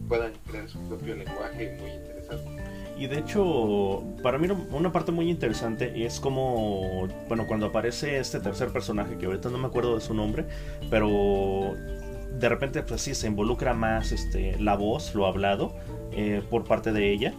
puedan 0.08 0.32
crear 0.46 0.68
su 0.68 0.78
propio 0.88 1.16
lenguaje 1.16 1.78
muy 1.80 1.90
interesante. 1.90 2.64
Y 2.98 3.06
de 3.06 3.18
hecho, 3.18 4.04
para 4.22 4.38
mí 4.38 4.48
una 4.70 4.92
parte 4.92 5.12
muy 5.12 5.30
interesante 5.30 6.04
es 6.04 6.20
como, 6.20 7.08
bueno, 7.28 7.46
cuando 7.46 7.66
aparece 7.66 8.18
este 8.18 8.40
tercer 8.40 8.68
personaje, 8.70 9.16
que 9.16 9.26
ahorita 9.26 9.48
no 9.48 9.58
me 9.58 9.66
acuerdo 9.66 9.94
de 9.94 10.00
su 10.00 10.14
nombre, 10.14 10.46
pero 10.90 11.74
de 12.38 12.48
repente 12.48 12.82
pues 12.82 13.00
sí 13.00 13.14
se 13.14 13.26
involucra 13.26 13.72
más 13.72 14.12
este, 14.12 14.58
la 14.60 14.76
voz, 14.76 15.14
lo 15.14 15.26
hablado 15.26 15.74
eh, 16.12 16.42
por 16.48 16.64
parte 16.64 16.92
de 16.92 17.10
ella. 17.10 17.34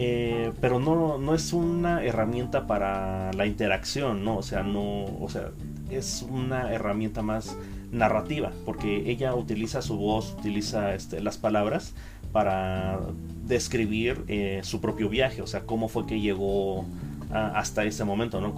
Eh, 0.00 0.52
pero 0.60 0.78
no, 0.78 1.18
no 1.18 1.34
es 1.34 1.52
una 1.52 2.04
herramienta 2.04 2.68
para 2.68 3.32
la 3.32 3.46
interacción, 3.46 4.22
¿no? 4.24 4.36
O 4.36 4.42
sea, 4.42 4.62
no, 4.62 5.06
o 5.20 5.28
sea, 5.28 5.50
es 5.90 6.24
una 6.30 6.72
herramienta 6.72 7.20
más 7.22 7.56
narrativa, 7.90 8.52
porque 8.64 9.10
ella 9.10 9.34
utiliza 9.34 9.82
su 9.82 9.96
voz, 9.96 10.36
utiliza 10.38 10.94
este, 10.94 11.20
las 11.20 11.36
palabras 11.36 11.94
para 12.30 13.00
describir 13.44 14.22
eh, 14.28 14.60
su 14.62 14.80
propio 14.80 15.08
viaje, 15.08 15.42
o 15.42 15.48
sea, 15.48 15.62
cómo 15.62 15.88
fue 15.88 16.06
que 16.06 16.20
llegó 16.20 16.86
hasta 17.30 17.84
ese 17.84 18.04
momento, 18.04 18.40
¿no? 18.40 18.54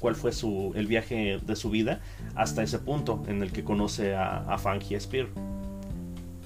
¿Cuál 0.00 0.16
fue 0.16 0.32
su, 0.32 0.72
el 0.74 0.88
viaje 0.88 1.38
de 1.38 1.56
su 1.56 1.70
vida 1.70 2.00
hasta 2.34 2.64
ese 2.64 2.80
punto 2.80 3.22
en 3.28 3.42
el 3.42 3.52
que 3.52 3.62
conoce 3.62 4.14
a, 4.16 4.38
a 4.38 4.58
Spear? 4.98 5.28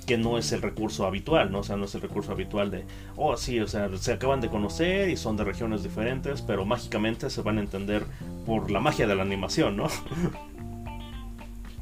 Que 0.07 0.19
no 0.19 0.39
es 0.39 0.53
el 0.53 0.63
recurso 0.63 1.07
habitual, 1.07 1.51
¿no? 1.51 1.61
O 1.61 1.63
sea, 1.63 1.77
no 1.77 1.85
es 1.87 1.95
el 1.95 2.03
recurso 2.03 2.33
habitual 2.33 2.71
de, 2.71 2.85
oh, 3.17 3.37
sí, 3.37 3.61
o 3.61 3.67
sea, 3.67 3.89
se 3.97 4.13
acaban 4.13 4.41
de 4.41 4.49
conocer 4.49 5.09
y 5.09 5.17
son 5.17 5.37
de 5.37 5.45
regiones 5.45 5.83
diferentes, 5.83 6.43
pero 6.43 6.65
mágicamente 6.65 7.31
se 7.31 7.43
van 7.43 7.59
a 7.59 7.61
entender 7.61 8.05
por 8.45 8.71
la 8.71 8.81
magia 8.81 9.07
de 9.07 9.15
la 9.15 9.23
animación, 9.23 9.77
¿no? 9.77 9.89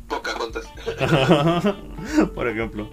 Pocahontas. 0.08 0.66
por 2.34 2.48
ejemplo. 2.48 2.88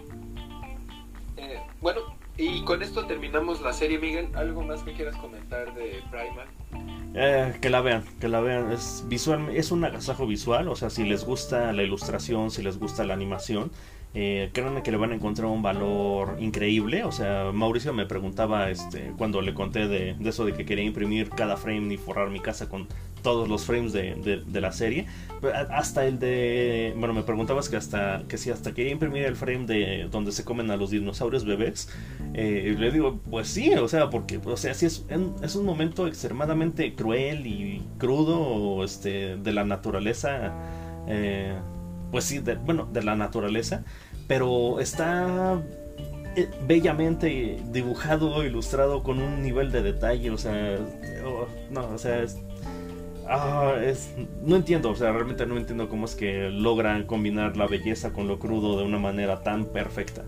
Eh, 1.37 1.59
bueno, 1.81 2.01
y 2.37 2.63
con 2.63 2.81
esto 2.81 3.05
terminamos 3.05 3.61
la 3.61 3.73
serie, 3.73 3.99
Miguel. 3.99 4.29
¿Algo 4.33 4.63
más 4.63 4.81
que 4.83 4.93
quieras 4.93 5.17
comentar 5.17 5.73
de 5.75 6.01
Primal? 6.09 6.47
Eh, 7.13 7.57
que 7.61 7.69
la 7.69 7.81
vean, 7.81 8.05
que 8.21 8.29
la 8.29 8.39
vean. 8.39 8.71
Es 8.71 9.03
visual, 9.07 9.49
es 9.53 9.71
un 9.71 9.83
agasajo 9.83 10.25
visual. 10.25 10.69
O 10.69 10.75
sea, 10.77 10.89
si 10.89 11.03
les 11.03 11.25
gusta 11.25 11.73
la 11.73 11.83
ilustración, 11.83 12.49
si 12.49 12.61
les 12.61 12.79
gusta 12.79 13.03
la 13.03 13.13
animación, 13.13 13.71
eh, 14.15 14.49
créanme 14.53 14.81
que 14.81 14.89
le 14.89 14.97
van 14.97 15.11
a 15.11 15.15
encontrar 15.15 15.47
un 15.47 15.61
valor 15.61 16.37
increíble. 16.39 17.03
O 17.03 17.11
sea, 17.11 17.51
Mauricio 17.53 17.93
me 17.93 18.05
preguntaba 18.05 18.71
este, 18.71 19.13
cuando 19.17 19.41
le 19.41 19.53
conté 19.53 19.87
de, 19.87 20.15
eso 20.25 20.45
de 20.45 20.53
que 20.53 20.65
quería 20.65 20.83
imprimir 20.83 21.29
cada 21.29 21.57
frame 21.57 21.93
y 21.93 21.97
forrar 21.97 22.29
mi 22.29 22.39
casa 22.39 22.67
con 22.69 22.87
todos 23.21 23.49
los 23.49 23.65
frames 23.65 23.93
de, 23.93 24.15
de, 24.45 24.61
la 24.61 24.71
serie. 24.71 25.05
Hasta 25.69 26.05
el 26.05 26.19
de. 26.19 26.93
Bueno, 26.97 27.13
me 27.13 27.23
preguntabas 27.23 27.69
que 27.69 27.75
hasta 27.75 28.23
que 28.27 28.37
si 28.37 28.49
hasta 28.49 28.73
quería 28.73 28.91
imprimir 28.93 29.23
el 29.23 29.35
frame 29.35 29.65
de 29.65 30.07
donde 30.09 30.31
se 30.31 30.43
comen 30.43 30.71
a 30.71 30.77
los 30.77 30.89
dinosaurios 30.89 31.45
bebés. 31.45 31.89
Eh, 32.33 32.75
le 32.79 32.91
digo, 32.91 33.19
pues 33.29 33.49
sí, 33.49 33.73
o 33.73 33.87
sea, 33.87 34.09
porque, 34.09 34.39
o 34.43 34.57
sea, 34.57 34.73
sí 34.73 34.85
es, 34.85 35.05
es 35.43 35.55
un 35.55 35.65
momento 35.65 36.07
extremadamente 36.07 36.95
cruel 36.95 37.45
y 37.45 37.83
crudo 37.97 38.83
este, 38.83 39.35
de 39.37 39.51
la 39.53 39.65
naturaleza. 39.65 40.53
Eh, 41.07 41.53
pues 42.11 42.25
sí, 42.25 42.41
bueno, 42.65 42.87
de 42.91 43.03
la 43.03 43.15
naturaleza. 43.15 43.83
Pero 44.27 44.79
está 44.79 45.61
eh, 46.35 46.49
bellamente 46.67 47.57
dibujado, 47.71 48.45
ilustrado 48.45 49.01
con 49.01 49.19
un 49.19 49.41
nivel 49.41 49.71
de 49.71 49.81
detalle, 49.81 50.29
o 50.29 50.37
sea, 50.37 50.77
oh, 51.25 51.47
no, 51.71 51.89
o 51.89 51.97
sea, 51.97 52.23
ah, 53.27 53.73
es, 53.83 54.13
no 54.43 54.55
entiendo, 54.55 54.91
o 54.91 54.95
sea, 54.95 55.11
realmente 55.11 55.45
no 55.47 55.57
entiendo 55.57 55.89
cómo 55.89 56.05
es 56.05 56.15
que 56.15 56.49
logran 56.49 57.05
combinar 57.05 57.57
la 57.57 57.65
belleza 57.65 58.13
con 58.13 58.27
lo 58.27 58.37
crudo 58.37 58.77
de 58.77 58.85
una 58.85 58.99
manera 58.99 59.41
tan 59.41 59.65
perfecta. 59.65 60.23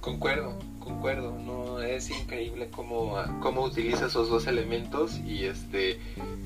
Concuerdo, 0.00 0.58
concuerdo, 0.78 1.36
no 1.38 1.82
es 1.82 2.10
increíble 2.10 2.68
cómo, 2.70 3.16
cómo 3.40 3.64
utiliza 3.64 4.06
esos 4.06 4.30
dos 4.30 4.46
elementos 4.46 5.18
y 5.18 5.44
este 5.44 5.98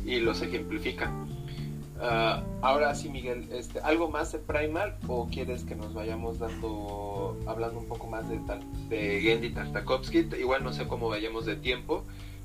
y 0.05 0.19
los 0.19 0.43
ejemplifica. 0.43 1.13
Ah, 2.03 2.43
ahora 2.63 2.95
sí, 2.95 3.11
Miguel, 3.11 3.47
este, 3.53 3.81
¿algo 3.81 4.09
más 4.09 4.33
de 4.33 4.39
Primal 4.39 4.97
o 5.07 5.29
quieres 5.29 5.65
que 5.65 5.75
nos 5.75 5.93
vayamos 5.93 6.39
dando, 6.39 7.39
hablando 7.47 7.79
un 7.79 7.87
poco 7.87 8.07
más 8.07 8.27
de, 8.29 8.41
de 8.89 9.21
Gendy 9.21 9.51
Tartakovsky? 9.51 10.31
Igual 10.39 10.65
no 10.65 10.73
sé 10.73 10.89
cómo 10.89 11.11
vayamos 11.11 11.45
de 11.45 11.57
tiempo, 11.57 12.05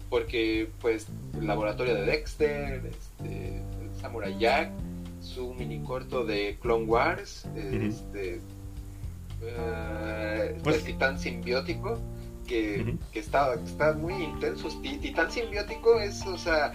porque 0.09 0.69
pues 0.81 1.07
el 1.33 1.47
laboratorio 1.47 1.95
de 1.95 2.01
Dexter, 2.05 2.85
este, 2.85 3.61
Samurai 4.01 4.37
Jack, 4.37 4.71
su 5.21 5.53
mini 5.53 5.79
corto 5.79 6.25
de 6.25 6.57
Clone 6.61 6.85
Wars, 6.85 7.47
este, 7.55 8.41
pues 10.63 10.77
el 10.77 10.83
titán 10.83 11.17
simbiótico, 11.17 11.97
que, 12.45 12.97
que 13.13 13.19
está, 13.19 13.53
está 13.53 13.93
muy 13.93 14.13
intenso. 14.21 14.67
Titán 14.81 15.31
simbiótico 15.31 15.97
es, 15.99 16.25
o 16.27 16.37
sea, 16.37 16.73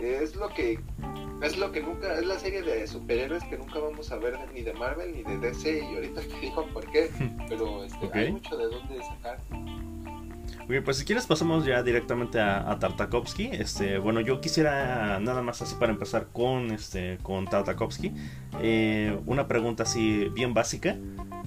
es 0.00 0.36
lo 0.36 0.48
que 0.48 0.80
es 1.42 1.58
lo 1.58 1.72
que 1.72 1.82
nunca 1.82 2.18
es 2.18 2.26
la 2.26 2.38
serie 2.38 2.62
de 2.62 2.86
superhéroes 2.86 3.44
que 3.44 3.58
nunca 3.58 3.78
vamos 3.78 4.10
a 4.10 4.16
ver 4.16 4.38
ni 4.54 4.62
de 4.62 4.72
Marvel 4.74 5.12
ni 5.12 5.22
de 5.22 5.38
DC 5.38 5.78
y 5.78 5.94
ahorita 5.94 6.20
te 6.22 6.40
digo 6.40 6.66
por 6.72 6.90
qué 6.90 7.10
pero 7.48 7.84
este, 7.84 8.10
hay 8.12 8.32
mucho 8.32 8.56
de 8.56 8.64
dónde 8.64 9.02
sacar 9.02 9.38
Bien, 10.66 10.82
pues 10.82 10.96
si 10.96 11.04
quieres 11.04 11.26
pasamos 11.26 11.66
ya 11.66 11.82
directamente 11.82 12.40
a, 12.40 12.78
Tartakovsky. 12.78 13.50
Este, 13.52 13.98
bueno, 13.98 14.20
yo 14.20 14.40
quisiera 14.40 15.20
nada 15.20 15.42
más 15.42 15.60
así 15.60 15.74
para 15.78 15.92
empezar 15.92 16.28
con 16.32 16.70
este 16.70 17.18
con 17.22 17.44
Tartakovsky. 17.44 18.12
Eh, 18.62 19.18
una 19.26 19.46
pregunta 19.46 19.82
así 19.82 20.30
bien 20.30 20.54
básica. 20.54 20.96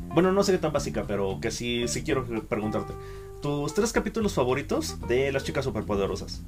Bueno, 0.09 0.31
no 0.31 0.43
sé 0.43 0.51
qué 0.51 0.59
tan 0.59 0.71
básica, 0.71 1.05
pero 1.07 1.39
que 1.41 1.49
sí, 1.49 1.87
sí 1.87 2.03
quiero 2.03 2.25
preguntarte. 2.47 2.93
¿Tus 3.41 3.73
tres 3.73 3.91
capítulos 3.91 4.35
favoritos 4.35 4.99
de 5.07 5.31
las 5.31 5.43
chicas 5.43 5.65
superpoderosas? 5.65 6.43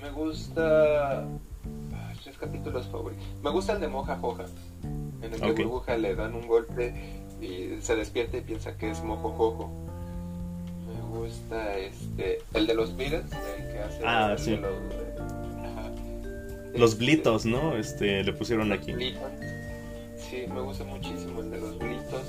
Me 0.00 0.10
gusta. 0.10 1.26
Tres 2.22 2.38
capítulos 2.38 2.86
favoritos. 2.86 3.24
Me 3.42 3.50
gusta 3.50 3.74
el 3.74 3.80
de 3.80 3.88
Moja 3.88 4.16
Joja. 4.16 4.46
En 5.20 5.34
el 5.34 5.40
que 5.40 5.64
Burbuja 5.64 5.98
le 5.98 6.14
dan 6.14 6.34
un 6.34 6.46
golpe 6.46 6.94
y 7.40 7.80
se 7.82 7.96
despierta 7.96 8.38
y 8.38 8.40
piensa 8.40 8.78
que 8.78 8.90
es 8.90 9.02
Mojo 9.02 9.30
Jojo. 9.30 9.70
Me 10.86 11.18
gusta 11.18 11.76
este. 11.76 12.38
El 12.54 12.66
de 12.66 12.74
los 12.74 12.96
Beatles, 12.96 13.26
el 13.58 13.72
que 13.72 13.78
hace. 13.78 14.00
Ah, 14.04 14.34
sí. 14.38 14.58
Los, 16.74 16.92
este, 16.92 17.04
blitos, 17.04 17.44
¿no? 17.44 17.76
Este, 17.76 18.24
le 18.24 18.32
pusieron 18.32 18.72
aquí. 18.72 18.92
Sí, 20.16 20.46
me 20.52 20.60
gusta 20.62 20.84
muchísimo 20.84 21.42
el 21.42 21.50
de 21.50 21.60
los 21.60 21.78
blitos. 21.78 22.22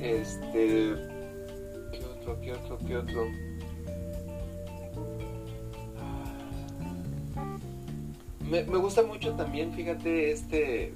Este. 0.00 0.94
¿Qué 1.90 2.04
otro? 2.04 2.40
¿Qué 2.40 2.52
otro? 2.52 2.78
¿Qué 2.86 2.96
otro? 2.96 3.26
Me, 8.50 8.62
gusta 8.62 9.02
mucho 9.02 9.32
también, 9.32 9.72
fíjate, 9.72 10.30
este 10.30 10.94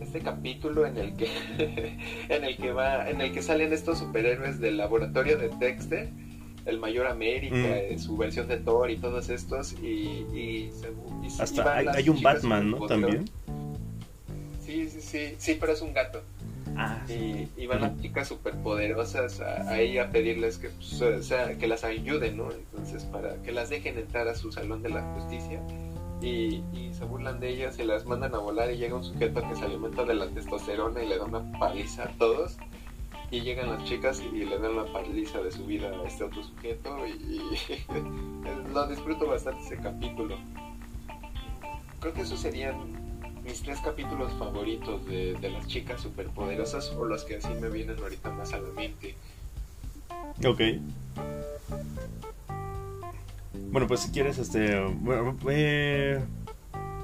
este 0.00 0.20
capítulo 0.20 0.86
en 0.86 0.98
el 0.98 1.16
que 1.16 1.28
en 2.28 2.44
el 2.44 2.56
que 2.56 2.72
va 2.72 3.08
en 3.08 3.20
el 3.20 3.32
que 3.32 3.42
salen 3.42 3.72
estos 3.72 3.98
superhéroes 3.98 4.60
del 4.60 4.76
laboratorio 4.76 5.38
de 5.38 5.48
Dexter 5.48 6.10
el 6.66 6.78
mayor 6.78 7.06
América 7.06 7.56
mm. 7.56 7.92
eh, 7.92 7.98
su 7.98 8.16
versión 8.16 8.46
de 8.48 8.58
Thor 8.58 8.90
y 8.90 8.96
todos 8.98 9.30
estos 9.30 9.72
y, 9.72 10.70
hasta 11.38 11.76
hay, 11.76 12.08
un 12.08 12.22
Batman 12.22 12.70
no 12.70 12.86
también. 12.86 13.24
Sí 14.64 14.88
sí 14.88 15.00
sí 15.00 15.34
sí 15.38 15.56
pero 15.58 15.72
es 15.72 15.80
un 15.80 15.92
gato. 15.92 16.22
Ah, 16.76 16.98
y, 17.08 17.66
van 17.66 17.82
las 17.82 18.00
chicas 18.00 18.28
superpoderosas 18.28 19.40
ahí 19.40 19.96
a 19.98 20.10
pedirles 20.10 20.58
que 20.58 20.70
pues, 20.70 21.26
sea, 21.26 21.56
que 21.56 21.68
las 21.68 21.84
ayuden 21.84 22.36
no 22.36 22.50
entonces 22.50 23.04
para 23.04 23.36
que 23.42 23.52
las 23.52 23.70
dejen 23.70 23.96
entrar 23.96 24.26
a 24.26 24.34
su 24.34 24.50
salón 24.50 24.82
de 24.82 24.88
la 24.88 25.02
justicia 25.14 25.60
y, 26.24 26.92
se 26.92 27.04
burlan 27.04 27.40
de 27.40 27.50
ellas 27.50 27.78
y 27.78 27.84
las 27.84 28.06
mandan 28.06 28.34
a 28.34 28.38
volar 28.38 28.70
y 28.70 28.76
llega 28.76 28.94
un 28.94 29.04
sujeto 29.04 29.46
que 29.46 29.56
se 29.56 29.64
alimenta 29.64 30.04
de 30.04 30.14
la 30.14 30.28
testosterona 30.28 31.02
y 31.02 31.08
le 31.08 31.18
da 31.18 31.24
una 31.24 31.58
paliza 31.58 32.04
a 32.04 32.08
todos. 32.18 32.56
Y 33.30 33.40
llegan 33.40 33.70
las 33.70 33.84
chicas 33.84 34.22
y, 34.32 34.44
le 34.44 34.58
dan 34.58 34.76
la 34.76 34.84
paliza 34.92 35.42
de 35.42 35.50
su 35.50 35.64
vida 35.66 35.88
a 35.88 36.06
este 36.06 36.24
otro 36.24 36.42
sujeto 36.42 37.06
y, 37.06 37.40
lo 38.72 38.86
disfruto 38.86 39.26
bastante 39.26 39.62
ese 39.64 39.76
capítulo. 39.76 40.36
Creo 42.00 42.14
que 42.14 42.22
esos 42.22 42.40
serían 42.40 42.76
mis 43.42 43.62
tres 43.62 43.80
capítulos 43.80 44.32
favoritos 44.34 45.04
de, 45.06 45.36
las 45.40 45.66
chicas 45.66 46.00
superpoderosas 46.00 46.90
o 46.90 47.04
los 47.04 47.24
que 47.24 47.36
así 47.36 47.52
me 47.60 47.68
vienen 47.68 47.98
ahorita 47.98 48.30
más 48.30 48.52
a 48.52 48.58
la 48.58 48.70
mente. 48.70 49.16
Ok 50.46 50.60
bueno, 53.74 53.88
pues 53.88 54.02
si 54.02 54.12
quieres, 54.12 54.38
este. 54.38 54.86
Eh, 55.48 56.20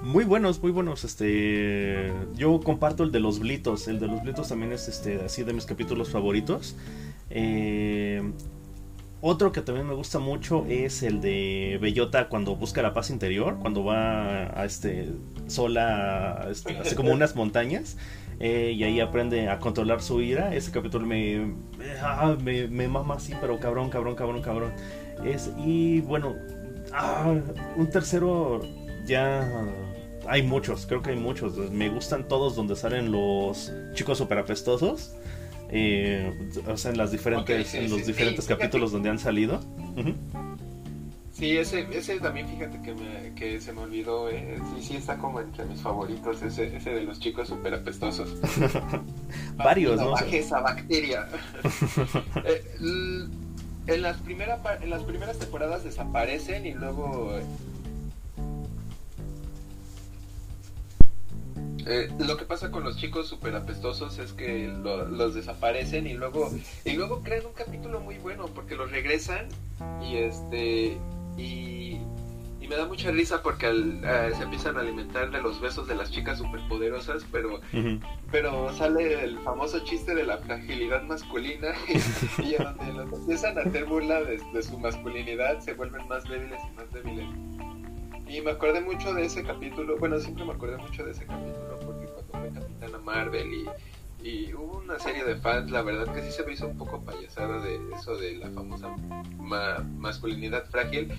muy 0.05 0.23
buenos, 0.23 0.63
muy 0.63 0.71
buenos. 0.71 1.03
Este. 1.03 2.13
Yo 2.37 2.61
comparto 2.61 3.03
el 3.03 3.11
de 3.11 3.19
los 3.19 3.41
blitos. 3.41 3.89
El 3.89 3.99
de 3.99 4.07
los 4.07 4.23
blitos 4.23 4.51
también 4.51 4.71
es 4.71 4.87
este 4.87 5.21
así 5.21 5.43
de 5.43 5.53
mis 5.53 5.67
capítulos 5.67 6.11
favoritos. 6.11 6.77
Eh, 7.29 8.23
otro 9.21 9.51
que 9.51 9.63
también 9.63 9.89
me 9.89 9.95
gusta 9.95 10.21
mucho 10.21 10.65
es 10.69 11.03
el 11.03 11.21
de 11.21 11.77
Bellota 11.83 12.29
cuando 12.29 12.55
busca 12.55 12.83
la 12.83 12.95
paz 12.95 13.11
interior, 13.11 13.59
cuando 13.59 13.83
va 13.83 14.57
a 14.57 14.65
este 14.65 15.09
sola, 15.49 16.47
este, 16.53 16.79
así 16.79 16.95
como 16.95 17.11
unas 17.11 17.35
montañas. 17.35 17.97
Eh, 18.39 18.75
y 18.77 18.85
ahí 18.85 19.01
aprende 19.01 19.49
a 19.49 19.59
controlar 19.59 20.03
su 20.03 20.21
ira. 20.21 20.55
Ese 20.55 20.71
capítulo 20.71 21.05
me, 21.05 21.53
ah, 22.01 22.37
me, 22.41 22.69
me 22.69 22.87
mama 22.87 23.17
así, 23.17 23.35
pero 23.41 23.59
cabrón, 23.59 23.91
cabrón, 23.91 24.15
cabrón, 24.15 24.41
cabrón. 24.41 24.73
Es, 25.25 25.51
y 25.59 26.01
bueno, 26.01 26.37
Ah, 26.93 27.35
un 27.77 27.91
tercero 27.91 28.61
ya 29.07 29.49
hay 30.27 30.43
muchos, 30.43 30.87
creo 30.87 31.03
que 31.03 31.11
hay 31.11 31.17
muchos. 31.17 31.57
Me 31.71 31.89
gustan 31.89 32.29
todos 32.29 32.57
donde 32.57 32.77
salen 32.77 33.11
los 33.11 33.73
chicos 33.95 34.19
super 34.19 34.39
apestosos. 34.39 35.15
Eh, 35.71 36.33
o 36.67 36.77
sea, 36.77 36.91
en 36.91 36.99
las 36.99 37.13
diferentes, 37.13 37.75
en 37.75 37.91
los 37.91 38.07
diferentes 38.07 38.47
capítulos 38.47 38.93
donde 38.93 39.09
han 39.09 39.19
salido. 39.19 39.61
Sí, 41.33 41.57
ese, 41.57 41.87
ese 41.93 42.21
también 42.21 42.49
fíjate 42.49 42.83
que, 42.83 42.95
me, 42.95 43.35
que 43.35 43.61
se 43.61 43.73
me 43.73 43.81
olvidó, 43.81 44.29
eh. 44.29 44.59
sí, 44.77 44.89
sí 44.89 44.97
está 44.97 45.17
como 45.17 45.41
entre 45.41 45.65
mis 45.65 45.81
favoritos, 45.81 46.43
ese, 46.43 46.77
ese 46.77 46.91
de 46.91 47.03
los 47.03 47.19
chicos 47.19 47.49
super 47.49 47.73
apestosos. 47.73 48.37
Varios, 49.57 49.99
¿no? 49.99 50.15
esa 50.17 50.61
bacteria. 50.61 51.29
eh, 52.45 52.63
en 53.95 54.03
las, 54.03 54.19
primeras 54.19 54.61
en 54.83 54.91
las 54.91 55.03
primeras 55.03 55.39
temporadas 55.39 55.85
desaparecen 55.85 56.67
y 56.67 56.73
luego... 56.73 57.39
Eh, 61.87 62.09
lo 62.19 62.37
que 62.37 62.45
pasa 62.45 62.71
con 62.71 62.85
los 62.85 62.99
chicos 62.99 63.27
super 63.27 63.57
apestosos 63.57 64.19
es 64.19 64.33
que 64.33 64.69
los 64.69 65.35
desaparecen 65.35 66.07
y 66.07 66.13
luego 66.13 66.53
y 66.85 66.93
luego 66.93 67.23
crean 67.23 67.47
un 67.47 67.53
capítulo 67.53 68.01
muy 68.01 68.19
bueno 68.19 68.47
porque 68.55 68.77
los 68.77 68.93
regresan 68.93 69.49
y 70.03 70.19
este 70.19 70.99
y 71.37 71.99
me 72.71 72.77
da 72.77 72.87
mucha 72.87 73.11
risa 73.11 73.43
porque 73.43 73.67
eh, 73.67 74.31
se 74.37 74.45
empiezan 74.45 74.77
a 74.77 74.81
alimentar 74.81 75.29
de 75.33 75.43
los 75.43 75.61
besos 75.61 75.89
de 75.89 75.97
las 75.97 76.09
chicas 76.09 76.39
superpoderosas, 76.39 77.27
pero, 77.33 77.61
pero 78.31 78.73
sale 78.73 79.25
el 79.25 79.41
famoso 79.41 79.81
chiste 79.81 80.15
de 80.15 80.23
la 80.23 80.39
fragilidad 80.39 81.03
masculina 81.03 81.75
y, 82.39 82.53
donde 82.63 82.93
los 82.93 83.13
empiezan 83.13 83.59
a 83.59 83.63
hacer 83.63 83.87
burla 83.87 84.21
de, 84.23 84.63
su 84.63 84.79
masculinidad 84.79 85.59
se 85.59 85.75
vuelven 85.75 86.07
más 86.07 86.23
débiles 86.29 86.61
y 86.73 86.77
más 86.77 86.93
débiles. 86.93 87.27
Y 88.29 88.41
me 88.41 88.53
acordé 88.53 88.81
mucho 88.81 89.13
de 89.15 89.25
ese 89.25 89.43
capítulo, 89.43 89.97
bueno, 89.99 90.21
siempre 90.21 90.45
me 90.45 90.53
acordé 90.53 90.77
mucho 90.77 91.05
de 91.05 91.11
ese 91.11 91.27
capítulo 91.27 91.77
porque 91.85 92.07
cuando 92.07 92.33
fue 92.39 92.51
Capitana 92.53 92.99
Marvel 92.99 93.53
y, 93.53 93.65
y 94.23 94.53
hubo 94.55 94.79
una 94.79 94.99
serie 94.99 95.25
de 95.25 95.37
fans, 95.37 95.71
la 95.71 95.83
verdad 95.83 96.13
que 96.13 96.23
sí 96.23 96.31
se 96.31 96.45
me 96.45 96.53
hizo 96.53 96.67
un 96.67 96.77
poco 96.77 97.01
payasada 97.01 97.61
de 97.61 97.81
eso 97.97 98.17
de 98.17 98.37
la 98.37 98.51
famosa 98.51 98.95
masculinidad 99.99 100.65
frágil 100.67 101.13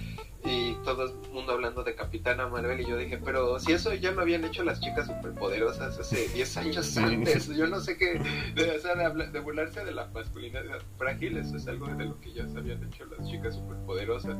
y 0.43 0.73
todo 0.83 1.05
el 1.05 1.33
mundo 1.33 1.53
hablando 1.53 1.83
de 1.83 1.95
Capitana 1.95 2.47
Marvel 2.47 2.81
y 2.81 2.85
yo 2.85 2.97
dije, 2.97 3.19
pero 3.23 3.59
si 3.59 3.71
eso 3.73 3.93
ya 3.93 4.11
lo 4.11 4.21
habían 4.21 4.43
hecho 4.43 4.63
las 4.63 4.79
chicas 4.81 5.07
superpoderosas 5.07 5.99
hace 5.99 6.27
10 6.29 6.57
años 6.57 6.97
antes, 6.97 7.47
yo 7.47 7.67
no 7.67 7.79
sé 7.79 7.97
qué, 7.97 8.19
de, 8.55 9.27
de 9.31 9.39
burlarse 9.39 9.83
de 9.85 9.91
la 9.91 10.07
masculinidad 10.07 10.63
frágil, 10.97 11.37
eso 11.37 11.57
es 11.57 11.67
algo 11.67 11.87
de 11.87 12.05
lo 12.05 12.19
que 12.19 12.33
ya 12.33 12.47
se 12.47 12.57
habían 12.57 12.83
hecho 12.83 13.05
las 13.05 13.29
chicas 13.29 13.55
superpoderosas. 13.55 14.35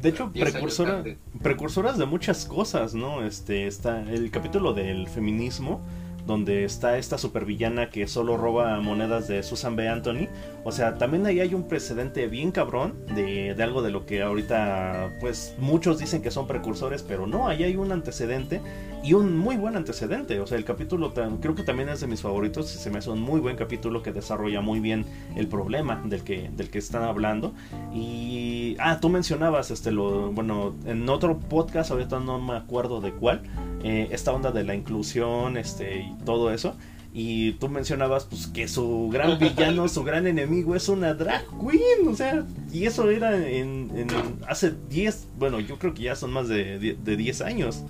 De 0.00 0.08
hecho, 0.08 0.32
precursora, 0.32 1.02
precursoras 1.42 1.98
de 1.98 2.06
muchas 2.06 2.44
cosas, 2.44 2.94
¿no? 2.94 3.26
Este, 3.26 3.66
está 3.66 4.00
el 4.02 4.30
capítulo 4.30 4.72
del 4.72 5.08
feminismo 5.08 5.80
donde 6.28 6.64
está 6.64 6.98
esta 6.98 7.16
supervillana 7.16 7.88
que 7.88 8.06
solo 8.06 8.36
roba 8.36 8.78
monedas 8.80 9.26
de 9.28 9.42
Susan 9.42 9.76
B. 9.76 9.88
Anthony. 9.88 10.28
O 10.62 10.70
sea, 10.70 10.98
también 10.98 11.24
ahí 11.24 11.40
hay 11.40 11.54
un 11.54 11.66
precedente 11.66 12.26
bien 12.28 12.52
cabrón 12.52 13.06
de, 13.14 13.54
de, 13.54 13.62
algo 13.62 13.80
de 13.80 13.90
lo 13.90 14.04
que 14.04 14.20
ahorita, 14.20 15.16
pues 15.20 15.54
muchos 15.58 15.98
dicen 15.98 16.20
que 16.20 16.30
son 16.30 16.46
precursores, 16.46 17.02
pero 17.02 17.26
no, 17.26 17.48
ahí 17.48 17.64
hay 17.64 17.76
un 17.76 17.92
antecedente 17.92 18.60
y 19.02 19.14
un 19.14 19.36
muy 19.36 19.56
buen 19.56 19.76
antecedente. 19.76 20.40
O 20.40 20.46
sea, 20.46 20.58
el 20.58 20.64
capítulo 20.64 21.12
creo 21.12 21.54
que 21.54 21.62
también 21.62 21.88
es 21.88 22.00
de 22.00 22.06
mis 22.06 22.20
favoritos 22.20 22.68
se 22.68 22.90
me 22.90 22.98
hace 22.98 23.10
un 23.10 23.20
muy 23.20 23.40
buen 23.40 23.56
capítulo 23.56 24.02
que 24.02 24.12
desarrolla 24.12 24.60
muy 24.60 24.80
bien 24.80 25.04
el 25.36 25.48
problema 25.48 26.02
del 26.04 26.22
que, 26.22 26.50
del 26.56 26.70
que 26.70 26.78
están 26.78 27.02
hablando. 27.02 27.52
Y, 27.94 28.76
ah, 28.78 29.00
tú 29.00 29.08
mencionabas, 29.08 29.70
este, 29.70 29.90
lo, 29.90 30.32
bueno, 30.32 30.74
en 30.86 31.08
otro 31.08 31.38
podcast, 31.38 31.90
ahorita 31.90 32.20
no 32.20 32.38
me 32.38 32.54
acuerdo 32.54 33.00
de 33.00 33.12
cuál, 33.12 33.42
eh, 33.82 34.08
esta 34.10 34.32
onda 34.32 34.50
de 34.52 34.64
la 34.64 34.74
inclusión, 34.74 35.56
este, 35.56 36.00
y 36.00 36.16
todo 36.24 36.52
eso. 36.52 36.76
Y 37.12 37.52
tú 37.52 37.68
mencionabas 37.68 38.26
pues 38.26 38.46
que 38.46 38.68
su 38.68 39.08
gran 39.10 39.38
villano, 39.38 39.88
su 39.88 40.04
gran 40.04 40.26
enemigo 40.26 40.76
es 40.76 40.88
una 40.88 41.14
drag 41.14 41.44
queen, 41.58 42.06
o 42.06 42.14
sea, 42.14 42.44
y 42.70 42.84
eso 42.84 43.10
era 43.10 43.34
en, 43.48 44.06
hace 44.46 44.74
10, 44.88 45.28
bueno, 45.38 45.58
yo 45.58 45.78
creo 45.78 45.94
que 45.94 46.02
ya 46.02 46.14
son 46.14 46.32
más 46.32 46.48
de, 46.48 46.78
de 46.78 47.16
10 47.16 47.40
años. 47.40 47.84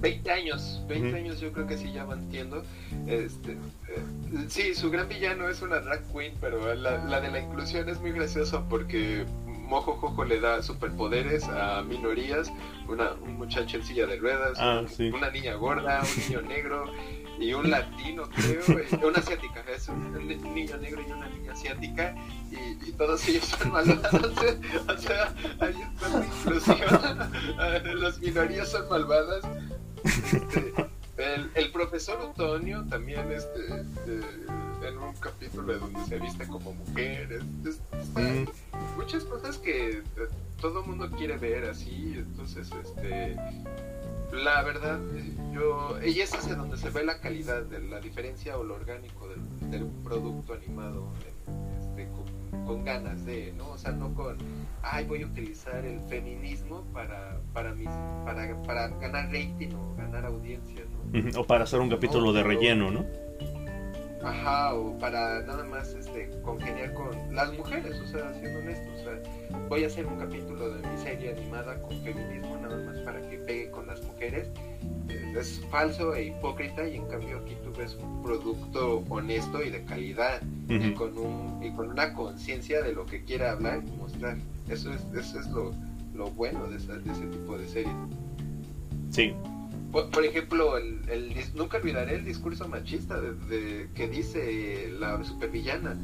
20 0.00 0.30
años, 0.30 0.82
20 0.88 1.16
años 1.16 1.40
yo 1.40 1.52
creo 1.52 1.66
que 1.66 1.78
sí 1.78 1.92
ya 1.92 2.04
mantiendo. 2.04 2.62
Este, 3.06 3.52
eh, 3.52 4.46
sí, 4.48 4.74
su 4.74 4.90
gran 4.90 5.08
villano 5.08 5.48
es 5.48 5.62
una 5.62 5.80
drag 5.80 6.02
queen, 6.12 6.34
pero 6.40 6.74
la, 6.74 7.04
la 7.04 7.20
de 7.20 7.30
la 7.30 7.40
inclusión 7.40 7.88
es 7.88 8.00
muy 8.00 8.12
gracioso 8.12 8.64
porque 8.68 9.24
Mojo 9.66 9.94
Jojo 9.94 10.24
le 10.24 10.40
da 10.40 10.62
superpoderes 10.62 11.44
a 11.44 11.82
minorías, 11.82 12.52
una, 12.88 13.12
un 13.14 13.36
muchacho 13.36 13.78
en 13.78 13.84
silla 13.84 14.06
de 14.06 14.16
ruedas, 14.16 14.58
ah, 14.60 14.82
una 15.12 15.30
niña 15.30 15.54
gorda, 15.54 16.02
un 16.02 16.28
niño 16.28 16.42
negro 16.42 16.92
y 17.38 17.52
un 17.52 17.70
latino, 17.70 18.28
creo, 18.30 18.62
una 19.08 19.18
asiática, 19.18 19.64
es 19.74 19.88
un, 19.88 20.26
niño 20.54 20.76
negro 20.78 21.02
y 21.06 21.12
una 21.12 21.28
niña 21.28 21.52
asiática, 21.52 22.14
y, 22.50 22.92
todos 22.92 23.28
ellos 23.28 23.44
son 23.44 23.72
malvados, 23.72 24.32
o 24.88 24.98
sea, 24.98 25.34
hay 25.60 25.74
una 25.74 26.26
inclusión, 26.26 27.30
las 28.00 28.18
minorías 28.20 28.70
son 28.70 28.88
malvadas. 28.88 29.44
Este, 30.04 30.72
el, 31.16 31.50
el, 31.54 31.72
profesor 31.72 32.20
Otonio 32.20 32.84
también 32.88 33.30
este, 33.32 33.80
este 33.80 34.20
en 34.86 34.98
un 34.98 35.14
capítulo 35.14 35.78
donde 35.78 36.04
se 36.04 36.18
viste 36.18 36.46
como 36.46 36.72
mujer. 36.72 37.42
Mm. 37.42 38.44
Muchas 38.96 39.24
cosas 39.24 39.58
que 39.58 40.02
todo 40.60 40.82
mundo 40.82 41.10
quiere 41.10 41.36
ver 41.36 41.64
así. 41.64 42.14
Entonces, 42.16 42.70
este 42.84 43.36
la 44.36 44.62
verdad, 44.62 45.00
yo. 45.52 45.98
Y 46.04 46.20
es 46.20 46.32
hacia 46.34 46.54
donde 46.54 46.76
se 46.76 46.90
ve 46.90 47.04
la 47.04 47.20
calidad, 47.20 47.62
de 47.62 47.80
la 47.80 48.00
diferencia 48.00 48.58
o 48.58 48.64
lo 48.64 48.74
orgánico 48.74 49.28
del, 49.28 49.70
del 49.70 49.86
producto 50.04 50.54
animado. 50.54 51.08
Este, 51.78 52.08
con, 52.66 52.84
ganas 52.84 53.24
de, 53.24 53.52
¿no? 53.56 53.70
O 53.70 53.78
sea, 53.78 53.92
no 53.92 54.12
con, 54.14 54.36
ay, 54.82 55.04
voy 55.06 55.22
a 55.22 55.26
utilizar 55.26 55.84
el 55.84 56.00
feminismo 56.02 56.84
para, 56.92 57.40
para, 57.52 57.74
mis, 57.74 57.88
para, 58.24 58.60
para 58.62 58.88
ganar 58.88 59.26
rating 59.26 59.74
o 59.74 59.96
ganar 59.96 60.26
audiencia, 60.26 60.82
¿no? 60.84 61.40
O 61.40 61.46
para 61.46 61.64
hacer 61.64 61.80
un 61.80 61.88
capítulo 61.88 62.32
de 62.32 62.42
relleno, 62.42 62.90
¿no? 62.90 63.06
Ajá, 64.22 64.74
o 64.74 64.98
para 64.98 65.42
nada 65.42 65.64
más 65.64 65.94
este, 65.94 66.30
congeniar 66.42 66.92
con 66.94 67.34
las 67.34 67.52
mujeres, 67.52 67.98
o 68.00 68.06
sea, 68.06 68.34
siendo 68.34 68.58
honesto, 68.58 68.90
o 68.92 68.98
sea, 68.98 69.22
voy 69.68 69.84
a 69.84 69.86
hacer 69.86 70.06
un 70.06 70.18
capítulo 70.18 70.70
de 70.70 70.88
mi 70.88 70.98
serie 70.98 71.32
animada 71.32 71.80
con 71.80 71.90
feminismo 72.02 72.56
nada 72.60 72.76
más 72.84 72.98
para 72.98 73.20
que 73.28 73.38
pegue 73.38 73.70
con 73.70 73.86
las 73.86 74.02
mujeres. 74.02 74.48
Eh, 75.08 75.34
es 75.38 75.60
falso 75.70 76.14
e 76.14 76.26
hipócrita 76.26 76.86
y 76.88 76.96
en 76.96 77.06
cambio 77.06 77.38
aquí 77.38 77.56
tú 77.62 77.72
ves 77.78 77.96
un 78.00 78.22
producto 78.22 79.04
honesto 79.08 79.62
y 79.62 79.70
de 79.70 79.84
calidad 79.84 80.42
y, 80.68 80.92
con 80.92 81.16
un, 81.16 81.62
y 81.62 81.70
con 81.70 81.90
una 81.90 82.12
conciencia 82.12 82.82
de 82.82 82.92
lo 82.92 83.06
que 83.06 83.24
quiere 83.24 83.46
hablar 83.46 83.82
y 83.86 83.96
mostrar. 83.96 84.36
Eso 84.68 84.92
es, 84.92 85.02
eso 85.14 85.40
es 85.40 85.46
lo, 85.48 85.72
lo 86.14 86.30
bueno 86.30 86.66
de, 86.66 86.78
de 86.78 87.12
ese 87.12 87.26
tipo 87.26 87.56
de 87.56 87.68
series. 87.68 87.94
Sí, 89.10 89.32
por, 90.04 90.24
ejemplo, 90.26 90.76
el, 90.76 91.34
nunca 91.54 91.78
olvidaré 91.78 92.16
el 92.16 92.24
discurso 92.24 92.68
machista 92.68 93.18
de, 93.18 93.88
que 93.94 94.08
dice 94.08 94.90
la 94.98 95.22
supervillana. 95.24 95.96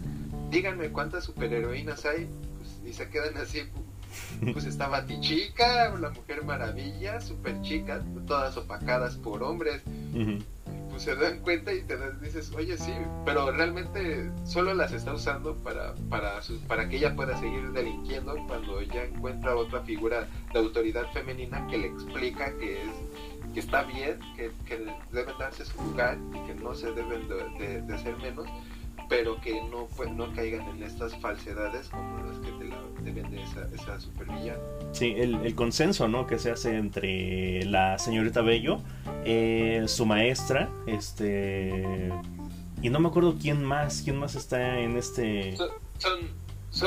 Díganme 0.51 0.89
cuántas 0.89 1.25
superheroínas 1.25 2.07
hay. 2.07 2.27
Y 2.93 2.95
se 2.95 3.09
quedan 3.09 3.39
así. 3.39 3.63
Pues 4.53 4.67
está 4.67 4.87
Batichica, 4.87 5.97
la 5.99 6.11
Mujer 6.11 6.45
Maravilla, 6.45 7.23
super 7.23 7.59
chica, 7.63 8.05
todas 8.27 8.55
opacadas 8.59 9.17
por 9.17 9.43
hombres. 9.43 9.81
Pues 10.91 11.05
se 11.05 11.17
dan 11.17 11.39
cuenta 11.39 11.73
y 11.73 11.81
te 11.85 11.97
dices, 12.21 12.53
oye, 12.53 12.77
sí, 12.77 12.93
pero 13.25 13.51
realmente 13.51 14.31
solo 14.45 14.75
las 14.75 14.93
está 14.93 15.15
usando 15.15 15.57
para, 15.57 15.95
para, 16.11 16.41
para 16.69 16.87
que 16.91 16.99
ella 16.99 17.17
pueda 17.17 17.35
seguir 17.41 17.73
delinquiendo 17.73 18.37
cuando 18.47 18.79
ella 18.79 19.07
encuentra 19.07 19.57
otra 19.57 19.81
figura 19.81 20.29
de 20.53 20.59
autoridad 20.59 21.11
femenina 21.15 21.67
que 21.69 21.79
le 21.79 21.87
explica 21.87 22.55
que 22.59 22.83
es 22.83 22.91
que 23.55 23.61
está 23.61 23.85
bien, 23.85 24.19
que, 24.37 24.51
que, 24.67 24.87
deben 25.11 25.39
darse 25.39 25.65
su 25.65 25.83
lugar 25.83 26.19
y 26.31 26.47
que 26.47 26.55
no 26.55 26.75
se 26.75 26.93
deben 26.93 27.29
de, 27.29 27.95
hacer 27.95 28.17
menos, 28.19 28.47
pero 29.13 29.39
que 29.43 29.61
no, 29.63 29.89
pues, 29.95 30.11
no 30.11 30.33
caigan 30.33 30.67
en 30.71 30.83
estas 30.83 31.15
falsedades 31.17 31.89
como 31.91 32.19
las 32.25 32.39
que 32.39 32.51
te, 32.53 32.65
la, 32.65 32.79
vende 33.03 33.43
esa, 33.43 33.69
esa 33.75 34.01
supervilla. 34.01 34.57
Sí, 34.93 35.15
el, 35.19 35.35
el, 35.45 35.55
consenso 35.55 36.09
¿no? 36.09 36.27
que 36.27 36.39
se 36.39 36.51
hace 36.51 36.77
entre 36.77 37.65
la 37.67 37.99
señorita 37.99 38.41
Bello, 38.41 38.81
eh, 39.25 39.85
su 39.87 40.07
maestra, 40.07 40.71
este... 40.87 42.11
Y 42.81 42.89
no 42.89 42.99
me 42.99 43.09
acuerdo 43.09 43.37
quién 43.41 43.63
más, 43.63 44.01
quién 44.03 44.17
más 44.17 44.35
está 44.35 44.81
en 44.81 44.97
este... 44.97 45.57
son 45.57 45.71
son 46.03 46.19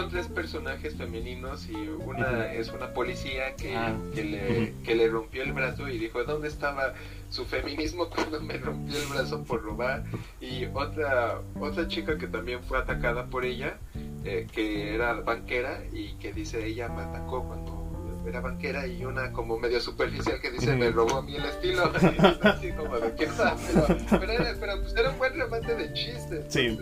tres 0.10 0.28
personajes 0.28 0.96
femeninos 0.96 1.70
y 1.70 1.76
una 1.76 2.52
es 2.52 2.70
una 2.70 2.94
policía 2.94 3.56
que, 3.56 3.76
ah. 3.76 3.96
que, 4.14 4.24
le, 4.24 4.74
que 4.84 4.96
le 4.96 5.08
rompió 5.08 5.44
el 5.44 5.54
brazo 5.54 5.88
y 5.88 6.00
dijo, 6.00 6.24
¿dónde 6.24 6.48
estaba 6.48 6.94
su 7.30 7.46
feminismo 7.46 8.10
cuando 8.16 8.42
me 8.42 8.58
rompió 8.58 8.98
el 8.98 9.08
brazo 9.08 9.44
por 9.44 9.64
robar? 9.64 10.04
Y 10.42 10.66
otra, 10.74 11.40
otra 11.60 11.88
chica 11.88 12.18
que 12.18 12.28
también 12.28 12.64
fue 12.64 12.80
atacada 12.80 13.28
por 13.28 13.46
ella, 13.46 13.78
eh, 14.24 14.48
que 14.52 14.96
era 14.96 15.14
banquera 15.14 15.84
y 15.94 16.14
que 16.16 16.34
dice, 16.34 16.66
ella 16.66 16.90
me 16.90 17.04
atacó 17.04 17.44
cuando 17.44 17.86
era 18.28 18.42
banquera 18.42 18.88
y 18.88 19.06
una 19.06 19.32
como 19.32 19.60
medio 19.60 19.80
superficial 19.80 20.42
que 20.42 20.50
dice 20.50 20.76
me 20.76 20.90
robó 20.90 21.18
a 21.18 21.22
mí 21.22 21.36
el 21.36 21.46
estilo 21.46 21.92
así 22.42 22.72
como 22.72 22.98
de 22.98 23.14
qué 23.14 23.30
pero, 23.38 23.88
pero, 24.10 24.32
era, 24.32 24.56
pero 24.60 24.82
pues 24.82 24.96
era 24.96 25.12
un 25.12 25.18
buen 25.20 25.34
remate 25.34 25.76
de 25.76 25.94
chiste 25.94 26.44
sí. 26.50 26.76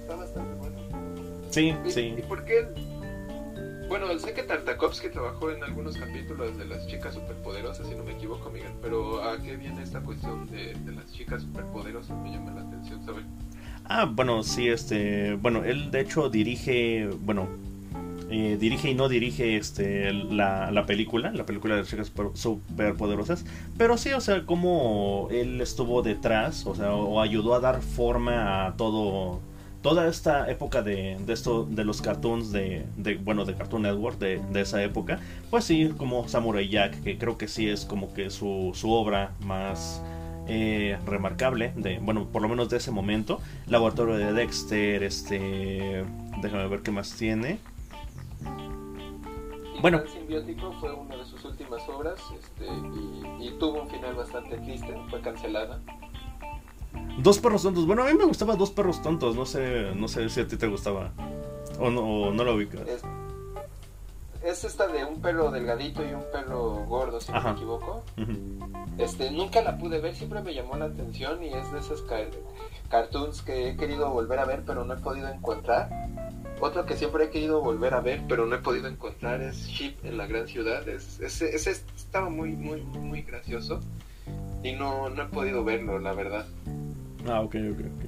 está 0.00 0.16
bastante 0.16 0.47
Sí, 1.50 1.74
sí. 1.88 2.14
¿Y 2.18 2.22
por 2.22 2.44
qué? 2.44 2.68
Bueno, 3.88 4.06
sé 4.18 4.34
que 4.34 4.42
Tartakovsky 4.42 5.08
trabajó 5.08 5.50
en 5.50 5.64
algunos 5.64 5.96
capítulos 5.96 6.58
de 6.58 6.66
las 6.66 6.86
chicas 6.88 7.14
superpoderosas, 7.14 7.86
si 7.88 7.94
no 7.94 8.04
me 8.04 8.12
equivoco, 8.12 8.50
Miguel, 8.50 8.72
pero 8.82 9.22
¿a 9.22 9.38
qué 9.38 9.56
viene 9.56 9.82
esta 9.82 10.00
cuestión 10.00 10.46
de, 10.50 10.76
las 10.92 11.10
chicas 11.10 11.42
superpoderosas? 11.42 12.14
Me 12.18 12.30
llama 12.30 12.52
la 12.52 12.60
atención 12.60 13.02
saber. 13.02 13.24
Ah, 13.86 14.04
bueno, 14.04 14.42
sí, 14.42 14.68
este, 14.68 15.34
bueno, 15.36 15.64
él 15.64 15.90
de 15.90 16.02
hecho 16.02 16.28
dirige, 16.28 17.08
bueno, 17.20 17.48
eh, 18.28 18.58
dirige 18.60 18.90
y 18.90 18.94
no 18.94 19.08
dirige 19.08 19.56
este 19.56 20.12
la, 20.12 20.70
la, 20.70 20.84
película, 20.84 21.30
la 21.30 21.46
película 21.46 21.74
de 21.74 21.80
las 21.80 21.90
chicas 21.90 22.12
superpoderosas, 22.34 23.46
pero 23.78 23.96
sí, 23.96 24.12
o 24.12 24.20
sea, 24.20 24.44
como 24.44 25.28
él 25.30 25.62
estuvo 25.62 26.02
detrás, 26.02 26.66
o 26.66 26.74
sea, 26.74 26.92
o 26.92 27.22
ayudó 27.22 27.54
a 27.54 27.60
dar 27.60 27.80
forma 27.80 28.66
a 28.66 28.76
todo 28.76 29.40
toda 29.82 30.08
esta 30.08 30.50
época 30.50 30.82
de, 30.82 31.16
de 31.24 31.32
esto 31.32 31.64
de 31.64 31.84
los 31.84 32.02
cartoons 32.02 32.52
de, 32.52 32.84
de, 32.96 33.16
bueno 33.16 33.44
de 33.44 33.54
Cartoon 33.54 33.82
Network 33.82 34.18
de, 34.18 34.40
de, 34.50 34.60
esa 34.60 34.82
época 34.82 35.20
pues 35.50 35.64
sí 35.64 35.92
como 35.96 36.26
Samurai 36.28 36.68
Jack 36.68 37.02
que 37.02 37.16
creo 37.16 37.38
que 37.38 37.48
sí 37.48 37.68
es 37.68 37.84
como 37.84 38.12
que 38.12 38.30
su, 38.30 38.72
su 38.74 38.90
obra 38.90 39.32
más 39.40 40.02
eh, 40.50 40.98
remarcable 41.04 41.72
de 41.76 41.98
bueno 41.98 42.26
por 42.26 42.40
lo 42.40 42.48
menos 42.48 42.70
de 42.70 42.78
ese 42.78 42.90
momento. 42.90 43.40
Laboratorio 43.66 44.16
de 44.16 44.32
Dexter 44.32 45.02
este 45.02 46.04
déjame 46.40 46.66
ver 46.68 46.80
qué 46.80 46.90
más 46.90 47.14
tiene. 47.14 47.58
Bueno. 49.82 50.02
Simbiótico 50.08 50.72
fue 50.80 50.92
una 50.92 51.16
de 51.16 51.24
sus 51.26 51.44
últimas 51.44 51.86
obras 51.88 52.18
este, 52.36 52.66
y 53.38 53.50
tuvo 53.60 53.82
un 53.82 53.90
final 53.90 54.14
bastante 54.14 54.56
triste 54.56 54.92
fue 55.10 55.20
cancelada 55.20 55.80
Dos 57.18 57.38
perros 57.38 57.62
tontos. 57.62 57.86
Bueno, 57.86 58.02
a 58.04 58.06
mí 58.06 58.14
me 58.14 58.24
gustaba 58.24 58.54
Dos 58.56 58.70
perros 58.70 59.02
tontos. 59.02 59.34
No 59.36 59.44
sé, 59.46 59.92
no 59.94 60.08
sé 60.08 60.28
si 60.28 60.40
a 60.40 60.46
ti 60.46 60.56
te 60.56 60.66
gustaba. 60.68 61.12
O 61.80 61.90
no, 61.90 62.00
o 62.02 62.32
no 62.32 62.44
lo 62.44 62.54
ubicas. 62.54 62.82
Es, 62.88 63.02
es 64.42 64.64
esta 64.64 64.86
de 64.86 65.04
un 65.04 65.20
pelo 65.20 65.50
delgadito 65.50 66.02
y 66.04 66.12
un 66.14 66.24
pelo 66.32 66.84
gordo, 66.86 67.20
si 67.20 67.32
no 67.32 67.42
me 67.42 67.50
equivoco. 67.50 68.02
Este, 68.98 69.30
nunca 69.30 69.60
la 69.62 69.78
pude 69.78 70.00
ver, 70.00 70.14
siempre 70.14 70.42
me 70.42 70.54
llamó 70.54 70.76
la 70.76 70.86
atención 70.86 71.42
y 71.42 71.48
es 71.52 71.70
de 71.72 71.78
esos 71.80 72.02
ca- 72.02 72.24
cartoons 72.88 73.42
que 73.42 73.68
he 73.70 73.76
querido 73.76 74.10
volver 74.10 74.38
a 74.38 74.44
ver, 74.44 74.62
pero 74.66 74.84
no 74.84 74.94
he 74.94 74.98
podido 74.98 75.28
encontrar. 75.28 75.88
Otro 76.60 76.86
que 76.86 76.96
siempre 76.96 77.24
he 77.24 77.30
querido 77.30 77.60
volver 77.60 77.94
a 77.94 78.00
ver, 78.00 78.22
pero 78.28 78.46
no 78.46 78.56
he 78.56 78.58
podido 78.58 78.88
encontrar 78.88 79.40
es 79.42 79.66
Sheep 79.68 80.04
en 80.04 80.16
la 80.18 80.26
gran 80.26 80.48
ciudad. 80.48 80.88
Es, 80.88 81.20
ese, 81.20 81.54
ese 81.54 81.70
estaba 81.96 82.28
muy, 82.30 82.56
muy, 82.56 82.80
muy 82.82 83.22
gracioso 83.22 83.78
y 84.64 84.72
no, 84.72 85.08
no 85.10 85.22
he 85.22 85.26
podido 85.26 85.62
verlo, 85.62 85.98
la 86.00 86.12
verdad. 86.14 86.46
Ah, 87.26 87.40
ok, 87.40 87.54
ok, 87.72 87.80
ok. 87.80 88.04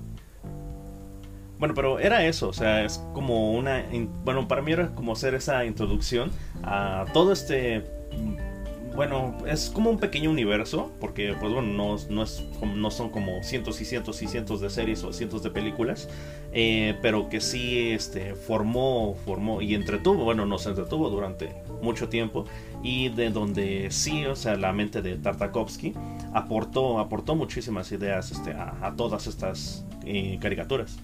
Bueno, 1.59 1.75
pero 1.75 1.99
era 1.99 2.25
eso, 2.25 2.49
o 2.49 2.53
sea, 2.55 2.85
es 2.85 2.99
como 3.13 3.53
una... 3.53 3.85
Bueno, 4.25 4.49
para 4.49 4.63
mí 4.63 4.73
era 4.73 4.95
como 4.95 5.13
hacer 5.13 5.35
esa 5.35 5.65
introducción 5.65 6.31
a 6.63 7.05
todo 7.13 7.33
este... 7.33 7.81
mm, 8.17 8.95
Bueno, 8.97 9.37
es 9.47 9.71
como 9.71 9.91
un 9.91 9.99
pequeño 9.99 10.31
universo, 10.31 10.91
porque 11.01 11.35
pues 11.39 11.53
bueno, 11.53 11.69
no, 11.69 11.97
no, 12.09 12.23
es, 12.23 12.43
no 12.63 12.91
son 12.91 13.11
como 13.11 13.43
cientos 13.43 13.81
y 13.81 13.85
cientos 13.85 14.23
y 14.23 14.27
cientos 14.27 14.61
de 14.61 14.71
series 14.71 15.05
o 15.05 15.13
cientos 15.13 15.43
de 15.43 15.51
películas, 15.51 16.09
eh, 16.53 16.97
pero 17.03 17.29
que 17.29 17.41
sí 17.41 17.91
este, 17.93 18.35
formó, 18.35 19.15
formó 19.27 19.61
y 19.63 19.75
entretuvo, 19.75 20.25
bueno, 20.25 20.45
nos 20.47 20.67
entretuvo 20.67 21.09
durante 21.11 21.55
mucho 21.83 22.09
tiempo, 22.09 22.47
y 22.83 23.09
de 23.11 23.31
donde 23.31 23.89
sí, 23.91 24.25
o 24.27 24.35
sea, 24.37 24.57
la 24.57 24.73
mente 24.73 25.03
de 25.03 25.17
Tartakovsky 25.17 25.95
aportó, 26.33 26.99
aportó 26.99 27.35
muchísimas 27.35 27.91
ideas 27.93 28.31
este, 28.33 28.53
a, 28.53 28.75
a 28.87 28.95
todas 28.97 29.27
estas 29.27 29.85
eh, 30.07 30.39
caricaturas. 30.41 30.99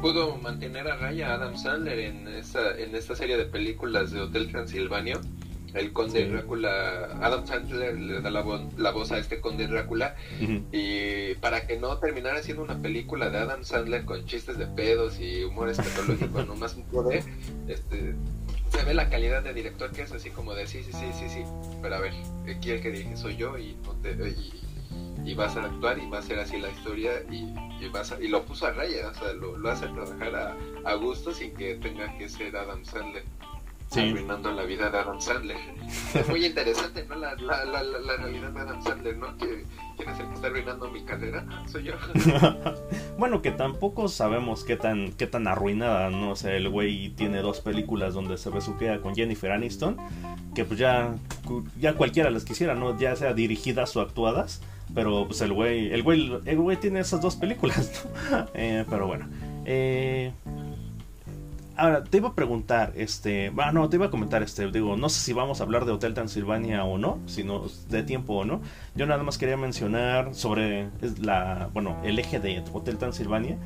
Pudo 0.00 0.36
mantener 0.36 0.86
a 0.88 0.96
raya 0.96 1.30
a 1.30 1.34
Adam 1.34 1.56
Sandler 1.56 1.98
en 1.98 2.28
esta, 2.28 2.76
en 2.78 2.94
esta 2.94 3.16
serie 3.16 3.36
de 3.36 3.44
películas 3.46 4.12
de 4.12 4.20
Hotel 4.20 4.48
Transilvania. 4.50 5.20
El 5.74 5.92
conde 5.92 6.22
Sí. 6.24 6.28
Drácula, 6.30 7.18
Adam 7.20 7.46
Sandler 7.46 7.94
le 7.98 8.20
da 8.22 8.30
la, 8.30 8.42
vo- 8.42 8.70
la 8.78 8.90
voz 8.90 9.12
a 9.12 9.18
este 9.18 9.40
conde 9.40 9.66
Drácula 9.66 10.14
y 10.72 11.34
para 11.42 11.66
que 11.66 11.78
no 11.78 11.98
terminara 11.98 12.42
siendo 12.42 12.62
una 12.62 12.80
película 12.80 13.28
de 13.28 13.36
Adam 13.38 13.62
Sandler 13.64 14.04
con 14.06 14.24
chistes 14.24 14.56
de 14.56 14.66
pedos 14.66 15.20
y 15.20 15.44
humor 15.44 15.68
escatológico 15.68 16.42
nomás 16.46 16.74
un 16.74 16.84
poder, 16.84 17.22
este, 17.68 18.14
se 18.70 18.82
ve 18.84 18.94
la 18.94 19.08
calidad 19.10 19.42
de 19.42 19.52
director 19.54 19.90
que 19.90 20.02
es 20.02 20.12
así 20.12 20.30
como 20.30 20.54
de 20.54 20.66
sí, 20.66 20.82
sí, 20.82 20.92
sí, 20.92 21.06
sí, 21.12 21.28
sí, 21.28 21.44
pero 21.82 21.96
a 21.96 22.00
ver, 22.00 22.12
aquí 22.54 22.70
el 22.70 22.80
que 22.80 22.90
dije 22.90 23.16
soy 23.16 23.36
yo 23.36 23.56
y, 23.58 23.76
y, 24.04 24.52
y 25.24 25.34
vas 25.34 25.56
a 25.56 25.64
actuar 25.64 25.98
y 25.98 26.08
va 26.08 26.18
a 26.18 26.22
ser 26.22 26.38
así 26.38 26.58
la 26.58 26.68
historia 26.70 27.12
y, 27.30 27.52
y 27.84 27.88
vas 27.92 28.12
a- 28.12 28.20
y 28.20 28.28
lo 28.28 28.44
puso 28.44 28.66
a 28.66 28.72
raya, 28.72 29.08
o 29.08 29.14
sea, 29.14 29.32
lo, 29.32 29.56
lo 29.56 29.70
hace 29.70 29.86
trabajar 29.88 30.34
a, 30.36 30.56
a 30.90 30.94
gusto 30.94 31.32
sin 31.32 31.54
que 31.54 31.74
tenga 31.76 32.16
que 32.18 32.28
ser 32.28 32.56
Adam 32.56 32.84
Sandler. 32.84 33.24
Sí. 33.90 34.00
Arruinando 34.00 34.52
la 34.52 34.64
vida 34.64 34.90
de 34.90 34.98
Adam 34.98 35.20
Sandler. 35.20 35.56
Es 36.14 36.28
muy 36.28 36.44
interesante, 36.44 37.06
¿no? 37.08 37.14
La, 37.14 37.34
la, 37.36 37.64
la, 37.64 37.82
la, 37.82 38.16
realidad 38.18 38.50
de 38.50 38.60
Adam 38.60 38.82
Sandler, 38.82 39.16
¿no? 39.16 39.34
Que, 39.38 39.64
¿Quién 39.96 40.10
es 40.10 40.20
el 40.20 40.28
que 40.28 40.34
está 40.34 40.46
arruinando 40.48 40.90
mi 40.90 41.02
carrera? 41.04 41.44
Soy 41.66 41.84
yo. 41.84 41.94
bueno, 43.18 43.40
que 43.40 43.50
tampoco 43.50 44.08
sabemos 44.08 44.62
qué 44.64 44.76
tan, 44.76 45.12
qué 45.12 45.26
tan 45.26 45.48
arruinada, 45.48 46.10
¿no? 46.10 46.32
O 46.32 46.36
sea, 46.36 46.54
el 46.54 46.68
güey 46.68 47.08
tiene 47.10 47.38
dos 47.38 47.60
películas 47.60 48.12
donde 48.12 48.36
se 48.36 48.50
besuquea 48.50 49.00
con 49.00 49.14
Jennifer 49.14 49.52
Aniston, 49.52 49.96
que 50.54 50.66
pues 50.66 50.78
ya, 50.78 51.14
ya 51.80 51.94
cualquiera 51.94 52.28
les 52.28 52.44
quisiera, 52.44 52.74
¿no? 52.74 52.98
Ya 52.98 53.16
sea 53.16 53.32
dirigidas 53.32 53.96
o 53.96 54.02
actuadas, 54.02 54.60
pero 54.94 55.26
pues 55.26 55.40
el 55.40 55.54
güey, 55.54 55.92
el 55.92 56.02
güey, 56.02 56.30
el 56.44 56.58
güey 56.58 56.76
tiene 56.76 57.00
esas 57.00 57.22
dos 57.22 57.36
películas, 57.36 58.06
¿no? 58.30 58.46
Eh, 58.52 58.84
pero 58.88 59.06
bueno. 59.06 59.28
Eh, 59.64 60.32
Ahora, 61.78 62.02
te 62.02 62.16
iba 62.16 62.30
a 62.30 62.34
preguntar, 62.34 62.92
este, 62.96 63.50
bueno, 63.50 63.70
no, 63.70 63.88
te 63.88 63.94
iba 63.94 64.06
a 64.06 64.10
comentar, 64.10 64.42
este, 64.42 64.68
digo, 64.68 64.96
no 64.96 65.08
sé 65.08 65.20
si 65.20 65.32
vamos 65.32 65.60
a 65.60 65.62
hablar 65.62 65.84
de 65.84 65.92
Hotel 65.92 66.12
Transilvania 66.12 66.82
o 66.82 66.98
no, 66.98 67.20
si 67.26 67.44
nos 67.44 67.88
de 67.88 68.02
tiempo 68.02 68.34
o 68.34 68.44
no. 68.44 68.60
Yo 68.96 69.06
nada 69.06 69.22
más 69.22 69.38
quería 69.38 69.56
mencionar 69.56 70.34
sobre 70.34 70.88
la, 71.22 71.70
bueno, 71.72 71.96
el 72.02 72.18
eje 72.18 72.40
de 72.40 72.64
Hotel 72.72 72.98
Transilvania, 72.98 73.58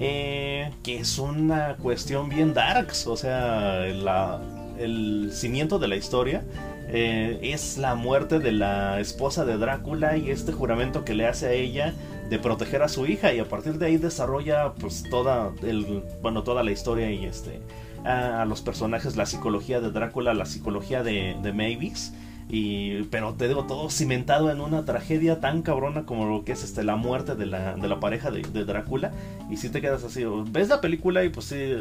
eh, 0.00 0.72
que 0.82 0.98
es 0.98 1.16
una 1.20 1.76
cuestión 1.76 2.28
bien 2.28 2.54
darks, 2.54 3.06
o 3.06 3.16
sea, 3.16 3.84
la, 3.86 4.40
el 4.76 5.30
cimiento 5.32 5.78
de 5.78 5.86
la 5.86 5.94
historia 5.94 6.42
eh, 6.88 7.38
es 7.40 7.78
la 7.78 7.94
muerte 7.94 8.40
de 8.40 8.50
la 8.50 8.98
esposa 8.98 9.44
de 9.44 9.56
Drácula 9.58 10.16
y 10.16 10.30
este 10.30 10.50
juramento 10.50 11.04
que 11.04 11.14
le 11.14 11.28
hace 11.28 11.46
a 11.46 11.52
ella 11.52 11.94
de 12.30 12.38
proteger 12.38 12.82
a 12.82 12.88
su 12.88 13.06
hija 13.06 13.34
y 13.34 13.40
a 13.40 13.48
partir 13.48 13.76
de 13.78 13.86
ahí 13.86 13.96
desarrolla 13.96 14.72
pues 14.74 15.02
toda 15.10 15.52
el 15.62 16.04
bueno 16.22 16.44
toda 16.44 16.62
la 16.62 16.70
historia 16.70 17.10
y 17.10 17.26
este 17.26 17.60
a, 18.04 18.44
los 18.46 18.62
personajes 18.62 19.16
la 19.16 19.26
psicología 19.26 19.80
de 19.80 19.90
Drácula 19.90 20.32
la 20.32 20.46
psicología 20.46 21.02
de, 21.02 21.36
de 21.42 21.52
Mavis 21.52 22.12
y 22.52 23.04
pero 23.04 23.34
te 23.34 23.46
digo 23.46 23.64
todo 23.64 23.90
cimentado 23.90 24.50
en 24.50 24.60
una 24.60 24.84
tragedia 24.84 25.38
tan 25.38 25.62
cabrona 25.62 26.04
como 26.04 26.26
lo 26.26 26.44
que 26.44 26.52
es 26.52 26.64
este 26.64 26.82
la 26.82 26.96
muerte 26.96 27.36
de 27.36 27.46
la, 27.46 27.76
de 27.76 27.88
la 27.88 28.00
pareja 28.00 28.30
de, 28.30 28.42
Drácula. 28.64 29.12
Y 29.48 29.56
si 29.56 29.68
te 29.68 29.80
quedas 29.80 30.02
así 30.02 30.24
ves 30.50 30.68
la 30.68 30.80
película 30.80 31.22
y 31.24 31.28
pues 31.28 31.46
sí, 31.46 31.76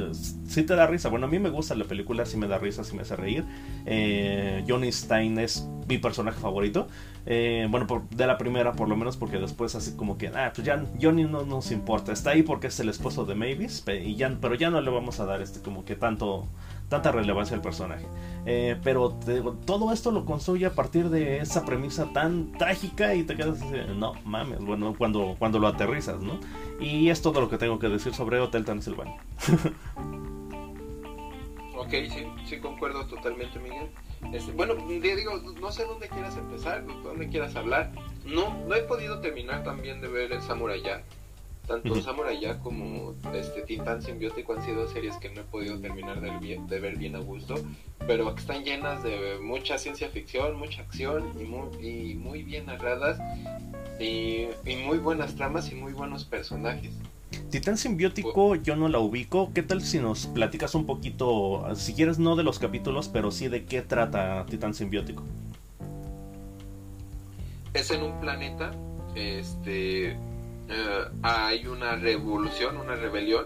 sí 0.48 0.64
te 0.64 0.76
da 0.76 0.86
risa. 0.86 1.10
Bueno 1.10 1.26
a 1.26 1.30
mí 1.30 1.40
me 1.40 1.50
gusta 1.50 1.74
la 1.74 1.86
película 1.86 2.26
sí 2.26 2.38
me 2.38 2.48
da 2.48 2.60
risa 2.60 2.84
sí 2.84 2.96
me 2.96 3.02
hace 3.02 3.16
reír. 3.16 3.46
Eh, 3.88 4.64
Johnny 4.68 4.91
Stein 4.91 5.40
es 5.40 5.68
mi 5.88 5.98
personaje 5.98 6.40
favorito. 6.40 6.88
Eh, 7.26 7.68
bueno, 7.70 7.88
de 8.12 8.28
la 8.28 8.38
primera 8.38 8.74
por 8.74 8.88
lo 8.88 8.96
menos, 8.96 9.18
porque 9.18 9.38
después 9.38 9.76
así 9.76 9.96
como 9.96 10.18
que, 10.18 10.28
ah, 10.28 10.52
pues 10.54 10.66
ya 10.66 10.86
Johnny 11.02 11.26
no 11.26 11.46
nos 11.46 11.72
importa, 11.72 12.12
está 12.12 12.32
ahí 12.32 12.44
porque 12.44 12.68
es 12.68 12.80
el 12.80 12.90
esposo 12.90 13.26
de 13.26 13.36
Mavis, 13.36 13.84
pero 13.86 14.56
ya 14.56 14.70
no 14.70 14.82
le 14.82 14.90
vamos 14.90 15.20
a 15.20 15.26
dar 15.26 15.41
este 15.41 15.62
como 15.62 15.84
que 15.86 15.96
tanto 15.96 16.48
tanta 16.90 17.11
relevancia 17.11 17.56
al 17.56 17.61
personaje. 17.61 18.06
Eh, 18.45 18.76
pero 18.84 19.14
te 19.14 19.41
todo 19.66 19.94
esto 19.94 20.11
lo 20.11 20.26
construye 20.26 20.66
a 20.66 20.74
partir 20.74 21.10
de 21.10 21.38
esa 21.38 21.64
premisa 21.64 22.11
tan 22.11 22.52
trágica 22.53 23.16
y 23.16 23.24
te 23.24 23.36
quedas 23.36 23.60
no 23.95 24.14
mames, 24.26 24.60
bueno, 24.60 24.95
cuando, 24.98 25.36
cuando 25.40 25.60
lo 25.60 25.68
aterrizas, 25.68 26.20
¿no? 26.20 26.40
Y 26.80 27.10
es 27.10 27.22
todo 27.22 27.40
lo 27.41 27.49
que 27.49 27.57
tengo 27.57 27.80
que 27.80 27.88
decir 27.88 28.14
sobre 28.14 28.40
Hotel 28.40 28.66
Transilvania. 28.66 29.18
Ok, 31.80 31.91
sí, 32.14 32.28
sí 32.45 32.60
concuerdo 32.60 33.07
totalmente, 33.07 33.57
Miguel. 33.57 33.90
Este, 34.34 34.52
bueno, 34.52 34.76
digo, 34.76 35.41
no 35.60 35.72
sé 35.72 35.86
dónde 35.86 36.10
quieras 36.10 36.36
empezar, 36.38 36.86
dónde 37.03 37.30
quieras 37.30 37.56
hablar. 37.56 37.94
No, 38.26 38.53
no 38.68 38.76
he 38.76 38.82
podido 38.82 39.22
terminar 39.22 39.64
también 39.64 40.02
de 40.02 40.10
ver 40.10 40.32
el 40.34 40.41
Samurai 40.41 40.84
Jack. 40.84 41.03
Tanto. 41.70 42.02
Samurai 42.02 42.40
Jack 42.41 42.62
como 42.62 43.14
este 43.34 43.62
Titán 43.62 44.02
Simbiótico 44.02 44.54
han 44.54 44.66
sido 44.66 44.88
series 44.90 45.16
que 45.18 45.30
no 45.30 45.41
he 45.41 45.44
podido 45.44 45.80
terminar 45.80 46.20
de, 46.20 46.32
bien- 46.40 46.66
de 46.68 46.80
ver 46.80 46.98
bien 46.98 47.16
a 47.16 47.20
gusto, 47.20 47.56
pero 48.08 48.34
que 48.34 48.41
están 48.41 48.64
llenas 48.64 49.04
de 49.04 49.38
mucha 49.40 49.78
ciencia 49.78 50.10
ficción, 50.10 50.58
mucha 50.58 50.82
acción 50.82 51.32
y 51.40 51.44
muy, 51.44 51.88
y 51.88 52.16
muy 52.16 52.44
bien 52.44 52.66
narradas 52.66 53.20
y, 54.00 54.48
y 54.66 54.76
muy 54.86 54.98
buenas 54.98 55.36
tramas 55.36 55.72
y 55.72 55.76
muy 55.76 55.94
buenos 55.94 56.26
personajes. 56.26 56.91
Titán 57.52 57.78
Simbiótico 57.78 58.56
yo 58.56 58.76
no 58.76 58.88
la 58.90 58.98
ubico. 59.00 59.52
¿Qué 59.54 59.62
tal 59.62 59.82
si 59.84 60.00
nos 60.00 60.26
platicas 60.26 60.74
un 60.74 60.86
poquito, 60.88 61.68
si 61.76 61.94
quieres 61.94 62.18
no 62.18 62.36
de 62.36 62.44
los 62.44 62.58
capítulos, 62.58 63.08
pero 63.10 63.30
sí 63.32 63.48
de 63.48 63.66
qué 63.66 63.84
trata 63.84 64.46
Titán 64.48 64.74
Simbiótico? 64.74 65.24
es 67.74 67.91
en 67.91 68.02
un 68.04 68.20
planeta, 68.20 68.72
este, 69.16 70.18
eh, 70.70 71.06
hay 71.24 71.68
una 71.68 71.96
revolución, 71.96 72.78
una 72.78 72.96
rebelión, 72.96 73.46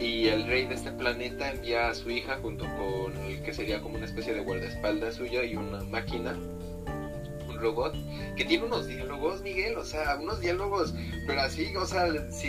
y 0.00 0.26
el 0.28 0.46
rey 0.46 0.66
de 0.66 0.74
este 0.74 0.90
planeta 0.90 1.50
envía 1.52 1.88
a 1.88 1.94
su 1.94 2.10
hija 2.10 2.38
junto 2.42 2.64
con 2.76 3.16
el 3.24 3.42
que 3.42 3.54
sería 3.54 3.80
como 3.80 3.96
una 3.96 4.06
especie 4.06 4.34
de 4.34 4.40
guardaespaldas 4.40 5.14
suya 5.14 5.44
y 5.44 5.54
una 5.56 5.82
máquina, 5.84 6.34
un 7.48 7.58
robot, 7.60 7.94
que 8.36 8.44
tiene 8.44 8.64
unos 8.64 8.86
diálogos, 8.86 9.42
Miguel, 9.42 9.76
o 9.78 9.84
sea, 9.84 10.16
unos 10.20 10.40
diálogos, 10.40 10.94
pero 11.26 11.40
así, 11.42 11.74
o 11.76 11.86
sea, 11.86 12.08
si, 12.30 12.48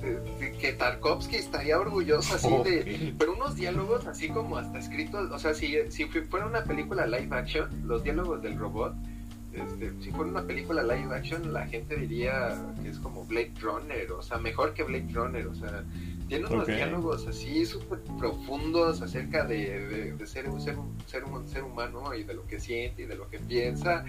de- 0.00 0.20
de 0.38 0.52
que 0.58 0.72
Tarkovsky 0.72 1.36
estaría 1.36 1.78
orgulloso 1.78 2.34
así 2.34 2.48
de, 2.64 3.14
pero 3.18 3.34
unos 3.34 3.56
diálogos 3.56 4.06
así 4.06 4.28
como 4.28 4.56
hasta 4.56 4.78
escritos, 4.78 5.30
o 5.30 5.38
sea, 5.38 5.52
si, 5.54 5.76
si 5.90 6.04
fu- 6.06 6.22
fuera 6.30 6.46
una 6.46 6.64
película 6.64 7.06
live 7.06 7.28
action, 7.36 7.68
los 7.86 8.02
diálogos 8.04 8.40
del 8.42 8.58
robot, 8.58 8.94
este, 9.56 9.92
si 10.02 10.10
fuera 10.10 10.30
una 10.30 10.42
película 10.42 10.82
live 10.82 11.14
action, 11.14 11.52
la 11.52 11.66
gente 11.66 11.96
diría 11.96 12.56
que 12.82 12.88
es 12.90 12.98
como 12.98 13.24
Blade 13.26 13.52
Runner, 13.60 14.12
o 14.12 14.22
sea, 14.22 14.38
mejor 14.38 14.74
que 14.74 14.82
Blade 14.82 15.08
Runner, 15.12 15.46
o 15.46 15.54
sea, 15.54 15.84
tiene 16.28 16.46
unos 16.46 16.66
diálogos 16.76 17.26
así 17.28 17.64
súper 17.64 18.00
profundos 18.18 19.00
acerca 19.00 19.44
de, 19.44 19.78
de- 19.86 20.12
de 20.12 20.26
ser, 20.26 20.48
un, 20.50 20.60
ser, 20.60 20.76
un, 20.76 20.92
ser 21.06 21.24
un 21.24 21.48
ser 21.48 21.62
humano 21.62 22.12
y 22.14 22.24
de 22.24 22.34
lo 22.34 22.44
que 22.46 22.58
siente 22.58 23.02
y 23.02 23.06
de 23.06 23.14
lo 23.14 23.28
que 23.30 23.38
piensa, 23.38 24.04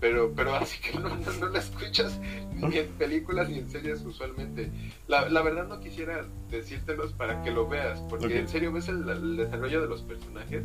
pero, 0.00 0.32
pero 0.34 0.54
así 0.54 0.80
que 0.80 0.98
no, 0.98 1.10
no, 1.14 1.32
no 1.40 1.48
la 1.48 1.58
escuchas 1.58 2.18
ni 2.54 2.78
en 2.78 2.88
películas 2.92 3.48
ni 3.50 3.58
en 3.58 3.68
series 3.70 4.00
usualmente. 4.02 4.70
La, 5.08 5.28
la 5.28 5.42
verdad 5.42 5.68
no 5.68 5.78
quisiera 5.80 6.24
decírtelos 6.50 7.12
para 7.12 7.42
que 7.42 7.50
lo 7.50 7.68
veas, 7.68 8.00
porque 8.08 8.38
en 8.38 8.48
serio 8.48 8.72
ves 8.72 8.88
el, 8.88 9.06
el 9.08 9.36
desarrollo 9.36 9.82
de 9.82 9.88
los 9.88 10.02
personajes 10.02 10.64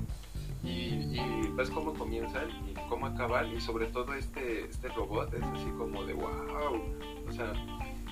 y, 0.64 1.20
ves 1.56 1.70
cómo 1.70 1.94
comienzan 1.94 2.50
y 2.68 2.74
cómo 2.90 3.06
acaban 3.06 3.56
y 3.56 3.62
sobre 3.62 3.86
todo 3.88 4.14
este, 4.16 4.66
este 4.66 4.88
robot 4.90 5.32
es 5.34 5.44
así 5.44 5.70
como 5.78 6.04
de 6.04 6.14
wow, 6.14 6.82
o 7.28 7.32
sea, 7.32 7.54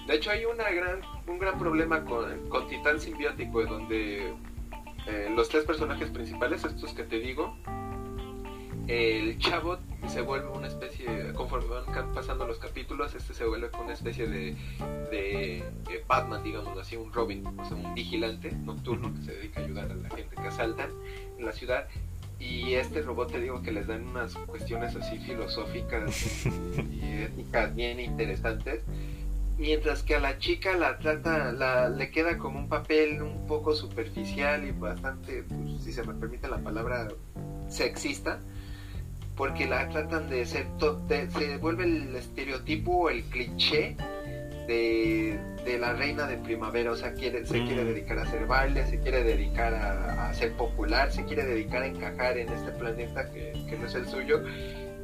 De 0.05 0.15
hecho, 0.15 0.29
hay 0.29 0.45
una 0.45 0.69
gran, 0.69 1.01
un 1.27 1.39
gran 1.39 1.57
problema 1.57 2.03
con, 2.05 2.47
con 2.49 2.67
Titán 2.67 2.99
Simbiótico, 2.99 3.63
donde 3.65 4.33
eh, 5.07 5.31
los 5.35 5.49
tres 5.49 5.63
personajes 5.63 6.09
principales, 6.09 6.63
estos 6.63 6.93
que 6.93 7.03
te 7.03 7.19
digo, 7.19 7.55
el 8.87 9.37
chavo 9.39 9.77
se 10.07 10.21
vuelve 10.21 10.49
una 10.49 10.67
especie, 10.67 11.33
conforme 11.33 11.67
van 11.69 12.13
pasando 12.13 12.45
los 12.45 12.57
capítulos, 12.57 13.15
este 13.15 13.33
se 13.33 13.45
vuelve 13.45 13.69
una 13.81 13.93
especie 13.93 14.27
de, 14.27 14.55
de, 15.09 15.63
Batman, 16.07 16.43
digamos 16.43 16.77
así, 16.77 16.97
un 16.97 17.13
Robin, 17.13 17.45
o 17.45 17.65
sea, 17.65 17.77
un 17.77 17.93
vigilante 17.95 18.51
nocturno 18.51 19.13
que 19.15 19.21
se 19.21 19.31
dedica 19.33 19.61
a 19.61 19.63
ayudar 19.63 19.91
a 19.91 19.95
la 19.95 20.09
gente 20.09 20.35
que 20.35 20.47
asaltan 20.47 20.89
en 21.37 21.45
la 21.45 21.51
ciudad. 21.51 21.87
Y 22.41 22.73
este 22.73 23.01
robot 23.03 23.31
te 23.31 23.39
digo 23.39 23.61
que 23.61 23.71
les 23.71 23.87
dan 23.87 24.07
unas 24.07 24.33
cuestiones 24.35 24.95
así 24.95 25.19
filosóficas 25.19 26.45
y 26.91 27.01
éticas 27.23 27.75
bien 27.75 27.99
interesantes 27.99 28.81
mientras 29.61 30.01
que 30.01 30.15
a 30.15 30.19
la 30.19 30.39
chica 30.39 30.75
la 30.75 30.97
trata, 30.97 31.51
la, 31.51 31.87
le 31.87 32.09
queda 32.09 32.37
como 32.39 32.57
un 32.57 32.67
papel 32.67 33.21
un 33.21 33.45
poco 33.45 33.75
superficial 33.75 34.65
y 34.65 34.71
bastante, 34.71 35.43
pues, 35.43 35.83
si 35.83 35.93
se 35.93 36.03
me 36.03 36.15
permite 36.15 36.47
la 36.47 36.57
palabra, 36.57 37.07
sexista, 37.69 38.39
porque 39.37 39.67
la 39.67 39.87
tratan 39.89 40.29
de 40.29 40.45
ser, 40.45 40.65
se 41.29 41.57
vuelve 41.57 41.83
el 41.83 42.15
estereotipo, 42.15 43.09
el 43.09 43.23
cliché 43.25 43.95
de, 44.67 45.39
la 45.79 45.93
reina 45.93 46.27
de 46.27 46.37
primavera, 46.37 46.91
o 46.91 46.95
sea, 46.95 47.13
quiere, 47.13 47.45
se 47.45 47.63
quiere 47.63 47.83
mm. 47.83 47.87
dedicar 47.87 48.19
a 48.19 48.23
hacer 48.23 48.45
baile, 48.45 48.85
se 48.87 48.99
quiere 48.99 49.23
dedicar 49.23 49.73
a, 49.73 50.33
ser 50.33 50.53
popular, 50.53 51.11
se 51.11 51.25
quiere 51.25 51.45
dedicar 51.45 51.83
a 51.83 51.87
encajar 51.87 52.37
en 52.37 52.49
este 52.49 52.71
planeta 52.71 53.31
que, 53.31 53.53
que 53.69 53.77
no 53.77 53.85
es 53.85 53.95
el 53.95 54.07
suyo 54.07 54.43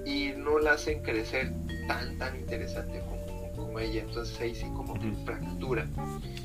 y 0.05 0.33
no 0.37 0.59
la 0.59 0.73
hacen 0.73 1.01
crecer 1.01 1.51
tan, 1.87 2.17
tan 2.17 2.35
interesante 2.37 2.99
como 3.01 3.17
como 3.57 3.79
ella, 3.79 4.01
entonces 4.01 4.39
ahí 4.39 4.55
sí 4.55 4.65
como 4.75 4.93
que 4.93 5.11
fractura. 5.25 5.87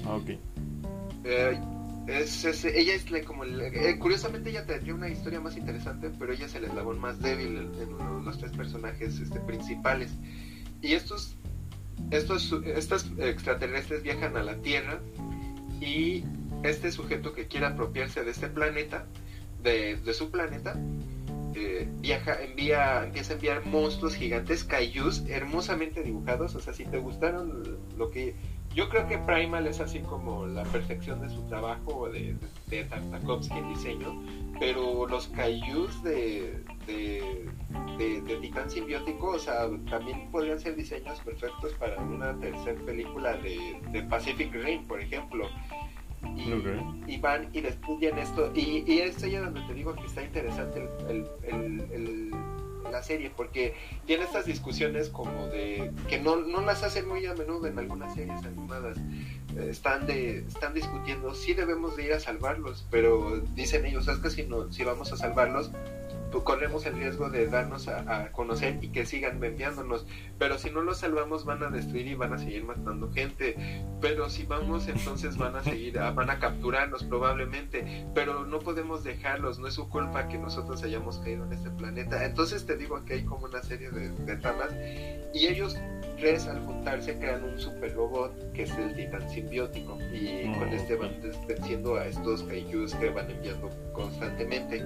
Ah, 0.05 0.17
ok. 0.17 0.31
Eh, 1.25 1.61
es, 2.09 2.65
ella 2.65 2.95
es 2.95 3.05
como 3.25 3.45
eh, 3.45 3.97
curiosamente 4.01 4.51
ella 4.51 4.67
tendría 4.67 4.93
una 4.93 5.09
historia 5.09 5.41
más 5.41 5.57
interesante 5.57 6.11
pero 6.19 6.33
ella 6.33 6.47
es 6.47 6.55
el 6.57 6.65
eslabón 6.65 6.99
más 6.99 7.21
débil 7.21 7.71
en, 7.79 8.25
los 8.25 8.39
tres 8.39 8.51
personajes 8.51 9.21
este, 9.21 9.39
principales 9.39 10.11
y 10.81 10.95
estos 10.95 11.37
estos 12.11 12.53
extraterrestres 13.19 14.03
viajan 14.03 14.37
a 14.37 14.43
la 14.43 14.57
tierra 14.57 15.01
y 15.81 16.25
este 16.63 16.93
sujeto 16.93 17.33
que 17.33 17.49
quiere 17.49 17.67
apropiarse 17.67 18.23
de 18.23 18.31
este 18.31 18.49
planeta 18.49 19.07
de, 19.63 19.97
de 19.97 20.13
su 20.13 20.31
planeta 20.31 20.77
eh, 21.55 21.87
viaja, 22.01 22.43
envía, 22.43 23.05
empieza 23.05 23.33
a 23.33 23.37
enviar 23.37 23.67
monstruos 23.67 24.15
gigantes, 24.15 24.65
kaijus, 24.65 25.25
hermosamente 25.29 26.03
dibujados. 26.03 26.55
O 26.55 26.61
sea, 26.61 26.73
si 26.73 26.85
te 26.85 26.99
gustaron 26.99 27.79
lo 27.97 28.11
que. 28.11 28.35
Yo 28.75 28.89
creo 28.89 29.07
que 29.07 29.19
Primal 29.19 29.67
es 29.67 29.81
así 29.81 29.99
como 30.01 30.47
la 30.47 30.63
perfección 30.63 31.21
de 31.21 31.29
su 31.29 31.43
trabajo 31.43 32.09
de, 32.09 32.35
de, 32.69 32.85
Tartakovsky 32.85 33.59
en 33.59 33.69
diseño, 33.69 34.23
pero 34.59 35.07
los 35.07 35.29
kaijus 35.29 36.03
de, 36.03 36.65
de, 36.87 37.49
de, 37.99 38.37
Titán 38.41 38.71
Simbiótico, 38.71 39.29
o 39.29 39.39
sea, 39.39 39.69
también 39.89 40.31
podrían 40.31 40.59
ser 40.59 40.77
diseños 40.77 41.21
perfectos 41.21 41.73
para 41.75 42.01
una 42.01 42.39
tercera 42.39 42.81
película 42.83 43.37
de, 43.37 44.03
Pacific 44.09 44.53
Rim, 44.53 44.87
por 44.87 45.01
ejemplo 45.01 45.49
y, 47.07 47.19
van 47.19 47.49
y 47.53 47.59
estudian 47.67 48.19
esto. 48.19 48.53
Y, 48.55 48.85
y, 48.87 49.01
es 49.01 49.23
ahí 49.23 49.37
donde 49.37 49.61
te 49.63 49.75
digo 49.75 49.95
que 49.95 50.07
está 50.07 50.23
interesante 50.23 50.89
la 52.91 53.03
serie, 53.03 53.33
porque 53.35 53.75
tiene 54.07 54.25
estas 54.25 54.45
discusiones 54.45 55.09
como 55.09 55.47
de 55.49 55.91
que 56.09 56.21
no, 56.21 56.37
no 56.37 56.61
las 56.61 56.85
hacen 56.85 57.09
muy 57.09 57.25
a 57.27 57.35
menudo 57.35 57.67
en 57.67 57.79
algunas 57.79 58.15
series 58.15 58.45
animadas. 58.45 58.99
Eh, 59.57 59.69
están, 59.71 60.07
de, 60.07 60.41
están 60.41 60.75
discutiendo 60.75 61.35
si 61.35 61.55
debemos 61.55 61.97
de 61.97 62.05
ir 62.05 62.13
a 62.13 62.21
salvarlos, 62.21 62.87
pero 62.91 63.41
dicen 63.55 63.87
ellos, 63.87 64.07
es 64.09 64.19
que 64.19 64.31
si, 64.31 64.45
no, 64.45 64.71
si 64.71 64.85
vamos 64.85 65.11
a 65.13 65.17
salvarlos, 65.17 65.71
corremos 66.41 66.87
el 66.87 66.95
riesgo 66.95 67.31
de 67.31 67.47
darnos 67.47 67.89
a, 67.89 68.33
conocer 68.33 68.79
y 68.83 68.89
que 68.89 69.07
sigan 69.07 69.43
enviándonos. 69.43 70.07
Pero 70.39 70.59
si 70.59 70.71
no 70.71 70.83
los 70.83 70.99
salvamos 70.99 71.45
van 71.45 71.63
a 71.63 71.69
destruir 71.69 72.07
y 72.07 72.15
van 72.15 72.33
a 72.33 72.39
seguir 72.39 72.65
matando 72.65 73.13
gente. 73.13 73.85
Pero 74.01 74.29
si 74.31 74.45
vamos 74.45 74.89
entonces 74.89 75.37
van 75.37 75.57
a 75.57 75.63
seguir, 75.63 75.99
van 75.99 76.31
a 76.31 76.39
capturarnos 76.39 77.05
probablemente. 77.05 78.07
Pero 78.15 78.47
no 78.47 78.59
podemos 78.59 79.05
dejarlos, 79.05 79.59
no 79.59 79.69
es 79.69 79.75
su 79.75 79.89
culpa 79.89 80.29
que 80.29 80.39
nosotros 80.39 80.83
hayamos 80.83 81.19
caído 81.19 81.45
en 81.45 81.53
este 81.53 81.71
planeta. 81.71 82.25
Entonces 82.25 82.67
te 82.67 82.77
digo 82.77 83.05
que 83.05 83.15
hay 83.15 83.25
como 83.25 83.47
una 83.47 83.63
serie 83.63 83.91
de, 83.91 84.11
de 84.11 84.37
tramas 84.37 84.73
y 85.35 85.47
ellos 85.47 85.77
tres 86.23 86.47
al 86.47 86.61
juntarse 86.65 87.19
crean 87.19 87.43
un 87.43 87.59
super 87.59 87.93
robot 87.95 88.53
que 88.53 88.63
es 88.63 88.71
el 88.79 88.95
titán 88.95 89.29
simbiótico 89.29 89.99
y 90.13 90.45
con 90.53 90.69
oh, 90.69 90.73
este 90.73 90.95
van 90.95 91.17
venciendo 91.49 91.97
a 91.97 92.07
estos 92.07 92.45
kaijus 92.45 92.95
que 92.95 93.11
van 93.11 93.31
enviando 93.31 93.71
constantemente. 93.93 94.83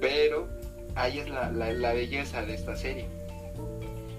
Pero 0.00 0.48
ahí 0.96 1.18
es 1.18 1.28
la, 1.28 1.50
la, 1.50 1.92
belleza 1.92 2.44
de 2.44 2.54
esta 2.54 2.76
serie. 2.76 3.06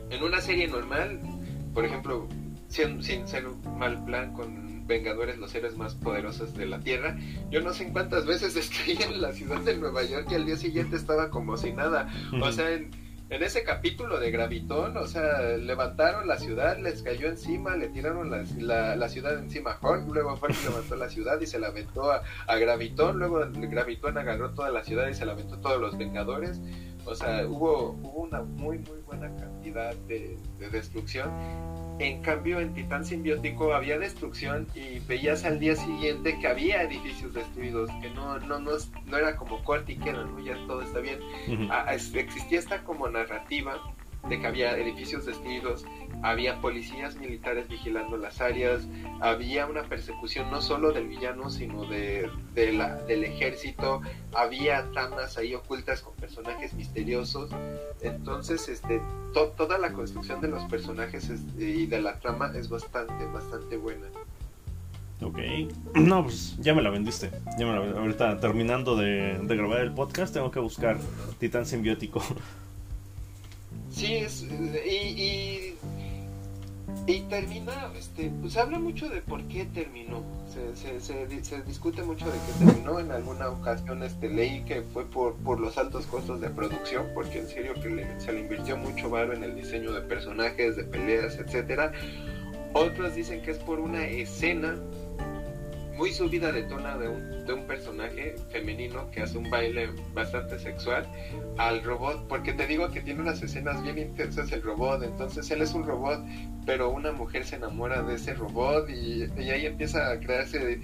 En 0.10 0.24
una 0.24 0.42
serie 0.42 0.68
normal, 0.68 1.20
por 1.74 1.86
ejemplo, 1.86 2.28
sin, 2.68 3.04
sin 3.04 3.28
ser 3.28 3.48
un 3.48 3.78
mal 3.78 4.04
plan 4.06 4.34
con 4.34 4.88
Vengadores, 4.88 5.40
los 5.40 5.54
héroes 5.56 5.76
más 5.78 5.96
poderosos 5.96 6.56
de 6.56 6.68
la 6.68 6.80
Tierra, 6.80 7.18
yo 7.50 7.62
no 7.62 7.74
sé 7.74 7.90
cuántas 7.92 8.26
veces 8.26 8.56
en 8.88 9.22
la 9.22 9.34
ciudad 9.34 9.60
de 9.62 9.78
Nueva 9.78 10.04
York 10.04 10.28
y 10.30 10.36
al 10.36 10.46
día 10.46 10.58
siguiente 10.58 10.96
estaba 10.96 11.30
como 11.30 11.58
si 11.58 11.74
nada. 11.74 12.08
O 12.42 12.52
sea, 12.52 12.72
en, 12.72 12.92
en 13.30 13.44
ese 13.44 13.64
capítulo 13.64 14.20
de 14.20 14.30
Gravitón, 14.30 14.98
o 14.98 15.08
sea, 15.08 15.42
levantaron 15.58 16.28
la 16.28 16.38
ciudad, 16.38 16.78
les 16.78 17.02
cayó 17.02 17.28
encima, 17.28 17.76
le 17.76 17.90
tiraron 17.90 18.30
la, 18.30 18.96
la, 18.96 19.10
ciudad 19.10 19.40
encima 19.40 19.72
a 19.72 19.80
Hulk, 19.82 20.14
luego 20.14 20.34
Hulk 20.40 20.64
levantó 20.64 20.96
la 20.96 21.10
ciudad 21.10 21.42
y 21.42 21.48
se 21.48 21.60
la 21.60 21.68
aventó 21.68 22.12
a, 22.12 22.22
a, 22.48 22.56
Gravitón, 22.58 23.18
luego 23.18 23.42
Gravitón 23.52 24.20
agarró 24.20 24.52
toda 24.52 24.70
la 24.70 24.84
ciudad 24.84 25.08
y 25.08 25.16
se 25.16 25.26
la 25.26 25.34
a 25.34 25.38
todos 25.38 25.82
los 25.82 25.98
Vengadores. 25.98 26.62
O 27.06 27.16
sea, 27.16 27.46
hubo, 27.48 27.92
hubo 28.02 28.24
una 28.24 28.42
muy, 28.42 28.80
muy 28.80 29.00
buena 29.06 29.34
cantidad 29.36 29.96
de, 30.08 30.38
de 30.60 30.70
destrucción 30.70 31.30
en 32.00 32.22
cambio, 32.22 32.60
en 32.60 32.74
Titán 32.74 33.06
Simbiótico 33.06 33.74
había 33.74 33.98
destrucción 33.98 34.68
y 34.76 35.00
veías 35.00 35.46
al 35.46 35.60
día 35.60 35.78
siguiente 35.78 36.38
que 36.40 36.48
había 36.48 36.84
edificios 36.84 37.34
destruidos, 37.34 37.90
que 38.02 38.10
no, 38.10 38.38
no, 38.40 38.60
no, 38.60 38.72
no 39.06 39.18
era 39.18 39.38
como 39.38 39.64
queda, 39.64 40.26
¿no? 40.26 40.40
ya 40.44 40.56
todo 40.68 40.82
está 40.82 41.00
bien. 41.00 41.20
Ah, 41.72 41.94
existía 41.94 42.60
esta 42.60 42.84
como 42.84 43.08
narrativa 43.08 43.95
de 44.30 44.40
que 44.40 44.48
había 44.48 44.78
edificios 44.78 45.26
destruidos, 45.26 45.86
había 46.24 46.60
policías 46.62 47.16
militares 47.18 47.68
vigilando 47.68 48.18
las 48.18 48.42
áreas, 48.42 48.88
había 49.22 49.66
una 49.68 49.84
persecución 49.84 50.50
no 50.50 50.62
solo 50.62 50.92
del 50.92 51.08
villano, 51.08 51.50
sino 51.50 51.86
de, 51.86 52.30
del 52.54 53.24
ejército, 53.24 54.02
había 54.34 54.90
tramas 54.92 55.38
ahí 55.38 55.54
ocultas 55.54 56.02
con 56.02 56.16
personajes 56.16 56.74
misteriosos. 56.74 57.52
Entonces, 58.02 58.68
este, 58.70 59.02
toda 59.34 59.78
la 59.78 59.94
construcción 59.94 60.42
de 60.42 60.48
los 60.48 60.64
personajes 60.66 61.30
y 61.58 61.86
de 61.86 62.02
la 62.02 62.20
trama 62.20 62.52
es 62.56 62.70
bastante, 62.70 63.26
bastante 63.28 63.78
buena. 63.78 64.08
Ok, 65.22 65.38
no, 65.96 66.24
pues 66.24 66.58
ya 66.58 66.74
me 66.74 66.82
la 66.82 66.90
vendiste. 66.90 67.32
Ya 67.58 67.66
me 67.66 67.74
la 67.74 68.00
Ahorita 68.00 68.40
terminando 68.40 68.96
de 68.96 69.38
grabar 69.48 69.82
el 69.82 69.94
podcast, 69.94 70.34
tengo 70.34 70.52
que 70.52 70.60
buscar 70.60 70.98
Titán 71.40 71.66
Simbiótico. 71.66 72.22
Sí, 73.96 74.18
es, 74.18 74.44
y, 74.44 75.74
y, 77.08 77.20
termina, 77.30 77.94
este, 77.98 78.30
pues 78.42 78.58
habla 78.58 78.78
mucho 78.78 79.08
de 79.08 79.22
por 79.22 79.42
qué 79.44 79.64
terminó. 79.74 80.22
Se, 80.76 81.00
se, 81.00 81.44
se, 81.44 81.62
discute 81.62 82.04
mucho 82.04 82.26
de 82.26 82.34
qué 82.34 82.66
terminó. 82.66 83.00
En 83.00 83.12
alguna 83.12 83.48
ocasión 83.48 84.04
este, 84.04 84.28
leí 84.28 84.66
que 84.66 84.82
fue 84.82 85.10
por, 85.10 85.36
por 85.36 85.62
los 85.62 85.78
altos 85.78 86.08
costos 86.08 86.42
de 86.42 86.50
producción, 86.50 87.06
porque 87.14 87.40
en 87.40 87.48
serio 87.48 87.74
que 87.76 88.06
se 88.18 88.34
le 88.34 88.42
invirtió 88.42 88.76
mucho 88.76 89.10
varo 89.10 89.32
en 89.32 89.46
el 89.46 89.56
diseño 89.56 89.94
de 89.94 90.02
personajes, 90.02 90.76
de 90.76 90.84
peleas, 90.84 91.38
etcétera. 91.38 91.94
Otros 92.74 93.16
dicen 93.16 93.42
que 93.44 93.52
es 93.52 93.60
por 93.60 93.80
una 93.80 94.06
escena 94.06 94.76
muy 95.96 96.12
subida 96.12 96.52
de 96.52 96.64
tono 96.64 96.98
de 96.98 97.08
un, 97.08 97.46
de 97.46 97.54
un 97.54 97.66
personaje 97.66 98.36
femenino 98.52 99.10
que 99.12 99.22
hace 99.22 99.38
un 99.38 99.50
baile 99.50 99.90
bastante 100.14 100.60
sexual 100.60 101.08
al 101.58 101.84
robot, 101.84 102.28
porque 102.28 102.54
te 102.54 102.68
digo 102.68 102.90
que 102.90 103.02
tiene 103.02 103.22
unas 103.22 103.42
escenas 103.42 103.82
bien 103.82 103.98
intensas 103.98 104.52
el 104.52 104.62
robot, 104.62 105.04
entonces 105.04 105.50
él 105.52 105.62
es 105.62 105.74
un 105.74 105.86
robot, 105.86 106.20
pero 106.66 106.90
una 106.90 107.12
mujer 107.12 107.46
se 107.46 107.56
enamora 107.56 108.02
de 108.04 108.16
ese 108.16 108.34
robot 108.34 108.90
y, 108.90 109.24
ahí 109.24 109.66
empieza 109.66 110.12
a 110.12 110.20
crearse, 110.20 110.80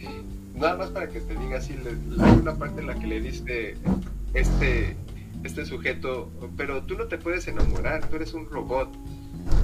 nada 0.56 0.78
más 0.78 0.90
para 0.90 1.08
que 1.08 1.20
te 1.20 1.36
diga 1.36 1.58
así, 1.58 1.76
hay 2.20 2.32
una 2.32 2.56
parte 2.56 2.82
en 2.82 2.88
la 2.88 2.96
que 2.96 3.08
le 3.08 3.22
dice 3.22 3.76
este, 4.34 4.96
este 5.44 5.66
sujeto, 5.66 6.32
pero 6.56 6.84
tú 6.84 6.98
no 6.98 7.06
te 7.06 7.18
puedes 7.18 7.48
enamorar, 7.48 8.08
tú 8.08 8.16
eres 8.16 8.34
un 8.34 8.50
robot 8.50 8.90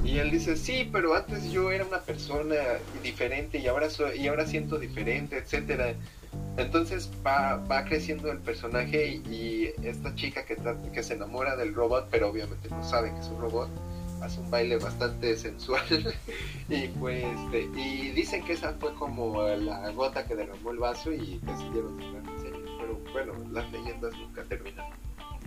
y 0.04 0.20
él 0.20 0.32
dice, 0.32 0.56
sí, 0.56 0.90
pero 0.92 1.16
antes 1.16 1.52
yo 1.52 1.72
era 1.72 1.86
una 1.86 2.00
persona 2.00 2.56
diferente 3.04 3.60
y 3.60 3.68
ahora, 3.68 3.90
soy, 3.90 4.20
y 4.20 4.28
ahora 4.28 4.46
siento 4.46 4.80
diferente, 4.80 5.38
etcétera. 5.38 5.94
Entonces 6.58 7.10
va, 7.26 7.58
va 7.58 7.84
creciendo 7.86 8.32
el 8.32 8.40
personaje 8.40 9.22
y, 9.30 9.72
esta 9.84 10.16
chica 10.16 10.46
que, 10.46 10.58
que 10.94 11.04
se 11.04 11.14
enamora 11.14 11.56
del 11.56 11.74
robot, 11.74 12.08
pero 12.10 12.30
obviamente 12.30 12.70
no 12.70 12.84
sabe 12.84 13.12
que 13.14 13.20
es 13.20 13.28
un 13.28 13.42
robot, 13.42 13.70
hace 14.22 14.40
un 14.40 14.50
baile 14.50 14.78
bastante 14.78 15.36
sensual 15.36 15.84
y 16.70 16.88
pues 16.88 17.24
este, 17.24 17.70
y 17.76 18.10
dicen 18.12 18.44
que 18.44 18.54
esa 18.54 18.74
fue 18.74 18.94
como 18.96 19.44
la 19.44 19.90
gota 19.92 20.26
que 20.26 20.36
derramó 20.36 20.72
el 20.72 20.80
vaso 20.80 21.12
y 21.12 21.40
decidieron 21.44 21.98
sacar 22.02 22.34
la 22.34 22.42
serie. 22.42 22.62
Pero 22.80 23.00
bueno, 23.12 23.34
las 23.52 23.72
leyendas 23.72 24.14
nunca 24.18 24.44
terminan. 24.44 24.86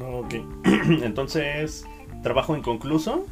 Ok, 0.01 0.35
entonces, 1.03 1.85
trabajo 2.23 2.57
inconcluso. 2.57 3.27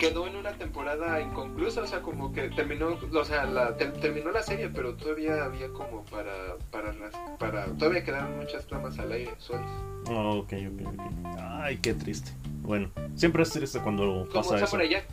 Quedó 0.00 0.26
en 0.26 0.34
una 0.34 0.52
temporada 0.52 1.20
inconclusa, 1.20 1.82
o 1.82 1.86
sea, 1.86 2.00
como 2.00 2.32
que 2.32 2.48
terminó, 2.48 2.98
o 3.12 3.24
sea, 3.26 3.44
la, 3.44 3.76
terminó 3.76 4.30
la 4.30 4.42
serie, 4.42 4.70
pero 4.70 4.94
todavía 4.94 5.44
había 5.44 5.68
como 5.68 6.06
para, 6.06 6.56
para, 6.70 6.94
para, 7.38 7.66
todavía 7.76 8.02
quedaron 8.02 8.38
muchas 8.38 8.66
tramas 8.66 8.98
al 8.98 9.12
aire, 9.12 9.32
sueltas. 9.36 9.70
ok, 10.08 10.52
ok, 10.72 10.86
ok. 10.86 11.26
Ay, 11.38 11.76
qué 11.82 11.92
triste. 11.92 12.32
Bueno, 12.62 12.88
siempre 13.14 13.42
es 13.42 13.50
triste 13.50 13.78
cuando 13.80 14.26
pasa 14.32 14.56
eso. 14.56 14.66
Samurai 14.66 14.88
Jack. 14.88 15.04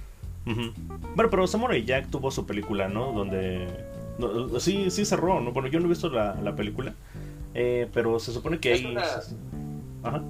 Bueno, 1.15 1.29
pero 1.29 1.45
Samurai 1.47 1.83
Jack 1.83 2.09
tuvo 2.09 2.31
su 2.31 2.45
película, 2.45 2.87
¿no? 2.87 3.11
Donde... 3.11 3.67
sí, 4.59 4.89
sí 4.89 5.03
cerró, 5.03 5.41
¿no? 5.41 5.51
Bueno, 5.51 5.67
yo 5.67 5.81
no 5.81 5.87
he 5.87 5.89
visto 5.89 6.09
la, 6.09 6.35
la 6.35 6.55
película, 6.55 6.93
eh, 7.53 7.89
pero 7.93 8.19
se 8.19 8.31
supone 8.31 8.59
que 8.59 8.71
ahí... 8.71 8.95
Ajá. 10.03 10.23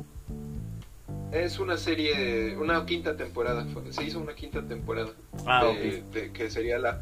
Es 1.31 1.59
una 1.59 1.77
serie, 1.77 2.55
una 2.57 2.85
quinta 2.85 3.17
temporada. 3.17 3.65
Se 3.89 4.03
hizo 4.03 4.19
una 4.19 4.33
quinta 4.33 4.61
temporada. 4.65 5.09
Ah, 5.45 5.65
de, 5.65 6.31
que 6.31 6.49
sería 6.49 6.79
la. 6.79 6.99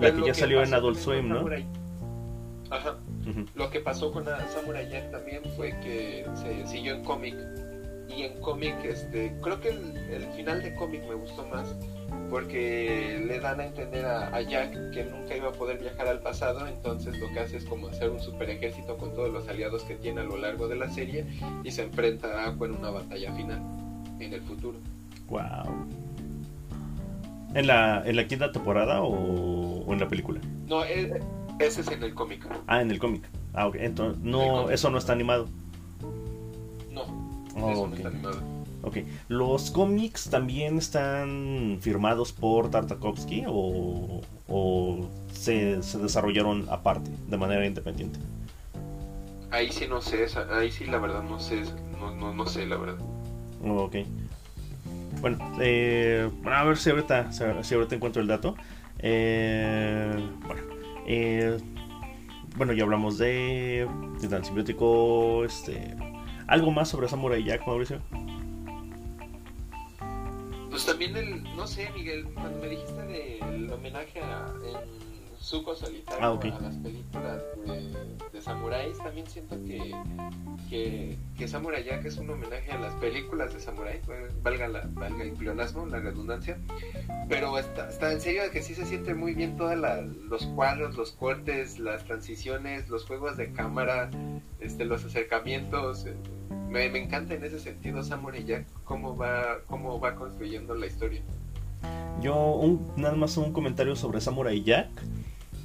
La 0.00 0.12
que 0.12 0.26
ya 0.26 0.34
salió 0.34 0.62
en 0.62 0.74
Adult 0.74 0.98
Swim, 0.98 1.28
¿no? 1.28 1.48
Ajá. 2.70 2.98
Lo 3.54 3.70
que 3.70 3.80
pasó 3.80 4.12
con 4.12 4.24
Samurai 4.24 4.88
Jack 4.90 5.10
también 5.10 5.42
fue 5.56 5.70
que 5.80 6.26
se 6.34 6.66
siguió 6.66 6.94
en 6.94 7.04
cómic. 7.04 7.36
Y 8.16 8.22
en 8.22 8.40
cómic, 8.40 8.74
este, 8.84 9.32
creo 9.40 9.60
que 9.60 9.68
el, 9.70 9.96
el 10.10 10.26
final 10.36 10.62
de 10.62 10.74
cómic 10.74 11.02
me 11.08 11.14
gustó 11.14 11.46
más 11.46 11.74
porque 12.30 13.22
le 13.26 13.40
dan 13.40 13.60
a 13.60 13.66
entender 13.66 14.06
a, 14.06 14.40
Jack 14.40 14.92
que 14.92 15.04
nunca 15.04 15.36
iba 15.36 15.48
a 15.48 15.52
poder 15.52 15.78
viajar 15.78 16.06
al 16.06 16.20
pasado, 16.20 16.66
entonces 16.66 17.18
lo 17.18 17.28
que 17.32 17.40
hace 17.40 17.56
es 17.56 17.64
como 17.64 17.88
hacer 17.88 18.08
un 18.08 18.20
super 18.20 18.48
ejército 18.48 18.96
con 18.96 19.12
todos 19.14 19.30
los 19.30 19.48
aliados 19.48 19.82
que 19.82 19.96
tiene 19.96 20.20
a 20.20 20.24
lo 20.24 20.36
largo 20.36 20.68
de 20.68 20.76
la 20.76 20.88
serie 20.88 21.26
y 21.64 21.70
se 21.70 21.82
enfrenta 21.82 22.28
a 22.28 22.50
Aqua 22.50 22.68
en 22.68 22.76
una 22.76 22.90
batalla 22.90 23.32
final 23.32 23.60
en 24.20 24.32
el 24.32 24.40
futuro. 24.42 24.78
Wow. 25.28 25.86
¿En 27.54 27.66
la, 27.66 28.02
en 28.06 28.14
la 28.14 28.26
quinta 28.26 28.52
temporada 28.52 29.02
o, 29.02 29.92
en 29.92 29.98
la 29.98 30.08
película? 30.08 30.40
No, 30.68 30.84
eh, 30.84 31.20
ese 31.58 31.80
es 31.80 31.88
en 31.88 32.02
el 32.04 32.14
cómic. 32.14 32.46
Ah, 32.68 32.80
en 32.80 32.92
el 32.92 33.00
cómic. 33.00 33.28
Ah, 33.54 33.66
ok. 33.66 33.76
Entonces, 33.80 34.22
no, 34.22 34.70
eso 34.70 34.88
no 34.90 34.98
está 34.98 35.12
animado. 35.12 35.48
No, 37.56 37.86
no 37.86 37.94
está 37.94 38.08
animado. 38.08 38.40
Ok, 38.82 38.98
¿los 39.28 39.70
cómics 39.70 40.30
también 40.30 40.78
están 40.78 41.78
firmados 41.80 42.32
por 42.32 42.70
Tartakovsky 42.70 43.44
o, 43.46 44.20
se, 45.32 45.76
desarrollaron 45.76 46.66
aparte, 46.70 47.10
de 47.28 47.36
manera 47.36 47.66
independiente? 47.66 48.18
Ahí 49.50 49.70
sí 49.70 49.86
no 49.88 50.00
sé, 50.00 50.26
ahí 50.50 50.70
sí 50.70 50.86
la 50.86 50.98
verdad 50.98 51.22
no 51.22 51.38
sé, 51.40 51.62
no, 52.00 52.32
no, 52.32 52.46
sé 52.46 52.66
la 52.66 52.76
verdad. 52.76 52.98
Ok. 53.62 53.96
Bueno, 55.20 55.38
eh, 55.60 56.30
a 56.44 56.64
ver 56.64 56.78
si 56.78 56.90
ahorita, 56.90 57.32
si 57.32 57.74
ahorita 57.74 57.94
encuentro 57.94 58.22
el 58.22 58.28
dato. 58.28 58.54
Eh, 59.00 60.14
bueno, 60.46 60.62
eh, 61.06 61.58
bueno, 62.56 62.72
ya 62.72 62.84
hablamos 62.84 63.18
de 63.18 63.86
Titán 64.20 64.44
Simbiótico, 64.44 65.44
este... 65.44 65.96
¿Algo 66.50 66.72
más 66.72 66.88
sobre 66.88 67.06
Samurai 67.06 67.44
Jack, 67.44 67.64
Mauricio? 67.64 68.02
Pues 70.68 70.84
también 70.84 71.16
el, 71.16 71.44
no 71.56 71.64
sé, 71.68 71.88
Miguel, 71.94 72.24
cuando 72.34 72.58
me 72.58 72.70
dijiste 72.70 73.02
del 73.02 73.72
homenaje 73.72 74.20
a, 74.20 74.52
en 74.64 75.38
Zuko 75.40 75.76
Solitario 75.76 76.20
ah, 76.20 76.32
a 76.32 76.60
las 76.60 76.74
películas 76.78 77.40
de, 77.64 78.09
de 78.40 78.44
samuráis, 78.44 78.98
también 78.98 79.26
siento 79.26 79.56
que, 79.64 81.16
que, 81.36 81.48
Samurai 81.48 81.84
Jack 81.84 82.04
es 82.04 82.16
un 82.16 82.30
homenaje 82.30 82.72
a 82.72 82.78
las 82.78 82.94
películas 82.94 83.52
de 83.52 83.60
samurai, 83.60 84.00
valga, 84.42 84.68
la, 84.68 84.88
valga 84.92 85.22
el 85.22 85.32
pleonasmo, 85.32 85.86
la 85.86 86.00
redundancia, 86.00 86.58
pero 87.28 87.58
está, 87.58 87.88
está 87.88 88.12
en 88.12 88.20
serio 88.20 88.42
que 88.52 88.62
sí 88.62 88.74
se 88.74 88.86
siente 88.86 89.14
muy 89.14 89.34
bien 89.34 89.56
todos 89.56 89.76
los 89.76 90.46
cuadros, 90.46 90.96
los 90.96 91.12
cortes, 91.12 91.78
las 91.78 92.04
transiciones, 92.04 92.88
los 92.88 93.04
juegos 93.04 93.36
de 93.36 93.52
cámara, 93.52 94.10
este, 94.58 94.84
los 94.84 95.04
acercamientos. 95.04 96.06
Eh, 96.06 96.14
me, 96.68 96.86
encanta 96.86 97.34
en 97.34 97.44
ese 97.44 97.58
sentido 97.58 98.02
Samurai 98.02 98.44
Jack, 98.44 98.66
cómo 98.84 99.16
va, 99.16 99.58
cómo 99.66 100.00
va 100.00 100.14
construyendo 100.14 100.74
la 100.74 100.86
historia. 100.86 101.22
Yo, 102.22 102.36
un, 102.54 102.92
nada 102.96 103.16
más 103.16 103.36
un 103.36 103.52
comentario 103.52 103.96
sobre 103.96 104.20
Samurai 104.20 104.62
Jack. 104.62 104.88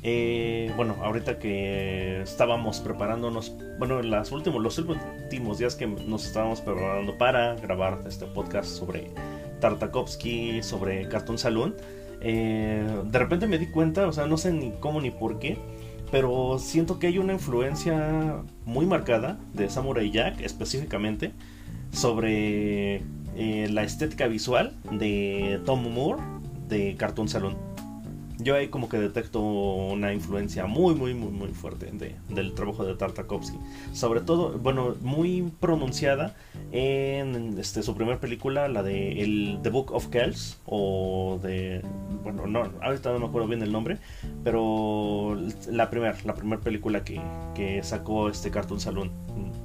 Eh, 0.07 0.71
bueno, 0.75 0.97
ahorita 1.01 1.39
que 1.39 2.21
estábamos 2.21 2.79
preparándonos, 2.79 3.55
bueno, 3.79 4.03
los 4.03 4.31
últimos 4.31 5.57
días 5.57 5.75
que 5.75 5.87
nos 5.87 6.27
estábamos 6.27 6.61
preparando 6.61 7.17
para 7.17 7.55
grabar 7.55 8.01
este 8.07 8.27
podcast 8.27 8.69
sobre 8.69 9.09
Tartakovsky, 9.61 10.61
sobre 10.61 11.07
Cartoon 11.09 11.39
Saloon, 11.39 11.73
eh, 12.21 12.87
de 13.03 13.17
repente 13.17 13.47
me 13.47 13.57
di 13.57 13.65
cuenta, 13.65 14.07
o 14.07 14.13
sea, 14.13 14.27
no 14.27 14.37
sé 14.37 14.53
ni 14.53 14.73
cómo 14.73 15.01
ni 15.01 15.09
por 15.09 15.39
qué, 15.39 15.57
pero 16.11 16.59
siento 16.59 16.99
que 16.99 17.07
hay 17.07 17.17
una 17.17 17.33
influencia 17.33 18.43
muy 18.63 18.85
marcada 18.85 19.39
de 19.53 19.71
Samurai 19.71 20.11
Jack 20.11 20.39
específicamente 20.41 21.31
sobre 21.91 23.01
eh, 23.37 23.69
la 23.71 23.81
estética 23.81 24.27
visual 24.27 24.75
de 24.91 25.59
Tom 25.65 25.91
Moore 25.91 26.21
de 26.67 26.95
Cartoon 26.95 27.27
Saloon 27.27 27.74
yo 28.37 28.55
ahí 28.55 28.67
como 28.67 28.89
que 28.89 28.97
detecto 28.97 29.41
una 29.41 30.13
influencia 30.13 30.65
muy, 30.65 30.95
muy, 30.95 31.13
muy, 31.13 31.31
muy 31.31 31.49
fuerte 31.49 31.91
del 32.29 32.53
trabajo 32.53 32.85
de 32.85 32.95
Tartakovsky. 32.95 33.57
Sobre 33.93 34.21
todo, 34.21 34.57
bueno, 34.57 34.95
muy 35.01 35.51
pronunciada 35.59 36.35
en 36.71 37.57
este, 37.57 37.83
su 37.83 37.95
primera 37.95 38.19
película, 38.19 38.67
la 38.67 38.83
de 38.83 39.59
The 39.63 39.69
Book 39.69 39.91
of 39.91 40.07
Kells, 40.07 40.59
o 40.65 41.39
de, 41.41 41.81
bueno, 42.23 42.47
no, 42.47 42.71
ahorita 42.81 43.11
no 43.13 43.19
me 43.19 43.25
acuerdo 43.25 43.47
bien 43.47 43.61
el 43.61 43.71
nombre, 43.71 43.97
pero 44.43 45.37
la 45.69 45.89
primera, 45.89 46.15
la 46.25 46.33
primera 46.33 46.61
película 46.61 47.03
que, 47.03 47.21
que 47.53 47.83
sacó 47.83 48.29
este 48.29 48.51
Cartoon 48.51 48.79
Saloon. 48.79 49.11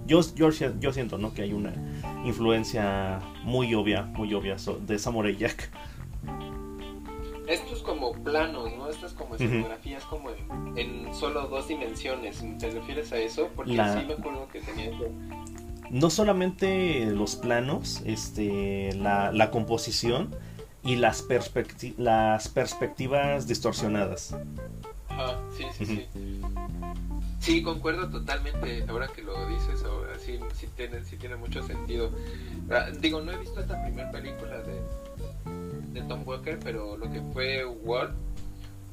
Yo, 0.07 0.21
yo, 0.35 0.51
yo 0.81 0.93
siento, 0.93 1.19
¿no? 1.19 1.33
Que 1.33 1.43
hay 1.43 1.53
una 1.53 1.73
influencia 2.25 3.21
muy 3.45 3.75
obvia, 3.75 4.03
muy 4.03 4.35
obvia 4.35 4.57
de 4.87 4.99
Samurai 4.99 5.37
Jack 5.37 5.71
estos 7.51 7.83
como 7.83 8.13
planos, 8.13 8.71
¿no? 8.77 8.89
Estas 8.89 9.13
como 9.13 9.35
escenografías 9.35 10.05
como 10.05 10.31
en, 10.77 11.15
solo 11.15 11.49
dos 11.49 11.69
dimensiones. 11.69 12.43
¿Te 12.59 12.71
refieres 12.71 13.13
a 13.13 13.19
eso? 13.19 13.49
Porque 13.57 13.73
sí 13.73 14.07
me 14.07 14.15
acuerdo 14.15 14.49
que 14.53 14.61
tenía 14.61 14.91
No 15.91 16.11
solamente 16.11 17.07
los 17.07 17.37
planos, 17.37 18.03
este, 18.05 18.95
la, 18.95 19.33
la 19.33 19.51
composición 19.51 20.35
y 20.83 20.97
las, 20.97 21.27
las 21.99 22.49
perspectivas 22.49 23.47
distorsionadas. 23.47 24.37
Ajá, 25.09 25.39
sí, 25.57 25.65
sí, 25.77 25.87
sí. 25.87 26.09
Sí, 27.41 27.63
concuerdo 27.63 28.09
totalmente. 28.09 28.85
Ahora 28.89 29.09
que 29.09 29.23
lo 29.23 29.49
dices, 29.49 29.83
ahora 29.83 30.19
sí, 30.19 30.39
sí, 30.55 30.69
tiene, 30.77 31.03
sí 31.05 31.17
tiene 31.17 31.37
mucho 31.37 31.63
sentido. 31.63 32.11
Ah, 32.71 32.87
digo, 33.01 33.21
no 33.21 33.33
he 33.33 33.39
visto 33.39 33.61
esta 33.61 33.83
primera 33.83 34.11
película 34.13 34.59
de, 34.59 34.81
de 35.93 36.03
Tom 36.03 36.23
Walker, 36.27 36.59
pero 36.63 36.97
lo 36.97 37.11
que 37.11 37.21
fue 37.33 37.65
World, 37.65 38.15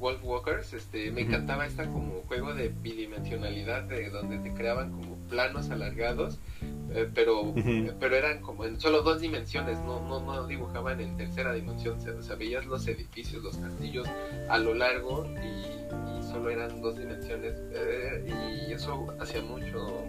World 0.00 0.20
Walkers, 0.22 0.72
este, 0.74 1.10
me 1.10 1.22
encantaba 1.22 1.66
esta 1.66 1.86
como 1.86 2.22
juego 2.28 2.54
de 2.54 2.68
bidimensionalidad, 2.68 3.84
de 3.84 4.10
donde 4.10 4.38
te 4.38 4.52
creaban 4.54 4.92
como 4.92 5.16
planos 5.28 5.70
alargados, 5.70 6.38
eh, 6.94 7.08
pero, 7.14 7.54
pero 8.00 8.16
eran 8.16 8.40
como 8.40 8.64
en 8.64 8.80
solo 8.80 9.02
dos 9.02 9.20
dimensiones, 9.20 9.78
no, 9.80 10.00
no, 10.08 10.20
no 10.20 10.46
dibujaban 10.46 11.00
en 11.00 11.16
tercera 11.16 11.52
dimensión, 11.52 11.98
o 11.98 12.22
sea, 12.22 12.36
veías 12.36 12.66
los 12.66 12.86
edificios, 12.86 13.42
los 13.42 13.56
castillos 13.56 14.08
a 14.48 14.58
lo 14.58 14.74
largo 14.74 15.26
y, 15.26 16.22
solo 16.22 16.50
eran 16.50 16.82
dos 16.82 16.98
dimensiones, 16.98 17.54
eh, 17.72 18.66
y 18.68 18.72
eso 18.72 19.06
hacía 19.18 19.40
mucho 19.40 20.04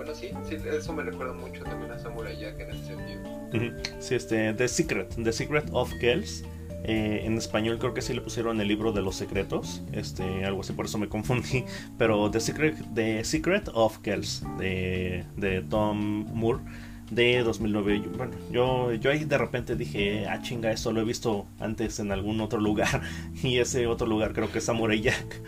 bueno, 0.00 0.14
sí, 0.14 0.30
sí, 0.48 0.56
eso 0.66 0.94
me 0.94 1.02
recuerda 1.02 1.34
mucho 1.34 1.62
también 1.62 1.92
a 1.92 1.98
Samurai 1.98 2.34
Jack 2.34 2.58
en 2.58 2.70
ese 2.70 2.86
sentido. 2.86 3.82
Sí, 3.98 4.14
este, 4.14 4.54
The 4.54 4.66
Secret, 4.66 5.14
The 5.22 5.30
Secret 5.30 5.68
of 5.72 5.92
Kells. 6.00 6.42
Eh, 6.84 7.20
en 7.26 7.36
español 7.36 7.78
creo 7.78 7.92
que 7.92 8.00
sí 8.00 8.14
le 8.14 8.22
pusieron 8.22 8.58
el 8.62 8.68
libro 8.68 8.92
de 8.92 9.02
los 9.02 9.14
secretos, 9.16 9.82
este, 9.92 10.46
algo 10.46 10.62
así, 10.62 10.72
por 10.72 10.86
eso 10.86 10.96
me 10.96 11.10
confundí. 11.10 11.66
Pero 11.98 12.30
The 12.30 12.40
Secret, 12.40 12.76
The 12.94 13.24
Secret 13.24 13.68
of 13.74 13.98
Kells, 13.98 14.42
de, 14.58 15.26
de 15.36 15.60
Tom 15.60 16.24
Moore, 16.32 16.60
de 17.10 17.42
2009. 17.42 18.02
Bueno, 18.16 18.32
yo, 18.50 18.94
yo 18.94 19.10
ahí 19.10 19.24
de 19.24 19.36
repente 19.36 19.76
dije, 19.76 20.26
ah, 20.26 20.40
chinga, 20.40 20.72
eso 20.72 20.92
lo 20.92 21.02
he 21.02 21.04
visto 21.04 21.46
antes 21.58 22.00
en 22.00 22.10
algún 22.10 22.40
otro 22.40 22.58
lugar. 22.58 23.02
Y 23.42 23.58
ese 23.58 23.86
otro 23.86 24.06
lugar 24.06 24.32
creo 24.32 24.50
que 24.50 24.60
es 24.60 24.64
Samurai 24.64 24.98
Jack. 24.98 25.42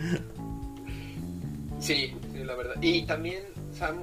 Sí, 1.79 2.13
sí, 2.31 2.43
la 2.43 2.53
verdad. 2.53 2.75
Y 2.81 3.01
también 3.07 3.52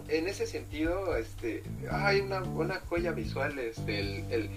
en 0.09 0.29
ese 0.29 0.47
sentido, 0.47 1.17
este, 1.17 1.63
hay 1.91 2.21
una, 2.21 2.43
una 2.43 2.81
joya 2.89 3.13
visual, 3.13 3.59
este, 3.59 4.01
el, 4.01 4.51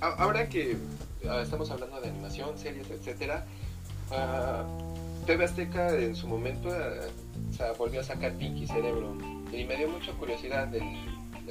ahora 0.00 0.48
que 0.48 0.76
ah, 1.28 1.40
estamos 1.42 1.70
hablando 1.70 2.00
de 2.00 2.08
animación, 2.08 2.58
series, 2.58 2.90
etcétera, 2.90 3.46
uh, 4.10 5.26
TV 5.26 5.44
Azteca 5.44 5.94
en 5.94 6.16
su 6.16 6.26
momento 6.26 6.68
volvió 7.78 8.00
a 8.00 8.04
sacar 8.04 8.32
Pinky 8.32 8.66
Cerebro 8.66 9.16
y 9.52 9.64
me 9.64 9.76
dio 9.76 9.88
mucha 9.88 10.12
curiosidad 10.12 10.66
de 10.66 10.82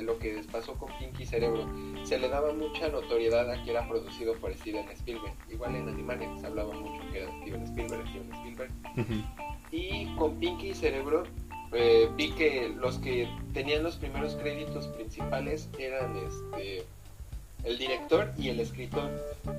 lo 0.02 0.18
que 0.18 0.44
pasó 0.52 0.74
con 0.76 0.90
Pinky 0.99 1.26
Cerebro. 1.26 1.66
Se 2.03 2.18
le 2.18 2.28
daba 2.28 2.53
mucha 2.53 2.90
notoriedad 2.90 3.49
a 3.49 3.64
que 3.64 3.72
era 3.72 3.88
producido 3.88 4.34
por 4.36 4.53
Steven 4.56 4.90
Spielberg. 4.90 5.34
Igual 5.49 5.76
en 5.76 5.88
Animaniacs 5.88 6.41
se 6.41 6.48
hablaba 6.48 6.74
mucho 6.74 7.02
que 7.12 7.22
era 7.22 7.32
Steven 7.41 7.64
Spielberg, 7.64 8.08
Steven 8.10 8.34
Spielberg. 8.34 8.72
Y 9.72 10.14
con 10.16 10.38
Pinky 10.38 10.74
Cerebro 10.74 11.24
eh, 11.73 12.10
vi 12.15 12.31
que 12.31 12.69
los 12.69 12.98
que 12.99 13.30
tenían 13.53 13.84
los 13.84 13.95
primeros 13.95 14.35
créditos 14.35 14.88
principales 14.88 15.69
eran 15.77 16.15
este 16.18 16.85
el 17.64 17.77
director 17.77 18.31
y 18.38 18.49
el 18.49 18.60
escritor. 18.60 19.10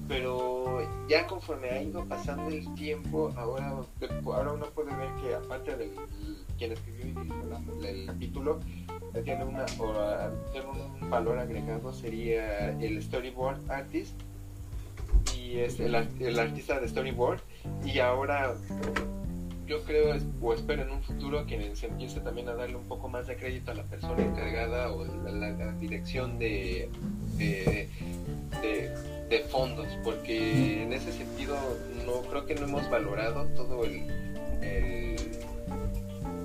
Pero 0.09 0.81
ya 1.09 1.27
conforme 1.27 1.71
ha 1.71 1.83
ido 1.83 2.05
pasando 2.05 2.49
el 2.49 2.73
tiempo 2.75 3.33
ahora 3.37 3.75
ahora 4.25 4.53
uno 4.53 4.67
puede 4.67 4.95
ver 4.95 5.09
que 5.23 5.35
aparte 5.35 5.77
de 5.77 5.91
quien 6.59 6.73
escribió 6.73 7.07
y 7.07 7.13
dirigió 7.13 7.89
el 7.89 8.07
capítulo 8.07 8.61
tiene 9.25 9.45
una 9.45 9.67
tiene 9.67 10.67
un 10.67 11.11
valor 11.11 11.39
agregado 11.39 11.93
sería 11.93 12.71
el 12.81 13.03
storyboard 13.03 13.71
artist. 13.71 14.15
Y 15.37 15.59
es 15.59 15.79
el, 15.81 15.95
el 15.95 16.39
artista 16.39 16.81
de 16.81 16.89
storyboard. 16.89 17.41
Y 17.85 17.99
ahora 17.99 18.55
yo 19.67 19.83
creo 19.85 20.17
o 20.41 20.55
espero 20.55 20.83
en 20.83 20.91
un 20.91 21.03
futuro 21.03 21.47
que 21.47 21.75
se 21.77 21.87
empiece 21.87 22.21
también 22.21 22.49
a 22.49 22.55
darle 22.55 22.77
un 22.77 22.89
poco 22.89 23.09
más 23.09 23.27
de 23.27 23.37
crédito 23.37 23.71
a 23.71 23.75
la 23.75 23.85
persona 23.85 24.23
encargada 24.23 24.93
o 24.93 25.05
la, 25.05 25.51
la, 25.51 25.73
dirección 25.73 26.39
de 26.39 26.89
de, 27.37 27.89
de, 29.29 29.39
fondos, 29.51 29.87
porque 30.05 30.83
en 30.83 30.93
ese 30.93 31.13
sentido 31.13 31.57
no 32.05 32.21
creo 32.29 32.47
que 32.47 32.55
no 32.55 32.67
hemos 32.67 32.89
valorado 32.91 33.47
todo 33.57 33.85
el, 33.85 34.07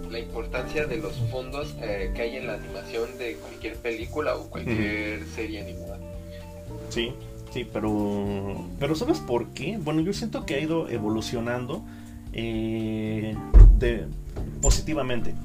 la 0.09 0.19
importancia 0.19 0.85
de 0.85 0.97
los 0.97 1.13
fondos 1.29 1.75
eh, 1.81 2.11
que 2.15 2.21
hay 2.21 2.37
en 2.37 2.47
la 2.47 2.53
animación 2.53 3.17
de 3.17 3.35
cualquier 3.35 3.75
película 3.75 4.35
o 4.35 4.49
cualquier 4.49 5.25
serie 5.25 5.61
animada. 5.61 5.99
Sí, 6.89 7.13
sí, 7.53 7.67
pero 7.71 8.65
pero 8.79 8.95
¿sabes 8.95 9.19
por 9.19 9.49
qué? 9.49 9.77
Bueno, 9.77 10.01
yo 10.01 10.13
siento 10.13 10.45
que 10.45 10.55
ha 10.55 10.59
ido 10.59 10.89
evolucionando 10.89 11.83
eh, 12.37 13.35
positivamente. 14.61 15.35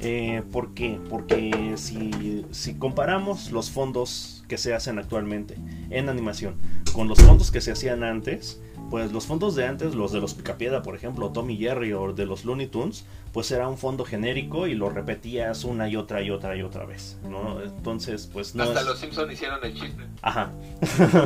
Eh, 0.00 0.42
¿Por 0.52 0.74
qué? 0.74 1.00
Porque 1.10 1.74
si, 1.76 2.46
si, 2.52 2.74
comparamos 2.74 3.50
los 3.50 3.70
fondos 3.70 4.44
que 4.46 4.56
se 4.56 4.72
hacen 4.72 4.98
actualmente 4.98 5.56
en 5.90 6.08
animación 6.08 6.54
con 6.92 7.08
los 7.08 7.18
fondos 7.18 7.50
que 7.50 7.60
se 7.60 7.72
hacían 7.72 8.04
antes, 8.04 8.60
pues 8.90 9.12
los 9.12 9.26
fondos 9.26 9.54
de 9.54 9.66
antes, 9.66 9.94
los 9.94 10.12
de 10.12 10.20
los 10.20 10.34
Picapiedra, 10.34 10.82
por 10.82 10.94
ejemplo, 10.94 11.30
Tommy 11.30 11.56
Jerry 11.56 11.92
o 11.92 12.12
de 12.12 12.26
los 12.26 12.44
Looney 12.44 12.68
Tunes, 12.68 13.04
pues 13.32 13.50
era 13.50 13.68
un 13.68 13.76
fondo 13.76 14.04
genérico 14.04 14.66
y 14.66 14.74
lo 14.74 14.88
repetías 14.90 15.64
una 15.64 15.88
y 15.88 15.96
otra 15.96 16.22
y 16.22 16.30
otra 16.30 16.56
y 16.56 16.62
otra 16.62 16.86
vez, 16.86 17.18
¿no? 17.28 17.60
Entonces, 17.60 18.28
pues 18.32 18.54
no. 18.54 18.64
Hasta 18.64 18.82
los 18.82 18.98
Simpsons 18.98 19.32
hicieron 19.32 19.62
el 19.62 19.74
chiste. 19.74 20.04
Ajá. 20.22 20.52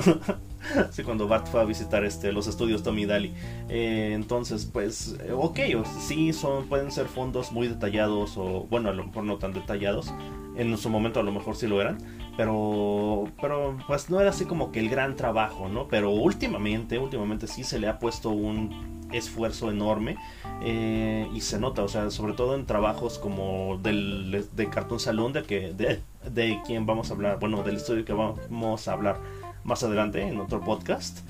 sí, 0.91 1.03
cuando 1.03 1.29
Bart 1.29 1.47
fue 1.47 1.61
a 1.61 1.65
visitar 1.65 2.05
este, 2.05 2.33
los 2.33 2.47
estudios 2.49 2.83
Tommy 2.83 3.07
Daly. 3.07 3.33
Eh, 3.69 4.13
entonces, 4.15 4.69
pues, 4.71 5.17
ok, 5.33 5.59
sí, 6.01 6.33
son, 6.33 6.69
pueden 6.69 6.91
ser 6.91 7.07
fondos 7.07 7.53
muy 7.53 7.69
detallados 7.69 8.37
o, 8.37 8.67
bueno, 8.69 8.89
a 8.89 8.93
lo 8.93 9.05
mejor 9.05 9.25
no 9.25 9.39
tan 9.39 9.53
detallados. 9.53 10.13
En 10.57 10.77
su 10.77 10.91
momento 10.91 11.21
a 11.21 11.23
lo 11.23 11.33
mejor 11.33 11.57
sí 11.57 11.67
lo 11.67 11.81
eran 11.81 11.99
pero 12.37 13.25
pero 13.41 13.77
pues 13.87 14.11
no 14.11 14.21
era 14.21 14.31
así 14.31 14.45
como 14.45 14.73
que 14.73 14.81
el 14.81 14.89
gran 14.89 15.17
trabajo 15.17 15.69
no 15.69 15.89
pero 15.89 16.11
últimamente 16.11 16.99
últimamente 16.99 17.47
sí 17.47 17.65
se 17.65 17.79
le 17.79 17.89
ha 17.89 17.99
puesto 17.99 18.31
un 18.31 19.03
esfuerzo 19.13 19.71
enorme 19.71 20.17
eh, 20.63 21.29
y 21.35 21.41
se 21.43 21.59
nota 21.59 21.83
o 21.83 21.89
sea 21.89 22.11
sobre 22.11 22.33
todo 22.33 22.55
en 22.55 22.67
trabajos 22.67 23.19
como 23.19 23.79
del 23.83 24.47
de 24.55 24.71
Cartoon 24.71 25.01
Saloon 25.01 25.33
de 25.33 25.43
que 25.43 25.73
de, 25.73 26.01
de 26.31 26.61
quien 26.67 26.87
vamos 26.87 27.11
a 27.11 27.15
hablar 27.15 27.39
bueno 27.39 27.63
del 27.63 27.77
estudio 27.77 28.05
que 28.05 28.15
vamos 28.15 28.89
a 28.89 28.93
hablar 28.93 29.21
más 29.65 29.83
adelante 29.83 30.23
en 30.23 30.41
otro 30.41 30.61
podcast 30.63 31.21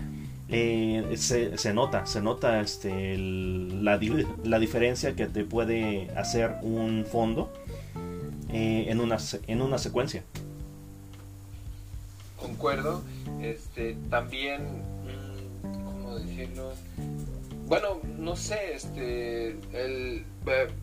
eh, 0.49 1.15
se, 1.17 1.57
se, 1.57 1.73
nota 1.73 2.05
se 2.07 2.21
nota 2.21 2.61
este 2.61 3.17
la, 3.17 3.99
la 4.45 4.59
diferencia 4.59 5.17
que 5.17 5.27
te 5.27 5.45
puede 5.45 6.11
hacer 6.17 6.57
un 6.63 7.07
fondo 7.11 7.51
eh, 8.53 8.87
en 8.89 9.01
una 9.01 9.17
en 9.47 9.63
una 9.63 9.79
secuencia 9.79 10.25
concuerdo. 12.43 13.03
Este, 13.41 13.97
también, 14.11 14.63
mm, 14.63 15.85
¿cómo 15.85 16.19
decirlo? 16.19 16.73
Bueno, 17.67 18.01
no 18.19 18.37
sé, 18.37 18.75
este, 18.75 19.57
el 19.73 20.25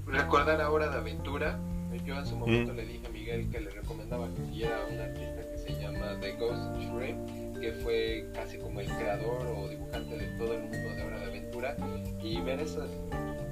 recordar 0.08 0.62
ahora 0.62 0.90
de 0.90 0.98
aventura. 0.98 1.60
Yo 2.06 2.18
en 2.18 2.26
su 2.26 2.36
momento 2.36 2.74
le 2.74 2.86
dije 2.86 3.06
a 3.06 3.10
Miguel 3.10 3.50
que 3.52 3.60
le 3.60 3.70
recomendaba 3.70 4.28
que 4.30 4.46
siguiera 4.46 4.80
un 4.92 5.00
artista 5.00 5.42
que 5.52 5.58
se 5.58 5.80
llama 5.80 6.18
The 6.22 6.34
Ghost 6.38 6.78
Shrimp, 6.80 7.60
que 7.60 7.72
fue 7.84 8.26
casi 8.34 8.58
como 8.58 8.80
el 8.80 8.88
creador 8.88 9.46
o 9.46 9.68
dibujante 9.68 10.18
de 10.18 10.26
todo 10.38 10.54
el 10.54 10.62
mundo 10.62 10.78
de 10.78 11.04
Hora 11.04 11.20
de 11.20 11.26
Aventura, 11.26 11.78
y 12.24 12.42
ver 12.42 12.62
ese 12.62 12.80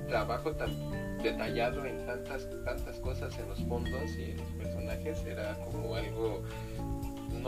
trabajo 0.08 0.52
tan 0.54 0.72
detallado 1.22 1.86
en 1.86 2.06
tantas, 2.06 2.48
tantas 2.64 3.00
cosas 3.00 3.38
en 3.38 3.50
los 3.50 3.60
fondos 3.66 4.10
y 4.18 4.32
en 4.32 4.38
los 4.38 4.48
personajes 4.52 5.26
era 5.26 5.54
como 5.66 5.96
algo 5.96 6.44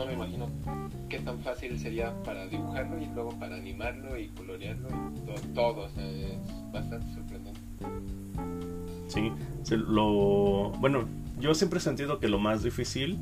no 0.00 0.06
me 0.06 0.14
imagino 0.14 0.48
qué 1.10 1.18
tan 1.18 1.38
fácil 1.40 1.78
sería 1.78 2.14
para 2.22 2.46
dibujarlo 2.46 2.98
y 2.98 3.06
luego 3.14 3.38
para 3.38 3.56
animarlo 3.56 4.18
y 4.18 4.28
colorearlo 4.28 4.88
y 5.44 5.54
todo, 5.54 5.86
es 5.88 6.72
bastante 6.72 7.12
sorprendente. 7.14 7.60
Sí, 9.08 9.30
lo 9.70 10.70
bueno, 10.78 11.04
yo 11.38 11.54
siempre 11.54 11.80
he 11.80 11.82
sentido 11.82 12.18
que 12.18 12.28
lo 12.28 12.38
más 12.38 12.62
difícil 12.62 13.18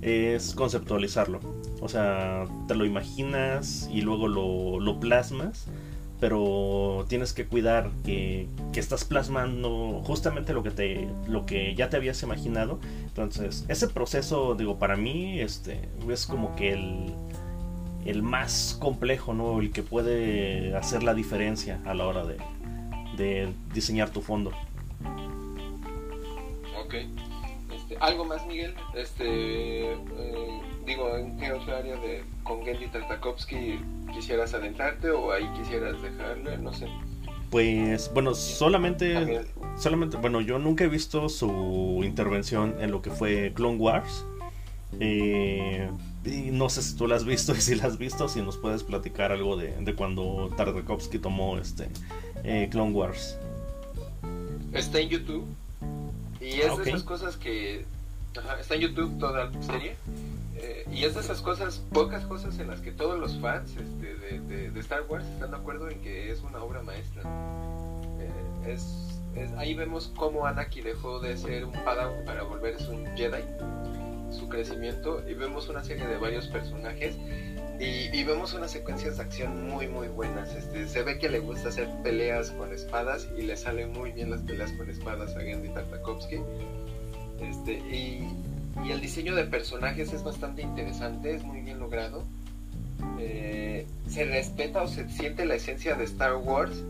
es 0.00 0.54
conceptualizarlo. 0.54 1.40
O 1.80 1.88
sea, 1.88 2.44
te 2.66 2.74
lo 2.74 2.86
imaginas 2.86 3.90
y 3.92 4.00
luego 4.00 4.28
lo, 4.28 4.80
lo 4.80 4.98
plasmas 4.98 5.68
pero 6.20 7.04
tienes 7.08 7.32
que 7.32 7.46
cuidar 7.46 7.90
que, 8.04 8.48
estás 8.74 9.04
plasmando 9.04 10.02
justamente 10.04 10.52
lo 10.52 10.62
que 10.62 10.70
te 10.70 11.08
lo 11.26 11.46
que 11.46 11.74
ya 11.74 11.88
te 11.88 11.96
habías 11.96 12.22
imaginado. 12.22 12.78
Entonces 13.04 13.64
ese 13.68 13.88
proceso 13.88 14.54
digo 14.54 14.78
para 14.78 14.96
mí 14.96 15.40
este 15.40 15.80
es 16.10 16.26
como 16.26 16.54
que 16.56 16.74
el 16.74 17.14
el 18.04 18.22
más 18.22 18.76
complejo 18.78 19.32
no 19.32 19.58
el 19.60 19.72
que 19.72 19.82
puede 19.82 20.76
hacer 20.76 21.02
la 21.02 21.14
diferencia 21.14 21.80
a 21.86 21.94
la 21.94 22.06
hora 22.06 22.24
de, 22.24 22.36
de 23.16 23.52
diseñar 23.72 24.10
tu 24.10 24.20
fondo. 24.20 24.52
Ok. 26.84 26.94
Este, 27.74 27.96
algo 28.00 28.24
más 28.24 28.46
Miguel 28.46 28.74
este 28.94 29.92
eh, 29.92 30.60
digo 30.86 31.16
en 31.16 31.36
qué 31.36 31.52
otra 31.52 31.78
área 31.78 31.96
de 31.96 32.24
con 32.42 32.64
Gendy 32.64 32.86
Tartakovsky 32.86 33.80
quisieras 34.14 34.54
adentrarte 34.54 35.10
o 35.10 35.32
ahí 35.32 35.46
quisieras 35.58 36.00
dejarle, 36.00 36.56
no 36.58 36.72
sé. 36.72 36.86
Pues 37.50 38.10
bueno, 38.12 38.34
solamente, 38.34 39.44
solamente, 39.76 40.16
bueno, 40.16 40.40
yo 40.40 40.58
nunca 40.58 40.84
he 40.84 40.88
visto 40.88 41.28
su 41.28 42.00
intervención 42.04 42.76
en 42.80 42.90
lo 42.90 43.02
que 43.02 43.10
fue 43.10 43.52
Clone 43.54 43.78
Wars. 43.78 44.24
Eh, 45.00 45.90
y 46.24 46.50
no 46.52 46.68
sé 46.68 46.82
si 46.82 46.96
tú 46.96 47.06
la 47.06 47.16
has 47.16 47.24
visto 47.24 47.52
y 47.52 47.60
si 47.60 47.74
la 47.74 47.84
has 47.84 47.98
visto, 47.98 48.28
si 48.28 48.40
nos 48.40 48.56
puedes 48.56 48.82
platicar 48.82 49.32
algo 49.32 49.56
de, 49.56 49.76
de 49.76 49.94
cuando 49.94 50.50
Tartakovsky 50.56 51.18
tomó 51.18 51.58
este 51.58 51.88
eh, 52.44 52.68
Clone 52.70 52.92
Wars. 52.92 53.38
Está 54.72 55.00
en 55.00 55.08
YouTube 55.08 55.46
y 56.40 56.60
es 56.60 56.76
de 56.76 56.90
esas 56.90 57.02
cosas 57.02 57.36
que 57.36 57.84
está 58.60 58.74
en 58.74 58.80
YouTube 58.80 59.18
toda 59.18 59.46
la 59.46 59.62
serie 59.62 59.96
y 60.90 61.04
es 61.04 61.14
de 61.14 61.20
esas 61.20 61.42
cosas, 61.42 61.82
pocas 61.92 62.24
cosas 62.24 62.58
en 62.58 62.68
las 62.68 62.80
que 62.80 62.92
todos 62.92 63.18
los 63.18 63.38
fans 63.38 63.70
este, 63.76 64.14
de, 64.38 64.80
Star 64.80 65.02
Wars 65.08 65.24
están 65.26 65.50
de 65.50 65.56
acuerdo 65.56 65.90
en 65.90 66.00
que 66.00 66.30
es 66.30 66.42
una 66.42 66.62
obra 66.62 66.82
maestra. 66.82 67.22
Eh, 68.20 68.72
es, 68.72 69.18
ahí 69.56 69.74
vemos 69.74 70.12
cómo 70.16 70.46
Anakin 70.46 70.84
dejó 70.84 71.20
de 71.20 71.36
ser 71.36 71.64
un 71.64 71.72
Padawan 71.72 72.24
para 72.24 72.44
volverse 72.44 72.88
un 72.90 73.06
Jedi, 73.16 73.42
su 74.30 74.48
crecimiento, 74.48 75.22
y 75.28 75.34
vemos 75.34 75.68
una 75.68 75.82
serie 75.82 76.06
de 76.06 76.16
varios 76.16 76.46
personajes. 76.48 77.16
Y, 77.78 78.24
vemos 78.24 78.54
unas 78.54 78.70
secuencias 78.70 79.18
de 79.18 79.22
acción 79.22 79.68
muy 79.68 79.86
muy 79.86 80.08
buenas. 80.08 80.54
Este, 80.54 80.88
se 80.88 81.02
ve 81.02 81.18
que 81.18 81.28
le 81.28 81.40
gusta 81.40 81.68
hacer 81.68 81.88
peleas 82.02 82.50
con 82.52 82.72
espadas 82.72 83.28
y 83.36 83.42
le 83.42 83.54
salen 83.56 83.92
muy 83.92 84.12
bien 84.12 84.30
las 84.30 84.40
peleas 84.40 84.72
con 84.72 84.88
espadas 84.88 85.36
a 85.36 85.42
Gandhi 85.42 85.68
Tartakovsky. 85.68 86.40
Este, 87.40 87.82
y 88.84 88.90
el 88.90 89.00
diseño 89.00 89.34
de 89.34 89.44
personajes 89.44 90.12
es 90.12 90.22
bastante 90.22 90.62
interesante, 90.62 91.34
es 91.34 91.42
muy 91.42 91.60
bien 91.60 91.78
logrado. 91.78 92.24
Eh, 93.18 93.86
se 94.08 94.24
respeta 94.24 94.82
o 94.82 94.88
se 94.88 95.08
siente 95.08 95.44
la 95.44 95.54
esencia 95.54 95.94
de 95.94 96.04
Star 96.04 96.36
Wars, 96.36 96.82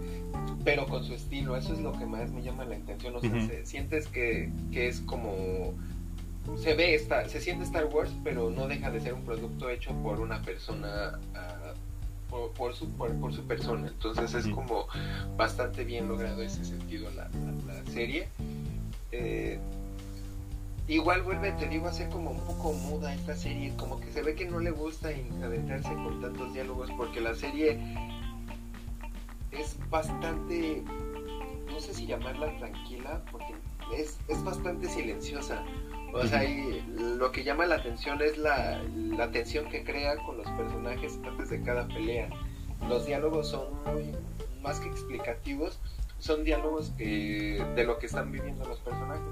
pero 0.64 0.86
con 0.86 1.04
su 1.04 1.14
estilo. 1.14 1.56
Eso 1.56 1.72
es 1.72 1.80
lo 1.80 1.92
que 1.98 2.06
más 2.06 2.30
me 2.30 2.42
llama 2.42 2.64
la 2.64 2.76
atención. 2.76 3.16
O 3.16 3.20
sea, 3.20 3.30
sientes 3.64 4.06
que, 4.08 4.50
es 4.72 5.00
como 5.00 5.74
se 6.58 6.74
ve, 6.74 6.94
esta, 6.94 7.28
se 7.28 7.40
siente 7.40 7.64
Star 7.64 7.86
Wars, 7.86 8.10
pero 8.22 8.50
no 8.50 8.68
deja 8.68 8.90
de 8.90 9.00
ser 9.00 9.14
un 9.14 9.24
producto 9.24 9.68
hecho 9.70 9.92
por 10.02 10.20
una 10.20 10.42
persona, 10.42 11.18
ah, 11.34 11.72
por, 12.30 12.74
su, 12.74 12.88
por, 12.90 13.32
su 13.32 13.42
persona. 13.46 13.88
Entonces 13.88 14.34
es 14.34 14.48
como 14.48 14.86
bastante 15.36 15.84
bien 15.84 16.08
logrado 16.08 16.42
ese 16.42 16.64
sentido 16.64 17.10
la, 17.12 17.28
serie. 17.92 18.28
Eh, 19.12 19.58
igual 20.88 21.22
vuelve, 21.22 21.52
te 21.52 21.66
digo, 21.68 21.88
a 21.88 21.92
ser 21.92 22.08
como 22.08 22.30
un 22.30 22.40
poco 22.40 22.72
muda 22.72 23.14
esta 23.14 23.34
serie, 23.34 23.74
como 23.76 24.00
que 24.00 24.10
se 24.12 24.22
ve 24.22 24.34
que 24.34 24.46
no 24.46 24.60
le 24.60 24.70
gusta 24.70 25.08
adentrarse 25.08 25.92
con 25.94 26.20
tantos 26.20 26.52
diálogos 26.52 26.90
porque 26.96 27.20
la 27.20 27.34
serie 27.34 27.78
es 29.50 29.76
bastante, 29.90 30.82
no 31.70 31.80
sé 31.80 31.94
si 31.94 32.06
llamarla 32.06 32.56
tranquila, 32.58 33.22
porque 33.30 33.54
es, 33.94 34.18
es 34.28 34.42
bastante 34.44 34.88
silenciosa. 34.88 35.64
O 36.12 36.26
sea, 36.26 36.44
y 36.44 36.82
lo 36.96 37.30
que 37.32 37.44
llama 37.44 37.66
la 37.66 37.76
atención 37.76 38.22
es 38.22 38.38
la, 38.38 38.80
la 38.94 39.30
tensión 39.30 39.68
que 39.68 39.84
crea 39.84 40.16
con 40.24 40.38
los 40.38 40.46
personajes 40.52 41.18
antes 41.26 41.50
de 41.50 41.62
cada 41.62 41.86
pelea. 41.88 42.28
Los 42.88 43.06
diálogos 43.06 43.48
son 43.48 43.66
muy 43.84 44.12
más 44.62 44.80
que 44.80 44.88
explicativos, 44.88 45.78
son 46.18 46.44
diálogos 46.44 46.92
que 46.96 47.64
de 47.74 47.84
lo 47.84 47.98
que 47.98 48.06
están 48.06 48.32
viviendo 48.32 48.66
los 48.66 48.78
personajes, 48.80 49.22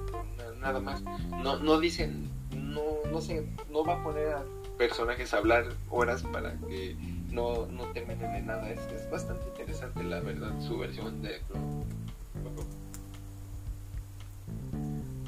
nada 0.59 0.79
más. 0.79 1.03
No, 1.43 1.57
no 1.57 1.79
dicen, 1.79 2.29
no, 2.55 2.81
no 3.11 3.21
sé, 3.21 3.47
no 3.69 3.83
va 3.83 3.95
a 3.95 4.03
poner 4.03 4.29
a 4.29 4.43
personajes 4.77 5.33
a 5.33 5.37
hablar 5.37 5.65
horas 5.89 6.23
para 6.23 6.53
que 6.67 6.95
no, 7.31 7.65
no 7.67 7.83
terminen 7.87 8.33
de 8.33 8.41
nada. 8.41 8.69
Es, 8.69 8.79
es 8.91 9.09
bastante 9.09 9.45
interesante 9.47 10.03
la 10.03 10.19
verdad 10.19 10.51
su 10.61 10.77
versión 10.77 11.21
de 11.21 11.41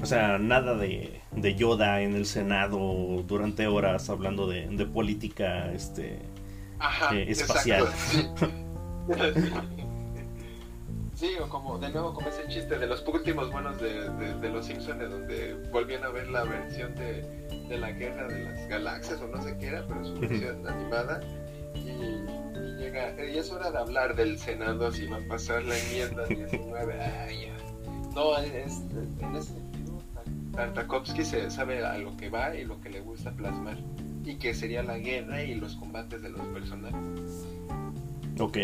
O 0.00 0.06
sea, 0.06 0.38
nada 0.38 0.74
de, 0.74 1.20
de, 1.32 1.54
Yoda 1.56 2.02
en 2.02 2.14
el 2.14 2.26
Senado 2.26 2.78
durante 3.26 3.66
horas 3.66 4.08
hablando 4.10 4.46
de, 4.46 4.68
de 4.68 4.86
política 4.86 5.72
este 5.72 6.20
eh, 7.12 7.24
espacial. 7.28 7.88
Sí, 11.18 11.32
o 11.42 11.48
como 11.48 11.80
de 11.80 11.90
nuevo 11.90 12.14
como 12.14 12.28
ese 12.28 12.46
chiste 12.46 12.78
de 12.78 12.86
los 12.86 13.04
últimos 13.08 13.50
buenos 13.50 13.76
de, 13.80 14.08
de, 14.08 14.50
los 14.50 14.66
Simpsons, 14.66 15.00
de 15.00 15.08
donde 15.08 15.54
volvían 15.72 16.04
a 16.04 16.10
ver 16.10 16.28
la 16.28 16.44
versión 16.44 16.94
de, 16.94 17.22
de, 17.68 17.76
la 17.76 17.90
guerra 17.90 18.28
de 18.28 18.44
las 18.44 18.68
galaxias 18.68 19.20
o 19.20 19.26
no 19.26 19.42
sé 19.42 19.58
qué 19.58 19.66
era, 19.66 19.84
pero 19.88 20.04
su 20.04 20.14
versión 20.14 20.64
animada. 20.64 21.20
Y, 21.74 22.78
llega, 22.78 23.24
y 23.24 23.36
es 23.36 23.50
hora 23.50 23.72
de 23.72 23.78
hablar 23.78 24.14
del 24.14 24.38
Senado, 24.38 24.92
si 24.92 25.06
va 25.06 25.16
a 25.16 25.26
pasar 25.26 25.64
la 25.64 25.76
enmienda 25.76 26.24
19. 26.24 27.00
Ay, 27.26 27.52
no, 28.14 28.38
es, 28.38 28.84
en 29.18 29.34
ese 29.34 29.54
sentido, 29.54 30.00
Tartakovsky 30.52 31.24
se 31.24 31.50
sabe 31.50 31.84
a 31.84 31.98
lo 31.98 32.16
que 32.16 32.30
va 32.30 32.54
y 32.54 32.64
lo 32.64 32.80
que 32.80 32.90
le 32.90 33.00
gusta 33.00 33.32
plasmar. 33.32 33.76
Y 34.24 34.36
que 34.36 34.54
sería 34.54 34.84
la 34.84 34.98
guerra 34.98 35.42
y 35.42 35.56
los 35.56 35.74
combates 35.74 36.22
de 36.22 36.28
los 36.28 36.46
personajes. 36.46 37.44
Ok, 38.38 38.56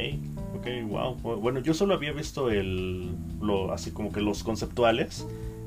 ok, 0.64 0.88
wow. 0.88 1.14
Bueno, 1.40 1.60
yo 1.60 1.74
solo 1.74 1.94
había 1.94 2.12
visto 2.12 2.50
el, 2.50 3.10
lo, 3.40 3.72
así 3.72 3.90
como 3.90 4.12
que 4.12 4.20
los 4.20 4.42
conceptuales. 4.42 5.26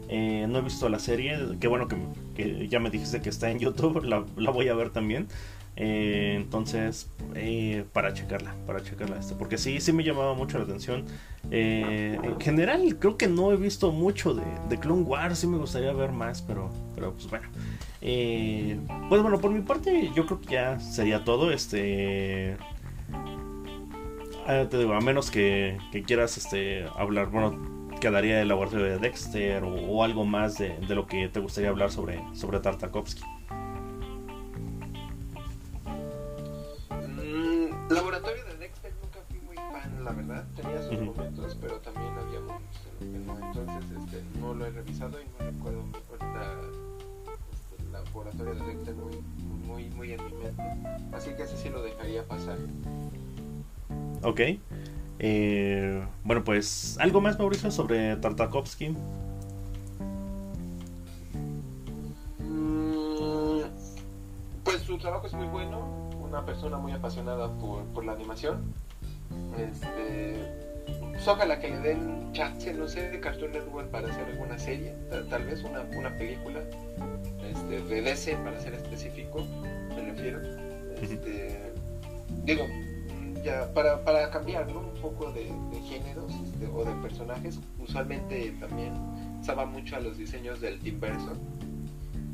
Eh, 0.09 0.45
no 0.49 0.59
he 0.59 0.61
visto 0.61 0.89
la 0.89 0.99
serie. 0.99 1.37
Qué 1.59 1.67
bueno 1.67 1.87
que, 2.35 2.67
ya 2.67 2.79
me 2.79 2.89
dijiste 2.89 3.21
que 3.21 3.29
está 3.29 3.49
en 3.51 3.59
YouTube. 3.59 4.03
La, 4.03 4.51
voy 4.51 4.67
a 4.69 4.73
ver 4.73 4.89
también. 4.89 5.27
Eh, 5.75 6.33
entonces, 6.37 7.11
eh, 7.35 7.83
para 7.93 8.13
checarla, 8.13 8.55
para 8.65 8.81
checarla 8.81 9.19
esta. 9.19 9.37
Porque 9.37 9.57
sí, 9.57 9.79
sí 9.79 9.93
me 9.93 10.03
llamaba 10.03 10.33
mucho 10.33 10.57
la 10.57 10.63
atención. 10.63 11.05
en 11.51 12.39
general, 12.39 12.97
creo 12.99 13.17
que 13.17 13.27
no 13.27 13.51
he 13.51 13.57
visto 13.57 13.91
mucho 13.91 14.33
de, 14.33 14.45
de, 14.69 14.79
Clone 14.79 15.03
Wars. 15.03 15.39
Sí 15.39 15.47
me 15.47 15.57
gustaría 15.57 15.93
ver 15.93 16.11
más, 16.11 16.41
pero, 16.41 16.71
pero 16.95 17.13
pues 17.13 17.29
bueno. 17.29 17.47
pues 19.09 19.21
bueno, 19.21 19.39
por 19.39 19.51
mi 19.51 19.61
parte, 19.61 20.09
yo 20.15 20.25
creo 20.25 20.41
que 20.41 20.53
ya 20.53 20.79
sería 20.79 21.23
todo. 21.23 21.51
Este 21.51 22.57
Ah, 24.49 24.65
te 24.69 24.77
digo, 24.77 24.93
a 24.93 25.01
menos 25.01 25.29
que, 25.29 25.77
quieras 26.05 26.37
este, 26.37 26.85
hablar, 26.95 27.27
bueno, 27.27 27.89
quedaría 27.99 28.41
el 28.41 28.47
laboratorio 28.47 28.85
de 28.85 28.97
Dexter 28.97 29.61
o, 29.65 30.03
algo 30.05 30.23
más 30.23 30.57
de, 30.57 30.79
lo 30.87 31.05
que 31.05 31.27
te 31.27 31.41
gustaría 31.41 31.69
hablar 31.69 31.91
sobre, 31.91 32.23
sobre 32.33 32.61
Tartakovsky. 32.61 33.23
Mm, 36.89 37.91
laboratorio 37.91 38.45
de 38.45 38.55
Dexter 38.55 38.93
nunca 39.01 39.19
fui 39.27 39.41
muy 39.41 39.57
fan, 39.57 40.05
la 40.05 40.11
verdad. 40.13 40.47
Tenía 40.55 40.81
sus 40.81 40.97
momentos, 40.97 41.57
pero 41.59 41.81
también 41.81 42.13
había 42.17 42.39
momentos 42.39 42.87
en 43.01 43.27
los 43.27 43.37
que 43.37 43.43
no. 43.43 43.47
Entonces 43.47 43.97
este, 44.01 44.39
no 44.39 44.53
lo 44.53 44.65
he 44.65 44.69
revisado 44.69 45.19
y 45.21 45.25
no 45.25 45.51
recuerdo 45.51 45.83
ahorita 46.09 46.61
este, 47.51 47.83
laboratorio 47.91 48.55
de 48.55 48.65
Dexter 48.65 48.95
muy, 48.95 49.21
muy, 49.65 49.89
muy 49.89 50.11
en 50.13 50.23
mi 50.23 50.31
mente. 50.31 50.63
Así 51.11 51.31
que 51.31 51.43
ese 51.43 51.57
sí 51.57 51.67
lo 51.67 51.81
dejaría 51.81 52.25
pasar. 52.25 52.57
Ok. 54.23 54.41
Eh, 55.19 56.05
bueno, 56.23 56.43
pues, 56.43 56.97
¿algo 56.99 57.21
más, 57.21 57.39
Mauricio, 57.39 57.71
sobre 57.71 58.15
Tartakovsky? 58.17 58.89
Mm, 62.39 63.61
pues 64.63 64.81
su 64.81 64.97
trabajo 64.97 65.25
es 65.27 65.33
muy 65.33 65.47
bueno, 65.47 66.09
una 66.21 66.45
persona 66.45 66.77
muy 66.77 66.91
apasionada 66.91 67.49
por, 67.57 68.05
la 68.05 68.11
animación. 68.13 68.73
Este, 69.57 70.35
ojalá 71.25 71.59
que 71.59 71.69
le 71.69 71.79
den 71.79 72.31
chance, 72.33 72.71
no 72.73 72.87
sé, 72.87 73.09
de 73.09 73.19
Cartoon 73.19 73.51
Network 73.51 73.89
para 73.89 74.09
hacer 74.09 74.25
alguna 74.25 74.57
serie, 74.59 74.93
tal, 75.29 75.43
vez 75.45 75.63
una, 75.63 75.81
una 75.97 76.15
película 76.15 76.61
este, 77.43 77.81
de 77.81 78.01
DC 78.01 78.35
para 78.37 78.59
ser 78.59 78.75
específico, 78.75 79.43
me 79.89 80.11
refiero. 80.11 80.41
Este, 81.01 81.73
digo, 82.43 82.65
para, 83.73 84.03
para 84.03 84.29
cambiar 84.29 84.67
un 84.67 84.89
poco 85.01 85.31
de, 85.31 85.51
géneros 85.89 86.33
este, 86.43 86.67
o 86.67 86.83
de 86.83 86.93
personajes, 87.01 87.59
usualmente 87.79 88.51
también 88.59 88.93
va 89.53 89.65
mucho 89.65 89.95
a 89.95 89.99
los 89.99 90.17
diseños 90.17 90.59
del 90.59 90.77
Team 90.79 90.99
Burton 90.99 91.39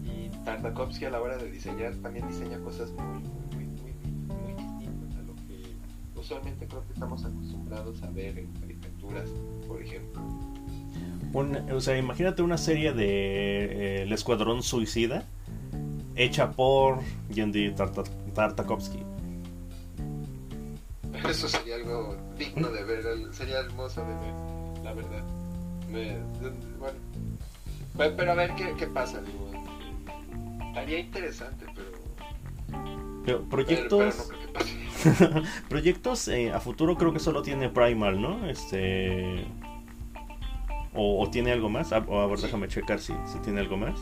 y 0.03 0.29
Tartakovsky 0.43 1.05
a 1.05 1.11
la 1.11 1.21
hora 1.21 1.37
de 1.37 1.51
diseñar 1.51 1.93
también 1.97 2.27
diseña 2.27 2.57
cosas 2.59 2.91
muy, 2.91 3.21
muy, 3.53 3.65
muy, 3.65 3.93
muy 4.25 4.53
distintas 4.55 5.15
a 5.17 5.21
lo 5.21 5.35
que 5.35 6.19
usualmente 6.19 6.65
creo 6.67 6.83
que 6.87 6.93
estamos 6.93 7.23
acostumbrados 7.23 8.01
a 8.01 8.09
ver 8.09 8.39
en 8.39 8.47
caricaturas, 8.53 9.29
por 9.67 9.81
ejemplo. 9.81 10.21
o 11.71 11.81
sea, 11.81 11.97
imagínate 11.97 12.41
una 12.41 12.57
serie 12.57 12.93
de 12.93 13.05
eh, 13.05 14.01
El 14.03 14.11
Escuadrón 14.11 14.63
Suicida 14.63 15.23
hecha 16.15 16.51
por 16.51 16.99
Yendi 17.29 17.73
Tartakovsky 17.73 19.12
eso 21.29 21.47
sería 21.47 21.75
algo 21.75 22.17
digno 22.37 22.69
de 22.69 22.83
ver, 22.83 23.03
sería 23.33 23.59
hermoso 23.59 24.01
de 24.01 24.13
ver, 24.15 24.83
la 24.83 24.93
verdad. 24.93 25.23
bueno, 26.79 28.13
pero 28.17 28.31
a 28.31 28.35
ver 28.35 28.55
qué, 28.55 28.73
qué 28.77 28.87
pasa, 28.87 29.21
digo. 29.21 29.51
Estaría 30.67 30.99
interesante, 30.99 31.65
pero. 33.25 33.43
proyectos. 33.49 34.31
proyectos 35.69 36.27
eh, 36.29 36.51
a 36.51 36.59
futuro 36.59 36.97
creo 36.97 37.13
que 37.13 37.19
solo 37.19 37.41
tiene 37.41 37.69
Primal, 37.69 38.19
¿no? 38.21 38.47
Este. 38.47 39.45
O, 40.95 41.27
tiene 41.31 41.51
algo 41.51 41.69
más. 41.69 41.91
A, 41.91 41.97
a 41.97 42.27
ver, 42.27 42.39
déjame 42.39 42.67
checar 42.67 42.99
si, 42.99 43.13
si 43.25 43.39
tiene 43.39 43.59
algo 43.59 43.77
más. 43.77 43.99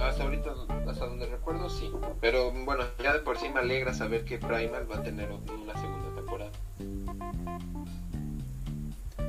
Hasta 0.00 0.24
ahorita 0.24 0.50
hasta 0.88 1.06
donde 1.06 1.26
recuerdo, 1.26 1.68
sí. 1.70 1.90
Pero 2.20 2.52
bueno, 2.52 2.84
ya 3.02 3.12
de 3.12 3.20
por 3.20 3.38
sí 3.38 3.48
me 3.48 3.60
alegra 3.60 3.94
saber 3.94 4.24
que 4.24 4.38
Primal 4.38 4.90
va 4.90 4.96
a 4.96 5.02
tener 5.02 5.30
una 5.30 5.74
segunda 5.74 6.14
temporada. 6.14 6.50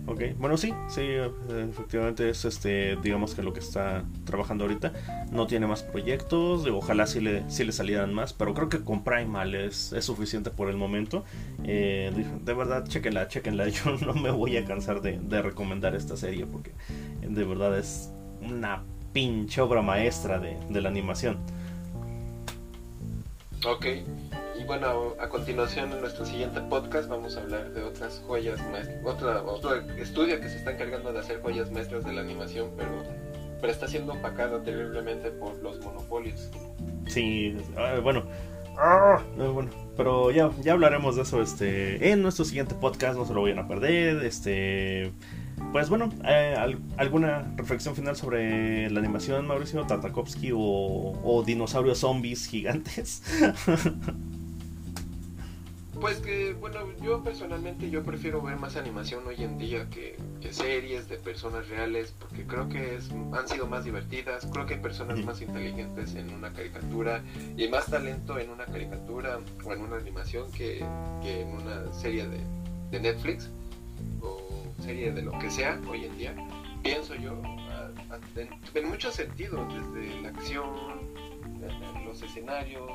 Ok, 0.05 0.21
bueno 0.37 0.57
sí, 0.57 0.73
sí, 0.89 1.01
efectivamente 1.49 2.29
es 2.29 2.43
este, 2.43 2.97
digamos 2.97 3.35
que 3.35 3.41
lo 3.41 3.53
que 3.53 3.61
está 3.61 4.03
trabajando 4.25 4.65
ahorita. 4.65 4.91
No 5.31 5.47
tiene 5.47 5.65
más 5.65 5.81
proyectos, 5.81 6.67
ojalá 6.67 7.07
sí 7.07 7.21
le, 7.21 7.49
sí 7.49 7.63
le 7.63 7.71
salieran 7.71 8.13
más, 8.13 8.33
pero 8.33 8.53
creo 8.53 8.67
que 8.67 8.83
con 8.83 9.03
Primal 9.03 9.55
es, 9.55 9.93
es 9.93 10.03
suficiente 10.03 10.51
por 10.51 10.69
el 10.69 10.75
momento. 10.75 11.23
Eh, 11.63 12.11
de 12.43 12.53
verdad, 12.53 12.85
chequenla, 12.85 13.29
chequenla. 13.29 13.67
Yo 13.69 13.95
no 14.05 14.13
me 14.13 14.29
voy 14.29 14.57
a 14.57 14.65
cansar 14.65 15.01
de, 15.01 15.19
de 15.19 15.41
recomendar 15.41 15.95
esta 15.95 16.17
serie 16.17 16.45
porque 16.45 16.73
de 17.21 17.43
verdad 17.45 17.77
es 17.77 18.11
una 18.41 18.83
pinche 19.13 19.61
obra 19.61 19.81
maestra 19.81 20.39
de, 20.39 20.81
la 20.81 20.89
animación. 20.89 21.37
Ok, 23.65 23.85
y 24.59 24.63
bueno, 24.65 25.13
a 25.21 25.29
continuación 25.29 25.91
en 25.93 26.01
nuestro 26.01 26.25
siguiente 26.25 26.59
podcast 26.61 27.07
vamos 27.07 27.37
a 27.37 27.41
hablar 27.41 27.71
de 27.71 27.83
otras 27.83 28.21
joyas 28.27 28.59
maestras, 28.71 28.97
otro 29.45 29.75
estudio 29.97 30.41
que 30.41 30.49
se 30.49 30.57
está 30.57 30.71
encargando 30.71 31.13
de 31.13 31.19
hacer 31.19 31.41
joyas 31.41 31.71
maestras 31.71 32.03
de 32.03 32.11
la 32.11 32.21
animación, 32.21 32.71
pero, 32.75 32.91
pero 33.61 33.71
está 33.71 33.87
siendo 33.87 34.13
opacado 34.13 34.59
terriblemente 34.61 35.31
por 35.31 35.55
los 35.59 35.79
monopolios. 35.79 36.49
Sí, 37.07 37.55
ah, 37.77 37.99
bueno, 38.03 38.23
ah, 38.77 39.21
bueno, 39.37 39.69
pero 39.95 40.31
ya, 40.31 40.51
ya 40.61 40.73
hablaremos 40.73 41.15
de 41.15 41.21
eso 41.21 41.41
este, 41.41 42.11
en 42.11 42.21
nuestro 42.21 42.43
siguiente 42.43 42.75
podcast, 42.75 43.17
no 43.17 43.25
se 43.25 43.33
lo 43.33 43.43
vayan 43.43 43.59
a 43.59 43.67
perder, 43.67 44.25
este 44.25 45.13
pues 45.71 45.89
bueno, 45.89 46.09
eh, 46.25 46.55
¿alguna 46.97 47.53
reflexión 47.55 47.95
final 47.95 48.15
sobre 48.15 48.89
la 48.89 48.99
animación, 48.99 49.47
Mauricio 49.47 49.85
Tartakovsky 49.85 50.51
o, 50.53 50.59
o 51.23 51.43
dinosaurios 51.43 51.99
zombies 51.99 52.47
gigantes? 52.47 53.23
Pues 56.03 56.17
que, 56.17 56.51
bueno, 56.51 56.79
yo 57.01 57.23
personalmente 57.23 57.89
yo 57.89 58.03
prefiero 58.03 58.41
ver 58.41 58.57
más 58.57 58.75
animación 58.75 59.25
hoy 59.25 59.41
en 59.41 59.57
día 59.57 59.89
que, 59.89 60.17
series 60.51 61.07
de 61.07 61.15
personas 61.15 61.69
reales, 61.69 62.13
porque 62.19 62.45
creo 62.45 62.67
que 62.67 62.95
es, 62.95 63.09
han 63.31 63.47
sido 63.47 63.67
más 63.67 63.85
divertidas, 63.85 64.45
creo 64.51 64.65
que 64.65 64.73
hay 64.73 64.81
personas 64.81 65.23
más 65.23 65.41
inteligentes 65.41 66.13
en 66.15 66.33
una 66.33 66.51
caricatura 66.51 67.23
y 67.55 67.69
más 67.69 67.85
talento 67.85 68.37
en 68.37 68.49
una 68.49 68.65
caricatura 68.65 69.39
o 69.63 69.71
en 69.71 69.79
una 69.79 69.95
animación 69.95 70.51
que, 70.51 70.79
en 70.79 71.47
una 71.53 71.93
serie 71.93 72.27
de, 72.27 72.99
Netflix 72.99 73.49
serie 74.83 75.11
de 75.11 75.21
lo 75.21 75.31
que 75.39 75.49
sea 75.49 75.79
hoy 75.89 76.05
en 76.05 76.17
día. 76.17 76.35
Pienso 76.83 77.15
yo, 77.15 77.41
en, 78.35 78.89
muchos 78.89 79.15
sentidos, 79.15 79.61
desde 79.73 80.21
la 80.21 80.29
acción, 80.29 80.69
los 82.05 82.21
escenarios, 82.21 82.91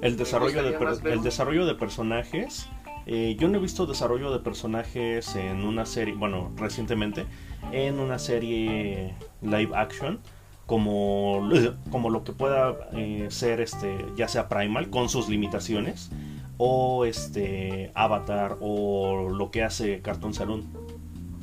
el 0.00 0.16
desarrollo, 0.16 0.62
de, 0.62 1.12
el 1.12 1.22
desarrollo 1.22 1.66
de 1.66 1.74
personajes. 1.74 2.68
Eh, 3.08 3.36
yo 3.38 3.48
no 3.48 3.58
he 3.58 3.60
visto 3.60 3.86
desarrollo 3.86 4.32
de 4.32 4.40
personajes 4.40 5.36
en 5.36 5.64
una 5.64 5.86
serie, 5.86 6.14
bueno, 6.14 6.50
recientemente, 6.56 7.26
en 7.70 8.00
una 8.00 8.18
serie 8.18 9.14
live 9.42 9.70
action, 9.76 10.18
como, 10.64 11.48
como 11.90 12.10
lo 12.10 12.24
que 12.24 12.32
pueda 12.32 12.88
eh, 12.94 13.26
ser, 13.28 13.60
este, 13.60 14.04
ya 14.16 14.26
sea 14.26 14.48
Primal, 14.48 14.90
con 14.90 15.08
sus 15.08 15.28
limitaciones, 15.28 16.10
o 16.58 17.04
este 17.04 17.90
Avatar, 17.94 18.56
o 18.60 19.28
lo 19.28 19.50
que 19.50 19.62
hace 19.62 20.00
Cartoon 20.00 20.34
Saloon. 20.34 20.66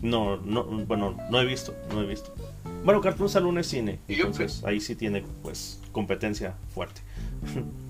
No, 0.02 0.38
no, 0.38 0.66
bueno, 0.66 1.18
no 1.30 1.40
he 1.40 1.46
visto, 1.46 1.74
no 1.94 2.02
he 2.02 2.06
visto. 2.06 2.34
Bueno, 2.84 3.00
Cartoon 3.00 3.30
Saloon 3.30 3.58
es 3.58 3.68
cine, 3.68 4.00
entonces 4.08 4.64
ahí 4.66 4.82
sí 4.82 4.96
tiene, 4.96 5.24
pues, 5.42 5.82
competencia 5.92 6.56
fuerte. 6.74 7.02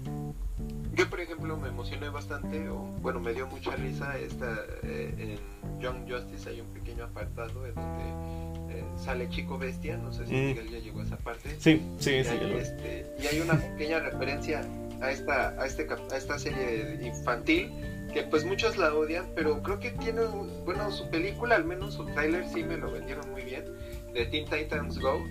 Yo, 0.95 1.09
por 1.09 1.19
ejemplo, 1.19 1.57
me 1.57 1.69
emocioné 1.69 2.09
bastante, 2.09 2.69
o 2.69 2.77
bueno, 3.01 3.19
me 3.19 3.33
dio 3.33 3.47
mucha 3.47 3.75
risa. 3.75 4.15
Esta, 4.19 4.55
eh, 4.83 5.39
en 5.63 5.79
Young 5.79 6.07
Justice 6.07 6.47
hay 6.47 6.61
un 6.61 6.67
pequeño 6.67 7.05
apartado 7.05 7.65
en 7.65 7.73
donde 7.73 8.75
eh, 8.75 8.83
sale 8.95 9.27
Chico 9.29 9.57
Bestia. 9.57 9.97
No 9.97 10.13
sé 10.13 10.27
si 10.27 10.33
mm. 10.33 10.45
Miguel 10.45 10.69
ya 10.69 10.77
llegó 10.77 10.99
a 10.99 11.03
esa 11.03 11.17
parte. 11.17 11.49
Sí, 11.57 11.81
sí, 11.97 12.11
y 12.11 12.23
sí. 12.23 12.29
Hay, 12.29 12.53
este, 12.59 13.07
y 13.19 13.25
hay 13.25 13.39
una 13.39 13.55
pequeña 13.55 13.99
referencia 14.01 14.61
a 15.01 15.11
esta, 15.11 15.49
a, 15.61 15.65
este, 15.65 15.87
a 16.11 16.17
esta 16.17 16.39
serie 16.39 16.99
infantil 17.01 17.71
que 18.13 18.23
pues 18.23 18.45
muchos 18.45 18.77
la 18.77 18.93
odian, 18.93 19.25
pero 19.35 19.61
creo 19.63 19.79
que 19.79 19.89
tiene, 19.91 20.21
bueno, 20.65 20.91
su 20.91 21.09
película, 21.09 21.55
al 21.55 21.65
menos 21.65 21.95
su 21.95 22.05
trailer 22.05 22.47
sí 22.47 22.63
me 22.63 22.77
lo 22.77 22.91
vendieron 22.91 23.31
muy 23.31 23.43
bien 23.43 23.65
de 24.13 24.25
Teen 24.27 24.45
Titans 24.45 24.99
Go, 24.99 25.25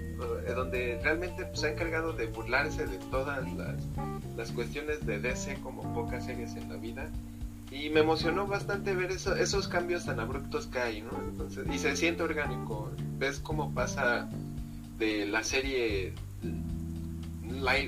eh, 0.47 0.53
donde 0.55 0.99
realmente 1.03 1.45
pues, 1.47 1.61
se 1.61 1.69
ha 1.69 1.71
encargado 1.71 2.13
de 2.13 2.27
burlarse 2.27 2.87
de 2.87 2.99
todas 3.11 3.45
las, 4.37 4.51
cuestiones 4.53 5.07
de 5.07 5.21
DC 5.21 5.61
como 5.61 5.83
pocas 5.95 6.27
series 6.27 6.57
en 6.57 6.69
la 6.69 6.77
vida. 6.77 7.09
Y 7.71 7.89
me 7.89 8.01
emocionó 8.01 8.47
bastante 8.47 8.95
ver 8.95 9.13
esos 9.13 9.69
cambios 9.69 10.05
tan 10.05 10.21
abruptos 10.21 10.67
que 10.67 10.79
hay, 10.79 11.01
¿no? 11.01 11.11
Entonces, 11.27 11.65
y 11.73 11.79
se 11.79 11.97
siente 11.97 12.23
orgánico. 12.23 12.91
Ves 13.19 13.39
cómo 13.39 13.73
pasa 13.73 14.29
de 14.99 15.25
la 15.27 15.43
serie 15.43 16.13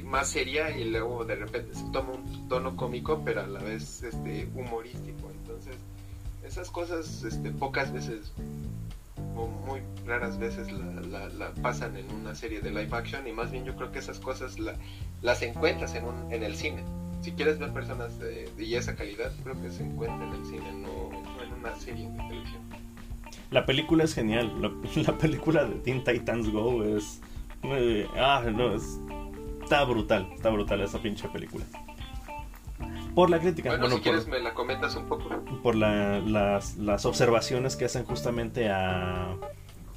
más 0.05 0.28
seria 0.28 0.77
y 0.77 0.85
luego 0.85 1.24
de 1.24 1.36
repente 1.36 1.74
se 1.74 1.85
toma 1.93 2.12
un 2.12 2.49
tono 2.49 2.77
cómico, 2.77 3.23
pero 3.24 3.43
a 3.43 3.47
la 3.47 3.61
vez 3.61 4.03
este, 4.03 4.49
humorístico. 4.55 5.31
Entonces, 5.31 5.77
esas 6.45 6.70
cosas 6.70 7.24
este, 7.24 7.51
pocas 7.51 7.93
veces 7.93 8.32
o 9.36 9.47
muy 9.47 9.81
raras 10.07 10.39
veces 10.39 10.69
la, 10.73 11.53
pasan 11.62 11.97
en 11.97 12.11
una 12.12 12.35
serie 12.35 12.61
de 12.61 12.70
live 12.70 12.89
action 12.93 13.27
y 13.27 13.32
más 13.32 13.51
bien 13.51 13.65
yo 13.65 13.74
creo 13.77 13.91
que 13.91 13.99
esas 13.99 14.19
cosas 14.19 14.57
las 15.23 15.43
encuentras 15.43 15.95
en, 15.95 16.05
un, 16.05 16.32
en 16.32 16.43
el 16.43 16.55
cine. 16.55 16.82
Si 17.23 17.32
quieres 17.32 17.59
ver 17.59 17.73
personas 17.73 18.19
de, 18.19 18.51
esa 18.59 18.95
calidad, 18.95 19.32
creo 19.43 19.61
que 19.61 19.70
se 19.70 19.82
encuentra 19.82 20.27
en 20.27 20.35
el 20.35 20.45
cine, 20.45 20.73
no, 20.73 21.11
en 21.43 21.53
una 21.59 21.74
serie 21.77 22.09
de 22.11 22.16
televisión. 22.16 22.62
La 23.51 23.65
película 23.65 24.05
es 24.05 24.15
genial, 24.15 24.53
la, 24.61 25.19
película 25.19 25.65
de 25.65 25.77
Teen 25.77 26.05
Titans 26.05 26.51
Go 26.51 26.85
es... 26.85 27.20
Eh, 27.62 28.07
ah, 28.16 28.45
no, 28.53 28.74
es, 28.74 29.01
está 29.65 29.85
brutal, 29.85 30.31
está 30.35 30.51
brutal 30.51 30.81
esa 30.82 31.01
pinche 31.01 31.28
película. 31.28 31.65
Por 33.15 33.31
la 33.31 33.39
crítica. 33.39 33.70
Bueno, 33.77 33.97
si 33.97 34.03
quieres 34.03 34.27
me 34.27 34.41
la 34.41 34.55
comentas 34.55 34.97
un 34.97 35.07
poco. 35.07 35.28
Por 35.62 35.74
las, 35.77 36.77
las, 36.77 37.07
observaciones 37.07 37.77
que 37.77 37.85
hacen 37.85 38.05
justamente 38.05 38.70
a, 38.70 39.36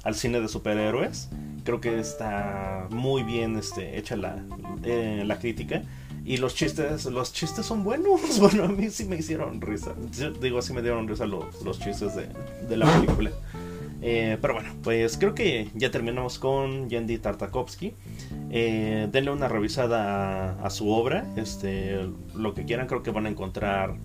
al 0.04 0.14
cine 0.14 0.40
de 0.40 0.48
superhéroes. 0.48 1.28
Creo 1.64 1.80
que 1.80 1.98
está 1.98 2.86
muy 2.90 3.24
bien 3.24 3.56
este, 3.56 3.98
hecha 3.98 4.16
la, 4.16 4.42
eh, 4.84 5.22
la 5.26 5.38
crítica. 5.38 5.82
Y 6.24 6.36
los 6.36 6.54
chistes, 6.54 7.06
los 7.06 7.32
chistes 7.32 7.66
son 7.66 7.84
buenos. 7.84 8.20
Bueno, 8.40 8.64
a 8.64 8.68
mí 8.68 8.88
sí 8.90 9.04
me 9.04 9.16
hicieron 9.16 9.60
risa. 9.60 9.94
digo, 10.40 10.62
sí 10.62 10.72
me 10.72 10.82
dieron 10.82 11.08
risa 11.08 11.26
los, 11.26 11.62
los 11.62 11.80
chistes 11.80 12.14
de, 12.14 12.28
de 12.68 12.76
la 12.76 12.86
película. 12.86 13.32
Eh, 14.00 14.38
pero 14.40 14.54
bueno, 14.54 14.70
pues 14.82 15.16
creo 15.18 15.34
que 15.34 15.70
ya 15.74 15.90
terminamos 15.90 16.38
con 16.38 16.88
Yendi 16.88 17.18
Tartakovsky. 17.18 17.94
Eh, 18.50 19.08
denle 19.10 19.30
una 19.30 19.48
revisada 19.48 20.52
a, 20.62 20.70
su 20.70 20.90
obra. 20.90 21.26
Este, 21.36 22.08
lo 22.34 22.54
que 22.54 22.64
quieran, 22.64 22.86
creo 22.86 23.02
que 23.02 23.10
van 23.10 23.26
a 23.26 23.28
encontrar. 23.28 23.96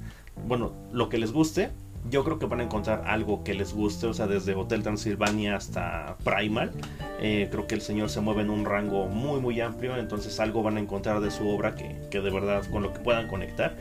Bueno, 0.48 0.74
lo 0.91 1.10
que 1.10 1.18
les 1.18 1.32
guste. 1.32 1.72
Yo 2.10 2.26
creo 2.26 2.38
que 2.38 2.48
van 2.48 2.60
a 2.60 2.64
encontrar 2.64 3.06
algo 3.07 3.45
que 3.45 3.53
les 3.53 3.74
guste, 3.74 4.07
o 4.07 4.14
sea, 4.14 4.28
desde 4.28 4.56
Hotel 4.56 4.84
Transilvania 4.84 5.56
hasta 5.56 6.18
Primal. 6.26 6.74
Eh, 7.22 7.48
creo 7.49 7.65
que 7.65 7.76
el 7.76 7.82
señor 7.82 8.10
se 8.10 8.20
mueve 8.20 8.41
en 8.41 8.49
un 8.49 8.65
rango 8.65 9.07
muy, 9.07 9.40
muy 9.40 9.61
amplio, 9.61 9.95
entonces 9.95 10.38
algo 10.41 10.64
van 10.64 10.76
a 10.76 10.82
encontrar 10.82 11.22
de 11.22 11.32
su 11.32 11.48
obra 11.48 11.76
que, 11.76 11.95
que 12.11 12.20
de 12.20 12.30
verdad 12.30 12.65
con 12.70 12.84
lo 12.84 12.91
que 12.91 12.99
puedan 12.99 13.30
conectar 13.30 13.78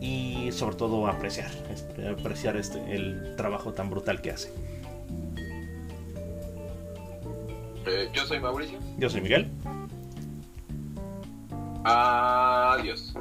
y 0.00 0.50
sobre 0.52 0.76
todo 0.76 1.08
apreciar, 1.08 1.50
este, 1.74 2.08
apreciar 2.08 2.56
este, 2.56 2.78
el 2.94 3.34
trabajo 3.36 3.72
tan 3.72 3.90
brutal 3.90 4.20
que 4.20 4.30
hace. 4.30 4.52
Eh, 7.86 8.10
yo 8.12 8.26
soy 8.26 8.40
Mauricio. 8.40 8.78
Yo 8.98 9.08
soy 9.08 9.20
Miguel. 9.20 9.50
Adiós. 11.84 13.14